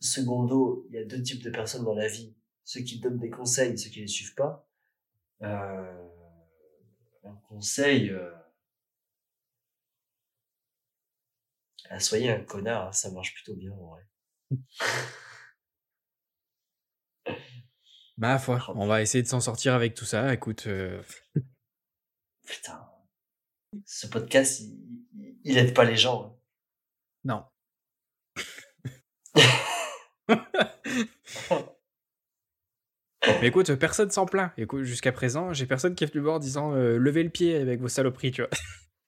Secondo, 0.00 0.86
il 0.88 0.94
y 0.94 0.98
a 0.98 1.04
deux 1.04 1.22
types 1.22 1.42
de 1.42 1.50
personnes 1.50 1.84
dans 1.84 1.94
la 1.94 2.06
vie. 2.06 2.34
Ceux 2.64 2.80
qui 2.82 3.00
donnent 3.00 3.18
des 3.18 3.30
conseils 3.30 3.72
et 3.72 3.76
ceux 3.76 3.90
qui 3.90 4.00
les 4.00 4.06
suivent 4.06 4.34
pas. 4.34 4.68
Euh, 5.42 6.08
un 7.24 7.34
conseil, 7.48 8.10
euh, 8.10 8.30
ah, 11.90 12.00
soyez 12.00 12.30
un 12.30 12.42
connard, 12.44 12.88
hein, 12.88 12.92
ça 12.92 13.10
marche 13.10 13.34
plutôt 13.34 13.54
bien, 13.54 13.72
en 13.72 13.90
vrai. 13.90 14.06
Ma 18.16 18.38
foi, 18.38 18.64
on 18.74 18.86
va 18.86 19.00
essayer 19.00 19.22
de 19.22 19.28
s'en 19.28 19.40
sortir 19.40 19.74
avec 19.74 19.94
tout 19.94 20.04
ça. 20.04 20.34
Écoute, 20.34 20.66
euh, 20.66 21.00
Putain. 22.44 22.87
Ce 23.84 24.06
podcast, 24.06 24.62
il, 25.44 25.58
aide 25.58 25.74
pas 25.74 25.84
les 25.84 25.96
gens. 25.96 26.24
hein. 26.24 26.34
non. 27.24 27.44
Mais 33.40 33.48
écoute, 33.48 33.74
personne 33.74 34.10
s'en 34.10 34.26
plaint. 34.26 34.52
Écoute, 34.56 34.84
jusqu'à 34.84 35.12
présent, 35.12 35.52
j'ai 35.52 35.66
personne 35.66 35.94
qui 35.94 36.04
est 36.04 36.12
venu 36.12 36.22
voir 36.22 36.36
en 36.36 36.38
disant 36.38 36.74
euh, 36.74 36.96
levez 36.98 37.22
le 37.22 37.30
pied 37.30 37.56
avec 37.56 37.80
vos 37.80 37.88
saloperies, 37.88 38.30
tu 38.32 38.42
vois. 38.42 38.50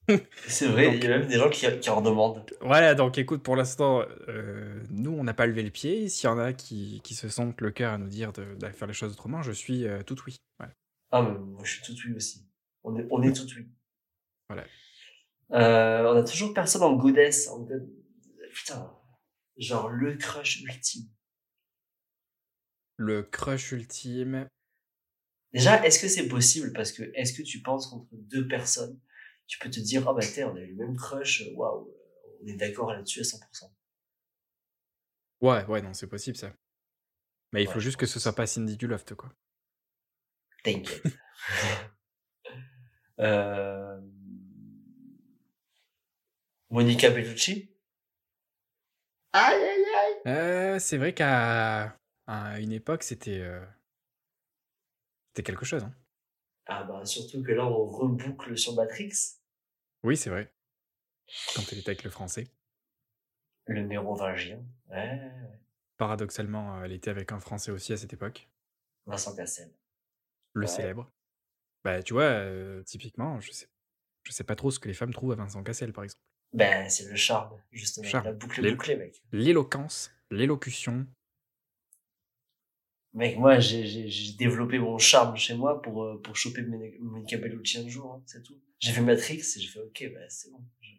C'est 0.46 0.66
vrai, 0.66 0.86
Donc- 0.86 0.94
il 0.96 1.04
y 1.04 1.06
a 1.06 1.18
même 1.18 1.26
des 1.28 1.38
gens 1.38 1.48
qui, 1.48 1.66
qui 1.80 1.90
en 1.90 2.00
demandent. 2.02 2.44
Voilà, 2.60 2.94
donc 2.94 3.16
écoute, 3.18 3.42
pour 3.42 3.56
l'instant, 3.56 4.04
euh, 4.28 4.82
nous, 4.90 5.12
on 5.12 5.24
n'a 5.24 5.34
pas 5.34 5.46
levé 5.46 5.62
le 5.62 5.70
pied. 5.70 6.08
S'il 6.08 6.28
y 6.28 6.32
en 6.32 6.38
a 6.38 6.52
qui, 6.52 7.00
qui 7.02 7.14
se 7.14 7.28
sentent 7.28 7.60
le 7.60 7.70
cœur 7.70 7.92
à 7.92 7.98
nous 7.98 8.08
dire 8.08 8.32
de, 8.32 8.54
d'aller 8.54 8.74
faire 8.74 8.88
les 8.88 8.94
choses 8.94 9.12
autrement, 9.12 9.42
je 9.42 9.52
suis 9.52 9.86
euh, 9.86 10.02
tout 10.02 10.16
oui. 10.26 10.36
Ah, 11.12 11.22
mais 11.22 11.38
moi, 11.38 11.62
je 11.64 11.72
suis 11.74 11.82
tout 11.82 11.94
oui 12.06 12.14
aussi. 12.14 12.46
On 12.84 12.96
est, 12.96 13.06
on 13.10 13.22
est 13.22 13.32
tout 13.32 13.46
oui. 13.56 13.68
Voilà. 14.50 14.66
Euh, 15.52 16.12
on 16.12 16.16
a 16.16 16.24
toujours 16.24 16.52
personne 16.52 16.82
en 16.82 16.96
goddess. 16.96 17.48
En 17.48 17.60
god- 17.60 17.88
Putain. 18.52 18.92
Genre 19.56 19.88
le 19.88 20.16
crush 20.16 20.62
ultime. 20.62 21.08
Le 22.96 23.22
crush 23.22 23.70
ultime. 23.70 24.48
Déjà, 25.52 25.84
est-ce 25.86 26.00
que 26.00 26.08
c'est 26.08 26.26
possible? 26.26 26.72
Parce 26.72 26.90
que, 26.90 27.04
est-ce 27.14 27.32
que 27.32 27.42
tu 27.42 27.62
penses 27.62 27.86
qu'entre 27.88 28.08
deux 28.10 28.48
personnes, 28.48 28.98
tu 29.46 29.58
peux 29.60 29.70
te 29.70 29.78
dire, 29.78 30.08
ah 30.08 30.14
bah 30.14 30.20
tiens, 30.20 30.50
on 30.52 30.56
a 30.56 30.60
eu 30.60 30.74
le 30.74 30.84
même 30.84 30.96
crush, 30.96 31.44
waouh, 31.54 31.88
on 32.42 32.46
est 32.48 32.56
d'accord 32.56 32.92
là-dessus 32.92 33.20
à 33.20 33.24
100%. 33.24 33.72
Ouais, 35.40 35.64
ouais, 35.66 35.80
non, 35.80 35.92
c'est 35.94 36.08
possible 36.08 36.36
ça. 36.36 36.52
Mais 37.52 37.62
il 37.62 37.68
Ouais, 37.68 37.74
faut 37.74 37.80
juste 37.80 37.96
que 37.98 38.06
ce 38.06 38.18
soit 38.18 38.34
pas 38.34 38.46
Cindy 38.46 38.76
du 38.76 38.88
Loft, 38.88 39.14
quoi. 39.14 39.32
T'inquiète. 40.64 41.02
euh... 43.20 44.00
Monica 46.70 47.10
Bellucci? 47.10 47.70
Aïe, 49.32 49.62
aïe, 49.62 49.84
aïe 49.96 50.16
Euh, 50.26 50.78
c'est 50.78 50.98
vrai 50.98 51.14
qu'à 51.14 51.96
à 52.26 52.60
une 52.60 52.72
époque, 52.72 53.02
c'était 53.02 53.40
euh, 53.40 53.64
c'était 55.32 55.42
quelque 55.44 55.64
chose. 55.64 55.82
Hein. 55.84 55.94
Ah 56.66 56.84
bah 56.84 57.04
surtout 57.04 57.42
que 57.42 57.52
là, 57.52 57.66
on 57.66 57.84
reboucle 57.86 58.56
sur 58.56 58.74
Matrix, 58.74 59.12
Oui, 60.02 60.16
c'est 60.16 60.30
vrai. 60.30 60.52
Quand 61.54 61.62
elle 61.72 61.78
était 61.78 61.90
avec 61.90 62.04
le 62.04 62.10
français. 62.10 62.48
le 63.66 63.86
mérovingien. 63.86 64.62
Ouais, 64.90 65.20
Paradoxalement, 65.96 66.78
euh, 66.78 66.84
elle 66.84 66.92
était 66.92 67.10
avec 67.10 67.30
un 67.32 67.40
français 67.40 67.70
aussi 67.70 67.92
à 67.92 67.96
cette 67.96 68.12
époque. 68.12 68.48
Vincent 69.06 69.34
Cassel. 69.36 69.70
Le 70.52 70.66
Ouais. 70.66 70.66
célèbre. 70.66 71.10
Bah, 71.84 72.02
tu 72.02 72.14
vois, 72.14 72.24
euh, 72.24 72.82
typiquement, 72.84 73.40
je 73.40 73.52
sais, 73.52 73.68
je 74.24 74.32
sais 74.32 74.44
pas 74.44 74.56
trop 74.56 74.70
ce 74.70 74.78
que 74.80 74.88
les 74.88 74.94
femmes 74.94 75.12
trouvent 75.12 75.32
à 75.32 75.36
Vincent 75.36 75.62
Cassel, 75.62 75.92
par 75.92 76.04
exemple. 76.04 76.22
Ben, 76.52 76.88
c'est 76.88 77.08
le 77.08 77.16
charme, 77.16 77.52
justement. 77.70 78.08
Charme. 78.08 78.24
La 78.24 78.32
boucle 78.32 78.68
bouclée, 78.72 78.96
mec. 78.96 79.22
L'éloquence, 79.32 80.10
l'élocution. 80.30 81.06
Mec, 83.12 83.38
moi, 83.38 83.58
j'ai- 83.58 84.08
développé 84.38 84.78
mon 84.78 84.98
charme 84.98 85.36
chez 85.36 85.54
moi 85.54 85.82
pour, 85.82 86.04
euh, 86.04 86.20
pour 86.22 86.36
choper 86.36 86.62
Monica 86.62 87.36
Bellucci 87.38 87.78
un 87.78 87.88
jour, 87.88 88.14
hein, 88.14 88.22
c'est 88.26 88.42
tout. 88.42 88.60
J'ai 88.78 88.92
fait 88.92 89.00
Matrix 89.00 89.38
et 89.38 89.60
j'ai 89.60 89.66
fait, 89.68 89.80
ok, 89.80 90.12
bah, 90.14 90.20
c'est 90.28 90.50
bon. 90.50 90.62
Je- 90.80 90.90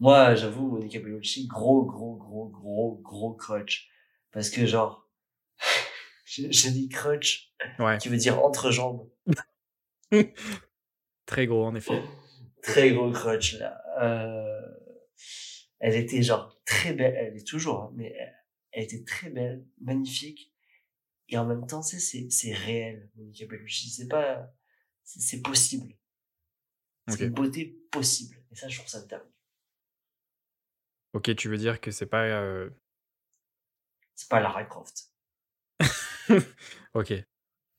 Moi, 0.00 0.34
j'avoue, 0.36 0.68
Monica 0.68 0.98
Bellucci, 1.00 1.46
gros, 1.46 1.84
gros, 1.84 2.16
gros, 2.16 2.48
gros, 2.48 3.00
gros 3.02 3.34
crutch. 3.34 3.90
Parce 4.32 4.48
que, 4.50 4.64
genre, 4.66 5.08
j'ai 6.24 6.70
dit 6.70 6.88
crutch, 6.88 7.52
Ouais, 7.78 7.98
qui 7.98 8.08
veut 8.08 8.16
dire 8.16 8.42
entrejambe. 8.42 9.08
très 11.26 11.46
gros 11.46 11.64
en 11.64 11.74
effet. 11.74 12.00
Très 12.62 12.92
gros 12.92 13.10
crutch, 13.12 13.54
là. 13.58 13.80
Euh, 14.00 14.60
elle 15.80 15.94
était, 15.94 16.22
genre, 16.22 16.60
très 16.64 16.92
belle. 16.92 17.14
Elle 17.16 17.36
est 17.36 17.46
toujours, 17.46 17.82
hein, 17.84 17.92
mais 17.94 18.12
elle, 18.18 18.34
elle 18.72 18.84
était 18.84 19.04
très 19.04 19.30
belle, 19.30 19.64
magnifique. 19.80 20.52
Et 21.28 21.36
en 21.38 21.44
même 21.44 21.66
temps, 21.66 21.82
c'est, 21.82 21.98
c'est, 22.00 22.28
c'est 22.30 22.52
réel, 22.52 23.10
Monica 23.16 23.46
Bellucci. 23.46 23.90
C'est 23.90 24.08
pas, 24.08 24.50
c'est, 25.04 25.42
possible. 25.42 25.94
C'est 27.08 27.24
une 27.24 27.30
beauté 27.30 27.78
possible. 27.90 28.36
Et 28.50 28.54
ça, 28.56 28.68
je 28.68 28.78
trouve 28.78 28.88
ça 28.90 29.00
dingue. 29.06 29.22
Ok, 31.14 31.34
tu 31.36 31.48
veux 31.48 31.56
dire 31.56 31.80
que 31.80 31.90
c'est 31.90 32.06
pas. 32.06 32.24
euh, 32.24 32.68
C'est 34.14 34.28
pas 34.28 34.40
Lara 34.40 34.64
Croft. 34.64 35.10
Ok. 36.94 37.12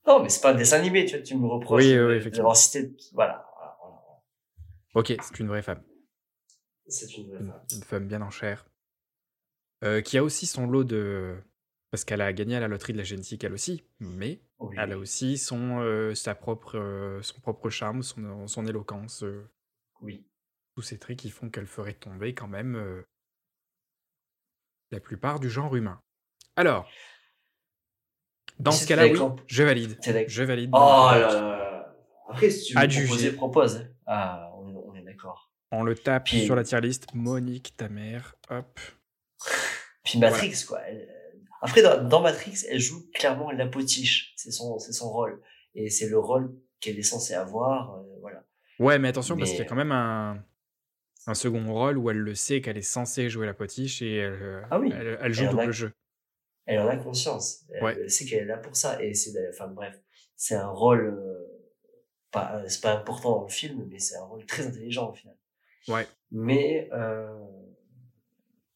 Non, 0.07 0.23
mais 0.23 0.29
c'est 0.29 0.41
pas 0.41 0.53
un 0.53 0.55
dessin 0.55 0.77
animé, 0.79 1.05
tu 1.05 1.15
vois, 1.15 1.23
tu 1.23 1.35
me 1.35 1.45
reproches 1.47 1.83
Oui, 1.83 1.99
oui, 1.99 2.13
effectivement. 2.15 2.53
cité. 2.55 2.91
Voilà. 3.13 3.48
Ok, 4.95 5.13
c'est 5.21 5.39
une 5.39 5.47
vraie 5.47 5.61
femme. 5.61 5.83
C'est 6.87 7.17
une 7.17 7.29
vraie 7.29 7.37
femme. 7.39 7.61
une 7.71 7.83
femme 7.83 8.07
bien 8.07 8.21
en 8.21 8.29
chair. 8.31 8.65
Euh, 9.83 10.01
qui 10.01 10.17
a 10.17 10.23
aussi 10.23 10.45
son 10.45 10.67
lot 10.67 10.83
de. 10.83 11.37
Parce 11.91 12.03
qu'elle 12.05 12.21
a 12.21 12.31
gagné 12.33 12.55
à 12.55 12.59
la 12.59 12.67
loterie 12.67 12.93
de 12.93 12.97
la 12.99 13.03
génétique, 13.03 13.43
elle 13.43 13.53
aussi. 13.53 13.83
Mais 13.99 14.41
Oui, 14.59 14.75
elle 14.77 14.91
a 14.91 14.97
aussi 14.97 15.37
son, 15.37 15.79
euh, 15.79 16.13
sa 16.13 16.35
propre, 16.35 16.77
euh, 16.77 17.21
son 17.23 17.39
propre 17.39 17.69
charme, 17.69 18.03
son, 18.03 18.47
son 18.47 18.67
éloquence. 18.67 19.23
oui. 20.01 20.25
tous 20.75 20.81
ces 20.83 20.99
traits 20.99 21.17
qui 21.17 21.29
font 21.31 21.49
qu'elle 21.49 21.65
ferait 21.65 21.93
tomber 21.95 22.33
quand 22.35 22.47
même 22.47 23.03
la 24.91 24.99
plupart 24.99 25.39
du 25.39 25.49
genre 25.49 25.75
humain. 25.75 26.01
Alors, 26.55 26.87
dans 28.59 28.71
ce 28.71 28.85
cas-là, 28.87 29.07
oui, 29.07 29.19
je 29.47 29.63
valide. 29.63 29.97
Je 30.27 30.43
valide. 30.43 30.69
Oh 30.73 30.77
là 31.11 31.19
là. 31.19 31.95
Après, 32.29 32.49
si 32.51 32.65
tu 32.67 32.73
veux 32.73 32.79
Adjugé. 32.79 33.05
proposer, 33.07 33.31
propose. 33.33 33.87
Ah, 34.05 34.51
on 34.57 34.69
est, 34.69 34.75
on 34.75 34.93
est 34.95 35.01
d'accord. 35.01 35.51
On 35.71 35.83
le 35.83 35.95
tape 35.95 36.25
Puis- 36.25 36.45
sur 36.45 36.55
la 36.55 36.63
tier 36.63 36.81
list. 36.81 37.07
Monique, 37.13 37.75
ta 37.77 37.89
mère. 37.89 38.35
Hop. 38.49 38.79
Puis 40.03 40.19
Matrix, 40.19 40.63
quoi. 40.67 40.79
Elle- 40.87 41.07
euh, 41.09 41.39
Après, 41.61 41.81
dans, 41.81 42.03
dans 42.07 42.21
Matrix, 42.21 42.63
elle 42.69 42.79
joue 42.79 43.09
clairement 43.13 43.51
la 43.51 43.67
potiche. 43.67 44.33
C'est 44.37 44.51
son, 44.51 44.79
c'est 44.79 44.93
son 44.93 45.11
rôle. 45.11 45.41
Et 45.75 45.89
c'est 45.89 46.07
le 46.07 46.17
rôle 46.17 46.55
qu'elle 46.79 46.97
est 46.97 47.03
censée 47.03 47.33
avoir. 47.33 47.95
euh, 47.99 48.03
voilà. 48.21 48.43
Ouais, 48.79 48.97
mais 48.97 49.09
attention, 49.09 49.35
parce 49.37 49.49
qu'il 49.51 49.59
y 49.59 49.63
a 49.63 49.65
quand 49.65 49.75
même 49.75 49.91
un, 49.91 50.43
un 51.27 51.33
second 51.33 51.65
rôle 51.71 51.97
où 51.97 52.09
elle 52.09 52.17
le 52.17 52.33
sait 52.33 52.61
qu'elle 52.61 52.77
est 52.77 52.81
censée 52.81 53.29
jouer 53.29 53.45
la 53.45 53.53
potiche 53.53 54.01
et 54.01 54.15
elle, 54.15 54.39
euh, 54.41 54.61
Ah 54.71 54.79
oui. 54.79 54.89
elle, 54.93 55.19
elle 55.21 55.33
joue 55.33 55.43
Elle 55.43 55.47
a- 55.49 55.51
double 55.51 55.71
jeu. 55.73 55.91
Elle 56.65 56.79
en 56.79 56.87
a 56.87 56.95
conscience. 56.97 57.65
Elle 57.73 57.83
Ouais. 57.83 58.09
sait 58.09 58.25
qu'elle 58.25 58.43
est 58.43 58.45
là 58.45 58.57
pour 58.57 58.75
ça. 58.75 59.01
Et 59.03 59.13
c'est, 59.13 59.31
enfin 59.49 59.67
bref, 59.67 59.99
c'est 60.35 60.55
un 60.55 60.69
rôle, 60.69 61.07
euh, 61.19 61.45
pas, 62.31 62.63
c'est 62.69 62.81
pas 62.81 62.93
important 62.93 63.37
dans 63.39 63.43
le 63.43 63.49
film, 63.49 63.85
mais 63.89 63.99
c'est 63.99 64.15
un 64.15 64.23
rôle 64.23 64.45
très 64.45 64.65
intelligent 64.65 65.09
au 65.09 65.13
final. 65.13 65.35
Ouais. 65.89 66.07
Mais, 66.31 66.89
euh, 66.93 67.45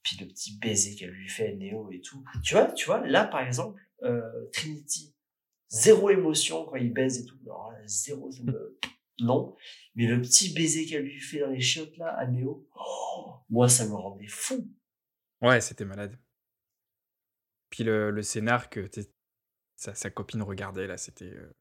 puis 0.02 0.18
le 0.20 0.28
petit 0.28 0.58
baiser 0.58 0.96
qu'elle 0.96 1.12
lui 1.12 1.30
fait, 1.30 1.56
Neo 1.56 1.92
et 1.92 2.02
tout. 2.02 2.24
Tu 2.44 2.56
vois, 2.56 2.72
tu 2.72 2.86
vois, 2.86 3.06
là, 3.08 3.26
par 3.26 3.42
exemple, 3.42 3.82
euh, 4.04 4.50
Trinity, 4.52 5.16
zéro 5.70 6.10
émotion 6.10 6.66
quand 6.66 6.76
il 6.76 6.92
baise 6.92 7.20
et 7.20 7.26
tout. 7.26 7.38
Alors, 7.46 7.72
là, 7.72 7.80
zéro, 7.86 8.30
non. 9.20 9.56
Mais 9.96 10.08
le 10.08 10.22
petit 10.22 10.54
baiser 10.54 10.86
qu'elle 10.86 11.04
lui 11.04 11.22
fait 11.22 11.40
dans 11.40 11.52
les 11.52 11.62
chiottes, 11.62 11.96
là, 11.98 12.16
à 12.18 12.28
Neo, 12.28 12.68
oh, 12.76 13.36
moi, 13.50 13.70
ça 13.70 13.86
me 13.88 13.94
rendait 13.94 14.28
fou. 14.28 14.70
Ouais, 15.42 15.62
c'était 15.62 15.86
malade. 15.86 16.18
Puis 17.70 17.84
le, 17.84 18.12
le 18.12 18.22
scénar 18.22 18.70
que 18.70 18.90
sa, 19.76 19.96
sa 19.96 20.10
copine 20.10 20.42
regardait, 20.42 20.88
là, 20.88 20.98
c'était 20.98 21.34
euh, 21.34 21.56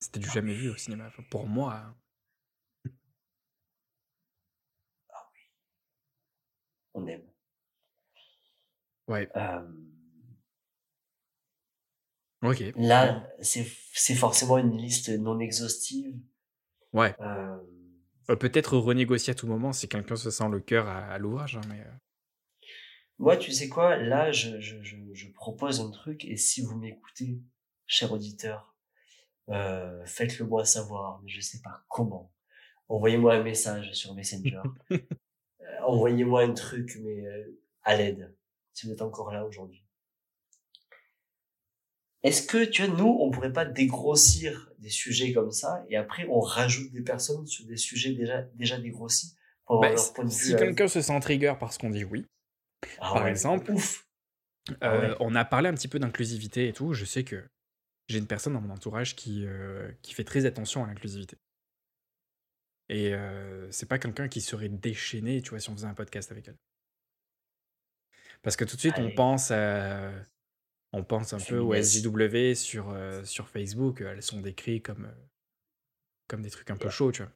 c'était 0.00 0.20
du 0.20 0.28
jamais 0.28 0.54
vu 0.54 0.70
au 0.70 0.76
cinéma. 0.76 1.10
Pour 1.30 1.46
moi. 1.46 1.96
On 6.94 7.06
aime. 7.06 7.22
Ouais, 9.06 9.28
Euh, 9.36 9.60
ok. 12.42 12.62
Là, 12.76 13.28
c'est 13.42 14.14
forcément 14.14 14.58
une 14.58 14.76
liste 14.76 15.08
non 15.10 15.38
exhaustive. 15.40 16.14
Ouais. 16.92 17.14
Euh, 17.20 17.56
Peut-être 18.40 18.78
renégocier 18.78 19.32
à 19.32 19.34
tout 19.34 19.46
moment 19.46 19.72
si 19.72 19.88
quelqu'un 19.88 20.16
se 20.16 20.30
sent 20.30 20.48
le 20.50 20.60
cœur 20.60 20.88
à, 20.88 21.00
à 21.06 21.18
l'ouvrage. 21.18 21.56
hein, 21.56 21.60
mais 21.68 21.80
euh, 21.80 21.90
moi, 23.18 23.36
tu 23.36 23.52
sais 23.52 23.68
quoi, 23.68 23.96
là, 23.96 24.32
je, 24.32 24.60
je, 24.60 24.82
je, 24.82 24.96
je 25.12 25.28
propose 25.32 25.80
un 25.80 25.90
truc, 25.90 26.24
et 26.24 26.36
si 26.36 26.62
vous 26.62 26.76
m'écoutez, 26.78 27.38
cher 27.86 28.10
auditeur, 28.12 28.74
euh, 29.50 30.04
faites-le 30.06 30.46
moi 30.46 30.64
savoir, 30.64 31.20
mais 31.22 31.28
je 31.28 31.40
sais 31.42 31.60
pas 31.62 31.84
comment. 31.88 32.32
Envoyez-moi 32.88 33.34
un 33.34 33.42
message 33.42 33.92
sur 33.92 34.14
Messenger. 34.14 34.62
Euh, 35.64 35.80
Envoyez-moi 35.86 36.42
un 36.42 36.52
truc, 36.52 36.98
mais 37.02 37.26
euh, 37.26 37.60
à 37.82 37.96
l'aide, 37.96 38.34
si 38.72 38.86
vous 38.86 38.92
êtes 38.92 39.02
encore 39.02 39.32
là 39.32 39.44
aujourd'hui. 39.44 39.84
Est-ce 42.22 42.46
que, 42.46 42.64
tu 42.64 42.86
vois, 42.86 42.96
nous, 42.96 43.18
on 43.20 43.30
pourrait 43.30 43.52
pas 43.52 43.66
dégrossir 43.66 44.72
des 44.78 44.88
sujets 44.88 45.32
comme 45.34 45.50
ça, 45.50 45.84
et 45.90 45.96
après, 45.96 46.26
on 46.30 46.40
rajoute 46.40 46.90
des 46.90 47.02
personnes 47.02 47.46
sur 47.46 47.66
des 47.66 47.76
sujets 47.76 48.12
déjà, 48.14 48.42
déjà 48.54 48.78
dégrossis, 48.78 49.36
pour 49.66 49.76
avoir 49.76 49.90
bah, 49.90 49.96
leur 49.96 50.12
point 50.14 50.24
de 50.24 50.30
vue 50.30 50.34
si 50.34 50.56
quelqu'un 50.56 50.88
se 50.88 51.00
sent 51.00 51.20
trigger 51.20 51.54
parce 51.60 51.76
qu'on 51.78 51.90
dit 51.90 52.04
oui, 52.04 52.26
Ah 52.98 53.12
par 53.12 53.24
ouais, 53.24 53.30
exemple, 53.30 53.70
ouf. 53.72 54.06
Ah 54.80 54.94
euh, 54.94 55.10
ouais. 55.10 55.16
on 55.20 55.34
a 55.34 55.44
parlé 55.44 55.68
un 55.68 55.74
petit 55.74 55.88
peu 55.88 55.98
d'inclusivité 55.98 56.68
et 56.68 56.72
tout. 56.72 56.94
Je 56.94 57.04
sais 57.04 57.24
que 57.24 57.44
j'ai 58.08 58.18
une 58.18 58.26
personne 58.26 58.54
dans 58.54 58.60
mon 58.60 58.72
entourage 58.72 59.14
qui, 59.14 59.44
euh, 59.46 59.90
qui 60.02 60.14
fait 60.14 60.24
très 60.24 60.46
attention 60.46 60.84
à 60.84 60.86
l'inclusivité. 60.86 61.36
Et 62.88 63.14
euh, 63.14 63.70
c'est 63.70 63.86
pas 63.86 63.98
quelqu'un 63.98 64.28
qui 64.28 64.40
serait 64.40 64.68
déchaîné, 64.68 65.40
tu 65.40 65.50
vois, 65.50 65.60
si 65.60 65.70
on 65.70 65.74
faisait 65.74 65.86
un 65.86 65.94
podcast 65.94 66.30
avec 66.30 66.48
elle. 66.48 66.58
Parce 68.42 68.56
que 68.56 68.64
tout 68.64 68.76
de 68.76 68.80
suite, 68.80 68.98
on 68.98 69.10
pense 69.10 69.50
à, 69.50 70.12
On 70.92 71.02
pense 71.02 71.32
un 71.32 71.38
peu 71.38 71.58
aux 71.58 71.74
SJW 71.74 72.54
sur, 72.54 72.90
euh, 72.90 73.24
sur 73.24 73.48
Facebook, 73.48 74.02
elles 74.02 74.22
sont 74.22 74.40
décrites 74.40 74.84
comme, 74.84 75.06
euh, 75.06 75.26
comme 76.28 76.42
des 76.42 76.50
trucs 76.50 76.70
un 76.70 76.76
peu 76.76 76.90
chauds, 76.90 77.10
tu 77.10 77.22
vois. 77.22 77.32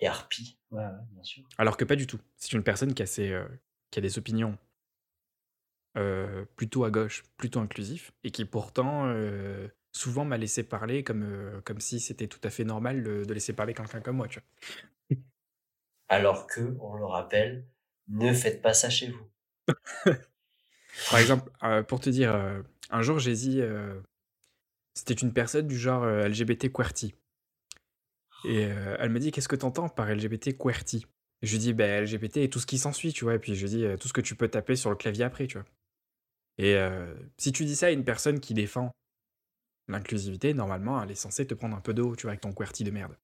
Et 0.00 0.06
harpies, 0.06 0.58
ouais, 0.70 0.84
bien 1.12 1.22
sûr. 1.22 1.48
Alors 1.56 1.76
que 1.76 1.84
pas 1.84 1.96
du 1.96 2.06
tout. 2.06 2.20
C'est 2.36 2.52
une 2.52 2.64
personne 2.64 2.92
qui 2.92 3.02
a, 3.02 3.06
ses, 3.06 3.42
qui 3.90 4.00
a 4.00 4.02
des 4.02 4.18
opinions 4.18 4.58
plutôt 6.56 6.84
à 6.84 6.90
gauche, 6.90 7.22
plutôt 7.36 7.60
inclusif, 7.60 8.12
et 8.22 8.30
qui 8.30 8.44
pourtant 8.44 9.06
souvent 9.94 10.24
m'a 10.24 10.36
laissé 10.36 10.62
parler 10.62 11.02
comme, 11.04 11.62
comme 11.64 11.80
si 11.80 12.00
c'était 12.00 12.26
tout 12.26 12.40
à 12.44 12.50
fait 12.50 12.64
normal 12.64 13.02
de, 13.02 13.32
laisser 13.32 13.52
parler 13.52 13.74
quelqu'un 13.74 14.00
comme 14.00 14.16
moi, 14.16 14.28
tu 14.28 14.40
vois. 14.40 15.18
Alors 16.08 16.46
que, 16.46 16.76
on 16.80 16.94
le 16.96 17.06
rappelle, 17.06 17.66
ne 18.08 18.32
faites 18.32 18.60
pas 18.60 18.74
ça 18.74 18.90
chez 18.90 19.08
vous. 19.08 19.26
Par 21.10 21.18
exemple, 21.18 21.50
pour 21.84 22.00
te 22.00 22.10
dire, 22.10 22.62
un 22.90 23.02
jour 23.02 23.18
j'ai 23.18 23.32
dit, 23.32 23.62
c'était 24.94 25.14
une 25.14 25.32
personne 25.32 25.66
du 25.66 25.78
genre 25.78 26.04
LGBT 26.06 26.70
QWERTY. 26.70 27.14
Et 28.44 28.62
elle 28.62 29.10
me 29.10 29.18
dit, 29.18 29.32
qu'est-ce 29.32 29.48
que 29.48 29.56
t'entends 29.56 29.88
par 29.88 30.08
LGBT 30.08 30.56
QWERTY? 30.56 31.06
Je 31.42 31.50
lui 31.50 31.58
dis, 31.58 31.72
ben 31.72 32.04
LGBT 32.04 32.38
et 32.38 32.50
tout 32.50 32.60
ce 32.60 32.66
qui 32.66 32.78
s'ensuit, 32.78 33.12
tu 33.12 33.24
vois. 33.24 33.34
Et 33.34 33.38
puis 33.38 33.56
je 33.56 33.62
lui 33.62 33.70
dis, 33.70 33.86
tout 33.98 34.06
ce 34.06 34.12
que 34.12 34.20
tu 34.20 34.36
peux 34.36 34.48
taper 34.48 34.76
sur 34.76 34.90
le 34.90 34.96
clavier 34.96 35.24
après, 35.24 35.48
tu 35.48 35.58
vois. 35.58 35.66
Et 36.58 36.76
si 37.38 37.50
tu 37.50 37.64
dis 37.64 37.74
ça 37.74 37.86
à 37.86 37.90
une 37.90 38.04
personne 38.04 38.38
qui 38.38 38.54
défend 38.54 38.92
l'inclusivité, 39.88 40.54
normalement, 40.54 41.02
elle 41.02 41.10
est 41.10 41.16
censée 41.16 41.46
te 41.46 41.54
prendre 41.54 41.76
un 41.76 41.80
peu 41.80 41.94
d'eau, 41.94 42.16
tu 42.16 42.22
vois, 42.22 42.30
avec 42.30 42.40
ton 42.40 42.52
QWERTY 42.52 42.84
de 42.84 42.90
merde. 42.90 43.16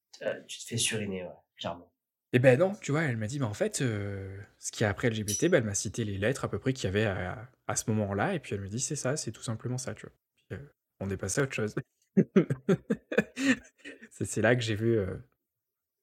tu 0.47 0.59
te 0.59 0.65
fais 0.65 0.77
suriner, 0.77 1.25
ouais, 1.25 1.31
clairement. 1.57 1.93
Et 2.33 2.39
ben 2.39 2.59
non, 2.59 2.75
tu 2.77 2.93
vois, 2.93 3.03
elle 3.03 3.17
m'a 3.17 3.27
dit, 3.27 3.41
mais 3.41 3.47
en 3.47 3.55
fait, 3.55 3.79
ce 3.79 4.73
qui 4.73 4.85
est 4.85 4.87
après 4.87 5.11
LGBT, 5.11 5.49
ben, 5.49 5.59
elle 5.59 5.65
m'a 5.65 5.75
cité 5.75 6.05
les 6.05 6.17
lettres 6.17 6.45
à 6.45 6.51
peu 6.51 6.59
près 6.59 6.73
qu'il 6.73 6.85
y 6.85 6.89
avait 6.89 7.07
à, 7.07 7.51
à 7.67 7.77
ce 7.77 7.91
moment-là, 7.91 8.35
et 8.35 8.39
puis 8.39 8.55
elle 8.55 8.61
me 8.61 8.69
dit, 8.69 8.79
c'est 8.79 8.97
ça, 8.97 9.17
c'est 9.17 9.33
tout 9.33 9.43
simplement 9.43 9.79
ça, 9.79 9.95
tu 9.95 10.07
vois. 10.07 10.59
on 11.01 11.11
est 11.11 11.17
passé 11.17 11.41
à 11.41 11.45
autre 11.45 11.55
chose. 11.55 11.75
c'est 14.11 14.43
là 14.43 14.55
que 14.55 14.63
j'ai 14.63 14.77
vu 14.77 15.01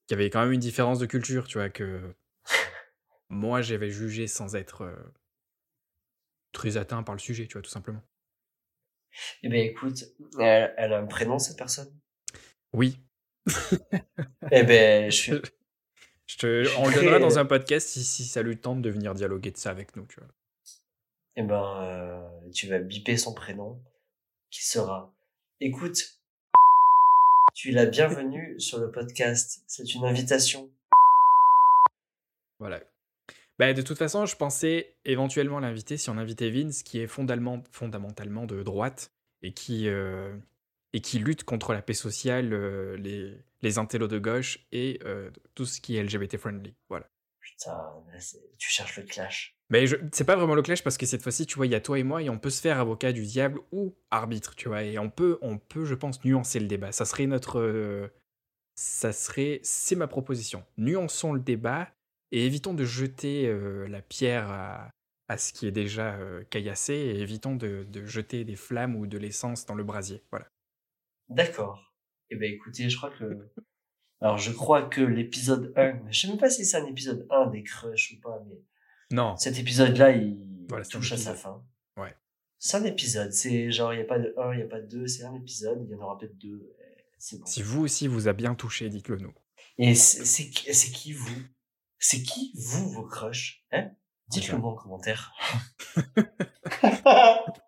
qu'il 0.08 0.18
y 0.18 0.20
avait 0.20 0.30
quand 0.30 0.44
même 0.44 0.52
une 0.52 0.60
différence 0.60 1.00
de 1.00 1.06
culture, 1.06 1.48
tu 1.48 1.60
vois, 1.60 1.70
que 1.70 2.14
moi 3.30 3.62
j'avais 3.62 3.90
jugé 3.90 4.28
sans 4.28 4.56
être 4.56 4.94
très 6.52 6.78
atteint 6.78 7.04
par 7.04 7.16
le 7.16 7.20
sujet, 7.20 7.46
tu 7.48 7.54
vois, 7.54 7.62
tout 7.62 7.70
simplement. 7.70 8.02
Eh 9.44 9.50
ben 9.50 9.60
écoute, 9.60 10.06
elle, 10.40 10.74
elle 10.78 10.94
a 10.94 11.00
un 11.00 11.06
prénom 11.06 11.40
cette 11.40 11.58
personne? 11.58 11.92
Oui. 12.74 13.00
eh 14.52 14.64
ben, 14.64 15.10
je 15.10 15.16
suis, 15.16 15.42
je 16.28 16.38
te, 16.38 16.78
on 16.80 16.88
le 16.88 16.94
donnera 16.94 17.20
dans 17.20 17.40
un 17.40 17.46
podcast 17.46 17.88
si, 17.88 18.04
si, 18.04 18.26
ça 18.26 18.42
lui 18.42 18.58
tente 18.58 18.82
de 18.82 18.90
venir 18.90 19.14
dialoguer 19.14 19.52
de 19.52 19.58
ça 19.58 19.72
avec 19.72 19.96
nous, 19.96 20.06
tu 20.06 20.20
vois. 20.20 20.30
Eh 21.38 21.44
ben, 21.44 21.84
euh, 21.84 22.50
tu 22.52 22.68
vas 22.68 22.80
biper 22.80 23.16
son 23.16 23.34
prénom, 23.34 23.82
qui 24.50 24.66
sera. 24.66 25.16
Écoute, 25.62 26.20
tu 27.56 27.70
es 27.70 27.72
la 27.72 27.86
bienvenue 27.86 28.60
sur 28.60 28.80
le 28.80 28.92
podcast. 28.92 29.64
C'est 29.68 29.96
une 29.96 30.04
invitation. 30.04 30.70
Voilà. 32.60 32.82
Bah, 33.60 33.74
de 33.74 33.82
toute 33.82 33.98
façon, 33.98 34.26
je 34.26 34.36
pensais 34.36 34.96
éventuellement 35.04 35.60
l'inviter 35.60 35.98
si 35.98 36.10
on 36.10 36.18
invitait 36.18 36.52
Vince, 36.52 36.84
qui 36.84 37.00
est 37.00 37.08
fondamentalement, 37.08 37.64
fondamentalement 37.72 38.46
de 38.46 38.62
droite 38.62 39.12
et 39.42 39.52
qui, 39.52 39.88
euh, 39.88 40.36
et 40.94 41.02
qui 41.02 41.18
lutte 41.20 41.44
contre 41.44 41.74
la 41.74 41.82
paix 41.82 41.94
sociale, 41.94 42.54
euh, 42.54 42.96
les, 42.98 43.36
les 43.62 43.78
intellos 43.80 44.08
de 44.08 44.20
gauche 44.20 44.60
et 44.72 45.00
euh, 45.06 45.32
tout 45.56 45.66
ce 45.66 45.82
qui 45.82 45.98
est 45.98 46.04
LGBT 46.04 46.38
friendly. 46.38 46.76
Voilà. 46.90 47.10
Putain, 47.40 47.76
tu 48.60 48.70
cherches 48.70 48.98
le 48.98 49.04
clash. 49.04 49.58
Mais 49.70 49.86
c'est 50.12 50.26
pas 50.26 50.36
vraiment 50.36 50.54
le 50.54 50.62
clash 50.62 50.84
parce 50.84 50.98
que 50.98 51.08
cette 51.08 51.24
fois-ci, 51.24 51.48
tu 51.48 51.56
vois, 51.56 51.66
il 51.66 51.72
y 51.72 51.76
a 51.76 51.82
toi 51.82 51.98
et 51.98 52.04
moi 52.04 52.22
et 52.22 52.30
on 52.30 52.38
peut 52.38 52.50
se 52.52 52.62
faire 52.62 52.80
avocat 52.80 53.12
du 53.12 53.24
diable 53.26 53.60
ou 53.72 53.96
arbitre, 54.12 54.54
tu 54.56 54.68
vois, 54.68 54.84
et 54.84 55.00
on 55.00 55.10
peut, 55.10 55.40
on 55.42 55.58
peut, 55.58 55.86
je 55.86 55.96
pense, 55.96 56.24
nuancer 56.24 56.60
le 56.60 56.68
débat. 56.68 56.92
Ça 56.92 57.06
serait 57.06 57.26
notre, 57.26 58.12
ça 58.76 59.12
serait, 59.12 59.60
c'est 59.64 59.96
ma 59.96 60.08
proposition. 60.08 60.64
Nuançons 60.78 61.34
le 61.34 61.40
débat 61.40 61.90
et 62.32 62.46
évitons 62.46 62.74
de 62.74 62.86
jeter 62.86 63.48
euh, 63.48 63.88
la 63.88 64.02
pierre 64.02 64.50
à, 64.50 64.92
à, 65.28 65.38
ce 65.38 65.54
qui 65.54 65.68
est 65.68 65.72
déjà 65.72 66.20
caillassé 66.50 66.94
et 66.94 67.20
évitons 67.22 67.56
de, 67.56 67.86
de 67.90 68.06
jeter 68.06 68.44
des 68.44 68.56
flammes 68.56 68.96
ou 68.96 69.08
de 69.08 69.18
l'essence 69.18 69.66
dans 69.66 69.76
le 69.76 69.84
brasier. 69.84 70.24
Voilà. 70.32 70.48
D'accord. 71.30 71.94
Eh 72.30 72.36
ben 72.36 72.52
écoutez, 72.52 72.90
je 72.90 72.98
crois 72.98 73.12
que... 73.12 73.50
Alors 74.20 74.38
je 74.38 74.52
crois 74.52 74.84
que 74.84 75.02
l'épisode 75.02 75.74
1, 75.76 76.10
je 76.10 76.20
sais 76.20 76.28
même 76.28 76.38
pas 76.38 76.50
si 76.50 76.66
c'est 76.66 76.78
un 76.78 76.86
épisode 76.86 77.28
1 77.30 77.48
des 77.48 77.64
Crush 77.64 78.14
ou 78.14 78.22
pas, 78.22 78.44
mais... 78.48 78.56
Non. 79.12 79.38
Cet 79.38 79.58
épisode-là, 79.58 80.12
il 80.12 80.38
touche 80.90 81.14
à 81.14 81.18
sa 81.18 81.34
fin. 81.34 81.64
Ouais. 81.96 82.14
C'est 82.60 82.78
un 82.78 82.84
épisode, 82.84 83.32
c'est 83.32 83.72
genre, 83.72 83.94
il 83.94 83.98
n'y 83.98 84.04
a 84.04 84.08
pas 84.08 84.20
de 84.20 84.34
1, 84.38 84.54
il 84.54 84.58
n'y 84.58 84.64
a 84.64 84.68
pas 84.68 84.82
de 84.82 84.88
2, 84.88 85.08
c'est 85.08 85.24
un 85.24 85.36
épisode, 85.36 85.86
il 85.86 85.92
y 85.92 85.96
en 85.96 86.02
aura 86.02 86.18
peut-être 86.18 86.38
deux. 86.38 86.74
Bon. 87.34 87.46
Si 87.46 87.62
vous 87.64 87.82
aussi 87.82 88.08
vous 88.08 88.28
a 88.28 88.34
bien 88.34 88.54
touché, 88.56 88.90
dites-le 88.90 89.18
nous. 89.18 89.34
Et 89.78 89.96
c'est 89.96 90.50
qui 90.50 91.14
vous? 91.14 91.42
C'est 92.00 92.22
qui 92.22 92.54
vous, 92.56 92.90
vos 92.92 93.06
crushs 93.06 93.66
hein? 93.72 93.90
Dites-le 94.30 94.58
moi 94.58 94.72
en 94.72 94.76
commentaire. 94.76 95.34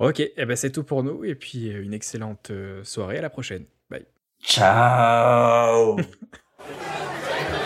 Ok, 0.00 0.20
et 0.20 0.32
eh 0.38 0.46
ben 0.46 0.56
c'est 0.56 0.72
tout 0.72 0.82
pour 0.82 1.02
nous 1.02 1.26
et 1.26 1.34
puis 1.34 1.70
euh, 1.70 1.82
une 1.82 1.92
excellente 1.92 2.50
euh, 2.50 2.82
soirée 2.84 3.18
à 3.18 3.20
la 3.20 3.28
prochaine. 3.28 3.66
Bye. 3.90 4.06
Ciao 4.42 5.98